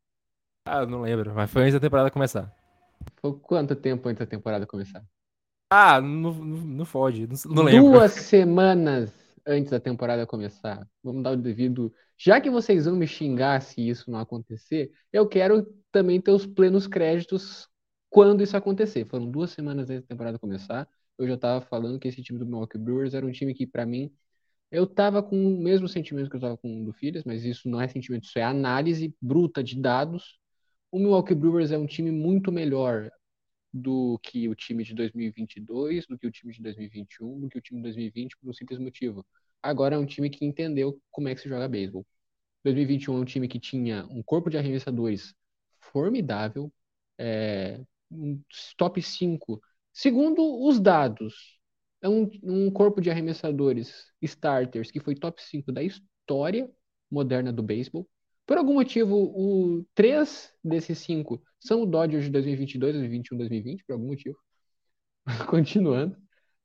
Ah, 0.66 0.86
não 0.86 1.02
lembro, 1.02 1.34
mas 1.34 1.52
foi 1.52 1.64
antes 1.64 1.74
da 1.74 1.80
temporada 1.80 2.10
começar. 2.10 2.56
Foi 3.20 3.34
quanto 3.40 3.76
tempo 3.76 4.08
antes 4.10 4.20
da 4.20 4.26
temporada 4.26 4.66
começar? 4.66 5.04
Ah, 5.70 6.02
não, 6.02 6.34
não 6.34 6.86
fode, 6.86 7.28
não, 7.28 7.56
não 7.56 7.64
lembro. 7.64 7.92
Duas 7.92 8.12
semanas 8.14 9.12
antes 9.46 9.72
da 9.72 9.80
temporada 9.80 10.28
começar. 10.28 10.88
Vamos 11.04 11.24
dar 11.24 11.32
o 11.32 11.38
devido. 11.38 11.94
Já 12.18 12.42
que 12.42 12.50
vocês 12.50 12.86
vão 12.86 12.96
me 12.96 13.08
xingar 13.08 13.62
se 13.62 13.88
isso 13.88 14.12
não 14.12 14.20
acontecer, 14.20 14.92
eu 15.12 15.28
quero 15.28 15.66
também 15.92 16.20
ter 16.20 16.32
os 16.32 16.46
plenos 16.46 16.88
créditos 16.88 17.68
quando 18.10 18.44
isso 18.44 18.58
acontecer. 18.58 19.06
Foram 19.06 19.30
duas 19.30 19.52
semanas 19.52 19.90
antes 19.90 20.02
da 20.02 20.08
temporada 20.08 20.38
começar 20.38 20.88
eu 21.22 21.28
já 21.28 21.36
estava 21.36 21.62
falando 21.62 22.00
que 22.00 22.08
esse 22.08 22.22
time 22.22 22.40
do 22.40 22.46
Milwaukee 22.46 22.78
Brewers 22.78 23.14
era 23.14 23.26
um 23.26 23.32
time 23.32 23.54
que, 23.54 23.68
para 23.68 23.86
mim, 23.86 24.12
eu 24.72 24.86
estava 24.86 25.22
com 25.22 25.36
o 25.36 25.62
mesmo 25.62 25.88
sentimento 25.88 26.30
que 26.30 26.36
eu 26.36 26.40
estava 26.40 26.58
com 26.58 26.82
o 26.82 26.86
do 26.86 26.94
Phillies, 26.94 27.24
mas 27.24 27.46
isso 27.46 27.70
não 27.70 27.82
é 27.82 27.88
sentimento, 27.88 28.24
isso 28.24 28.40
é 28.40 28.44
análise 28.44 29.16
bruta 29.22 29.64
de 29.64 29.80
dados. 29.80 30.40
O 30.92 31.00
Milwaukee 31.00 31.36
Brewers 31.36 31.72
é 31.72 31.78
um 31.78 31.86
time 31.86 32.12
muito 32.12 32.52
melhor 32.52 33.12
do 33.74 34.20
que 34.24 34.50
o 34.50 34.56
time 34.56 34.84
de 34.84 34.94
2022, 34.94 36.06
do 36.08 36.18
que 36.18 36.28
o 36.28 36.32
time 36.32 36.54
de 36.54 36.62
2021, 36.62 37.40
do 37.40 37.50
que 37.50 37.58
o 37.58 37.62
time 37.62 37.80
de 37.80 37.84
2020, 37.84 38.38
por 38.38 38.50
um 38.50 38.54
simples 38.54 38.80
motivo. 38.80 39.26
Agora 39.64 39.96
é 39.96 40.00
um 40.00 40.06
time 40.06 40.30
que 40.30 40.46
entendeu 40.46 41.00
como 41.10 41.30
é 41.30 41.36
que 41.36 41.42
se 41.42 41.50
joga 41.50 41.68
beisebol. 41.68 42.06
2021 42.64 43.18
é 43.18 43.20
um 43.22 43.26
time 43.26 43.48
que 43.48 43.60
tinha 43.60 44.06
um 44.08 44.22
corpo 44.22 44.50
de 44.50 44.58
arremessadores 44.58 45.34
formidável, 45.80 46.72
é, 47.18 47.80
um 48.12 48.42
top 48.78 49.02
5 49.02 49.62
Segundo 49.94 50.42
os 50.66 50.80
dados, 50.80 51.60
é 52.02 52.08
um, 52.08 52.30
um 52.44 52.72
corpo 52.72 53.02
de 53.02 53.10
arremessadores 53.12 54.12
starters 54.22 54.90
que 54.90 55.00
foi 55.00 55.16
top 55.16 55.42
5 55.44 55.72
da 55.72 55.84
história 55.84 56.70
moderna 57.10 57.52
do 57.52 57.62
beisebol. 57.62 58.08
Por 58.52 58.58
algum 58.58 58.74
motivo, 58.74 59.16
o 59.16 59.86
três 59.96 60.52
desses 60.62 60.98
cinco 60.98 61.42
são 61.58 61.84
o 61.84 61.86
Dodgers 61.86 62.26
de 62.26 62.32
2022, 62.32 62.96
2021, 62.96 63.38
2020, 63.38 63.86
por 63.86 63.94
algum 63.94 64.08
motivo. 64.08 64.38
Continuando. 65.50 66.18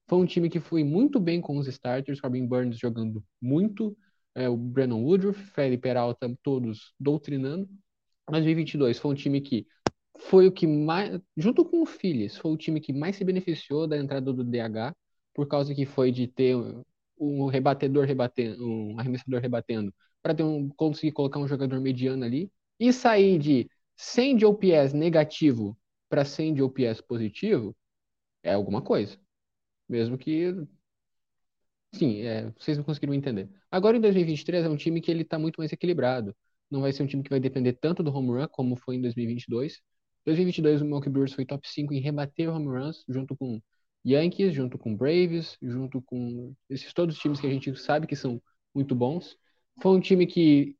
Foi 0.08 0.18
um 0.18 0.26
time 0.26 0.50
que 0.50 0.58
foi 0.58 0.82
muito 0.82 1.20
bem 1.20 1.40
com 1.40 1.56
os 1.56 1.68
starters, 1.68 2.20
Corbin 2.20 2.44
Burns 2.44 2.76
jogando 2.76 3.24
muito, 3.40 3.96
é, 4.34 4.48
o 4.48 4.56
Brandon 4.56 5.00
Woodruff, 5.00 5.40
Felipe 5.52 5.82
Peralta, 5.82 6.28
todos 6.42 6.92
doutrinando. 6.98 7.68
2022 8.28 8.98
foi 8.98 9.12
um 9.12 9.14
time 9.14 9.40
que 9.40 9.64
foi 10.18 10.48
o 10.48 10.52
que 10.52 10.66
mais, 10.66 11.20
junto 11.36 11.64
com 11.64 11.82
o 11.82 11.86
Phillies, 11.86 12.36
foi 12.36 12.50
o 12.50 12.56
time 12.56 12.80
que 12.80 12.92
mais 12.92 13.14
se 13.14 13.22
beneficiou 13.22 13.86
da 13.86 13.96
entrada 13.96 14.32
do 14.32 14.42
DH, 14.42 14.92
por 15.32 15.46
causa 15.46 15.72
que 15.72 15.86
foi 15.86 16.10
de 16.10 16.26
ter 16.26 16.56
um 17.16 17.46
rebatedor 17.46 18.06
rebatendo, 18.06 18.66
um 18.66 18.98
arremessador 18.98 19.40
rebatendo, 19.40 19.94
para 20.34 20.44
um, 20.44 20.68
conseguir 20.70 21.12
colocar 21.12 21.38
um 21.38 21.46
jogador 21.46 21.80
mediano 21.80 22.24
ali 22.24 22.50
e 22.80 22.92
sair 22.92 23.38
de 23.38 23.70
100 23.96 24.36
de 24.36 24.46
OPS 24.46 24.92
negativo 24.92 25.78
para 26.08 26.24
100 26.24 26.54
de 26.54 26.62
OPS 26.62 27.00
positivo, 27.00 27.76
é 28.42 28.52
alguma 28.52 28.82
coisa. 28.82 29.18
Mesmo 29.88 30.18
que 30.18 30.52
Sim, 31.92 32.22
é, 32.22 32.50
vocês 32.58 32.76
não 32.76 32.84
conseguiram 32.84 33.14
entender. 33.14 33.48
Agora 33.70 33.96
em 33.96 34.00
2023 34.00 34.64
é 34.64 34.68
um 34.68 34.76
time 34.76 35.00
que 35.00 35.10
ele 35.10 35.22
está 35.22 35.38
muito 35.38 35.56
mais 35.58 35.72
equilibrado. 35.72 36.36
Não 36.70 36.80
vai 36.80 36.92
ser 36.92 37.02
um 37.02 37.06
time 37.06 37.22
que 37.22 37.30
vai 37.30 37.40
depender 37.40 37.74
tanto 37.74 38.02
do 38.02 38.12
home 38.14 38.30
run 38.30 38.48
como 38.48 38.76
foi 38.76 38.96
em 38.96 39.00
2022. 39.00 39.80
2022 40.26 40.82
o 40.82 40.84
Milwaukee 40.84 41.08
Brewers 41.08 41.32
foi 41.32 41.46
top 41.46 41.66
5 41.68 41.94
em 41.94 42.00
rebater 42.00 42.50
home 42.50 42.66
runs, 42.66 43.04
junto 43.08 43.36
com 43.36 43.62
Yankees, 44.04 44.52
junto 44.54 44.76
com 44.76 44.96
Braves, 44.96 45.56
junto 45.62 46.02
com 46.02 46.54
esses 46.68 46.92
todos 46.92 47.14
os 47.16 47.22
times 47.22 47.40
que 47.40 47.46
a 47.46 47.50
gente 47.50 47.74
sabe 47.76 48.06
que 48.06 48.16
são 48.16 48.42
muito 48.74 48.94
bons. 48.94 49.38
Foi 49.80 49.92
um 49.92 50.00
time 50.00 50.26
que 50.26 50.76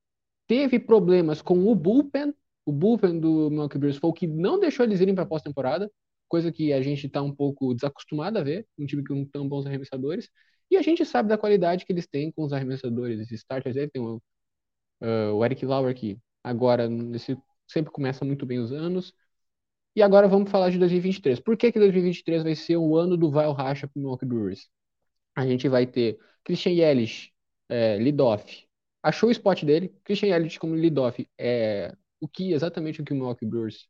teve 0.47 0.79
problemas 0.79 1.43
com 1.43 1.67
o 1.69 1.75
bullpen. 1.75 2.35
O 2.65 2.73
bullpen 2.73 3.21
do 3.21 3.51
Milwaukee 3.51 3.79
Brewers 3.79 3.99
foi 3.99 4.11
o 4.11 4.13
que 4.13 4.27
não 4.27 4.59
deixou 4.59 4.85
eles 4.85 5.01
irem 5.01 5.15
para 5.15 5.25
a 5.25 5.27
pós-temporada, 5.27 5.91
coisa 6.29 6.51
que 6.51 6.73
a 6.73 6.83
gente 6.83 7.07
está 7.07 7.23
um 7.23 7.35
pouco 7.35 7.75
desacostumado 7.75 8.39
a 8.39 8.43
ver, 8.43 8.67
um 8.79 8.87
time 8.87 9.05
com 9.05 9.25
tão 9.27 9.49
bons 9.49 9.67
arremessadores. 9.67 10.29
E 10.71 10.77
a 10.77 10.83
gente 10.83 11.05
sabe 11.05 11.29
da 11.29 11.39
qualidade 11.39 11.85
que 11.87 11.93
eles 11.93 12.07
têm 12.07 12.33
com 12.33 12.45
os 12.45 12.53
arremessadores, 12.53 13.21
esses 13.21 13.41
starters. 13.41 13.77
Aí 13.77 13.89
tem 13.89 14.03
o, 14.03 14.17
uh, 15.01 15.35
o 15.35 15.45
Eric 15.45 15.65
Lauer, 15.65 15.95
que 15.95 16.19
agora 16.43 16.89
nesse, 16.89 17.39
sempre 17.69 17.93
começa 17.93 18.25
muito 18.25 18.45
bem 18.45 18.59
os 18.59 18.73
anos. 18.73 19.15
E 19.95 20.03
agora 20.03 20.29
vamos 20.29 20.51
falar 20.51 20.71
de 20.71 20.79
2023. 20.79 21.41
Por 21.41 21.57
que, 21.57 21.73
que 21.73 21.79
2023 21.79 22.43
vai 22.43 22.55
ser 22.55 22.77
o 22.77 22.97
ano 22.97 23.17
do 23.17 23.31
Val 23.31 23.53
Racha 23.53 23.89
para 23.89 23.99
o 23.99 24.01
Milwaukee 24.01 24.27
Brewers? 24.27 24.69
A 25.35 25.47
gente 25.47 25.69
vai 25.69 25.87
ter 25.87 26.19
Christian 26.45 26.73
Yelich, 26.73 27.33
é, 27.69 27.97
leadoff. 27.97 28.66
Achou 29.07 29.29
o 29.29 29.33
spot 29.33 29.63
dele. 29.63 29.95
Christian 30.03 30.31
Yelich 30.31 30.59
como 30.59 30.75
leadoff 30.75 31.25
é 31.39 31.95
o 32.21 32.27
que 32.27 32.53
exatamente 32.53 33.01
o 33.01 33.05
que 33.05 33.13
o 33.13 33.15
Milwaukee 33.15 33.47
Brewers 33.47 33.87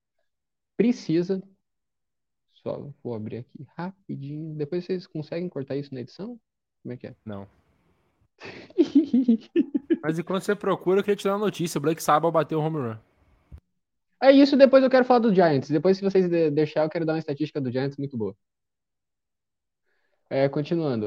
precisa. 0.77 1.43
Só 2.53 2.93
vou 3.03 3.15
abrir 3.15 3.39
aqui 3.39 3.67
rapidinho. 3.79 4.55
Depois 4.55 4.85
vocês 4.85 5.07
conseguem 5.07 5.49
cortar 5.49 5.75
isso 5.75 5.95
na 5.95 6.03
edição? 6.03 6.39
Como 6.83 6.93
é 6.93 6.99
que 6.99 7.07
é? 7.07 7.17
Não. 7.25 7.49
Mas 10.05 10.19
enquanto 10.19 10.43
você 10.43 10.55
procura, 10.55 11.01
eu 11.01 11.03
queria 11.03 11.17
te 11.17 11.25
dar 11.25 11.33
uma 11.33 11.47
notícia. 11.47 11.79
O 11.79 11.81
Blake 11.81 12.03
Sabbath 12.03 12.31
bateu 12.31 12.59
o 12.59 12.63
home 12.63 12.77
run. 12.77 12.99
É 14.23 14.31
isso, 14.31 14.55
depois 14.55 14.85
eu 14.85 14.91
quero 14.91 15.07
falar 15.07 15.21
do 15.21 15.35
Giants. 15.35 15.71
Depois, 15.71 15.97
se 15.97 16.05
vocês 16.05 16.29
deixar, 16.53 16.85
eu 16.85 16.91
quero 16.91 17.07
dar 17.07 17.15
uma 17.15 17.19
estatística 17.19 17.59
do 17.59 17.73
Giants 17.73 17.97
muito 17.97 18.19
boa. 18.19 18.37
É, 20.29 20.47
continuando. 20.47 21.07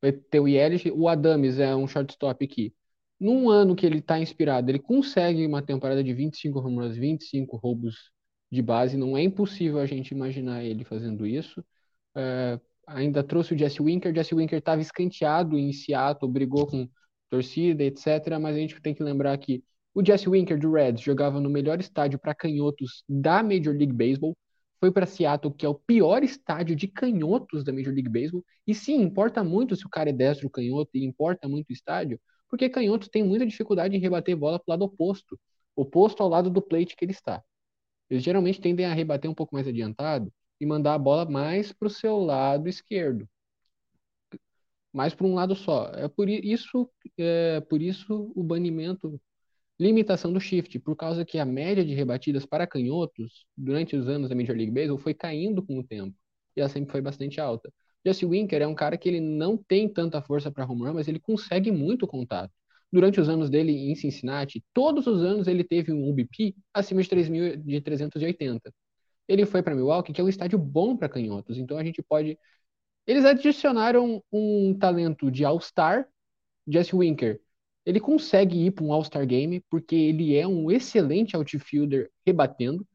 Vai 0.00 0.12
ter 0.12 0.38
o 0.38 0.46
Yelich. 0.46 0.88
O 0.92 1.08
Adams 1.08 1.58
é 1.58 1.74
um 1.74 1.88
shortstop 1.88 2.44
aqui. 2.44 2.72
Num 3.20 3.48
ano 3.48 3.76
que 3.76 3.86
ele 3.86 3.98
está 3.98 4.18
inspirado, 4.18 4.70
ele 4.70 4.78
consegue 4.78 5.46
uma 5.46 5.62
temporada 5.62 6.02
de 6.02 6.12
25 6.12 6.58
home 6.60 6.76
runs, 6.76 6.96
25 6.96 7.56
roubos 7.56 8.10
de 8.50 8.62
base. 8.62 8.96
Não 8.96 9.16
é 9.16 9.22
impossível 9.22 9.78
a 9.80 9.86
gente 9.86 10.10
imaginar 10.12 10.64
ele 10.64 10.84
fazendo 10.84 11.26
isso. 11.26 11.64
É, 12.16 12.60
ainda 12.86 13.22
trouxe 13.22 13.54
o 13.54 13.58
Jesse 13.58 13.82
Winker. 13.82 14.14
Jesse 14.14 14.34
Winker 14.34 14.58
estava 14.58 14.80
escanteado 14.82 15.58
em 15.58 15.72
Seattle, 15.72 16.30
brigou 16.30 16.66
com 16.66 16.88
torcida, 17.30 17.82
etc. 17.84 18.38
Mas 18.40 18.56
a 18.56 18.58
gente 18.58 18.80
tem 18.80 18.94
que 18.94 19.02
lembrar 19.02 19.36
que 19.38 19.62
o 19.94 20.04
Jesse 20.04 20.28
Winker 20.28 20.58
do 20.58 20.72
Reds 20.72 21.02
jogava 21.02 21.40
no 21.40 21.48
melhor 21.50 21.78
estádio 21.80 22.18
para 22.18 22.34
canhotos 22.34 23.04
da 23.08 23.42
Major 23.42 23.74
League 23.74 23.92
Baseball. 23.92 24.36
Foi 24.80 24.90
para 24.90 25.06
Seattle, 25.06 25.54
que 25.54 25.64
é 25.64 25.68
o 25.68 25.74
pior 25.74 26.22
estádio 26.22 26.76
de 26.76 26.88
canhotos 26.88 27.64
da 27.64 27.72
Major 27.72 27.92
League 27.94 28.08
Baseball. 28.08 28.44
E 28.66 28.74
sim, 28.74 29.00
importa 29.02 29.42
muito 29.42 29.76
se 29.76 29.86
o 29.86 29.88
cara 29.88 30.10
é 30.10 30.12
destro 30.12 30.50
canhoto 30.50 30.90
e 30.94 31.04
importa 31.04 31.48
muito 31.48 31.70
o 31.70 31.72
estádio, 31.72 32.20
porque 32.54 32.68
canhotos 32.68 33.08
tem 33.08 33.24
muita 33.24 33.44
dificuldade 33.44 33.96
em 33.96 33.98
rebater 33.98 34.36
bola 34.36 34.60
para 34.60 34.64
o 34.68 34.70
lado 34.70 34.84
oposto, 34.84 35.36
oposto 35.74 36.22
ao 36.22 36.28
lado 36.28 36.48
do 36.48 36.62
plate 36.62 36.94
que 36.94 37.04
ele 37.04 37.10
está. 37.10 37.42
Eles 38.08 38.22
geralmente 38.22 38.60
tendem 38.60 38.86
a 38.86 38.94
rebater 38.94 39.28
um 39.28 39.34
pouco 39.34 39.56
mais 39.56 39.66
adiantado 39.66 40.32
e 40.60 40.64
mandar 40.64 40.94
a 40.94 40.98
bola 40.98 41.28
mais 41.28 41.72
para 41.72 41.88
o 41.88 41.90
seu 41.90 42.16
lado 42.18 42.68
esquerdo. 42.68 43.28
Mais 44.92 45.12
para 45.12 45.26
um 45.26 45.34
lado 45.34 45.56
só. 45.56 45.86
É 45.94 46.06
por 46.06 46.28
isso, 46.28 46.88
é 47.18 47.60
por 47.62 47.82
isso 47.82 48.32
o 48.36 48.44
banimento, 48.44 49.20
limitação 49.76 50.32
do 50.32 50.38
shift, 50.38 50.78
por 50.78 50.94
causa 50.94 51.24
que 51.24 51.40
a 51.40 51.44
média 51.44 51.84
de 51.84 51.92
rebatidas 51.92 52.46
para 52.46 52.68
canhotos 52.68 53.46
durante 53.56 53.96
os 53.96 54.08
anos 54.08 54.28
da 54.28 54.36
Major 54.36 54.54
League 54.56 54.70
Baseball 54.70 54.98
foi 54.98 55.12
caindo 55.12 55.60
com 55.60 55.80
o 55.80 55.82
tempo. 55.84 56.16
E 56.56 56.60
ela 56.60 56.70
sempre 56.70 56.92
foi 56.92 57.00
bastante 57.00 57.40
alta. 57.40 57.72
Jesse 58.04 58.26
Winker 58.26 58.60
é 58.60 58.66
um 58.66 58.74
cara 58.74 58.98
que 58.98 59.08
ele 59.08 59.20
não 59.20 59.56
tem 59.56 59.88
tanta 59.88 60.20
força 60.20 60.50
para 60.50 60.66
home 60.66 60.82
run, 60.82 60.94
mas 60.94 61.08
ele 61.08 61.18
consegue 61.18 61.72
muito 61.72 62.06
contato. 62.06 62.52
Durante 62.92 63.20
os 63.20 63.28
anos 63.28 63.50
dele 63.50 63.72
em 63.72 63.94
Cincinnati, 63.94 64.62
todos 64.72 65.06
os 65.06 65.22
anos 65.24 65.48
ele 65.48 65.64
teve 65.64 65.92
um 65.92 66.08
UBP 66.08 66.54
acima 66.72 67.02
de 67.02 67.08
3.000, 67.08 67.56
de 67.56 67.80
380. 67.80 68.72
Ele 69.26 69.46
foi 69.46 69.62
para 69.62 69.74
Milwaukee, 69.74 70.12
que 70.12 70.20
é 70.20 70.24
um 70.24 70.28
estádio 70.28 70.58
bom 70.58 70.96
para 70.96 71.08
canhotos. 71.08 71.58
Então 71.58 71.78
a 71.78 71.84
gente 71.84 72.02
pode. 72.02 72.38
Eles 73.06 73.24
adicionaram 73.24 74.22
um 74.32 74.76
talento 74.78 75.30
de 75.30 75.44
All-Star, 75.44 76.06
Jesse 76.66 76.94
Winker. 76.94 77.40
Ele 77.86 78.00
consegue 78.00 78.66
ir 78.66 78.70
para 78.70 78.84
um 78.84 78.92
All-Star 78.92 79.26
Game 79.26 79.62
porque 79.70 79.94
ele 79.94 80.36
é 80.36 80.46
um 80.46 80.70
excelente 80.70 81.36
outfielder 81.36 82.10
rebatendo. 82.26 82.86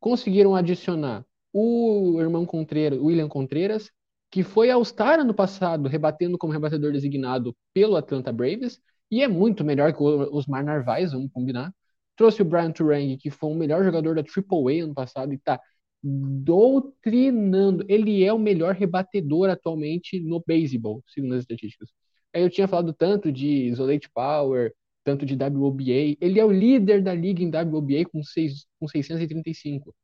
Conseguiram 0.00 0.54
adicionar 0.54 1.24
o 1.52 2.20
irmão 2.20 2.46
Contreras, 2.46 2.98
William 3.00 3.28
Contreras, 3.28 3.90
que 4.30 4.42
foi 4.42 4.70
All-Star 4.70 5.20
ano 5.20 5.34
passado, 5.34 5.88
rebatendo 5.88 6.38
como 6.38 6.52
rebatedor 6.52 6.92
designado 6.92 7.56
pelo 7.72 7.96
Atlanta 7.96 8.32
Braves, 8.32 8.80
e 9.10 9.22
é 9.22 9.28
muito 9.28 9.64
melhor 9.64 9.92
que 9.92 10.02
o 10.02 10.34
Osmar 10.34 10.64
Narvaez, 10.64 11.12
vamos 11.12 11.30
combinar. 11.32 11.72
Trouxe 12.16 12.42
o 12.42 12.44
Brian 12.44 12.72
Turang, 12.72 13.16
que 13.16 13.30
foi 13.30 13.50
o 13.50 13.54
melhor 13.54 13.84
jogador 13.84 14.14
da 14.14 14.22
AAA 14.22 14.84
ano 14.84 14.94
passado 14.94 15.32
e 15.32 15.36
está 15.36 15.60
doutrinando. 16.02 17.84
Ele 17.88 18.24
é 18.24 18.32
o 18.32 18.38
melhor 18.38 18.74
rebatedor 18.74 19.48
atualmente 19.50 20.20
no 20.20 20.42
beisebol, 20.46 21.02
segundo 21.06 21.34
as 21.34 21.40
estatísticas. 21.40 21.90
Aí 22.34 22.42
eu 22.42 22.50
tinha 22.50 22.68
falado 22.68 22.92
tanto 22.92 23.32
de 23.32 23.68
Isolate 23.68 24.10
Power, 24.10 24.74
tanto 25.04 25.24
de 25.24 25.34
WOBA. 25.34 26.16
Ele 26.20 26.38
é 26.38 26.44
o 26.44 26.52
líder 26.52 27.02
da 27.02 27.14
liga 27.14 27.42
em 27.42 27.50
WOBA 27.50 28.04
com, 28.12 28.22
seis, 28.22 28.66
com 28.78 28.86
635. 28.86 29.94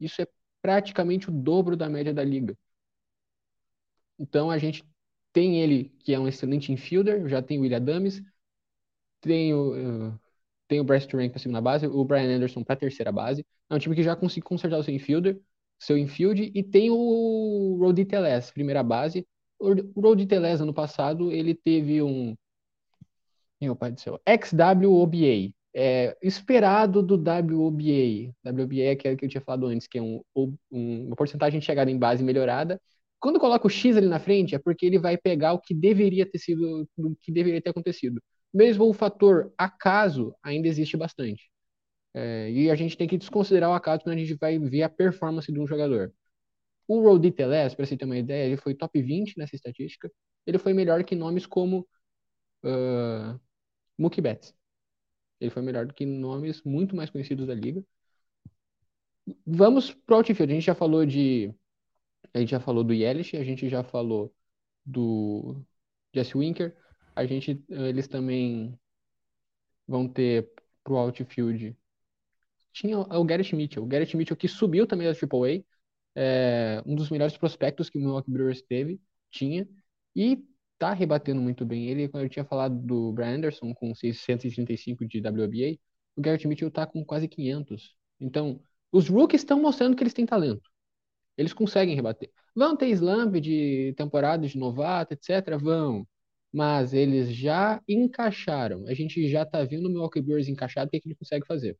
Isso 0.00 0.22
é 0.22 0.26
praticamente 0.62 1.28
o 1.28 1.32
dobro 1.32 1.76
da 1.76 1.88
média 1.88 2.14
da 2.14 2.22
liga. 2.24 2.56
Então 4.18 4.50
a 4.50 4.58
gente 4.58 4.84
tem 5.32 5.60
ele, 5.60 5.92
que 6.00 6.14
é 6.14 6.18
um 6.18 6.26
excelente 6.28 6.72
infielder, 6.72 7.28
já 7.28 7.42
tem 7.42 7.58
o 7.58 7.62
William 7.62 7.76
Adams, 7.76 8.22
tem 9.20 9.52
o, 9.54 10.08
uh, 10.08 10.20
tem 10.68 10.80
o 10.80 10.84
Bryce 10.84 11.06
Turing 11.06 11.30
para 11.30 11.38
segunda 11.38 11.60
base, 11.60 11.86
o 11.86 12.04
Brian 12.04 12.36
Anderson 12.36 12.62
para 12.64 12.76
terceira 12.76 13.12
base. 13.12 13.44
É 13.68 13.74
um 13.74 13.78
time 13.78 13.94
que 13.94 14.02
já 14.02 14.16
conseguiu 14.16 14.48
consertar 14.48 14.78
o 14.78 14.82
seu 14.82 14.94
infielder, 14.94 15.40
seu 15.78 15.98
infield, 15.98 16.50
e 16.54 16.62
tem 16.62 16.90
o 16.90 17.76
Rodi 17.80 18.04
Teles, 18.04 18.50
primeira 18.50 18.82
base. 18.82 19.26
O 19.58 20.00
Rodi 20.00 20.26
Teles, 20.26 20.60
ano 20.60 20.72
passado, 20.74 21.32
ele 21.32 21.54
teve 21.54 22.02
um. 22.02 22.34
Meu 23.60 23.74
pai 23.74 23.92
do 23.92 24.00
céu. 24.00 24.20
XWOBA. 24.26 25.52
É, 25.74 26.16
esperado 26.22 27.02
do 27.02 27.16
WOBA. 27.16 28.32
WOBA 28.44 28.80
é 28.80 28.90
aquele 28.92 29.16
que 29.16 29.26
eu 29.26 29.28
tinha 29.28 29.40
falado 29.42 29.66
antes, 29.66 29.86
que 29.86 29.98
é 29.98 30.02
um, 30.02 30.22
um, 30.34 31.06
uma 31.06 31.16
porcentagem 31.16 31.60
de 31.60 31.66
chegada 31.66 31.90
em 31.90 31.98
base 31.98 32.24
melhorada. 32.24 32.80
Quando 33.26 33.40
coloca 33.40 33.66
o 33.66 33.70
X 33.70 33.96
ali 33.96 34.06
na 34.06 34.20
frente, 34.20 34.54
é 34.54 34.58
porque 34.60 34.86
ele 34.86 35.00
vai 35.00 35.18
pegar 35.18 35.52
o 35.52 35.60
que 35.60 35.74
deveria 35.74 36.24
ter 36.24 36.38
sido, 36.38 36.88
o 36.96 37.16
que 37.16 37.32
deveria 37.32 37.60
ter 37.60 37.70
acontecido. 37.70 38.22
Mesmo 38.54 38.88
o 38.88 38.92
fator 38.92 39.52
acaso 39.58 40.32
ainda 40.44 40.68
existe 40.68 40.96
bastante. 40.96 41.50
É, 42.14 42.48
e 42.52 42.70
a 42.70 42.76
gente 42.76 42.96
tem 42.96 43.08
que 43.08 43.18
desconsiderar 43.18 43.68
o 43.70 43.74
acaso 43.74 44.04
quando 44.04 44.14
a 44.14 44.18
gente 44.20 44.34
vai 44.34 44.60
ver 44.60 44.84
a 44.84 44.88
performance 44.88 45.50
de 45.52 45.58
um 45.58 45.66
jogador. 45.66 46.14
O 46.86 47.00
Rodi 47.00 47.32
Teles, 47.32 47.74
para 47.74 47.84
você 47.84 47.96
ter 47.96 48.04
uma 48.04 48.16
ideia, 48.16 48.46
ele 48.46 48.58
foi 48.58 48.76
top 48.76 49.02
20 49.02 49.36
nessa 49.38 49.56
estatística. 49.56 50.08
Ele 50.46 50.58
foi 50.58 50.72
melhor 50.72 51.02
que 51.02 51.16
nomes 51.16 51.46
como 51.46 51.80
uh, 52.64 53.40
Mookie 53.98 54.20
Betts. 54.20 54.54
Ele 55.40 55.50
foi 55.50 55.62
melhor 55.62 55.84
do 55.84 55.94
que 55.94 56.06
nomes 56.06 56.62
muito 56.62 56.94
mais 56.94 57.10
conhecidos 57.10 57.48
da 57.48 57.54
liga. 57.56 57.84
Vamos 59.44 59.92
para 59.92 60.14
o 60.14 60.18
outfield. 60.18 60.52
A 60.52 60.54
gente 60.54 60.66
já 60.66 60.76
falou 60.76 61.04
de 61.04 61.52
a 62.34 62.38
gente 62.40 62.50
já 62.50 62.60
falou 62.60 62.84
do 62.84 62.92
Yelich, 62.92 63.36
a 63.36 63.44
gente 63.44 63.68
já 63.68 63.82
falou 63.82 64.34
do 64.84 65.56
Jesse 66.14 66.36
Winker 66.36 66.76
a 67.16 67.24
gente, 67.24 67.64
eles 67.70 68.06
também 68.06 68.78
vão 69.88 70.06
ter 70.06 70.52
pro 70.84 70.96
outfield. 70.96 71.74
Tinha 72.72 72.98
o 72.98 73.24
Garrett 73.24 73.56
Mitchell. 73.56 73.82
O 73.82 73.86
Garrett 73.86 74.14
Mitchell 74.16 74.36
que 74.36 74.46
subiu 74.46 74.86
também 74.86 75.10
da 75.10 75.14
AAA. 75.14 75.64
É, 76.14 76.82
um 76.86 76.94
dos 76.94 77.10
melhores 77.10 77.36
prospectos 77.38 77.88
que 77.88 77.98
o 77.98 78.00
Milwaukee 78.00 78.30
Brewers 78.30 78.62
teve, 78.62 79.00
tinha. 79.30 79.66
E 80.14 80.44
tá 80.78 80.92
rebatendo 80.92 81.40
muito 81.40 81.64
bem. 81.64 81.88
Ele, 81.88 82.08
quando 82.08 82.24
eu 82.24 82.28
tinha 82.28 82.44
falado 82.44 82.78
do 82.78 83.12
Brian 83.12 83.36
Anderson 83.36 83.72
com 83.74 83.94
635 83.94 85.06
de 85.06 85.20
WBA, 85.20 85.78
o 86.16 86.20
Garrett 86.20 86.46
Mitchell 86.46 86.70
tá 86.70 86.86
com 86.86 87.02
quase 87.04 87.28
500. 87.28 87.94
Então, 88.20 88.62
os 88.92 89.08
rookies 89.08 89.40
estão 89.40 89.60
mostrando 89.60 89.96
que 89.96 90.02
eles 90.02 90.14
têm 90.14 90.26
talento. 90.26 90.70
Eles 91.36 91.52
conseguem 91.52 91.94
rebater. 91.94 92.30
Vão 92.54 92.76
ter 92.76 92.88
slump 92.90 93.34
de 93.40 93.94
temporada 93.96 94.46
de 94.46 94.58
novato, 94.58 95.14
etc. 95.14 95.58
Vão. 95.58 96.06
mas 96.52 96.94
eles 96.94 97.34
já 97.34 97.82
encaixaram. 97.88 98.86
A 98.86 98.94
gente 98.94 99.28
já 99.28 99.42
está 99.42 99.62
vendo 99.64 99.86
o 99.86 99.90
Milwaukee 99.90 100.22
Brewers 100.22 100.48
encaixado, 100.48 100.88
o 100.88 100.90
que, 100.90 100.96
é 100.98 101.00
que 101.00 101.08
ele 101.08 101.14
consegue 101.16 101.46
fazer. 101.46 101.78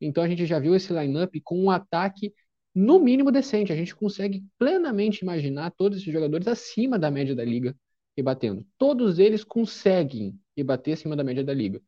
Então 0.00 0.22
a 0.24 0.28
gente 0.28 0.46
já 0.46 0.58
viu 0.58 0.74
esse 0.74 0.92
lineup 0.92 1.34
com 1.44 1.58
um 1.58 1.70
ataque 1.70 2.34
no 2.74 2.98
mínimo 3.00 3.30
decente. 3.32 3.72
A 3.72 3.76
gente 3.76 3.94
consegue 3.94 4.44
plenamente 4.58 5.22
imaginar 5.22 5.70
todos 5.72 5.98
esses 5.98 6.12
jogadores 6.12 6.46
acima 6.48 6.98
da 6.98 7.10
média 7.10 7.34
da 7.34 7.44
liga 7.44 7.74
rebatendo. 8.16 8.66
Todos 8.78 9.18
eles 9.18 9.44
conseguem 9.44 10.38
rebater 10.56 10.94
acima 10.94 11.16
da 11.16 11.24
média 11.24 11.44
da 11.44 11.54
liga. 11.54 11.80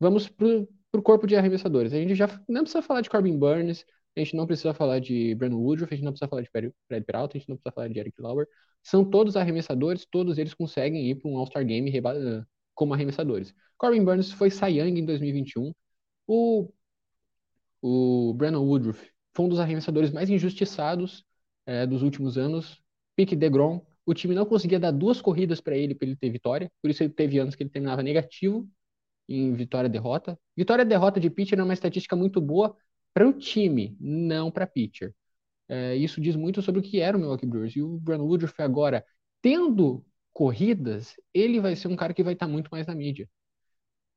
Vamos 0.00 0.28
para 0.28 0.66
o 0.92 1.02
corpo 1.02 1.26
de 1.26 1.36
arremessadores. 1.36 1.92
A 1.92 1.96
gente 1.96 2.14
já 2.14 2.26
não 2.48 2.62
precisa 2.62 2.82
falar 2.82 3.00
de 3.00 3.10
Corbin 3.10 3.38
Burns, 3.38 3.84
a 4.16 4.20
gente 4.20 4.34
não 4.34 4.46
precisa 4.46 4.72
falar 4.72 4.98
de 4.98 5.34
Brandon 5.34 5.58
Woodruff, 5.58 5.92
a 5.92 5.96
gente 5.96 6.04
não 6.04 6.12
precisa 6.12 6.28
falar 6.28 6.42
de 6.42 6.48
Fred 6.50 6.72
Peralta, 7.04 7.36
a 7.36 7.38
gente 7.38 7.48
não 7.48 7.56
precisa 7.56 7.72
falar 7.74 7.88
de 7.88 7.98
Eric 7.98 8.20
Lauer. 8.20 8.48
São 8.82 9.04
todos 9.04 9.36
arremessadores, 9.36 10.06
todos 10.10 10.38
eles 10.38 10.54
conseguem 10.54 11.10
ir 11.10 11.16
para 11.16 11.30
um 11.30 11.36
All-Star 11.36 11.64
Game 11.64 11.90
como 12.74 12.94
arremessadores. 12.94 13.54
Corbin 13.76 14.04
Burns 14.04 14.32
foi 14.32 14.50
Cy 14.50 14.78
Young 14.78 14.98
em 15.00 15.04
2021. 15.04 15.72
O, 16.26 16.72
o 17.82 18.34
Brandon 18.34 18.64
Woodruff 18.64 19.10
foi 19.34 19.44
um 19.44 19.48
dos 19.48 19.60
arremessadores 19.60 20.10
mais 20.10 20.30
injustiçados 20.30 21.24
é, 21.66 21.86
dos 21.86 22.02
últimos 22.02 22.38
anos. 22.38 22.80
Pique 23.14 23.36
DeGrom, 23.36 23.80
o 24.06 24.14
time 24.14 24.34
não 24.34 24.46
conseguia 24.46 24.80
dar 24.80 24.92
duas 24.92 25.20
corridas 25.20 25.60
para 25.60 25.76
ele 25.76 25.94
para 25.94 26.06
ele 26.06 26.16
ter 26.16 26.30
vitória, 26.30 26.70
por 26.80 26.90
isso 26.90 27.02
ele 27.02 27.12
teve 27.12 27.38
anos 27.38 27.54
que 27.54 27.62
ele 27.62 27.70
terminava 27.70 28.02
negativo 28.02 28.68
em 29.28 29.52
vitória-derrota. 29.52 30.38
Vitória-derrota 30.56 31.20
de 31.20 31.28
pitcher 31.28 31.58
é 31.58 31.62
uma 31.62 31.74
estatística 31.74 32.14
muito 32.16 32.40
boa 32.40 32.76
para 33.16 33.26
o 33.26 33.32
time, 33.32 33.96
não 33.98 34.50
para 34.50 34.66
pitcher. 34.66 35.14
É, 35.66 35.96
isso 35.96 36.20
diz 36.20 36.36
muito 36.36 36.60
sobre 36.60 36.80
o 36.80 36.82
que 36.82 37.00
era 37.00 37.16
o 37.16 37.20
Milwaukee 37.20 37.46
Brewers. 37.46 37.74
E 37.74 37.80
o 37.80 37.96
Brandon 37.98 38.26
Woodruff 38.26 38.60
agora, 38.60 39.02
tendo 39.40 40.04
corridas, 40.34 41.14
ele 41.32 41.58
vai 41.58 41.74
ser 41.74 41.88
um 41.88 41.96
cara 41.96 42.12
que 42.12 42.22
vai 42.22 42.34
estar 42.34 42.44
tá 42.44 42.52
muito 42.52 42.68
mais 42.70 42.86
na 42.86 42.94
mídia. 42.94 43.26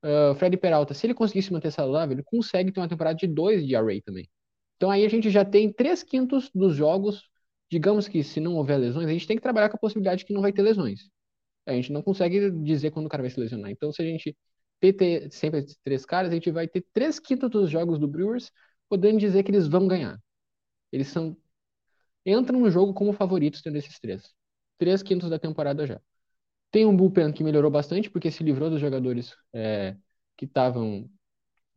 Uh, 0.03 0.35
Fred 0.35 0.57
Peralta, 0.57 0.93
se 0.93 1.07
ele 1.07 1.13
conseguisse 1.13 1.51
manter 1.53 1.73
lava, 1.79 2.11
ele 2.11 2.23
consegue 2.23 2.73
ter 2.73 2.81
uma 2.81 2.89
temporada 2.89 3.15
de 3.15 3.25
2 3.25 3.65
de 3.65 3.73
array 3.73 4.01
também. 4.01 4.29
Então 4.75 4.91
aí 4.91 5.05
a 5.05 5.09
gente 5.09 5.29
já 5.29 5.45
tem 5.45 5.71
3 5.71 6.03
quintos 6.03 6.51
dos 6.53 6.75
jogos, 6.75 7.23
digamos 7.71 8.05
que 8.05 8.21
se 8.21 8.41
não 8.41 8.55
houver 8.55 8.77
lesões, 8.77 9.07
a 9.07 9.13
gente 9.13 9.27
tem 9.27 9.37
que 9.37 9.43
trabalhar 9.43 9.69
com 9.69 9.77
a 9.77 9.79
possibilidade 9.79 10.25
que 10.25 10.33
não 10.33 10.41
vai 10.41 10.51
ter 10.51 10.61
lesões. 10.61 11.09
A 11.65 11.71
gente 11.71 11.93
não 11.93 12.01
consegue 12.01 12.51
dizer 12.51 12.91
quando 12.91 13.05
o 13.05 13.09
cara 13.09 13.23
vai 13.23 13.29
se 13.29 13.39
lesionar. 13.39 13.71
Então 13.71 13.93
se 13.93 14.01
a 14.01 14.05
gente 14.05 14.35
ter 14.81 15.31
sempre 15.31 15.59
esses 15.59 15.77
três 15.83 16.05
caras, 16.05 16.31
a 16.31 16.35
gente 16.35 16.51
vai 16.51 16.67
ter 16.67 16.85
3 16.93 17.17
quintos 17.19 17.49
dos 17.49 17.69
jogos 17.69 17.97
do 17.97 18.07
Brewers, 18.07 18.51
podendo 18.89 19.19
dizer 19.19 19.43
que 19.43 19.51
eles 19.51 19.67
vão 19.67 19.87
ganhar. 19.87 20.19
Eles 20.91 21.07
são 21.07 21.37
entram 22.25 22.59
no 22.59 22.69
jogo 22.69 22.93
como 22.93 23.13
favoritos 23.13 23.61
tendo 23.61 23.77
esses 23.77 23.99
três. 23.99 24.33
Três 24.77 25.03
quintos 25.03 25.29
da 25.29 25.39
temporada 25.39 25.85
já. 25.85 26.01
Tem 26.71 26.85
um 26.85 26.95
bullpen 26.95 27.31
que 27.31 27.43
melhorou 27.43 27.71
bastante, 27.71 28.09
porque 28.09 28.31
se 28.31 28.43
livrou 28.43 28.69
dos 28.69 28.79
jogadores 28.79 29.35
é, 29.53 29.95
que 30.37 30.45
estavam 30.45 31.09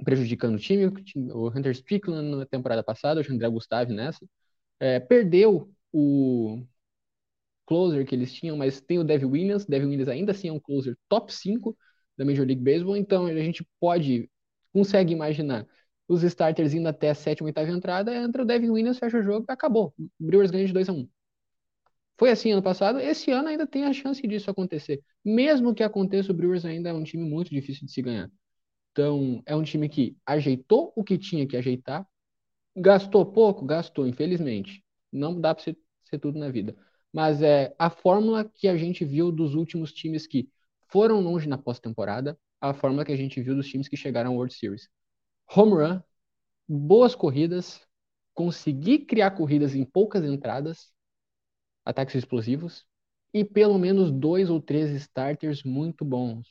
prejudicando 0.04 0.56
o 0.56 0.58
time, 0.58 0.86
o 1.32 1.48
Hunter 1.48 1.72
Strickland 1.72 2.36
na 2.36 2.46
temporada 2.46 2.82
passada, 2.82 3.20
o 3.20 3.32
André 3.32 3.48
Gustave 3.48 3.92
nessa. 3.94 4.26
É, 4.80 5.00
perdeu 5.00 5.72
o 5.92 6.64
closer 7.66 8.04
que 8.06 8.14
eles 8.14 8.32
tinham, 8.32 8.56
mas 8.56 8.80
tem 8.80 8.98
o 8.98 9.04
Devin 9.04 9.26
Williams. 9.26 9.64
Devin 9.64 9.86
Williams 9.86 10.08
ainda 10.08 10.32
assim 10.32 10.48
é 10.48 10.52
um 10.52 10.60
closer 10.60 10.96
top 11.08 11.32
5 11.32 11.76
da 12.16 12.24
Major 12.24 12.46
League 12.46 12.62
Baseball, 12.62 12.96
então 12.96 13.26
a 13.26 13.34
gente 13.34 13.66
pode, 13.80 14.30
consegue 14.72 15.12
imaginar 15.12 15.66
os 16.08 16.22
starters 16.22 16.74
indo 16.74 16.88
até 16.88 17.10
a 17.10 17.14
sétima, 17.14 17.46
oitava 17.46 17.70
entrada, 17.70 18.14
entra 18.14 18.42
o 18.42 18.46
Devin 18.46 18.70
Williams, 18.70 18.98
fecha 18.98 19.18
o 19.18 19.22
jogo, 19.22 19.44
acabou. 19.48 19.94
O 19.98 20.10
Brewers 20.26 20.50
ganha 20.50 20.66
de 20.66 20.72
2 20.72 20.88
a 20.88 20.92
1 20.92 20.96
um. 20.96 21.08
Foi 22.18 22.30
assim 22.30 22.52
ano 22.52 22.62
passado, 22.62 23.00
esse 23.00 23.30
ano 23.30 23.48
ainda 23.48 23.66
tem 23.66 23.84
a 23.84 23.92
chance 23.92 24.24
disso 24.26 24.50
acontecer. 24.50 25.02
Mesmo 25.24 25.74
que 25.74 25.82
aconteça, 25.82 26.30
o 26.30 26.34
Brewers 26.34 26.64
ainda 26.64 26.90
é 26.90 26.92
um 26.92 27.02
time 27.02 27.24
muito 27.28 27.50
difícil 27.50 27.86
de 27.86 27.92
se 27.92 28.02
ganhar. 28.02 28.30
Então, 28.92 29.42
é 29.46 29.56
um 29.56 29.62
time 29.62 29.88
que 29.88 30.16
ajeitou 30.26 30.92
o 30.94 31.02
que 31.02 31.16
tinha 31.18 31.46
que 31.46 31.56
ajeitar, 31.56 32.06
gastou 32.76 33.24
pouco, 33.24 33.64
gastou, 33.64 34.06
infelizmente. 34.06 34.84
Não 35.10 35.40
dá 35.40 35.54
para 35.54 35.64
ser, 35.64 35.78
ser 36.04 36.18
tudo 36.18 36.38
na 36.38 36.50
vida. 36.50 36.76
Mas 37.12 37.42
é 37.42 37.74
a 37.78 37.90
fórmula 37.90 38.44
que 38.44 38.68
a 38.68 38.76
gente 38.76 39.04
viu 39.04 39.32
dos 39.32 39.54
últimos 39.54 39.92
times 39.92 40.26
que 40.26 40.48
foram 40.88 41.20
longe 41.20 41.48
na 41.48 41.58
pós-temporada, 41.58 42.38
a 42.60 42.74
fórmula 42.74 43.04
que 43.04 43.12
a 43.12 43.16
gente 43.16 43.40
viu 43.42 43.54
dos 43.54 43.66
times 43.66 43.88
que 43.88 43.96
chegaram 43.96 44.30
ao 44.30 44.36
World 44.36 44.54
Series. 44.54 44.88
Home 45.54 45.74
run, 45.74 46.00
boas 46.66 47.14
corridas, 47.14 47.86
conseguir 48.32 49.00
criar 49.00 49.32
corridas 49.32 49.74
em 49.74 49.84
poucas 49.84 50.24
entradas, 50.24 50.90
ataques 51.84 52.14
explosivos, 52.14 52.86
e 53.34 53.44
pelo 53.44 53.78
menos 53.78 54.10
dois 54.10 54.48
ou 54.48 54.62
três 54.62 54.90
starters 54.92 55.62
muito 55.62 56.06
bons. 56.06 56.48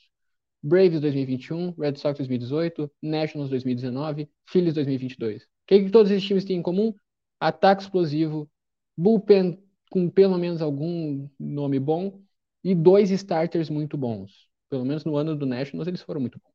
Braves 0.62 1.00
2021, 1.00 1.72
Red 1.72 1.96
Sox 1.96 2.16
2018, 2.18 2.88
Nationals 3.02 3.50
2019, 3.50 4.30
Phillies 4.46 4.74
2022. 4.74 5.42
O 5.42 5.46
que, 5.66 5.82
que 5.82 5.90
todos 5.90 6.08
esses 6.08 6.24
times 6.24 6.44
têm 6.44 6.58
em 6.58 6.62
comum? 6.62 6.94
Ataque 7.40 7.82
explosivo, 7.82 8.48
bullpen 8.96 9.60
com 9.90 10.08
pelo 10.08 10.38
menos 10.38 10.62
algum 10.62 11.28
nome 11.40 11.80
bom 11.80 12.22
e 12.62 12.72
dois 12.72 13.10
starters 13.10 13.68
muito 13.68 13.96
bons. 13.96 14.48
Pelo 14.70 14.84
menos 14.84 15.04
no 15.04 15.16
ano 15.16 15.34
do 15.34 15.44
Nationals 15.44 15.88
eles 15.88 16.02
foram 16.02 16.20
muito 16.20 16.38
bons. 16.38 16.51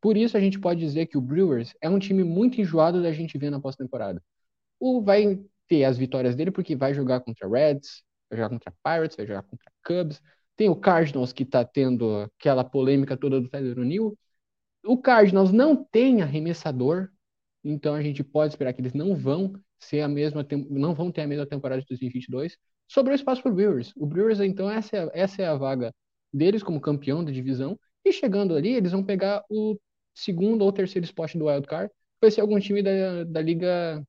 Por 0.00 0.16
isso 0.16 0.36
a 0.36 0.40
gente 0.40 0.58
pode 0.58 0.80
dizer 0.80 1.06
que 1.06 1.18
o 1.18 1.20
Brewers 1.20 1.74
é 1.80 1.88
um 1.88 1.98
time 1.98 2.22
muito 2.22 2.60
enjoado 2.60 3.02
da 3.02 3.12
gente 3.12 3.36
ver 3.38 3.50
na 3.50 3.60
pós-temporada. 3.60 4.22
O 4.78 5.02
vai 5.02 5.40
ter 5.66 5.84
as 5.84 5.98
vitórias 5.98 6.36
dele 6.36 6.50
porque 6.50 6.76
vai 6.76 6.94
jogar 6.94 7.20
contra 7.20 7.48
Reds, 7.48 8.02
vai 8.30 8.38
jogar 8.38 8.48
contra 8.50 8.74
Pirates, 8.82 9.16
vai 9.16 9.26
jogar 9.26 9.42
contra 9.42 9.70
Cubs, 9.84 10.22
tem 10.56 10.68
o 10.68 10.76
Cardinals 10.76 11.32
que 11.32 11.44
está 11.44 11.64
tendo 11.64 12.30
aquela 12.36 12.64
polêmica 12.64 13.16
toda 13.16 13.40
do 13.40 13.48
Tyler 13.48 13.78
O'Neill. 13.78 14.18
O 14.84 14.98
Cardinals 14.98 15.52
não 15.52 15.76
tem 15.76 16.22
arremessador, 16.22 17.10
então 17.62 17.94
a 17.94 18.02
gente 18.02 18.24
pode 18.24 18.52
esperar 18.54 18.72
que 18.72 18.80
eles 18.80 18.94
não 18.94 19.16
vão 19.16 19.52
ser 19.78 20.00
a 20.00 20.08
mesma 20.08 20.44
não 20.70 20.94
vão 20.94 21.12
ter 21.12 21.22
a 21.22 21.26
mesma 21.26 21.46
temporada 21.46 21.80
de 21.80 21.86
2022. 21.88 22.56
Sobrou 22.88 23.14
espaço 23.14 23.42
para 23.42 23.52
o 23.52 23.54
Brewers. 23.54 23.92
O 23.96 24.06
Brewers 24.06 24.40
então 24.40 24.68
essa 24.70 24.96
é, 24.96 25.10
essa 25.12 25.42
é 25.42 25.46
a 25.46 25.54
vaga 25.54 25.94
deles 26.32 26.62
como 26.62 26.80
campeão 26.80 27.24
da 27.24 27.30
divisão 27.30 27.78
e 28.04 28.12
chegando 28.12 28.54
ali 28.54 28.74
eles 28.74 28.92
vão 28.92 29.04
pegar 29.04 29.44
o 29.48 29.78
segundo 30.18 30.62
ou 30.62 30.72
terceiro 30.72 31.04
spot 31.04 31.34
do 31.36 31.46
Wild 31.46 31.66
Card. 31.66 31.92
Vai 32.20 32.30
ser 32.30 32.40
algum 32.40 32.58
time 32.58 32.82
da, 32.82 33.24
da 33.24 33.40
liga 33.40 34.04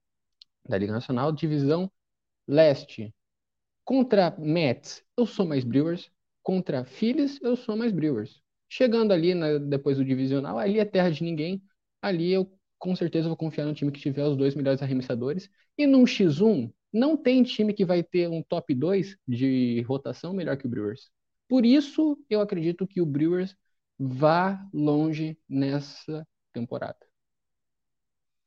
da 0.67 0.77
liga 0.77 0.91
nacional, 0.93 1.31
divisão 1.31 1.91
leste. 2.47 3.13
Contra 3.85 4.35
Mets, 4.37 5.03
eu 5.17 5.25
sou 5.25 5.45
mais 5.45 5.63
Brewers 5.63 6.11
contra 6.43 6.85
Phillies, 6.85 7.39
eu 7.41 7.55
sou 7.55 7.75
mais 7.75 7.91
Brewers. 7.91 8.41
Chegando 8.67 9.11
ali 9.11 9.33
na, 9.33 9.57
depois 9.57 9.97
do 9.97 10.05
divisional, 10.05 10.57
ali 10.57 10.79
é 10.79 10.85
terra 10.85 11.09
de 11.09 11.23
ninguém. 11.23 11.61
Ali 12.01 12.31
eu 12.31 12.51
com 12.77 12.95
certeza 12.95 13.27
vou 13.27 13.37
confiar 13.37 13.65
no 13.65 13.73
time 13.73 13.91
que 13.91 13.99
tiver 13.99 14.23
os 14.23 14.37
dois 14.37 14.55
melhores 14.55 14.81
arremessadores. 14.81 15.49
E 15.77 15.85
num 15.85 16.05
X1, 16.05 16.71
não 16.91 17.17
tem 17.17 17.43
time 17.43 17.73
que 17.73 17.85
vai 17.85 18.03
ter 18.03 18.27
um 18.29 18.41
top 18.43 18.73
2 18.73 19.17
de 19.27 19.81
rotação 19.87 20.33
melhor 20.33 20.57
que 20.57 20.65
o 20.65 20.69
Brewers. 20.69 21.09
Por 21.47 21.65
isso, 21.65 22.17
eu 22.29 22.41
acredito 22.41 22.87
que 22.87 23.01
o 23.01 23.05
Brewers 23.05 23.55
vá 23.99 24.65
longe 24.73 25.37
nessa 25.47 26.25
temporada. 26.53 26.97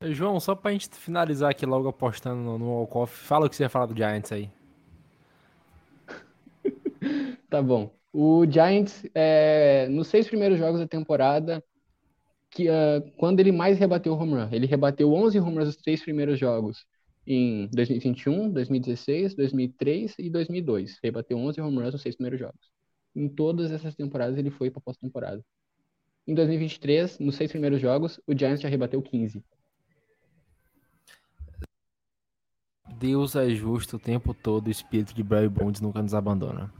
João, 0.01 0.39
só 0.39 0.55
pra 0.55 0.71
gente 0.71 0.89
finalizar 0.89 1.51
aqui 1.51 1.65
logo 1.65 1.87
apostando 1.87 2.41
no, 2.41 2.57
no 2.57 2.65
Walkoff, 2.65 3.15
fala 3.15 3.45
o 3.45 3.49
que 3.49 3.55
você 3.55 3.63
ia 3.63 3.69
falar 3.69 3.85
do 3.85 3.95
Giants 3.95 4.31
aí. 4.31 4.49
Tá 7.49 7.61
bom. 7.61 7.93
O 8.11 8.45
Giants, 8.49 9.05
é, 9.13 9.87
nos 9.87 10.07
seis 10.07 10.27
primeiros 10.27 10.57
jogos 10.57 10.79
da 10.79 10.87
temporada, 10.87 11.63
que, 12.49 12.69
uh, 12.69 13.11
quando 13.17 13.39
ele 13.39 13.51
mais 13.51 13.77
rebateu 13.77 14.13
o 14.13 14.17
home 14.17 14.33
run, 14.33 14.49
ele 14.51 14.65
rebateu 14.65 15.11
11 15.13 15.39
home 15.39 15.57
runs 15.57 15.65
nos 15.67 15.75
três 15.75 16.01
primeiros 16.01 16.39
jogos, 16.39 16.85
em 17.27 17.67
2021, 17.73 18.51
2016, 18.51 19.35
2003 19.35 20.15
e 20.19 20.29
2002. 20.29 20.99
Rebateu 21.03 21.37
11 21.37 21.61
home 21.61 21.77
runs 21.77 21.93
nos 21.93 22.01
seis 22.01 22.15
primeiros 22.15 22.39
jogos. 22.39 22.72
Em 23.15 23.27
todas 23.27 23.71
essas 23.71 23.95
temporadas 23.95 24.37
ele 24.37 24.49
foi 24.51 24.71
para 24.71 24.81
pós-temporada. 24.81 25.43
Em 26.25 26.33
2023, 26.33 27.19
nos 27.19 27.35
seis 27.35 27.51
primeiros 27.51 27.81
jogos, 27.81 28.19
o 28.25 28.37
Giants 28.37 28.61
já 28.61 28.69
rebateu 28.69 29.01
15. 29.01 29.43
Deus 32.97 33.35
é 33.35 33.49
justo 33.49 33.95
o 33.95 33.99
tempo 33.99 34.33
todo, 34.33 34.67
o 34.67 34.71
espírito 34.71 35.13
de 35.13 35.23
Barry 35.23 35.49
Bonds 35.49 35.81
nunca 35.81 36.01
nos 36.01 36.13
abandona. 36.13 36.71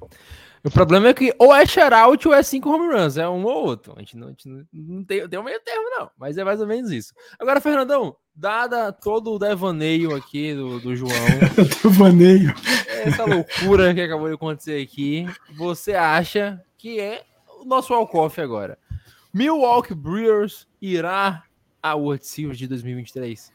O 0.66 0.72
problema 0.72 1.10
é 1.10 1.14
que 1.14 1.36
ou 1.38 1.54
é 1.54 1.66
shoutout 1.66 2.26
ou 2.26 2.34
é 2.34 2.42
cinco 2.42 2.70
home 2.70 2.88
runs, 2.88 3.18
é 3.18 3.28
um 3.28 3.44
ou 3.44 3.66
outro. 3.66 3.94
A 3.98 4.00
gente 4.00 4.16
não, 4.16 4.28
a 4.28 4.30
gente 4.30 4.48
não, 4.48 4.66
não 4.72 5.04
tem, 5.04 5.28
tem 5.28 5.38
um 5.38 5.44
meio 5.44 5.60
termo, 5.60 5.90
não, 5.90 6.10
mas 6.18 6.38
é 6.38 6.44
mais 6.44 6.62
ou 6.62 6.68
menos 6.68 6.90
isso. 6.90 7.14
Agora, 7.38 7.60
Fernandão, 7.60 8.16
dada 8.34 8.94
todo 8.94 9.34
o 9.34 9.40
devaneio 9.40 10.16
aqui 10.16 10.54
do, 10.54 10.80
do 10.80 10.96
João. 10.96 11.12
devaneio. 11.84 12.54
Essa 12.88 13.26
loucura 13.26 13.94
que 13.94 14.00
acabou 14.00 14.30
de 14.30 14.36
acontecer 14.36 14.82
aqui, 14.82 15.28
você 15.58 15.96
acha 15.96 16.64
que 16.78 16.98
é 16.98 17.26
o 17.60 17.66
nosso 17.66 17.94
walk-off 17.94 18.40
agora? 18.40 18.78
Milwaukee 19.34 19.94
Brewers 19.94 20.66
irá 20.82 21.44
a 21.82 21.96
World 21.96 22.26
Series 22.26 22.58
de 22.58 22.68
2023? 22.68 23.52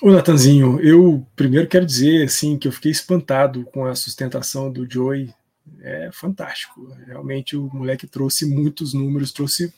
Ô, 0.00 0.12
Natanzinho, 0.12 0.80
eu 0.80 1.26
primeiro 1.34 1.66
quero 1.66 1.84
dizer 1.84 2.24
assim 2.24 2.56
que 2.56 2.68
eu 2.68 2.72
fiquei 2.72 2.92
espantado 2.92 3.64
com 3.64 3.84
a 3.84 3.96
sustentação 3.96 4.70
do 4.70 4.88
Joey 4.88 5.34
é 5.80 6.08
fantástico. 6.12 6.86
Realmente 7.04 7.56
o 7.56 7.68
moleque 7.74 8.06
trouxe 8.06 8.46
muitos 8.46 8.94
números, 8.94 9.32
trouxe 9.32 9.74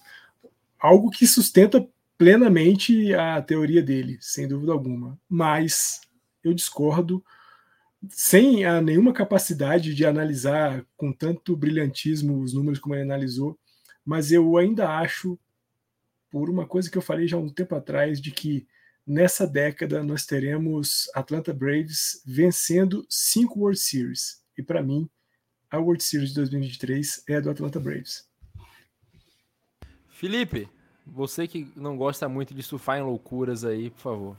algo 0.79 1.11
que 1.11 1.27
sustenta 1.27 1.89
plenamente 2.19 3.15
a 3.15 3.41
teoria 3.41 3.83
dele, 3.83 4.19
sem 4.21 4.47
dúvida 4.47 4.73
alguma. 4.73 5.19
Mas 5.27 6.03
eu 6.45 6.53
discordo, 6.53 7.25
sem 8.11 8.67
a 8.67 8.79
nenhuma 8.83 9.15
capacidade 9.15 9.95
de 9.95 10.05
analisar 10.05 10.85
com 10.99 11.15
tanto 11.15 11.57
brilhantismo 11.57 12.43
os 12.43 12.53
números 12.53 12.79
como 12.79 12.95
ele 12.95 13.05
analisou, 13.05 13.59
mas 14.05 14.31
eu 14.31 14.59
ainda 14.59 14.87
acho, 14.99 15.39
por 16.31 16.51
uma 16.51 16.67
coisa 16.67 16.91
que 16.91 16.99
eu 16.99 17.03
falei 17.03 17.27
já 17.27 17.39
há 17.39 17.41
um 17.41 17.49
tempo 17.49 17.75
atrás, 17.75 18.21
de 18.21 18.31
que 18.31 18.67
nessa 19.11 19.45
década 19.45 20.05
nós 20.05 20.25
teremos 20.25 21.11
Atlanta 21.17 21.53
Braves 21.53 22.23
vencendo 22.25 23.05
cinco 23.09 23.59
World 23.59 23.81
Series. 23.81 24.41
E 24.57 24.63
para 24.63 24.85
mim, 24.85 25.11
a 25.69 25.79
World 25.79 26.01
Series 26.01 26.29
de 26.29 26.37
2023 26.37 27.25
é 27.29 27.41
do 27.41 27.51
Atlanta 27.51 27.81
Braves. 27.81 28.25
Felipe, 30.11 30.69
você 31.05 31.49
que 31.49 31.67
não 31.75 31.97
gosta 31.97 32.29
muito 32.29 32.55
de 32.55 32.63
surfar 32.63 33.01
em 33.01 33.03
loucuras 33.03 33.65
aí, 33.65 33.91
por 33.91 34.01
favor. 34.01 34.37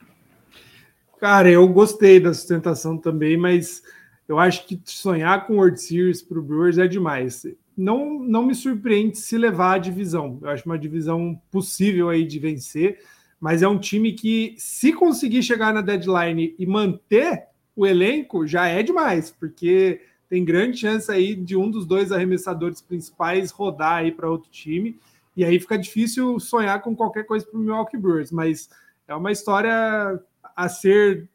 Cara, 1.20 1.50
eu 1.52 1.68
gostei 1.68 2.18
da 2.18 2.34
sustentação 2.34 2.98
também, 2.98 3.36
mas 3.36 3.84
eu 4.26 4.40
acho 4.40 4.66
que 4.66 4.82
sonhar 4.86 5.46
com 5.46 5.58
World 5.58 5.82
Series 5.82 6.22
para 6.22 6.40
o 6.40 6.42
Brewers 6.42 6.78
é 6.78 6.88
demais. 6.88 7.46
Não, 7.76 8.18
não 8.20 8.46
me 8.46 8.56
surpreende 8.56 9.18
se 9.18 9.38
levar 9.38 9.74
a 9.74 9.80
divisão. 9.80 10.40
Eu 10.42 10.50
acho 10.50 10.66
uma 10.66 10.80
divisão 10.80 11.40
possível 11.52 12.08
aí 12.08 12.26
de 12.26 12.40
vencer, 12.40 13.02
mas 13.42 13.64
é 13.64 13.68
um 13.68 13.80
time 13.80 14.14
que, 14.14 14.54
se 14.60 14.94
conseguir 14.94 15.42
chegar 15.42 15.74
na 15.74 15.82
deadline 15.82 16.54
e 16.60 16.66
manter 16.68 17.48
o 17.76 17.88
elenco, 17.88 18.46
já 18.46 18.68
é 18.68 18.84
demais, 18.84 19.32
porque 19.32 20.00
tem 20.30 20.46
grande 20.46 20.78
chance 20.78 21.12
aí 21.12 21.36
de 21.36 21.58
um 21.58 21.70
dos 21.70 21.88
dois 21.88 22.12
arremessadores 22.12 22.82
principais 22.82 23.50
rodar 23.50 23.96
aí 23.96 24.12
para 24.12 24.30
outro 24.30 24.52
time. 24.52 25.00
E 25.36 25.44
aí 25.44 25.60
fica 25.60 25.76
difícil 25.76 26.40
sonhar 26.40 26.84
com 26.84 26.96
qualquer 26.96 27.26
coisa 27.26 27.44
para 27.44 27.58
o 27.58 27.60
Milwaukee 27.60 27.98
Brewers, 27.98 28.32
mas 28.32 28.70
é 29.08 29.16
uma 29.16 29.32
história 29.32 30.22
a 30.56 30.70
ser 30.70 31.28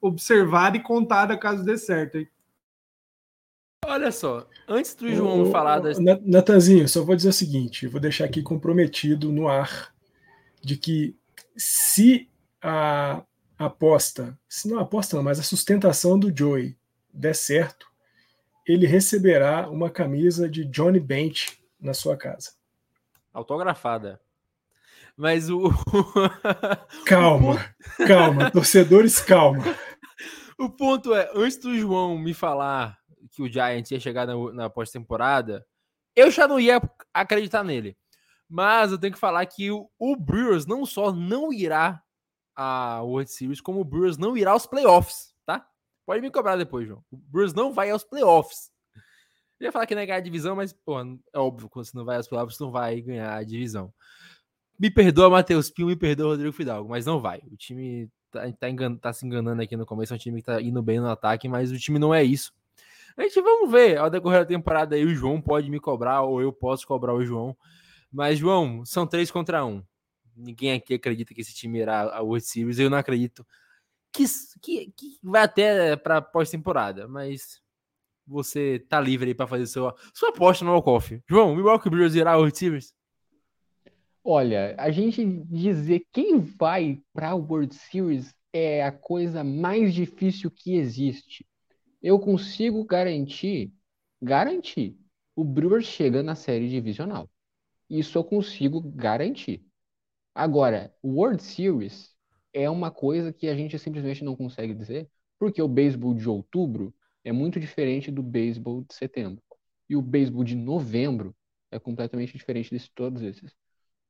observada 0.00 0.76
e 0.76 0.80
contada 0.80 1.38
caso 1.38 1.64
dê 1.64 1.78
certo. 1.78 2.18
Hein? 2.18 2.28
Olha 3.86 4.10
só, 4.10 4.48
antes 4.66 4.96
do 4.96 5.08
João 5.14 5.50
falar 5.52 5.78
das. 5.78 5.98
Natanzinho, 5.98 6.88
só 6.88 7.04
vou 7.04 7.14
dizer 7.14 7.28
o 7.28 7.32
seguinte: 7.32 7.86
vou 7.86 8.00
deixar 8.00 8.24
aqui 8.24 8.42
comprometido 8.42 9.30
no 9.30 9.46
ar 9.46 9.92
de 10.60 10.76
que 10.76 11.16
se 11.56 12.28
a 12.60 13.22
aposta, 13.58 14.38
se 14.48 14.68
não 14.68 14.78
a 14.78 14.82
aposta, 14.82 15.16
não, 15.16 15.22
mas 15.22 15.38
a 15.38 15.42
sustentação 15.42 16.18
do 16.18 16.36
Joey 16.36 16.76
der 17.12 17.34
certo, 17.34 17.86
ele 18.66 18.86
receberá 18.86 19.68
uma 19.68 19.90
camisa 19.90 20.48
de 20.48 20.64
Johnny 20.64 21.00
Bench 21.00 21.60
na 21.80 21.94
sua 21.94 22.16
casa. 22.16 22.52
Autografada. 23.32 24.20
Mas 25.16 25.50
o. 25.50 25.70
calma, 27.06 27.74
calma, 28.06 28.50
torcedores, 28.50 29.20
calma. 29.20 29.64
O 30.58 30.70
ponto 30.70 31.12
é, 31.12 31.28
antes 31.34 31.56
do 31.56 31.76
João 31.76 32.16
me 32.16 32.32
falar 32.32 32.96
que 33.32 33.42
o 33.42 33.50
Giants 33.50 33.90
ia 33.90 33.98
chegar 33.98 34.26
na, 34.26 34.34
na 34.52 34.70
pós-temporada, 34.70 35.66
eu 36.14 36.30
já 36.30 36.46
não 36.46 36.60
ia 36.60 36.80
acreditar 37.12 37.64
nele. 37.64 37.96
Mas 38.52 38.92
eu 38.92 38.98
tenho 38.98 39.14
que 39.14 39.18
falar 39.18 39.46
que 39.46 39.70
o, 39.70 39.88
o 39.98 40.14
Brewers 40.14 40.66
não 40.66 40.84
só 40.84 41.10
não 41.10 41.50
irá 41.50 42.02
a 42.54 43.00
World 43.00 43.32
Series, 43.32 43.62
como 43.62 43.80
o 43.80 43.84
Brewers 43.84 44.18
não 44.18 44.36
irá 44.36 44.50
aos 44.50 44.66
playoffs, 44.66 45.34
tá? 45.46 45.66
Pode 46.04 46.20
me 46.20 46.30
cobrar 46.30 46.56
depois, 46.56 46.86
João. 46.86 47.02
O 47.10 47.16
Brewers 47.16 47.54
não 47.54 47.72
vai 47.72 47.90
aos 47.90 48.04
playoffs. 48.04 48.70
Eu 49.58 49.64
ia 49.64 49.72
falar 49.72 49.86
que 49.86 49.94
não 49.94 50.02
é 50.02 50.06
ganhar 50.06 50.18
a 50.18 50.22
divisão, 50.22 50.54
mas, 50.54 50.70
pô, 50.70 51.00
é 51.00 51.38
óbvio 51.38 51.66
que 51.66 51.76
você 51.76 51.96
não 51.96 52.04
vai 52.04 52.18
aos 52.18 52.28
playoffs, 52.28 52.58
não 52.58 52.70
vai 52.70 53.00
ganhar 53.00 53.34
a 53.34 53.42
divisão. 53.42 53.90
Me 54.78 54.90
perdoa, 54.90 55.30
Matheus 55.30 55.70
Pio, 55.70 55.86
me 55.86 55.96
perdoa, 55.96 56.32
Rodrigo 56.32 56.52
Fidalgo, 56.52 56.90
mas 56.90 57.06
não 57.06 57.22
vai. 57.22 57.40
O 57.50 57.56
time 57.56 58.10
tá, 58.30 58.52
tá, 58.52 58.68
engan 58.68 58.96
tá, 58.96 59.14
se 59.14 59.24
enganando 59.24 59.62
aqui 59.62 59.78
no 59.78 59.86
começo, 59.86 60.12
é 60.12 60.16
um 60.16 60.18
time 60.18 60.42
que 60.42 60.46
tá 60.46 60.60
indo 60.60 60.82
bem 60.82 61.00
no 61.00 61.08
ataque, 61.08 61.48
mas 61.48 61.72
o 61.72 61.78
time 61.78 61.98
não 61.98 62.12
é 62.12 62.22
isso. 62.22 62.52
A 63.16 63.22
gente 63.22 63.40
vamos 63.40 63.72
ver 63.72 63.96
ao 63.96 64.10
decorrer 64.10 64.40
da 64.40 64.46
temporada 64.46 64.94
aí, 64.94 65.06
o 65.06 65.14
João 65.14 65.40
pode 65.40 65.70
me 65.70 65.80
cobrar, 65.80 66.20
ou 66.20 66.42
eu 66.42 66.52
posso 66.52 66.86
cobrar 66.86 67.14
o 67.14 67.24
João. 67.24 67.56
Mas, 68.12 68.38
João, 68.38 68.84
são 68.84 69.06
três 69.06 69.30
contra 69.30 69.64
um. 69.64 69.82
Ninguém 70.36 70.72
aqui 70.72 70.94
acredita 70.94 71.34
que 71.34 71.40
esse 71.40 71.54
time 71.54 71.78
irá 71.78 72.14
a 72.14 72.20
World 72.20 72.44
Series, 72.44 72.78
eu 72.78 72.90
não 72.90 72.98
acredito. 72.98 73.46
Que, 74.12 74.24
que, 74.60 74.92
que 74.94 75.18
vai 75.22 75.42
até 75.42 75.96
para 75.96 76.20
pós-temporada, 76.20 77.08
mas 77.08 77.62
você 78.26 78.78
tá 78.88 79.00
livre 79.00 79.28
aí 79.28 79.34
para 79.34 79.46
fazer 79.46 79.66
sua, 79.66 79.94
sua 80.12 80.28
aposta 80.28 80.64
no 80.64 80.72
Walkoff. 80.72 81.20
João, 81.28 81.54
Milwaukee 81.54 81.88
Brewers 81.88 82.14
irá 82.14 82.36
World 82.36 82.56
Series? 82.56 82.94
Olha, 84.24 84.74
a 84.78 84.90
gente 84.90 85.24
dizer 85.50 86.06
quem 86.12 86.38
vai 86.38 87.02
para 87.12 87.30
a 87.30 87.34
World 87.34 87.74
Series 87.74 88.34
é 88.52 88.84
a 88.84 88.92
coisa 88.92 89.42
mais 89.42 89.94
difícil 89.94 90.50
que 90.50 90.76
existe. 90.76 91.46
Eu 92.00 92.18
consigo 92.18 92.84
garantir, 92.84 93.72
garantir, 94.20 94.96
o 95.34 95.42
Brewers 95.42 95.86
chega 95.86 96.22
na 96.22 96.34
série 96.34 96.68
divisional. 96.68 97.28
Isso 97.92 98.16
eu 98.16 98.24
consigo 98.24 98.80
garantir. 98.80 99.62
Agora, 100.34 100.94
World 101.04 101.42
Series 101.42 102.10
é 102.50 102.70
uma 102.70 102.90
coisa 102.90 103.34
que 103.34 103.46
a 103.46 103.54
gente 103.54 103.78
simplesmente 103.78 104.24
não 104.24 104.34
consegue 104.34 104.72
dizer, 104.72 105.10
porque 105.38 105.60
o 105.60 105.68
beisebol 105.68 106.14
de 106.14 106.26
outubro 106.26 106.94
é 107.22 107.30
muito 107.32 107.60
diferente 107.60 108.10
do 108.10 108.22
beisebol 108.22 108.82
de 108.82 108.94
setembro. 108.94 109.42
E 109.90 109.94
o 109.94 110.00
beisebol 110.00 110.42
de 110.42 110.56
novembro 110.56 111.36
é 111.70 111.78
completamente 111.78 112.32
diferente 112.32 112.74
de 112.74 112.90
todos 112.92 113.20
esses. 113.20 113.54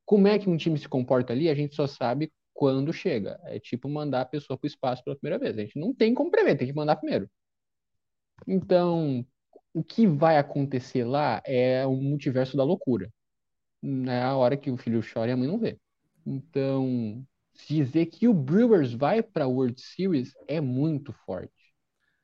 Como 0.04 0.28
é 0.28 0.38
que 0.38 0.48
um 0.48 0.56
time 0.56 0.78
se 0.78 0.88
comporta 0.88 1.32
ali, 1.32 1.48
a 1.48 1.54
gente 1.54 1.74
só 1.74 1.88
sabe 1.88 2.32
quando 2.54 2.92
chega. 2.92 3.40
É 3.46 3.59
tipo 3.59 3.88
mandar 3.88 4.20
a 4.20 4.26
pessoa 4.26 4.56
para 4.56 4.66
o 4.66 4.70
espaço 4.70 5.02
pela 5.02 5.16
primeira 5.16 5.40
vez. 5.40 5.59
A 5.59 5.60
gente 5.60 5.80
não 5.80 5.92
tem 5.92 6.14
como 6.14 6.30
prever, 6.30 6.56
tem 6.56 6.68
que 6.68 6.72
mandar 6.72 6.94
primeiro. 6.94 7.28
Então, 8.46 9.26
o 9.74 9.82
que 9.82 10.06
vai 10.06 10.38
acontecer 10.38 11.02
lá 11.02 11.42
é 11.44 11.84
o 11.84 11.96
multiverso 11.96 12.56
da 12.56 12.62
loucura. 12.62 13.10
É 13.82 14.22
a 14.22 14.36
hora 14.36 14.56
que 14.56 14.70
o 14.70 14.76
filho 14.76 15.02
chora 15.02 15.30
e 15.30 15.32
a 15.32 15.36
mãe 15.36 15.48
não 15.48 15.59
vê. 15.59 15.78
Então, 16.24 17.26
dizer 17.66 18.06
que 18.06 18.28
o 18.28 18.34
Brewers 18.34 18.92
vai 18.92 19.22
para 19.22 19.44
a 19.44 19.48
World 19.48 19.80
Series 19.80 20.32
é 20.46 20.60
muito 20.60 21.12
forte. 21.12 21.52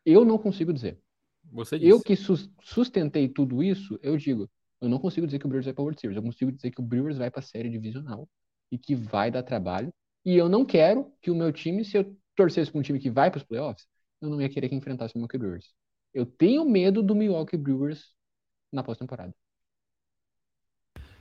Eu 0.04 0.24
não 0.24 0.38
consigo 0.38 0.72
dizer. 0.72 0.98
Eu 1.80 2.00
que 2.00 2.14
sustentei 2.62 3.28
tudo 3.28 3.62
isso, 3.62 3.98
eu 4.02 4.16
digo, 4.16 4.48
eu 4.80 4.88
não 4.88 4.98
consigo 4.98 5.26
dizer 5.26 5.38
que 5.38 5.46
o 5.46 5.48
Brewers 5.48 5.64
vai 5.64 5.74
para 5.74 5.82
a 5.82 5.84
World 5.84 6.00
Series. 6.00 6.16
Eu 6.16 6.22
consigo 6.22 6.52
dizer 6.52 6.70
que 6.70 6.80
o 6.80 6.84
Brewers 6.84 7.16
vai 7.18 7.30
para 7.30 7.40
a 7.40 7.42
série 7.42 7.68
divisional 7.68 8.28
e 8.70 8.78
que 8.78 8.94
vai 8.94 9.30
dar 9.30 9.42
trabalho. 9.42 9.92
E 10.24 10.36
eu 10.36 10.48
não 10.48 10.64
quero 10.64 11.12
que 11.20 11.30
o 11.30 11.34
meu 11.34 11.52
time, 11.52 11.84
se 11.84 11.96
eu 11.96 12.16
torcesse 12.36 12.70
para 12.70 12.78
um 12.78 12.82
time 12.82 13.00
que 13.00 13.10
vai 13.10 13.30
para 13.30 13.38
os 13.38 13.44
playoffs, 13.44 13.86
eu 14.20 14.28
não 14.28 14.40
ia 14.40 14.48
querer 14.48 14.68
que 14.68 14.74
enfrentasse 14.74 15.14
o 15.14 15.18
Milwaukee 15.18 15.38
Brewers. 15.38 15.74
Eu 16.12 16.26
tenho 16.26 16.64
medo 16.64 17.02
do 17.02 17.14
Milwaukee 17.14 17.56
Brewers 17.56 18.14
na 18.72 18.82
pós-temporada. 18.82 19.34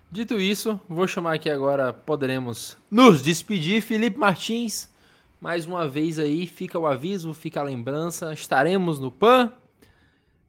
Dito 0.10 0.40
isso, 0.40 0.80
vou 0.88 1.06
chamar 1.06 1.34
aqui 1.34 1.50
agora, 1.50 1.92
poderemos 1.92 2.78
nos 2.90 3.22
despedir. 3.22 3.82
Felipe 3.82 4.18
Martins, 4.18 4.90
mais 5.40 5.66
uma 5.66 5.86
vez 5.86 6.18
aí, 6.18 6.48
fica 6.48 6.80
o 6.80 6.88
aviso, 6.88 7.34
fica 7.34 7.60
a 7.60 7.64
lembrança. 7.64 8.32
Estaremos 8.32 9.00
no 9.00 9.12
PAN. 9.12 9.52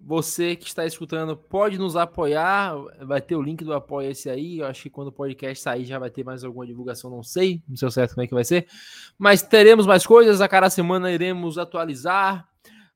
Você 0.00 0.54
que 0.54 0.68
está 0.68 0.86
escutando 0.86 1.36
pode 1.36 1.76
nos 1.76 1.96
apoiar. 1.96 2.72
Vai 3.02 3.20
ter 3.20 3.34
o 3.34 3.42
link 3.42 3.64
do 3.64 3.74
Apoia-se 3.74 4.30
aí. 4.30 4.60
Eu 4.60 4.66
acho 4.66 4.84
que 4.84 4.90
quando 4.90 5.08
o 5.08 5.12
podcast 5.12 5.60
sair 5.60 5.84
já 5.84 5.98
vai 5.98 6.08
ter 6.08 6.22
mais 6.22 6.44
alguma 6.44 6.64
divulgação, 6.64 7.10
não 7.10 7.24
sei. 7.24 7.60
Não 7.68 7.76
sei 7.76 7.90
certo 7.90 8.14
como 8.14 8.22
é 8.22 8.28
que 8.28 8.34
vai 8.34 8.44
ser. 8.44 8.68
Mas 9.18 9.42
teremos 9.42 9.86
mais 9.88 10.06
coisas. 10.06 10.40
A 10.40 10.46
cada 10.46 10.70
semana 10.70 11.10
iremos 11.10 11.58
atualizar. 11.58 12.48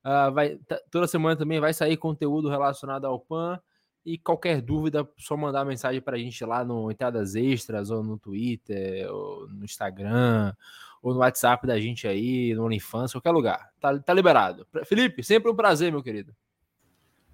Uh, 0.03 0.33
vai, 0.33 0.59
toda 0.89 1.07
semana 1.07 1.35
também 1.35 1.59
vai 1.59 1.73
sair 1.73 1.97
conteúdo 1.97 2.47
relacionado 2.47 3.03
ao 3.03 3.19
PAN. 3.19 3.59
E 4.05 4.17
qualquer 4.17 4.61
dúvida, 4.61 5.07
só 5.17 5.37
mandar 5.37 5.63
mensagem 5.65 6.01
para 6.01 6.17
a 6.17 6.19
gente 6.19 6.43
lá 6.43 6.63
no 6.65 6.91
Entradas 6.91 7.35
Extras, 7.35 7.89
ou 7.89 8.03
no 8.03 8.17
Twitter, 8.17 9.09
ou 9.09 9.47
no 9.47 9.63
Instagram, 9.63 10.53
ou 11.01 11.13
no 11.13 11.19
WhatsApp 11.19 11.65
da 11.65 11.79
gente 11.79 12.07
aí, 12.07 12.53
no 12.53 12.65
OnlyFans, 12.65 13.13
qualquer 13.13 13.31
lugar. 13.31 13.69
Tá, 13.79 13.97
tá 13.99 14.13
liberado. 14.13 14.67
Felipe, 14.85 15.23
sempre 15.23 15.49
um 15.49 15.55
prazer, 15.55 15.91
meu 15.91 16.03
querido. 16.03 16.33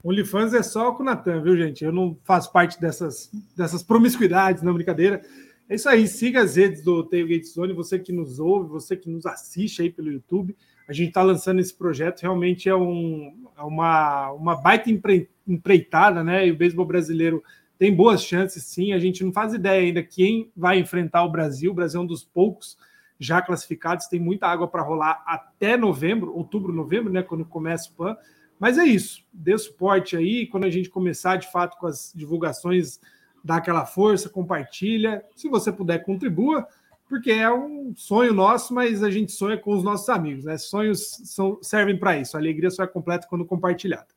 OnlyFans 0.03 0.53
é 0.53 0.63
só 0.63 0.91
com 0.93 1.03
o 1.03 1.05
Natan, 1.05 1.41
viu, 1.41 1.57
gente? 1.57 1.83
Eu 1.83 1.91
não 1.91 2.17
faço 2.23 2.51
parte 2.51 2.79
dessas, 2.79 3.29
dessas 3.55 3.83
promiscuidades, 3.83 4.63
não, 4.63 4.73
brincadeira. 4.73 5.21
É 5.67 5.75
isso 5.75 5.87
aí, 5.87 6.07
siga 6.07 6.41
as 6.41 6.55
redes 6.55 6.83
do 6.83 7.03
Tailgate 7.03 7.45
Zone, 7.45 7.73
você 7.73 7.99
que 7.99 8.11
nos 8.11 8.39
ouve, 8.39 8.69
você 8.69 8.95
que 8.95 9.09
nos 9.09 9.25
assiste 9.25 9.81
aí 9.81 9.89
pelo 9.91 10.11
YouTube. 10.11 10.55
A 10.87 10.93
gente 10.93 11.09
está 11.09 11.21
lançando 11.21 11.59
esse 11.59 11.71
projeto, 11.71 12.21
realmente 12.21 12.67
é, 12.67 12.75
um, 12.75 13.48
é 13.48 13.48
uma, 13.63 14.31
uma 14.31 14.55
baita 14.55 14.89
empre, 14.89 15.29
empreitada, 15.47 16.23
né? 16.23 16.47
E 16.47 16.51
o 16.51 16.57
beisebol 16.57 16.85
brasileiro 16.85 17.43
tem 17.77 17.95
boas 17.95 18.23
chances, 18.23 18.63
sim. 18.63 18.93
A 18.93 18.99
gente 18.99 19.23
não 19.23 19.31
faz 19.31 19.53
ideia 19.53 19.81
ainda 19.81 20.03
quem 20.03 20.51
vai 20.55 20.79
enfrentar 20.79 21.23
o 21.23 21.31
Brasil. 21.31 21.71
O 21.71 21.73
Brasil 21.73 22.01
é 22.01 22.03
um 22.03 22.07
dos 22.07 22.23
poucos 22.23 22.77
já 23.19 23.41
classificados, 23.41 24.07
tem 24.07 24.19
muita 24.19 24.47
água 24.47 24.67
para 24.67 24.81
rolar 24.81 25.21
até 25.25 25.75
novembro, 25.75 26.33
outubro, 26.33 26.71
novembro, 26.71 27.11
né? 27.11 27.21
Quando 27.21 27.45
começa 27.45 27.89
o 27.89 27.93
PAN. 27.93 28.17
Mas 28.59 28.77
é 28.77 28.85
isso, 28.85 29.23
dê 29.31 29.57
suporte 29.57 30.17
aí. 30.17 30.45
Quando 30.45 30.65
a 30.65 30.69
gente 30.69 30.89
começar 30.89 31.37
de 31.37 31.49
fato 31.51 31.77
com 31.77 31.87
as 31.87 32.11
divulgações, 32.13 32.99
dá 33.43 33.55
aquela 33.55 33.85
força, 33.85 34.29
compartilha. 34.29 35.23
Se 35.35 35.47
você 35.47 35.71
puder, 35.71 35.99
contribua, 36.03 36.67
porque 37.09 37.31
é 37.31 37.51
um 37.51 37.93
sonho 37.97 38.31
nosso, 38.31 38.71
mas 38.71 39.03
a 39.03 39.09
gente 39.09 39.31
sonha 39.31 39.57
com 39.57 39.73
os 39.73 39.83
nossos 39.83 40.07
amigos, 40.09 40.45
né? 40.45 40.57
Sonhos 40.59 41.09
são, 41.25 41.57
servem 41.61 41.97
para 41.97 42.17
isso. 42.19 42.37
A 42.37 42.39
alegria 42.39 42.69
só 42.69 42.83
é 42.83 42.87
completa 42.87 43.27
quando 43.27 43.43
compartilhada. 43.43 44.07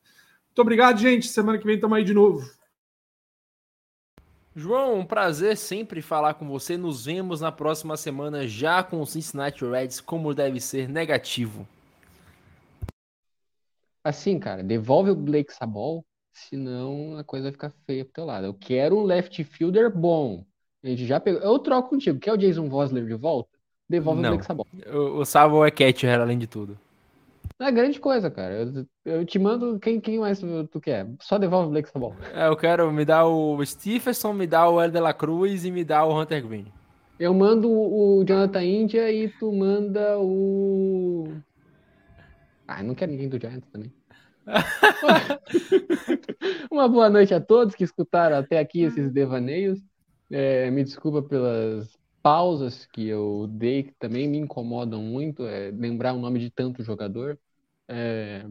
Muito 0.45 0.61
obrigado, 0.61 0.99
gente. 0.99 1.27
Semana 1.27 1.57
que 1.57 1.65
vem 1.65 1.75
estamos 1.75 1.97
aí 1.97 2.03
de 2.03 2.13
novo. 2.13 2.47
João, 4.55 4.99
um 4.99 5.05
prazer 5.05 5.57
sempre 5.57 6.03
falar 6.03 6.35
com 6.35 6.47
você. 6.47 6.77
Nos 6.77 7.05
vemos 7.05 7.41
na 7.41 7.51
próxima 7.51 7.97
semana 7.97 8.47
já 8.47 8.83
com 8.83 9.01
o 9.01 9.07
Cincinnati 9.07 9.65
Reds, 9.65 9.99
como 9.99 10.31
deve 10.31 10.61
ser 10.61 10.87
negativo. 10.87 11.67
Assim, 14.03 14.37
cara, 14.37 14.61
devolve 14.61 15.09
o 15.09 15.15
Blake 15.15 15.51
Sabol, 15.51 16.05
senão 16.31 17.17
a 17.17 17.23
coisa 17.23 17.45
vai 17.45 17.51
ficar 17.53 17.71
feia 17.87 18.05
pro 18.05 18.13
teu 18.13 18.25
lado. 18.25 18.45
Eu 18.45 18.53
quero 18.53 18.99
um 18.99 19.03
left 19.03 19.43
fielder 19.45 19.89
bom. 19.89 20.45
A 20.83 20.87
gente 20.87 21.05
já 21.05 21.19
pegou. 21.19 21.41
Eu 21.41 21.59
troco 21.59 21.89
contigo. 21.89 22.19
Quer 22.19 22.33
o 22.33 22.37
Jason 22.37 22.67
Vosler 22.67 23.05
de 23.05 23.13
volta? 23.13 23.49
Devolve 23.89 24.21
Não. 24.21 24.29
o 24.29 24.31
Blake 24.33 24.45
Sabol. 24.45 24.67
O, 24.91 25.19
o 25.19 25.25
Sabo 25.25 25.65
é 25.65 25.71
catcher, 25.71 26.19
além 26.19 26.37
de 26.37 26.47
tudo. 26.47 26.77
É 27.59 27.71
grande 27.71 27.99
coisa, 27.99 28.29
cara. 28.29 28.53
Eu, 28.53 28.85
eu 29.05 29.25
te 29.25 29.39
mando 29.39 29.79
quem, 29.79 30.01
quem 30.01 30.19
mais 30.19 30.39
tu, 30.39 30.81
quer. 30.81 31.07
Só 31.21 31.37
devolve 31.37 31.67
o 31.67 31.71
Blake 31.71 31.89
Sabol. 31.89 32.15
É, 32.33 32.47
eu 32.47 32.57
quero 32.57 32.91
me 32.91 33.05
dar 33.05 33.25
o 33.25 33.63
Stephenson, 33.65 34.33
me 34.33 34.47
dar 34.47 34.69
o 34.69 34.81
El 34.81 34.91
de 34.91 34.99
la 34.99 35.13
Cruz 35.13 35.63
e 35.63 35.71
me 35.71 35.85
dar 35.85 36.05
o 36.05 36.19
Hunter 36.19 36.45
Green. 36.45 36.65
Eu 37.19 37.33
mando 37.33 37.69
o 37.69 38.19
o 38.19 38.25
Jonathan 38.25 38.63
India 38.63 39.11
e 39.11 39.29
tu 39.29 39.51
manda 39.51 40.17
o. 40.19 41.31
Ah, 42.67 42.81
não 42.81 42.95
quero 42.95 43.11
ninguém 43.11 43.29
do 43.29 43.39
Giants 43.39 43.69
também. 43.71 43.93
Uma 46.71 46.89
boa 46.89 47.09
noite 47.09 47.33
a 47.33 47.39
todos 47.39 47.75
que 47.75 47.83
escutaram 47.83 48.37
até 48.37 48.59
aqui 48.59 48.81
esses 48.81 49.11
devaneios. 49.11 49.79
É, 50.35 50.71
me 50.71 50.83
desculpa 50.83 51.21
pelas 51.21 51.95
pausas 52.23 52.87
que 52.87 53.07
eu 53.07 53.45
dei, 53.47 53.83
que 53.83 53.93
também 53.99 54.27
me 54.27 54.39
incomodam 54.39 54.99
muito, 54.99 55.45
é, 55.45 55.69
lembrar 55.69 56.13
o 56.13 56.19
nome 56.19 56.39
de 56.39 56.49
tanto 56.49 56.83
jogador. 56.83 57.37
É, 57.87 58.43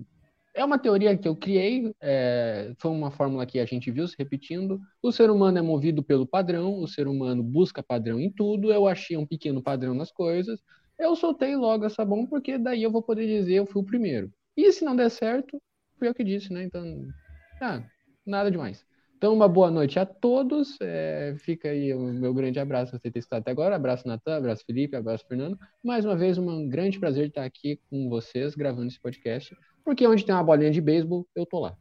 é 0.55 0.65
uma 0.65 0.79
teoria 0.79 1.19
que 1.19 1.27
eu 1.27 1.35
criei, 1.35 1.93
é, 2.01 2.73
foi 2.79 2.93
uma 2.93 3.11
fórmula 3.11 3.45
que 3.45 3.59
a 3.59 3.65
gente 3.65 3.91
viu 3.91 4.07
se 4.07 4.15
repetindo. 4.17 4.81
O 5.03 5.11
ser 5.11 5.29
humano 5.29 5.59
é 5.59 5.63
movido 5.63 6.05
pelo 6.05 6.25
padrão, 6.25 6.79
o 6.79 6.87
ser 6.87 7.09
humano 7.09 7.43
busca 7.43 7.83
padrão 7.83 8.21
em 8.21 8.31
tudo. 8.31 8.73
Eu 8.73 8.87
achei 8.87 9.17
um 9.17 9.27
pequeno 9.27 9.61
padrão 9.61 9.93
nas 9.93 10.13
coisas. 10.13 10.61
Eu 10.97 11.17
soltei 11.17 11.57
logo 11.57 11.85
essa 11.85 12.05
bomba, 12.05 12.29
porque 12.31 12.59
daí 12.59 12.85
eu 12.85 12.93
vou 12.93 13.03
poder 13.03 13.27
dizer 13.27 13.55
eu 13.55 13.67
fui 13.67 13.83
o 13.83 13.85
primeiro. 13.85 14.33
E 14.57 14.71
se 14.71 14.85
não 14.85 14.95
der 14.95 15.11
certo, 15.11 15.61
fui 15.99 16.07
eu 16.07 16.15
que 16.15 16.23
disse, 16.23 16.53
né? 16.53 16.63
Então, 16.63 17.09
ah, 17.61 17.83
nada 18.25 18.53
demais. 18.53 18.87
Então, 19.23 19.33
uma 19.33 19.47
boa 19.47 19.71
noite 19.71 20.01
a 20.01 20.05
todos. 20.05 20.77
É, 20.81 21.37
fica 21.39 21.69
aí 21.69 21.95
o 21.95 22.01
meu 22.01 22.35
grande 22.35 22.59
abraço 22.59 22.91
por 22.91 22.99
você 22.99 23.09
ter 23.09 23.21
estado 23.21 23.43
até 23.43 23.53
agora. 23.53 23.77
Abraço, 23.77 24.05
Natan, 24.05 24.37
abraço, 24.37 24.65
Felipe, 24.67 24.97
abraço, 24.97 25.25
Fernando. 25.29 25.57
Mais 25.81 26.05
uma 26.05 26.17
vez, 26.17 26.39
um 26.39 26.69
grande 26.69 26.99
prazer 26.99 27.29
estar 27.29 27.45
aqui 27.45 27.79
com 27.89 28.09
vocês, 28.09 28.57
gravando 28.57 28.89
esse 28.89 28.99
podcast. 28.99 29.57
Porque 29.85 30.05
onde 30.09 30.25
tem 30.25 30.35
uma 30.35 30.43
bolinha 30.43 30.73
de 30.73 30.81
beisebol, 30.81 31.25
eu 31.37 31.47
tô 31.47 31.61
lá. 31.61 31.77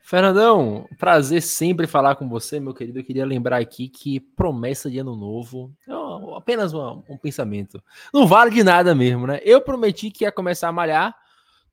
Fernandão, 0.00 0.88
prazer 1.00 1.42
sempre 1.42 1.84
falar 1.88 2.14
com 2.14 2.28
você, 2.28 2.60
meu 2.60 2.72
querido. 2.72 3.00
Eu 3.00 3.04
queria 3.04 3.26
lembrar 3.26 3.60
aqui 3.60 3.88
que 3.88 4.20
promessa 4.20 4.88
de 4.88 5.00
ano 5.00 5.16
novo 5.16 5.74
é 5.88 6.36
apenas 6.36 6.72
um 6.72 7.18
pensamento. 7.20 7.82
Não 8.14 8.24
vale 8.24 8.52
de 8.52 8.62
nada 8.62 8.94
mesmo, 8.94 9.26
né? 9.26 9.40
Eu 9.42 9.60
prometi 9.60 10.12
que 10.12 10.22
ia 10.22 10.30
começar 10.30 10.68
a 10.68 10.72
malhar, 10.72 11.12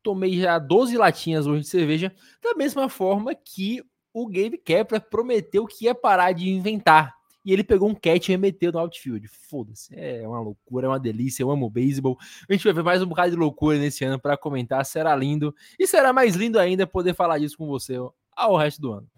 tomei 0.01 0.35
já 0.35 0.57
12 0.57 0.97
latinhas 0.97 1.45
hoje 1.45 1.61
de 1.61 1.67
cerveja, 1.67 2.11
da 2.41 2.55
mesma 2.55 2.89
forma 2.89 3.35
que 3.35 3.83
o 4.13 4.27
Gabe 4.27 4.57
Kepler 4.57 5.01
prometeu 5.01 5.65
que 5.65 5.85
ia 5.85 5.95
parar 5.95 6.31
de 6.31 6.49
inventar. 6.49 7.15
E 7.45 7.51
ele 7.51 7.63
pegou 7.63 7.89
um 7.89 7.95
catch 7.95 8.29
e 8.29 8.31
remeteu 8.31 8.71
no 8.71 8.79
outfield. 8.79 9.27
Foda-se, 9.27 9.93
é 9.93 10.25
uma 10.25 10.39
loucura, 10.39 10.87
é 10.87 10.89
uma 10.89 10.99
delícia. 10.99 11.43
Eu 11.43 11.51
amo 11.51 11.69
beisebol. 11.69 12.17
A 12.47 12.53
gente 12.53 12.63
vai 12.63 12.71
ver 12.71 12.83
mais 12.83 13.01
um 13.01 13.05
bocado 13.05 13.31
de 13.31 13.37
loucura 13.37 13.77
nesse 13.77 14.05
ano 14.05 14.17
para 14.17 14.37
comentar. 14.37 14.85
Será 14.85 15.13
lindo. 15.13 15.53
E 15.77 15.85
será 15.85 16.13
mais 16.13 16.35
lindo 16.35 16.57
ainda 16.57 16.87
poder 16.87 17.13
falar 17.13 17.39
disso 17.39 17.57
com 17.57 17.67
você 17.67 17.95
ao 18.33 18.55
resto 18.55 18.81
do 18.81 18.93
ano. 18.93 19.09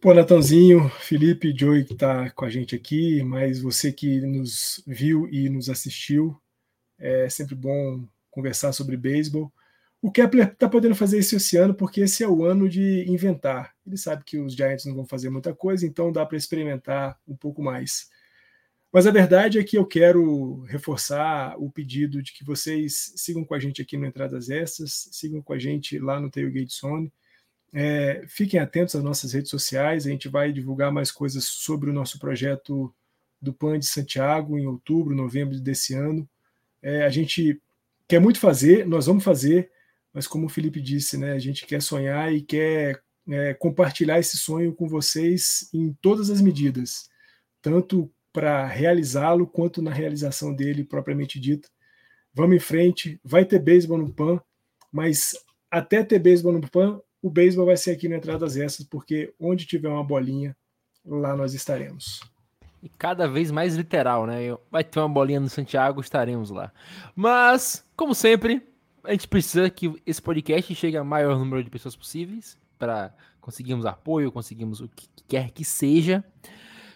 Pô, 0.00 0.12
Natanzinho, 0.12 0.90
Felipe, 0.98 1.54
Joey 1.56 1.84
que 1.84 1.94
está 1.94 2.28
com 2.30 2.44
a 2.44 2.50
gente 2.50 2.74
aqui, 2.74 3.22
mas 3.22 3.60
você 3.60 3.92
que 3.92 4.20
nos 4.20 4.82
viu 4.86 5.28
e 5.30 5.48
nos 5.48 5.70
assistiu, 5.70 6.36
é 6.98 7.28
sempre 7.28 7.54
bom 7.54 8.04
conversar 8.30 8.72
sobre 8.72 8.96
beisebol. 8.96 9.50
O 10.04 10.12
Kepler 10.12 10.52
está 10.52 10.68
podendo 10.68 10.94
fazer 10.94 11.18
isso 11.18 11.34
esse 11.34 11.56
ano 11.56 11.72
porque 11.72 12.02
esse 12.02 12.22
é 12.22 12.28
o 12.28 12.44
ano 12.44 12.68
de 12.68 13.10
inventar. 13.10 13.74
Ele 13.86 13.96
sabe 13.96 14.22
que 14.22 14.36
os 14.36 14.52
Giants 14.52 14.84
não 14.84 14.94
vão 14.94 15.06
fazer 15.06 15.30
muita 15.30 15.54
coisa, 15.54 15.86
então 15.86 16.12
dá 16.12 16.26
para 16.26 16.36
experimentar 16.36 17.18
um 17.26 17.34
pouco 17.34 17.62
mais. 17.62 18.10
Mas 18.92 19.06
a 19.06 19.10
verdade 19.10 19.58
é 19.58 19.64
que 19.64 19.78
eu 19.78 19.86
quero 19.86 20.60
reforçar 20.64 21.56
o 21.58 21.70
pedido 21.70 22.22
de 22.22 22.34
que 22.34 22.44
vocês 22.44 23.14
sigam 23.16 23.46
com 23.46 23.54
a 23.54 23.58
gente 23.58 23.80
aqui 23.80 23.96
no 23.96 24.04
Entradas 24.04 24.50
Extras, 24.50 25.08
sigam 25.10 25.40
com 25.40 25.54
a 25.54 25.58
gente 25.58 25.98
lá 25.98 26.20
no 26.20 26.30
Tailgate 26.30 26.78
Zone. 26.78 27.10
É, 27.72 28.26
fiquem 28.28 28.60
atentos 28.60 28.94
às 28.94 29.02
nossas 29.02 29.32
redes 29.32 29.48
sociais, 29.48 30.06
a 30.06 30.10
gente 30.10 30.28
vai 30.28 30.52
divulgar 30.52 30.92
mais 30.92 31.10
coisas 31.10 31.44
sobre 31.44 31.88
o 31.88 31.94
nosso 31.94 32.18
projeto 32.18 32.94
do 33.40 33.54
PAN 33.54 33.78
de 33.78 33.86
Santiago 33.86 34.58
em 34.58 34.66
outubro, 34.66 35.16
novembro 35.16 35.58
desse 35.58 35.94
ano. 35.94 36.28
É, 36.82 37.06
a 37.06 37.08
gente 37.08 37.58
quer 38.06 38.20
muito 38.20 38.38
fazer, 38.38 38.86
nós 38.86 39.06
vamos 39.06 39.24
fazer, 39.24 39.72
mas 40.14 40.28
como 40.28 40.46
o 40.46 40.48
Felipe 40.48 40.80
disse, 40.80 41.18
né, 41.18 41.32
a 41.32 41.38
gente 41.40 41.66
quer 41.66 41.82
sonhar 41.82 42.32
e 42.32 42.40
quer 42.40 43.02
é, 43.28 43.52
compartilhar 43.54 44.20
esse 44.20 44.38
sonho 44.38 44.72
com 44.72 44.86
vocês 44.86 45.68
em 45.74 45.92
todas 46.00 46.30
as 46.30 46.40
medidas, 46.40 47.08
tanto 47.60 48.08
para 48.32 48.64
realizá-lo 48.66 49.46
quanto 49.46 49.82
na 49.82 49.92
realização 49.92 50.54
dele 50.54 50.84
propriamente 50.84 51.40
dita. 51.40 51.68
Vamos 52.32 52.56
em 52.56 52.60
frente, 52.60 53.20
vai 53.24 53.44
ter 53.44 53.58
beisebol 53.58 53.98
no 53.98 54.12
PAN, 54.12 54.40
mas 54.92 55.34
até 55.70 56.04
ter 56.04 56.20
beisebol 56.20 56.52
no 56.52 56.70
PAN, 56.70 57.00
o 57.20 57.28
beisebol 57.28 57.66
vai 57.66 57.76
ser 57.76 57.90
aqui 57.90 58.08
no 58.08 58.14
Entradas 58.14 58.56
Essas, 58.56 58.86
porque 58.86 59.34
onde 59.38 59.66
tiver 59.66 59.88
uma 59.88 60.04
bolinha, 60.04 60.56
lá 61.04 61.36
nós 61.36 61.54
estaremos. 61.54 62.20
E 62.82 62.88
cada 62.88 63.26
vez 63.26 63.50
mais 63.50 63.76
literal, 63.76 64.26
né? 64.26 64.40
Vai 64.70 64.84
ter 64.84 65.00
uma 65.00 65.08
bolinha 65.08 65.40
no 65.40 65.48
Santiago, 65.48 66.00
estaremos 66.00 66.50
lá. 66.50 66.70
Mas, 67.16 67.84
como 67.96 68.14
sempre, 68.14 68.62
a 69.04 69.12
gente 69.12 69.28
precisa 69.28 69.68
que 69.70 69.92
esse 70.06 70.20
podcast 70.20 70.74
chegue 70.74 70.96
a 70.96 71.04
maior 71.04 71.38
número 71.38 71.62
de 71.62 71.70
pessoas 71.70 71.94
possíveis 71.94 72.58
para 72.78 73.14
conseguirmos 73.40 73.86
apoio, 73.86 74.32
conseguirmos 74.32 74.80
o 74.80 74.88
que 74.88 75.08
quer 75.28 75.50
que 75.50 75.64
seja. 75.64 76.24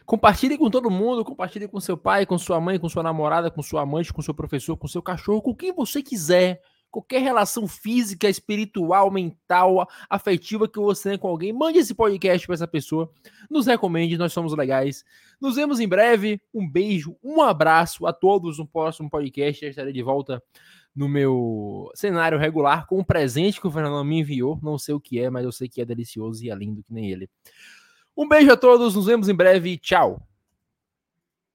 Compartilhe 0.06 0.56
com 0.56 0.70
todo 0.70 0.90
mundo, 0.90 1.24
compartilhe 1.24 1.68
com 1.68 1.78
seu 1.78 1.96
pai, 1.96 2.24
com 2.24 2.38
sua 2.38 2.58
mãe, 2.58 2.78
com 2.78 2.88
sua 2.88 3.02
namorada, 3.02 3.50
com 3.50 3.62
sua 3.62 3.82
amante, 3.82 4.12
com 4.12 4.22
seu 4.22 4.32
professor, 4.32 4.76
com 4.76 4.88
seu 4.88 5.02
cachorro, 5.02 5.42
com 5.42 5.54
quem 5.54 5.72
você 5.72 6.02
quiser. 6.02 6.62
Qualquer 6.90 7.20
relação 7.20 7.66
física, 7.68 8.28
espiritual, 8.28 9.10
mental, 9.10 9.86
afetiva 10.08 10.68
que 10.68 10.78
você 10.78 11.10
tenha 11.10 11.18
com 11.18 11.28
alguém, 11.28 11.52
mande 11.52 11.78
esse 11.78 11.94
podcast 11.94 12.46
para 12.46 12.54
essa 12.54 12.66
pessoa. 12.66 13.10
Nos 13.50 13.66
recomende, 13.66 14.16
nós 14.16 14.32
somos 14.32 14.56
legais. 14.56 15.04
Nos 15.40 15.56
vemos 15.56 15.80
em 15.80 15.88
breve. 15.88 16.40
Um 16.52 16.68
beijo, 16.68 17.16
um 17.22 17.42
abraço 17.42 18.06
a 18.06 18.12
todos 18.12 18.58
no 18.58 18.66
próximo 18.66 19.10
podcast. 19.10 19.64
Eu 19.64 19.70
estarei 19.70 19.92
de 19.92 20.02
volta 20.02 20.42
no 20.94 21.08
meu 21.08 21.90
cenário 21.94 22.38
regular 22.38 22.86
com 22.86 22.98
um 22.98 23.04
presente 23.04 23.60
que 23.60 23.66
o 23.66 23.70
Fernando 23.70 24.04
me 24.04 24.20
enviou. 24.20 24.58
Não 24.62 24.78
sei 24.78 24.94
o 24.94 25.00
que 25.00 25.20
é, 25.20 25.30
mas 25.30 25.44
eu 25.44 25.52
sei 25.52 25.68
que 25.68 25.80
é 25.80 25.84
delicioso 25.84 26.44
e 26.44 26.50
é 26.50 26.54
lindo 26.54 26.82
que 26.82 26.92
nem 26.92 27.10
ele. 27.10 27.30
Um 28.16 28.26
beijo 28.26 28.50
a 28.50 28.56
todos, 28.56 28.96
nos 28.96 29.06
vemos 29.06 29.28
em 29.28 29.34
breve. 29.34 29.78
Tchau. 29.78 30.27